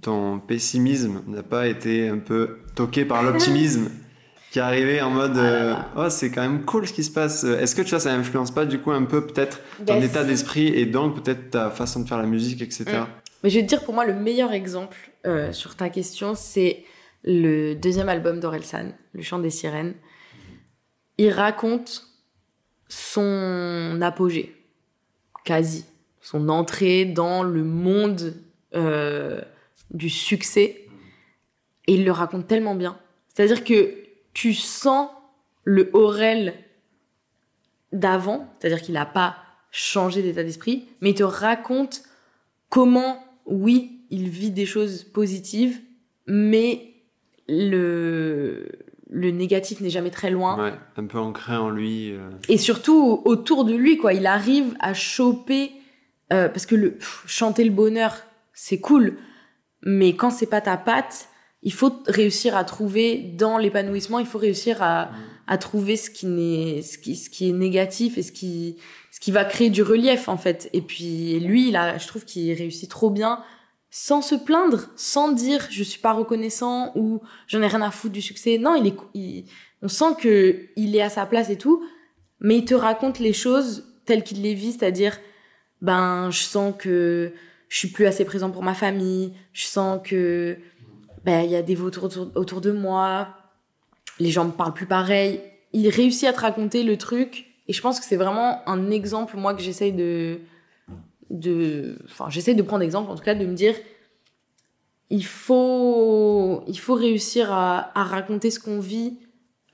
ton 0.00 0.38
pessimisme 0.38 1.22
n'a 1.26 1.42
pas 1.42 1.66
été 1.66 2.08
un 2.08 2.18
peu 2.18 2.58
toqué 2.74 3.04
par 3.04 3.22
l'optimisme 3.22 3.90
qui 4.52 4.58
est 4.60 4.62
arrivé 4.62 5.02
en 5.02 5.10
mode 5.10 5.36
Ah 5.36 5.40
euh, 5.40 5.74
oh 5.96 6.08
c'est 6.08 6.30
quand 6.30 6.40
même 6.42 6.64
cool 6.64 6.86
ce 6.86 6.92
qui 6.92 7.04
se 7.04 7.10
passe 7.10 7.44
est-ce 7.44 7.74
que 7.74 7.82
tu 7.82 7.90
vois 7.90 8.00
ça 8.00 8.14
influence 8.14 8.50
pas 8.52 8.64
du 8.64 8.78
coup 8.78 8.92
un 8.92 9.04
peu 9.04 9.26
peut-être 9.26 9.60
ton 9.84 10.00
état 10.00 10.24
d'esprit 10.24 10.68
et 10.68 10.86
donc 10.86 11.22
peut-être 11.22 11.50
ta 11.50 11.70
façon 11.70 12.00
de 12.00 12.08
faire 12.08 12.18
la 12.18 12.26
musique 12.26 12.62
etc 12.62 12.84
Mm. 12.86 13.06
Mais 13.44 13.50
je 13.50 13.56
vais 13.58 13.64
te 13.64 13.68
dire, 13.68 13.84
pour 13.84 13.92
moi, 13.94 14.06
le 14.06 14.14
meilleur 14.14 14.50
exemple 14.52 14.96
euh, 15.26 15.52
sur 15.52 15.76
ta 15.76 15.88
question, 15.90 16.34
c'est 16.34 16.84
le 17.26 17.74
deuxième 17.74 18.08
album 18.08 18.40
d'Orelsan, 18.40 18.92
Le 19.12 19.22
chant 19.22 19.38
des 19.38 19.50
sirènes. 19.50 19.94
Il 21.18 21.30
raconte 21.30 22.06
son 22.88 23.98
apogée, 24.00 24.54
quasi, 25.44 25.86
son 26.20 26.48
entrée 26.48 27.04
dans 27.04 27.42
le 27.42 27.64
monde 27.64 28.34
euh, 28.74 29.40
du 29.90 30.08
succès. 30.08 30.86
Et 31.88 31.94
il 31.94 32.04
le 32.04 32.12
raconte 32.12 32.46
tellement 32.46 32.74
bien. 32.74 32.98
C'est-à-dire 33.34 33.64
que 33.64 33.94
tu 34.32 34.54
sens 34.54 35.10
le 35.64 35.90
Aurel 35.94 36.54
d'avant, 37.92 38.52
c'est-à-dire 38.58 38.82
qu'il 38.82 38.94
n'a 38.94 39.06
pas 39.06 39.36
changé 39.70 40.22
d'état 40.22 40.44
d'esprit, 40.44 40.88
mais 41.00 41.10
il 41.10 41.14
te 41.14 41.22
raconte 41.22 42.02
comment, 42.68 43.24
oui, 43.46 44.00
il 44.10 44.28
vit 44.28 44.50
des 44.50 44.66
choses 44.66 45.04
positives, 45.04 45.80
mais 46.26 46.95
le, 47.48 48.68
le 49.10 49.30
négatif 49.30 49.80
n'est 49.80 49.90
jamais 49.90 50.10
très 50.10 50.30
loin. 50.30 50.62
ouais 50.62 50.74
un 50.96 51.04
peu 51.06 51.18
ancré 51.18 51.56
en 51.56 51.70
lui 51.70 52.12
euh, 52.12 52.30
Et 52.48 52.58
surtout 52.58 53.22
autour 53.24 53.64
de 53.64 53.74
lui, 53.74 53.96
quoi. 53.98 54.12
Il 54.14 54.26
arrive 54.26 54.74
à 54.80 54.94
choper, 54.94 55.72
euh, 56.32 56.48
parce 56.48 56.66
que 56.66 56.74
le, 56.74 56.92
pff, 56.92 57.24
chanter 57.26 57.64
le 57.64 57.70
bonheur, 57.70 58.16
c'est 58.52 58.80
cool, 58.80 59.18
mais 59.82 60.14
quand 60.16 60.30
c'est 60.30 60.46
pas 60.46 60.60
ta 60.60 60.76
patte, 60.76 61.28
il 61.62 61.72
faut 61.72 61.92
réussir 62.06 62.56
à 62.56 62.64
trouver 62.64 63.16
dans 63.18 63.58
l'épanouissement, 63.58 64.18
il 64.18 64.26
faut 64.26 64.38
réussir 64.38 64.82
à, 64.82 65.10
à 65.46 65.58
trouver 65.58 65.96
ce 65.96 66.10
qui, 66.10 66.26
n'est, 66.26 66.82
ce, 66.82 66.98
qui, 66.98 67.16
ce 67.16 67.28
qui 67.30 67.48
est 67.48 67.52
négatif 67.52 68.18
et 68.18 68.22
ce 68.22 68.32
qui, 68.32 68.76
ce 69.10 69.20
qui 69.20 69.30
va 69.30 69.44
créer 69.44 69.70
du 69.70 69.82
relief, 69.82 70.28
en 70.28 70.36
fait. 70.36 70.68
Et 70.72 70.80
puis 70.80 71.38
lui, 71.40 71.74
a, 71.76 71.98
je 71.98 72.06
trouve 72.06 72.24
qu'il 72.24 72.52
réussit 72.52 72.90
trop 72.90 73.10
bien 73.10 73.42
sans 73.90 74.22
se 74.22 74.34
plaindre, 74.34 74.88
sans 74.96 75.32
dire 75.32 75.66
je 75.70 75.82
suis 75.82 76.00
pas 76.00 76.12
reconnaissant 76.12 76.92
ou 76.94 77.20
j'en 77.46 77.62
ai 77.62 77.66
rien 77.66 77.82
à 77.82 77.90
foutre 77.90 78.12
du 78.12 78.22
succès. 78.22 78.58
Non, 78.58 78.74
il 78.74 78.88
est, 78.88 79.44
on 79.82 79.88
sent 79.88 80.16
que 80.18 80.68
il 80.76 80.94
est 80.96 81.02
à 81.02 81.08
sa 81.08 81.26
place 81.26 81.50
et 81.50 81.58
tout, 81.58 81.82
mais 82.40 82.58
il 82.58 82.64
te 82.64 82.74
raconte 82.74 83.18
les 83.18 83.32
choses 83.32 83.84
telles 84.04 84.22
qu'il 84.22 84.42
les 84.42 84.54
vit, 84.54 84.72
c'est-à-dire 84.72 85.18
ben 85.82 86.30
je 86.30 86.42
sens 86.42 86.74
que 86.78 87.32
je 87.68 87.78
suis 87.78 87.88
plus 87.88 88.06
assez 88.06 88.24
présent 88.24 88.50
pour 88.50 88.62
ma 88.62 88.74
famille, 88.74 89.32
je 89.52 89.64
sens 89.66 90.00
que 90.04 90.56
ben 91.24 91.42
il 91.42 91.50
y 91.50 91.56
a 91.56 91.62
des 91.62 91.74
vautours 91.74 92.04
autour, 92.04 92.30
autour 92.34 92.60
de 92.60 92.72
moi, 92.72 93.28
les 94.18 94.30
gens 94.30 94.44
me 94.44 94.52
parlent 94.52 94.74
plus 94.74 94.86
pareil. 94.86 95.40
Il 95.72 95.88
réussit 95.88 96.28
à 96.28 96.32
te 96.32 96.40
raconter 96.40 96.82
le 96.82 96.96
truc 96.96 97.46
et 97.68 97.72
je 97.72 97.80
pense 97.80 97.98
que 97.98 98.06
c'est 98.06 98.16
vraiment 98.16 98.66
un 98.68 98.90
exemple 98.90 99.36
moi 99.36 99.54
que 99.54 99.62
j'essaye 99.62 99.92
de 99.92 100.38
de 101.30 101.98
enfin 102.04 102.30
j'essaye 102.30 102.54
de 102.54 102.62
prendre 102.62 102.82
exemple 102.82 103.10
en 103.10 103.16
tout 103.16 103.24
cas 103.24 103.34
de 103.34 103.44
me 103.44 103.54
dire 103.54 103.74
il 105.10 105.24
faut 105.24 106.62
il 106.66 106.78
faut 106.78 106.94
réussir 106.94 107.52
à, 107.52 107.90
raconter 107.94 108.50
ce 108.50 108.60
qu'on 108.60 108.80
vit 108.80 109.18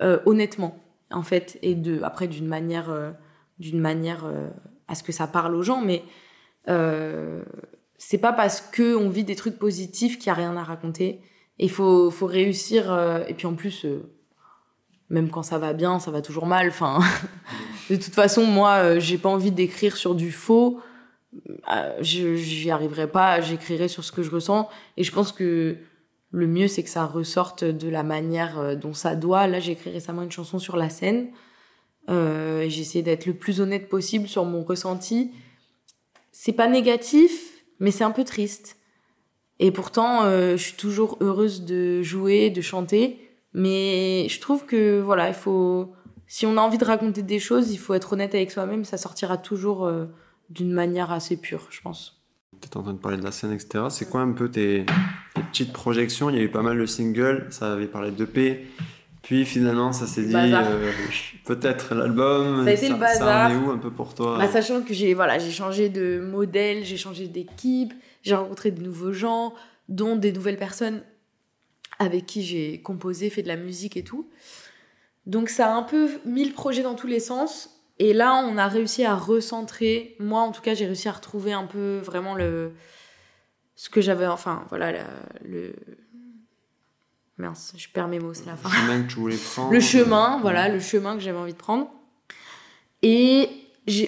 euh, 0.03 0.19
honnêtement 0.27 0.79
en 1.11 1.23
fait 1.23 1.59
et 1.63 1.75
de 1.75 2.03
après 2.03 2.29
d'une 2.29 2.47
manière 2.47 2.91
euh, 2.91 3.11
d'une 3.59 3.81
manière 3.81 4.25
euh, 4.25 4.49
à 4.89 4.95
ce 4.95 5.03
que 5.03 5.13
ça 5.13 5.27
parle 5.27 5.55
aux 5.55 5.63
gens 5.63 5.81
mais 5.81 6.03
c'est 7.99 8.19
pas 8.19 8.33
parce 8.33 8.61
que 8.61 8.97
on 8.97 9.09
vit 9.09 9.25
des 9.25 9.37
trucs 9.37 9.59
positifs 9.59 10.19
qu'il 10.19 10.29
y 10.29 10.31
a 10.31 10.35
rien 10.35 10.57
à 10.57 10.63
raconter. 10.63 11.21
Il 11.59 11.71
faut 11.71 12.11
faut 12.11 12.27
réussir 12.27 12.93
et 13.29 13.35
puis 13.35 13.47
en 13.47 13.55
plus 13.55 13.85
même 15.11 15.29
quand 15.29 15.43
ça 15.43 15.59
va 15.59 15.73
bien 15.73 15.99
ça 15.99 16.13
va 16.13 16.23
toujours 16.23 16.47
mal 16.47 16.69
enfin 16.69 17.01
de 17.91 17.97
toute 17.97 18.15
façon 18.15 18.47
moi 18.47 18.99
j'ai 19.01 19.19
pas 19.19 19.29
envie 19.29 19.51
d'écrire 19.51 19.97
sur 19.97 20.15
du 20.15 20.31
faux 20.31 20.81
je 22.01 22.35
j'y 22.35 22.71
arriverai 22.71 23.07
pas 23.07 23.41
j'écrirai 23.41 23.89
sur 23.89 24.05
ce 24.05 24.13
que 24.13 24.23
je 24.23 24.31
ressens. 24.31 24.69
Et 24.97 25.05
je 25.05 25.13
pense 25.13 25.33
que 25.33 25.77
le 26.31 26.47
mieux 26.47 26.69
c'est 26.69 26.83
que 26.83 26.89
ça 26.89 27.05
ressorte 27.05 27.65
de 27.65 27.89
la 27.89 28.03
manière 28.03 28.59
euh, 28.59 28.75
dont 28.75 28.95
ça 28.95 29.17
doit. 29.17 29.47
Là 29.47 29.61
j'ai 29.61 29.73
écrit 29.73 29.91
récemment 29.91 30.23
une 30.23 30.33
chanson 30.33 30.59
sur 30.59 30.77
la 30.77 30.89
scène. 30.89 31.29
Euh, 32.11 32.69
j'ai 32.69 32.81
essayé 32.81 33.03
d'être 33.03 33.27
le 33.27 33.35
plus 33.35 33.61
honnête 33.61 33.89
possible 33.89 34.29
sur 34.29 34.45
mon 34.45 34.63
ressenti. 34.63 35.31
C'est 36.33 36.53
pas 36.53 36.69
négatif 36.69 37.65
mais 37.79 37.91
c'est 37.91 38.05
un 38.05 38.11
peu 38.11 38.25
triste. 38.25 38.77
Et 39.59 39.71
pourtant 39.71 40.25
euh, 40.25 40.57
je 40.57 40.63
suis 40.63 40.77
toujours 40.77 41.17
heureuse 41.21 41.65
de 41.65 42.03
jouer 42.03 42.51
de 42.51 42.61
chanter. 42.61 43.19
Mais 43.55 44.27
je 44.29 44.41
trouve 44.41 44.65
que 44.65 45.01
voilà 45.01 45.29
il 45.29 45.35
faut 45.35 45.93
si 46.27 46.47
on 46.47 46.57
a 46.57 46.63
envie 46.63 46.79
de 46.79 46.85
raconter 46.87 47.23
des 47.23 47.39
choses 47.39 47.73
il 47.73 47.77
faut 47.77 47.93
être 47.93 48.15
honnête 48.15 48.35
avec 48.35 48.51
soi-même. 48.51 48.85
Ça 48.85 48.97
sortira 48.97 49.37
toujours 49.37 49.85
euh, 49.85 50.07
d'une 50.53 50.73
manière 50.73 51.11
assez 51.11 51.37
pure 51.37 51.67
je 51.71 51.81
pense 51.81 52.23
Tu 52.61 52.69
es 52.69 52.77
en 52.77 52.83
train 52.83 52.93
de 52.93 52.99
parler 52.99 53.19
de 53.19 53.25
la 53.25 53.33
scène, 53.33 53.53
etc. 53.53 53.85
C'est 53.91 54.09
quoi 54.09 54.21
un 54.21 54.33
peu 54.33 54.51
tes, 54.51 54.85
tes 55.35 55.43
petites 55.43 55.73
projections? 55.73 56.31
Il 56.31 56.37
y 56.37 56.39
a 56.39 56.43
eu 56.43 56.51
pas 56.51 56.63
mal 56.63 56.79
de 56.79 56.87
singles, 56.87 57.47
ça 57.51 57.73
avait 57.73 57.87
parlé 57.87 58.11
d'EP. 58.11 58.67
Puis 59.23 59.45
finalement, 59.45 59.93
ça 59.93 60.09
s'est 60.09 60.25
dit 60.25 60.35
euh, 60.35 60.91
peut-être 61.45 61.95
l'album. 61.95 62.65
Ça 62.65 62.71
a 62.71 62.73
été 62.75 62.89
le 62.89 62.97
bazar. 62.97 63.51
Ça 63.51 63.57
en 63.57 63.61
est 63.61 63.65
où 63.65 63.71
un 63.71 63.79
peu 63.79 63.91
pour 63.93 64.15
toi? 64.15 64.37
Bah, 64.37 64.49
sachant 64.49 64.83
que 64.83 64.93
j'ai 64.93 65.15
voilà, 65.15 65.39
j'ai 65.39 65.53
changé 65.53 65.89
de 65.89 66.19
modèle, 66.21 66.85
j'ai 66.85 66.97
changé 66.97 67.29
d'équipe, 67.29 67.95
j'ai 68.23 68.35
rencontré 68.35 68.73
de 68.73 68.83
nouveaux 68.83 69.13
gens, 69.13 69.55
dont 69.89 70.17
des 70.17 70.33
nouvelles 70.33 70.57
personnes 70.57 71.03
avec 72.01 72.27
qui 72.27 72.43
j'ai 72.43 72.83
composé, 72.83 73.31
fait 73.31 73.43
de 73.43 73.49
la 73.49 73.57
musique 73.57 73.97
et 73.97 74.03
tout. 74.03 74.29
Donc 75.27 75.51
ça 75.51 75.73
a 75.73 75.77
un 75.77 75.85
peu 75.85 76.09
mis 76.25 76.45
le 76.45 76.53
projet 76.53 76.83
dans 76.83 76.95
tous 76.95 77.07
les 77.07 77.21
sens. 77.21 77.82
Et 77.99 78.13
là, 78.13 78.35
on 78.35 78.57
a 78.57 78.69
réussi 78.69 79.05
à 79.05 79.15
recentrer. 79.15 80.17
Moi, 80.19 80.41
en 80.41 80.53
tout 80.53 80.63
cas, 80.63 80.75
j'ai 80.75 80.87
réussi 80.87 81.09
à 81.09 81.13
retrouver 81.13 81.53
un 81.53 81.67
peu 81.67 81.99
vraiment 81.99 82.35
le 82.35 82.73
ce 83.75 83.91
que 83.91 84.01
j'avais. 84.01 84.27
Enfin, 84.27 84.65
voilà, 84.69 84.93
le. 85.45 85.75
Mince, 87.39 87.73
je 87.77 87.89
perds 87.89 88.09
mes 88.09 88.19
mots, 88.19 88.35
c'est 88.35 88.47
la 88.47 88.57
fin. 88.57 88.69
Le 88.69 88.75
chemin 88.75 89.03
que 89.03 89.09
tu 89.09 89.17
voulais 89.17 89.37
prendre. 89.37 89.73
Le 89.73 89.81
chemin, 89.81 90.39
voilà, 90.41 90.69
le 90.69 90.81
chemin 90.81 91.15
que 91.15 91.21
j'avais 91.21 91.39
envie 91.39 91.55
de 91.55 91.59
prendre. 91.59 91.91
Et 93.03 93.49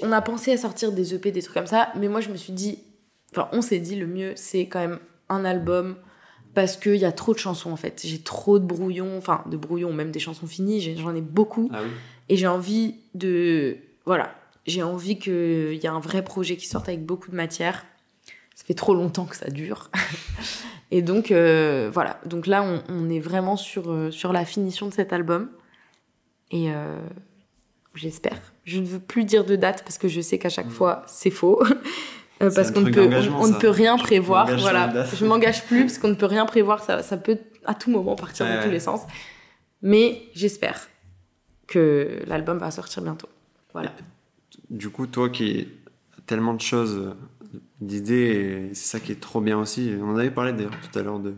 on 0.03 0.13
a 0.13 0.23
pensé 0.23 0.53
à 0.53 0.57
sortir 0.57 0.93
des 0.93 1.15
EP, 1.15 1.33
des 1.33 1.43
trucs 1.43 1.55
comme 1.55 1.67
ça, 1.67 1.91
mais 1.97 2.09
moi 2.09 2.21
je 2.21 2.31
me 2.31 2.37
suis 2.37 2.53
dit, 2.53 2.79
enfin 3.33 3.49
on 3.53 3.61
s'est 3.61 3.81
dit 3.81 3.97
le 3.97 4.07
mieux 4.07 4.33
c'est 4.37 4.69
quand 4.69 4.79
même 4.79 5.01
un 5.29 5.45
album 5.45 5.97
parce 6.55 6.77
qu'il 6.77 6.97
y 6.97 7.05
a 7.05 7.11
trop 7.11 7.35
de 7.35 7.39
chansons 7.39 7.73
en 7.73 7.77
fait. 7.77 8.03
J'ai 8.05 8.21
trop 8.21 8.61
de 8.61 8.65
brouillons, 8.65 9.19
enfin 9.19 9.43
de 9.47 9.57
brouillons, 9.57 9.93
même 9.93 10.13
des 10.13 10.21
chansons 10.21 10.47
finies, 10.47 10.97
j'en 10.97 11.15
ai 11.15 11.21
beaucoup. 11.21 11.69
Ah 11.73 11.81
oui. 11.83 11.91
Et 12.29 12.37
j'ai 12.37 12.47
envie 12.47 12.97
de. 13.15 13.77
Voilà, 14.07 14.35
j'ai 14.67 14.83
envie 14.83 15.19
qu'il 15.19 15.75
y 15.75 15.85
ait 15.85 15.89
un 15.89 16.01
vrai 16.01 16.23
projet 16.23 16.57
qui 16.57 16.67
sorte 16.67 16.89
avec 16.89 17.05
beaucoup 17.05 17.31
de 17.31 17.37
matière. 17.37 17.85
Ça 18.55 18.65
fait 18.65 18.75
trop 18.75 18.95
longtemps 18.95 19.27
que 19.27 19.37
ça 19.37 19.51
dure. 19.51 19.91
et 20.91 21.03
donc, 21.03 21.31
euh, 21.31 21.91
voilà. 21.93 22.21
Donc 22.25 22.47
là, 22.47 22.65
on, 22.89 23.11
est 23.11 23.21
vraiment 23.21 23.57
sur, 23.57 23.91
euh, 23.91 24.11
sur 24.11 24.33
la 24.33 24.45
finition 24.45 24.87
de 24.89 24.95
cet 24.95 25.13
album. 25.13 25.51
Et 26.51 26.71
euh, 26.71 26.97
j'espère. 27.95 28.41
Je 28.65 28.79
ne 28.79 28.87
veux 28.87 29.01
plus 29.01 29.25
dire 29.25 29.45
de 29.45 29.57
date 29.57 29.83
parce 29.83 29.99
que 29.99 30.09
je 30.09 30.21
sais 30.21 30.39
qu'à 30.39 30.51
chaque 30.51 30.69
mm. 30.69 30.71
fois, 30.71 31.03
c'est 31.07 31.31
faux. 31.31 31.63
parce 32.39 32.71
qu'on 32.71 32.83
ne 32.83 32.91
peut, 32.91 33.11
on, 33.39 33.49
ne 33.49 33.59
peut 33.59 33.71
rien 33.71 33.99
prévoir. 33.99 34.47
Voilà. 34.59 35.05
Je 35.15 35.25
m'engage 35.25 35.65
plus 35.65 35.83
parce 35.83 35.99
qu'on 35.99 36.09
ne 36.09 36.15
peut 36.15 36.27
rien 36.27 36.47
prévoir. 36.47 36.83
Ça, 36.83 37.03
ça 37.03 37.17
peut 37.17 37.39
à 37.65 37.75
tout 37.75 37.91
moment 37.91 38.15
partir 38.15 38.47
dans 38.47 38.63
tous 38.63 38.71
les 38.71 38.81
sens. 38.81 39.03
Mais 39.83 40.23
j'espère 40.35 40.89
que 41.67 42.21
l'album 42.27 42.59
va 42.59 42.71
sortir 42.71 43.03
bientôt. 43.03 43.29
Voilà. 43.73 43.93
Du 44.71 44.91
coup, 44.91 45.07
toi 45.07 45.29
qui 45.29 45.69
as 46.17 46.21
tellement 46.27 46.55
de 46.55 46.61
choses, 46.61 47.15
d'idées, 47.81 48.71
c'est 48.73 48.99
ça 48.99 49.01
qui 49.01 49.13
est 49.13 49.21
trop 49.21 49.41
bien 49.41 49.59
aussi. 49.59 49.93
On 50.01 50.11
en 50.11 50.17
avait 50.17 50.31
parlé 50.31 50.53
d'ailleurs 50.53 50.77
tout 50.81 50.99
à 50.99 51.03
l'heure 51.03 51.21
de, 51.21 51.35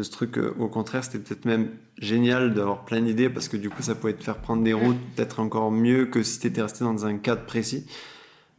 ce 0.00 0.10
truc. 0.10 0.38
Euh, 0.38 0.54
au 0.58 0.68
contraire, 0.68 1.04
c'était 1.04 1.18
peut-être 1.18 1.44
même 1.44 1.70
génial 1.98 2.54
d'avoir 2.54 2.84
plein 2.84 3.00
d'idées 3.00 3.28
parce 3.28 3.48
que 3.48 3.56
du 3.56 3.70
coup, 3.70 3.82
ça 3.82 3.94
pouvait 3.94 4.14
te 4.14 4.24
faire 4.24 4.38
prendre 4.38 4.62
des 4.62 4.72
routes 4.72 4.98
peut-être 5.14 5.40
encore 5.40 5.70
mieux 5.70 6.06
que 6.06 6.22
si 6.22 6.40
tu 6.40 6.46
étais 6.46 6.62
resté 6.62 6.84
dans 6.84 7.06
un 7.06 7.18
cadre 7.18 7.44
précis. 7.44 7.86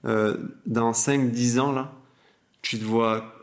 Euh, 0.06 0.38
dans 0.66 0.92
5-10 0.92 1.60
ans, 1.60 1.72
là, 1.72 1.94
tu 2.62 2.78
te 2.78 2.84
vois 2.84 3.34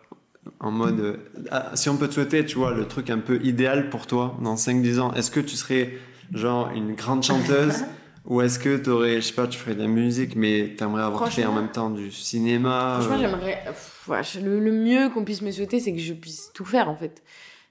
en 0.60 0.70
mode. 0.70 1.00
Euh, 1.00 1.16
ah, 1.50 1.70
si 1.74 1.88
on 1.88 1.96
peut 1.96 2.08
te 2.08 2.14
souhaiter, 2.14 2.44
tu 2.44 2.58
vois, 2.58 2.74
le 2.74 2.86
truc 2.86 3.10
un 3.10 3.18
peu 3.18 3.42
idéal 3.42 3.90
pour 3.90 4.06
toi 4.06 4.36
dans 4.42 4.54
5-10 4.54 5.00
ans, 5.00 5.14
est-ce 5.14 5.30
que 5.30 5.40
tu 5.40 5.56
serais 5.56 5.94
genre 6.32 6.70
une 6.74 6.94
grande 6.94 7.22
chanteuse 7.22 7.84
Ou 8.26 8.42
est-ce 8.42 8.58
que 8.58 8.76
tu 8.76 8.90
aurais, 8.90 9.16
je 9.16 9.28
sais 9.28 9.32
pas, 9.32 9.46
tu 9.46 9.58
ferais 9.58 9.74
de 9.74 9.80
la 9.80 9.88
musique, 9.88 10.36
mais 10.36 10.74
tu 10.76 10.84
aimerais 10.84 11.02
avoir 11.02 11.32
fait 11.32 11.46
en 11.46 11.52
même 11.52 11.70
temps 11.70 11.88
du 11.88 12.12
cinéma 12.12 12.98
Franchement, 13.00 13.18
j'aimerais. 13.18 13.64
Le, 14.42 14.72
mieux 14.72 15.08
qu'on 15.08 15.24
puisse 15.24 15.40
me 15.40 15.50
souhaiter, 15.50 15.80
c'est 15.80 15.92
que 15.92 16.00
je 16.00 16.12
puisse 16.12 16.52
tout 16.52 16.66
faire 16.66 16.88
en 16.88 16.96
fait. 16.96 17.22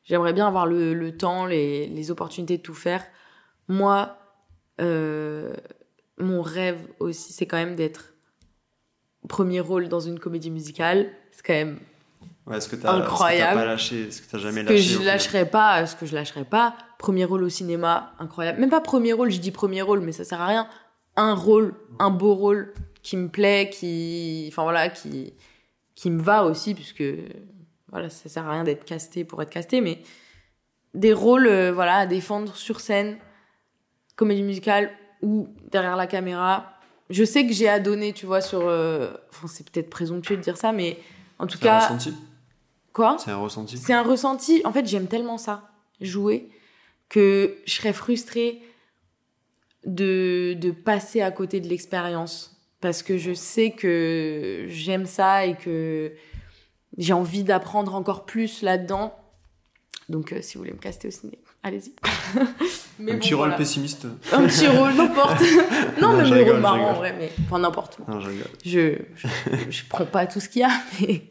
J'aimerais 0.05 0.33
bien 0.33 0.47
avoir 0.47 0.65
le, 0.65 0.93
le 0.95 1.15
temps, 1.15 1.45
les, 1.45 1.87
les, 1.87 2.11
opportunités 2.11 2.57
de 2.57 2.63
tout 2.63 2.73
faire. 2.73 3.03
Moi, 3.67 4.17
euh, 4.81 5.53
mon 6.17 6.41
rêve 6.41 6.79
aussi, 6.99 7.31
c'est 7.31 7.45
quand 7.45 7.57
même 7.57 7.75
d'être 7.75 8.15
premier 9.27 9.59
rôle 9.59 9.87
dans 9.87 9.99
une 9.99 10.17
comédie 10.17 10.49
musicale. 10.49 11.11
C'est 11.31 11.45
quand 11.45 11.53
même 11.53 11.79
est-ce 12.53 12.69
que 12.69 12.75
tu 12.75 12.81
pas 12.81 13.65
lâché? 13.65 14.07
Est-ce 14.07 14.21
que 14.21 14.29
tu 14.29 14.41
jamais 14.41 14.63
lâché 14.63 14.75
que 14.75 14.81
je 14.81 15.05
lâcherai 15.05 15.45
pas, 15.45 15.85
ce 15.85 15.95
que 15.95 16.05
je 16.05 16.15
lâcherai 16.15 16.45
pas. 16.45 16.75
Premier 16.97 17.25
rôle 17.25 17.43
au 17.43 17.49
cinéma, 17.49 18.13
incroyable. 18.19 18.59
Même 18.59 18.69
pas 18.69 18.81
premier 18.81 19.13
rôle, 19.13 19.31
je 19.31 19.39
dis 19.39 19.51
premier 19.51 19.81
rôle, 19.81 20.01
mais 20.01 20.11
ça 20.11 20.23
sert 20.23 20.41
à 20.41 20.47
rien. 20.47 20.67
Un 21.15 21.33
rôle, 21.33 21.73
un 21.99 22.09
beau 22.09 22.33
rôle 22.33 22.73
qui 23.03 23.17
me 23.17 23.29
plaît, 23.29 23.69
qui, 23.71 24.47
enfin 24.51 24.63
voilà, 24.63 24.89
qui, 24.89 25.33
qui 25.95 26.09
me 26.09 26.21
va 26.21 26.43
aussi, 26.43 26.73
puisque 26.75 27.03
voilà, 27.91 28.09
ça 28.09 28.29
sert 28.29 28.47
à 28.47 28.51
rien 28.51 28.63
d'être 28.63 28.85
casté 28.85 29.23
pour 29.23 29.41
être 29.41 29.49
casté, 29.49 29.81
mais 29.81 30.01
des 30.93 31.13
rôles, 31.13 31.47
euh, 31.47 31.71
voilà, 31.71 31.97
à 31.97 32.05
défendre 32.05 32.55
sur 32.55 32.79
scène, 32.79 33.17
comédie 34.15 34.43
musicale 34.43 34.91
ou 35.21 35.49
derrière 35.71 35.95
la 35.95 36.07
caméra. 36.07 36.73
Je 37.09 37.23
sais 37.23 37.45
que 37.45 37.53
j'ai 37.53 37.69
à 37.69 37.79
donner, 37.79 38.13
tu 38.13 38.25
vois, 38.25 38.41
sur, 38.41 38.61
euh, 38.67 39.11
enfin 39.31 39.47
c'est 39.47 39.69
peut-être 39.69 39.89
présomptueux 39.89 40.37
de 40.37 40.41
dire 40.41 40.57
ça, 40.57 40.71
mais 40.71 40.99
en 41.39 41.47
tout 41.47 41.57
cas, 41.57 41.89
Quoi 42.93 43.17
C'est 43.19 43.31
un 43.31 43.37
ressenti. 43.37 43.77
C'est 43.77 43.93
un 43.93 44.03
ressenti. 44.03 44.61
En 44.65 44.71
fait, 44.71 44.85
j'aime 44.85 45.07
tellement 45.07 45.37
ça, 45.37 45.69
jouer, 46.01 46.49
que 47.07 47.57
je 47.65 47.73
serais 47.73 47.93
frustrée 47.93 48.61
de, 49.85 50.55
de 50.59 50.71
passer 50.71 51.21
à 51.21 51.31
côté 51.31 51.59
de 51.59 51.67
l'expérience. 51.67 52.55
Parce 52.81 53.03
que 53.03 53.17
je 53.17 53.33
sais 53.33 53.71
que 53.71 54.65
j'aime 54.69 55.05
ça 55.05 55.45
et 55.45 55.55
que 55.55 56.13
j'ai 56.97 57.13
envie 57.13 57.43
d'apprendre 57.43 57.95
encore 57.95 58.25
plus 58.25 58.61
là-dedans. 58.61 59.13
Donc, 60.07 60.33
euh, 60.33 60.41
si 60.41 60.55
vous 60.55 60.61
voulez 60.61 60.73
me 60.73 60.79
caster 60.79 61.09
au 61.09 61.11
ciné, 61.11 61.39
allez-y. 61.63 61.93
un 63.09 63.17
petit 63.17 63.33
rôle 63.33 63.55
pessimiste. 63.55 64.07
Un 64.31 64.45
petit 64.47 64.67
rôle, 64.77 64.93
n'importe. 64.93 65.41
non, 66.01 66.17
mais 66.17 66.29
même 66.29 66.47
rôle 66.49 66.59
marrant, 66.59 66.89
en 66.91 66.93
vrai, 66.93 67.15
mais 67.17 67.31
enfin 67.45 67.59
n'importe. 67.59 67.97
Je, 68.65 68.95
je, 69.15 69.29
je, 69.69 69.83
prends 69.89 70.05
pas 70.05 70.27
tout 70.27 70.39
ce 70.39 70.49
qu'il 70.49 70.61
y 70.61 70.65
a, 70.65 70.71
mais 71.01 71.23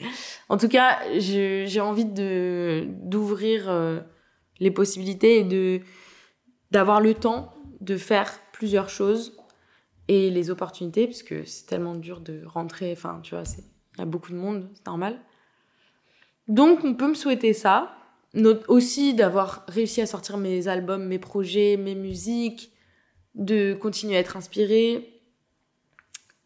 en 0.49 0.57
tout 0.57 0.69
cas, 0.69 0.99
j'ai 1.19 1.81
envie 1.81 2.05
de 2.05 2.87
d'ouvrir 2.89 3.69
euh, 3.69 4.01
les 4.61 4.71
possibilités 4.71 5.39
et 5.39 5.45
de 5.45 5.81
d'avoir 6.71 7.01
le 7.01 7.15
temps 7.15 7.55
de 7.81 7.97
faire 7.97 8.39
plusieurs 8.53 8.89
choses 8.89 9.37
et 10.09 10.31
les 10.31 10.51
opportunités, 10.51 11.07
puisque 11.07 11.47
c'est 11.47 11.67
tellement 11.67 11.95
dur 11.95 12.21
de 12.21 12.43
rentrer. 12.45 12.93
Enfin, 12.93 13.21
tu 13.23 13.35
vois, 13.35 13.45
il 13.95 13.99
y 13.99 14.03
a 14.03 14.07
beaucoup 14.07 14.33
de 14.33 14.37
monde, 14.37 14.69
c'est 14.75 14.87
normal. 14.87 15.21
Donc, 16.49 16.83
on 16.83 16.95
peut 16.95 17.09
me 17.09 17.15
souhaiter 17.15 17.53
ça 17.53 17.98
aussi 18.69 19.15
d'avoir 19.15 19.65
réussi 19.69 20.01
à 20.01 20.07
sortir 20.07 20.37
mes 20.37 20.69
albums, 20.69 21.05
mes 21.05 21.19
projets, 21.19 21.77
mes 21.77 21.95
musiques, 21.95 22.73
de 23.35 23.75
continuer 23.75 24.17
à 24.17 24.21
être 24.21 24.37
inspirée 24.37 25.23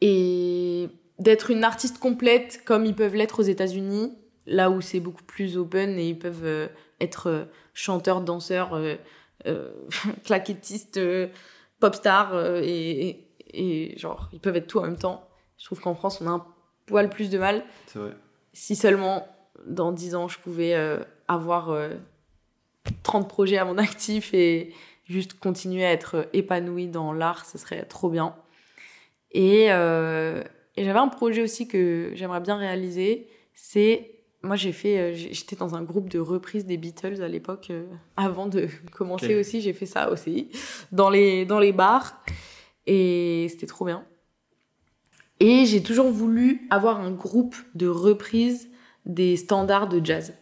et 0.01 0.89
d'être 1.19 1.51
une 1.51 1.65
artiste 1.65 1.99
complète 1.99 2.63
comme 2.65 2.85
ils 2.85 2.95
peuvent 2.95 3.15
l'être 3.15 3.41
aux 3.41 3.45
États-Unis, 3.45 4.13
là 4.47 4.71
où 4.71 4.81
c'est 4.81 5.01
beaucoup 5.01 5.23
plus 5.23 5.57
open 5.57 5.99
et 5.99 6.09
ils 6.09 6.19
peuvent 6.19 6.45
euh, 6.45 6.69
être 7.01 7.29
euh, 7.29 7.45
chanteurs, 7.73 8.21
danseurs, 8.21 8.75
euh, 8.75 8.97
claquettistes, 10.25 11.01
pop 11.81 11.95
stars 11.95 12.59
et, 12.63 13.29
et, 13.47 13.99
genre 13.99 14.29
ils 14.33 14.41
peuvent 14.41 14.57
être 14.57 14.67
tout 14.67 14.79
en 14.79 14.83
même 14.83 14.99
temps. 14.99 15.29
Je 15.59 15.65
trouve 15.65 15.81
qu'en 15.81 15.95
France 15.95 16.21
on 16.21 16.27
a 16.27 16.31
un 16.31 16.47
poil 16.87 17.09
plus 17.09 17.31
de 17.31 17.39
mal. 17.39 17.65
C'est 17.87 17.99
vrai. 17.99 18.13
Si 18.53 18.77
seulement 18.77 19.27
dans 19.67 19.93
10 19.93 20.15
ans 20.15 20.29
je 20.29 20.39
pouvais 20.39 20.75
avoir 21.29 21.77
30 23.03 23.25
euh, 23.25 23.29
projets 23.29 23.59
à 23.59 23.65
mon 23.65 23.79
actif 23.79 24.35
et 24.35 24.73
juste 25.09 25.39
continuer 25.39 25.85
à 25.85 25.93
être 25.93 26.29
épanouie 26.33 26.89
dans 26.89 27.13
l'art, 27.13 27.45
ce 27.45 27.59
serait 27.59 27.85
trop 27.85 28.09
bien. 28.09 28.35
Euh, 29.37 30.43
et, 30.77 30.85
j'avais 30.85 30.99
un 30.99 31.09
projet 31.09 31.43
aussi 31.43 31.69
que 31.69 32.13
j'aimerais 32.15 32.41
bien 32.41 32.57
réaliser, 32.57 33.29
c'est 33.55 34.09
moi 34.45 34.57
j'ai 34.57 34.73
fait 34.73 34.99
euh, 34.99 35.13
j'étais 35.15 35.55
dans 35.55 35.77
un 35.77 35.83
groupe 35.83 36.09
de 36.09 36.19
reprise 36.19 36.67
des 36.67 36.77
Beatles 36.77 37.23
à 37.23 37.29
l'époque 37.29 37.71
avant 38.17 38.47
de 38.47 38.69
commencer 38.93 39.37
aussi. 39.37 39.61
J'ai 39.61 39.73
fait 39.73 39.87
ça 39.87 40.11
aussi 40.11 40.51
dans 40.91 41.11
les 41.11 41.45
dans 41.45 41.61
les 41.61 41.73
bars. 41.73 42.23
Et 42.87 43.47
c'était 43.51 43.67
trop 43.67 43.85
bien. 43.85 44.05
Et 45.39 45.67
j'ai 45.67 45.83
toujours 45.83 46.11
voulu 46.11 46.67
avoir 46.71 47.01
un 47.01 47.13
groupe 47.13 47.57
de 47.75 47.87
reprise 47.87 48.69
des 49.05 49.37
standards 49.37 49.89
de 49.89 50.05
jazz 50.05 50.35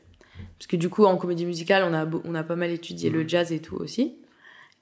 parce 0.61 0.67
que 0.67 0.77
du 0.77 0.91
coup, 0.91 1.07
en 1.07 1.17
comédie 1.17 1.47
musicale, 1.47 1.85
on 1.89 1.95
a, 1.95 2.07
on 2.25 2.35
a 2.35 2.43
pas 2.43 2.55
mal 2.55 2.71
étudié 2.71 3.09
le 3.09 3.27
jazz 3.27 3.51
et 3.51 3.61
tout 3.61 3.77
aussi. 3.77 4.19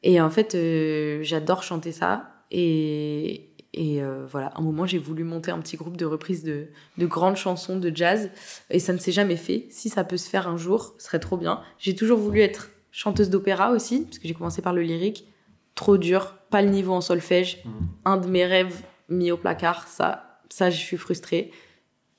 Et 0.02 0.20
en 0.20 0.28
fait, 0.28 0.56
euh, 0.56 1.20
j'adore 1.22 1.62
chanter 1.62 1.92
ça. 1.92 2.32
Et, 2.50 3.50
et 3.74 4.02
euh, 4.02 4.26
voilà, 4.26 4.48
à 4.48 4.58
un 4.58 4.62
moment, 4.62 4.86
j'ai 4.86 4.98
voulu 4.98 5.22
monter 5.22 5.52
un 5.52 5.60
petit 5.60 5.76
groupe 5.76 5.96
de 5.96 6.04
reprises 6.04 6.42
de, 6.42 6.66
de 6.96 7.06
grandes 7.06 7.36
chansons 7.36 7.78
de 7.78 7.92
jazz. 7.94 8.30
Et 8.70 8.80
ça 8.80 8.92
ne 8.92 8.98
s'est 8.98 9.12
jamais 9.12 9.36
fait. 9.36 9.66
Si 9.70 9.88
ça 9.88 10.02
peut 10.02 10.16
se 10.16 10.28
faire 10.28 10.48
un 10.48 10.56
jour, 10.56 10.96
ce 10.98 11.06
serait 11.06 11.20
trop 11.20 11.36
bien. 11.36 11.62
J'ai 11.78 11.94
toujours 11.94 12.18
voulu 12.18 12.40
être 12.40 12.70
chanteuse 12.90 13.30
d'opéra 13.30 13.70
aussi, 13.70 14.00
parce 14.00 14.18
que 14.18 14.26
j'ai 14.26 14.34
commencé 14.34 14.62
par 14.62 14.72
le 14.72 14.82
lyrique. 14.82 15.28
Trop 15.76 15.96
dur, 15.96 16.34
pas 16.50 16.60
le 16.60 16.70
niveau 16.70 16.92
en 16.92 17.00
solfège. 17.00 17.62
Mmh. 17.64 17.70
Un 18.04 18.16
de 18.16 18.26
mes 18.26 18.44
rêves 18.44 18.82
mis 19.08 19.30
au 19.30 19.36
placard, 19.36 19.86
ça, 19.86 20.40
ça, 20.48 20.70
je 20.70 20.76
suis 20.76 20.96
frustrée. 20.96 21.52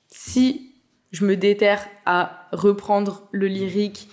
Si 0.08 0.69
je 1.10 1.24
me 1.24 1.36
déterre 1.36 1.86
à 2.06 2.48
reprendre 2.52 3.28
le 3.32 3.46
lyrique 3.46 4.08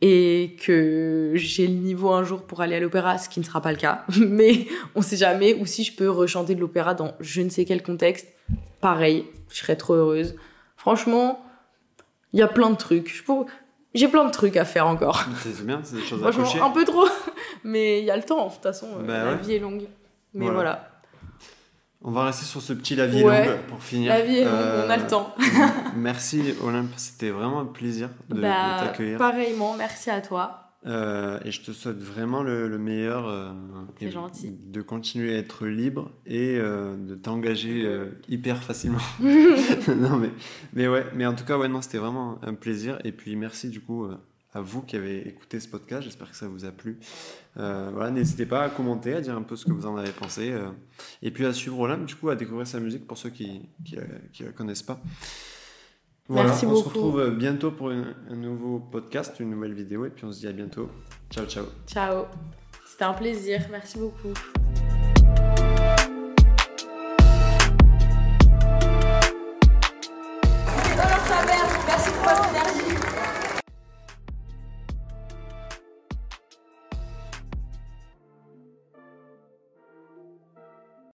et 0.00 0.56
que 0.60 1.32
j'ai 1.34 1.68
le 1.68 1.74
niveau 1.74 2.10
un 2.10 2.24
jour 2.24 2.42
pour 2.42 2.60
aller 2.60 2.74
à 2.74 2.80
l'opéra, 2.80 3.18
ce 3.18 3.28
qui 3.28 3.38
ne 3.38 3.44
sera 3.44 3.60
pas 3.60 3.70
le 3.70 3.78
cas, 3.78 4.04
mais 4.18 4.66
on 4.94 5.02
sait 5.02 5.16
jamais, 5.16 5.54
ou 5.54 5.66
si 5.66 5.84
je 5.84 5.94
peux 5.94 6.10
rechanter 6.10 6.54
de 6.54 6.60
l'opéra 6.60 6.94
dans 6.94 7.14
je 7.20 7.40
ne 7.40 7.48
sais 7.48 7.64
quel 7.64 7.82
contexte, 7.82 8.26
pareil, 8.80 9.24
je 9.48 9.58
serais 9.58 9.76
trop 9.76 9.94
heureuse. 9.94 10.34
Franchement, 10.76 11.44
il 12.32 12.40
y 12.40 12.42
a 12.42 12.48
plein 12.48 12.70
de 12.70 12.76
trucs. 12.76 13.24
J'ai 13.94 14.08
plein 14.08 14.24
de 14.24 14.30
trucs 14.30 14.56
à 14.56 14.64
faire 14.64 14.88
encore. 14.88 15.24
C'est 15.40 15.64
bien, 15.64 15.80
c'est 15.84 15.96
des 15.96 16.02
choses 16.02 16.24
à 16.26 16.32
Franchement, 16.32 16.66
un 16.66 16.70
peu 16.70 16.84
trop, 16.84 17.06
mais 17.64 18.00
il 18.00 18.04
y 18.04 18.10
a 18.10 18.16
le 18.16 18.24
temps, 18.24 18.48
de 18.48 18.52
toute 18.52 18.62
façon, 18.62 18.88
bah 19.06 19.24
la 19.24 19.34
vie 19.34 19.54
est 19.54 19.58
longue. 19.60 19.86
Mais 20.34 20.50
voilà. 20.50 20.91
On 22.04 22.10
va 22.10 22.24
rester 22.24 22.44
sur 22.44 22.60
ce 22.60 22.72
petit 22.72 22.96
La 22.96 23.06
vie 23.06 23.22
longue 23.22 23.58
pour 23.68 23.82
finir. 23.82 24.08
La 24.12 24.22
vie 24.22 24.38
est 24.38 24.44
longue, 24.44 24.86
on 24.86 24.90
a 24.90 24.96
le 24.96 25.06
temps. 25.06 25.34
merci 25.96 26.54
Olympe, 26.62 26.90
c'était 26.96 27.30
vraiment 27.30 27.60
un 27.60 27.66
plaisir 27.66 28.08
de, 28.28 28.40
bah, 28.40 28.80
de 28.80 28.86
t'accueillir. 28.86 29.18
Pareillement, 29.18 29.76
merci 29.76 30.10
à 30.10 30.20
toi. 30.20 30.62
Euh, 30.84 31.38
et 31.44 31.52
je 31.52 31.62
te 31.62 31.70
souhaite 31.70 31.98
vraiment 31.98 32.42
le, 32.42 32.76
meilleur. 32.76 33.28
Euh, 33.28 33.52
gentil. 34.00 34.50
De 34.50 34.82
continuer 34.82 35.36
à 35.36 35.38
être 35.38 35.66
libre 35.66 36.10
et 36.26 36.58
euh, 36.58 36.96
de 36.96 37.14
t'engager 37.14 37.84
euh, 37.84 38.06
hyper 38.28 38.62
facilement. 38.62 38.98
non, 39.20 40.16
mais, 40.16 40.30
mais 40.72 40.88
ouais, 40.88 41.06
mais 41.14 41.24
en 41.24 41.34
tout 41.34 41.44
cas, 41.44 41.56
ouais, 41.56 41.68
non, 41.68 41.82
c'était 41.82 41.98
vraiment 41.98 42.40
un 42.42 42.54
plaisir. 42.54 42.98
Et 43.04 43.12
puis 43.12 43.36
merci 43.36 43.68
du 43.68 43.80
coup 43.80 44.08
à 44.54 44.60
vous 44.60 44.82
qui 44.82 44.96
avez 44.96 45.26
écouté 45.26 45.60
ce 45.60 45.68
podcast. 45.68 46.02
J'espère 46.02 46.30
que 46.30 46.36
ça 46.36 46.48
vous 46.48 46.64
a 46.64 46.70
plu. 46.70 46.98
voilà, 47.56 48.10
n'hésitez 48.10 48.46
pas 48.46 48.64
à 48.64 48.70
commenter, 48.70 49.14
à 49.14 49.20
dire 49.20 49.36
un 49.36 49.42
peu 49.42 49.56
ce 49.56 49.64
que 49.64 49.72
vous 49.72 49.86
en 49.86 49.96
avez 49.96 50.12
pensé. 50.12 50.54
et 51.22 51.30
puis 51.30 51.46
à 51.46 51.52
suivre 51.52 51.78
Olympe, 51.80 52.06
du 52.06 52.14
coup, 52.14 52.28
à 52.28 52.36
découvrir 52.36 52.66
sa 52.66 52.80
musique 52.80 53.06
pour 53.06 53.18
ceux 53.18 53.30
qui 53.30 53.68
ne 53.92 54.44
la 54.46 54.52
connaissent 54.52 54.82
pas. 54.82 55.00
Merci 56.28 56.66
on 56.66 56.70
beaucoup. 56.70 56.82
se 56.82 56.88
retrouve 56.88 57.30
bientôt 57.30 57.72
pour 57.72 57.90
un 57.90 58.36
nouveau 58.36 58.78
podcast, 58.78 59.38
une 59.40 59.50
nouvelle 59.50 59.74
vidéo, 59.74 60.06
et 60.06 60.10
puis 60.10 60.24
on 60.24 60.32
se 60.32 60.40
dit 60.40 60.48
à 60.48 60.52
bientôt. 60.52 60.88
Ciao, 61.30 61.46
ciao. 61.46 61.66
Ciao. 61.86 62.24
C'était 62.86 63.04
un 63.04 63.14
plaisir. 63.14 63.66
Merci 63.70 63.98
beaucoup. 63.98 64.32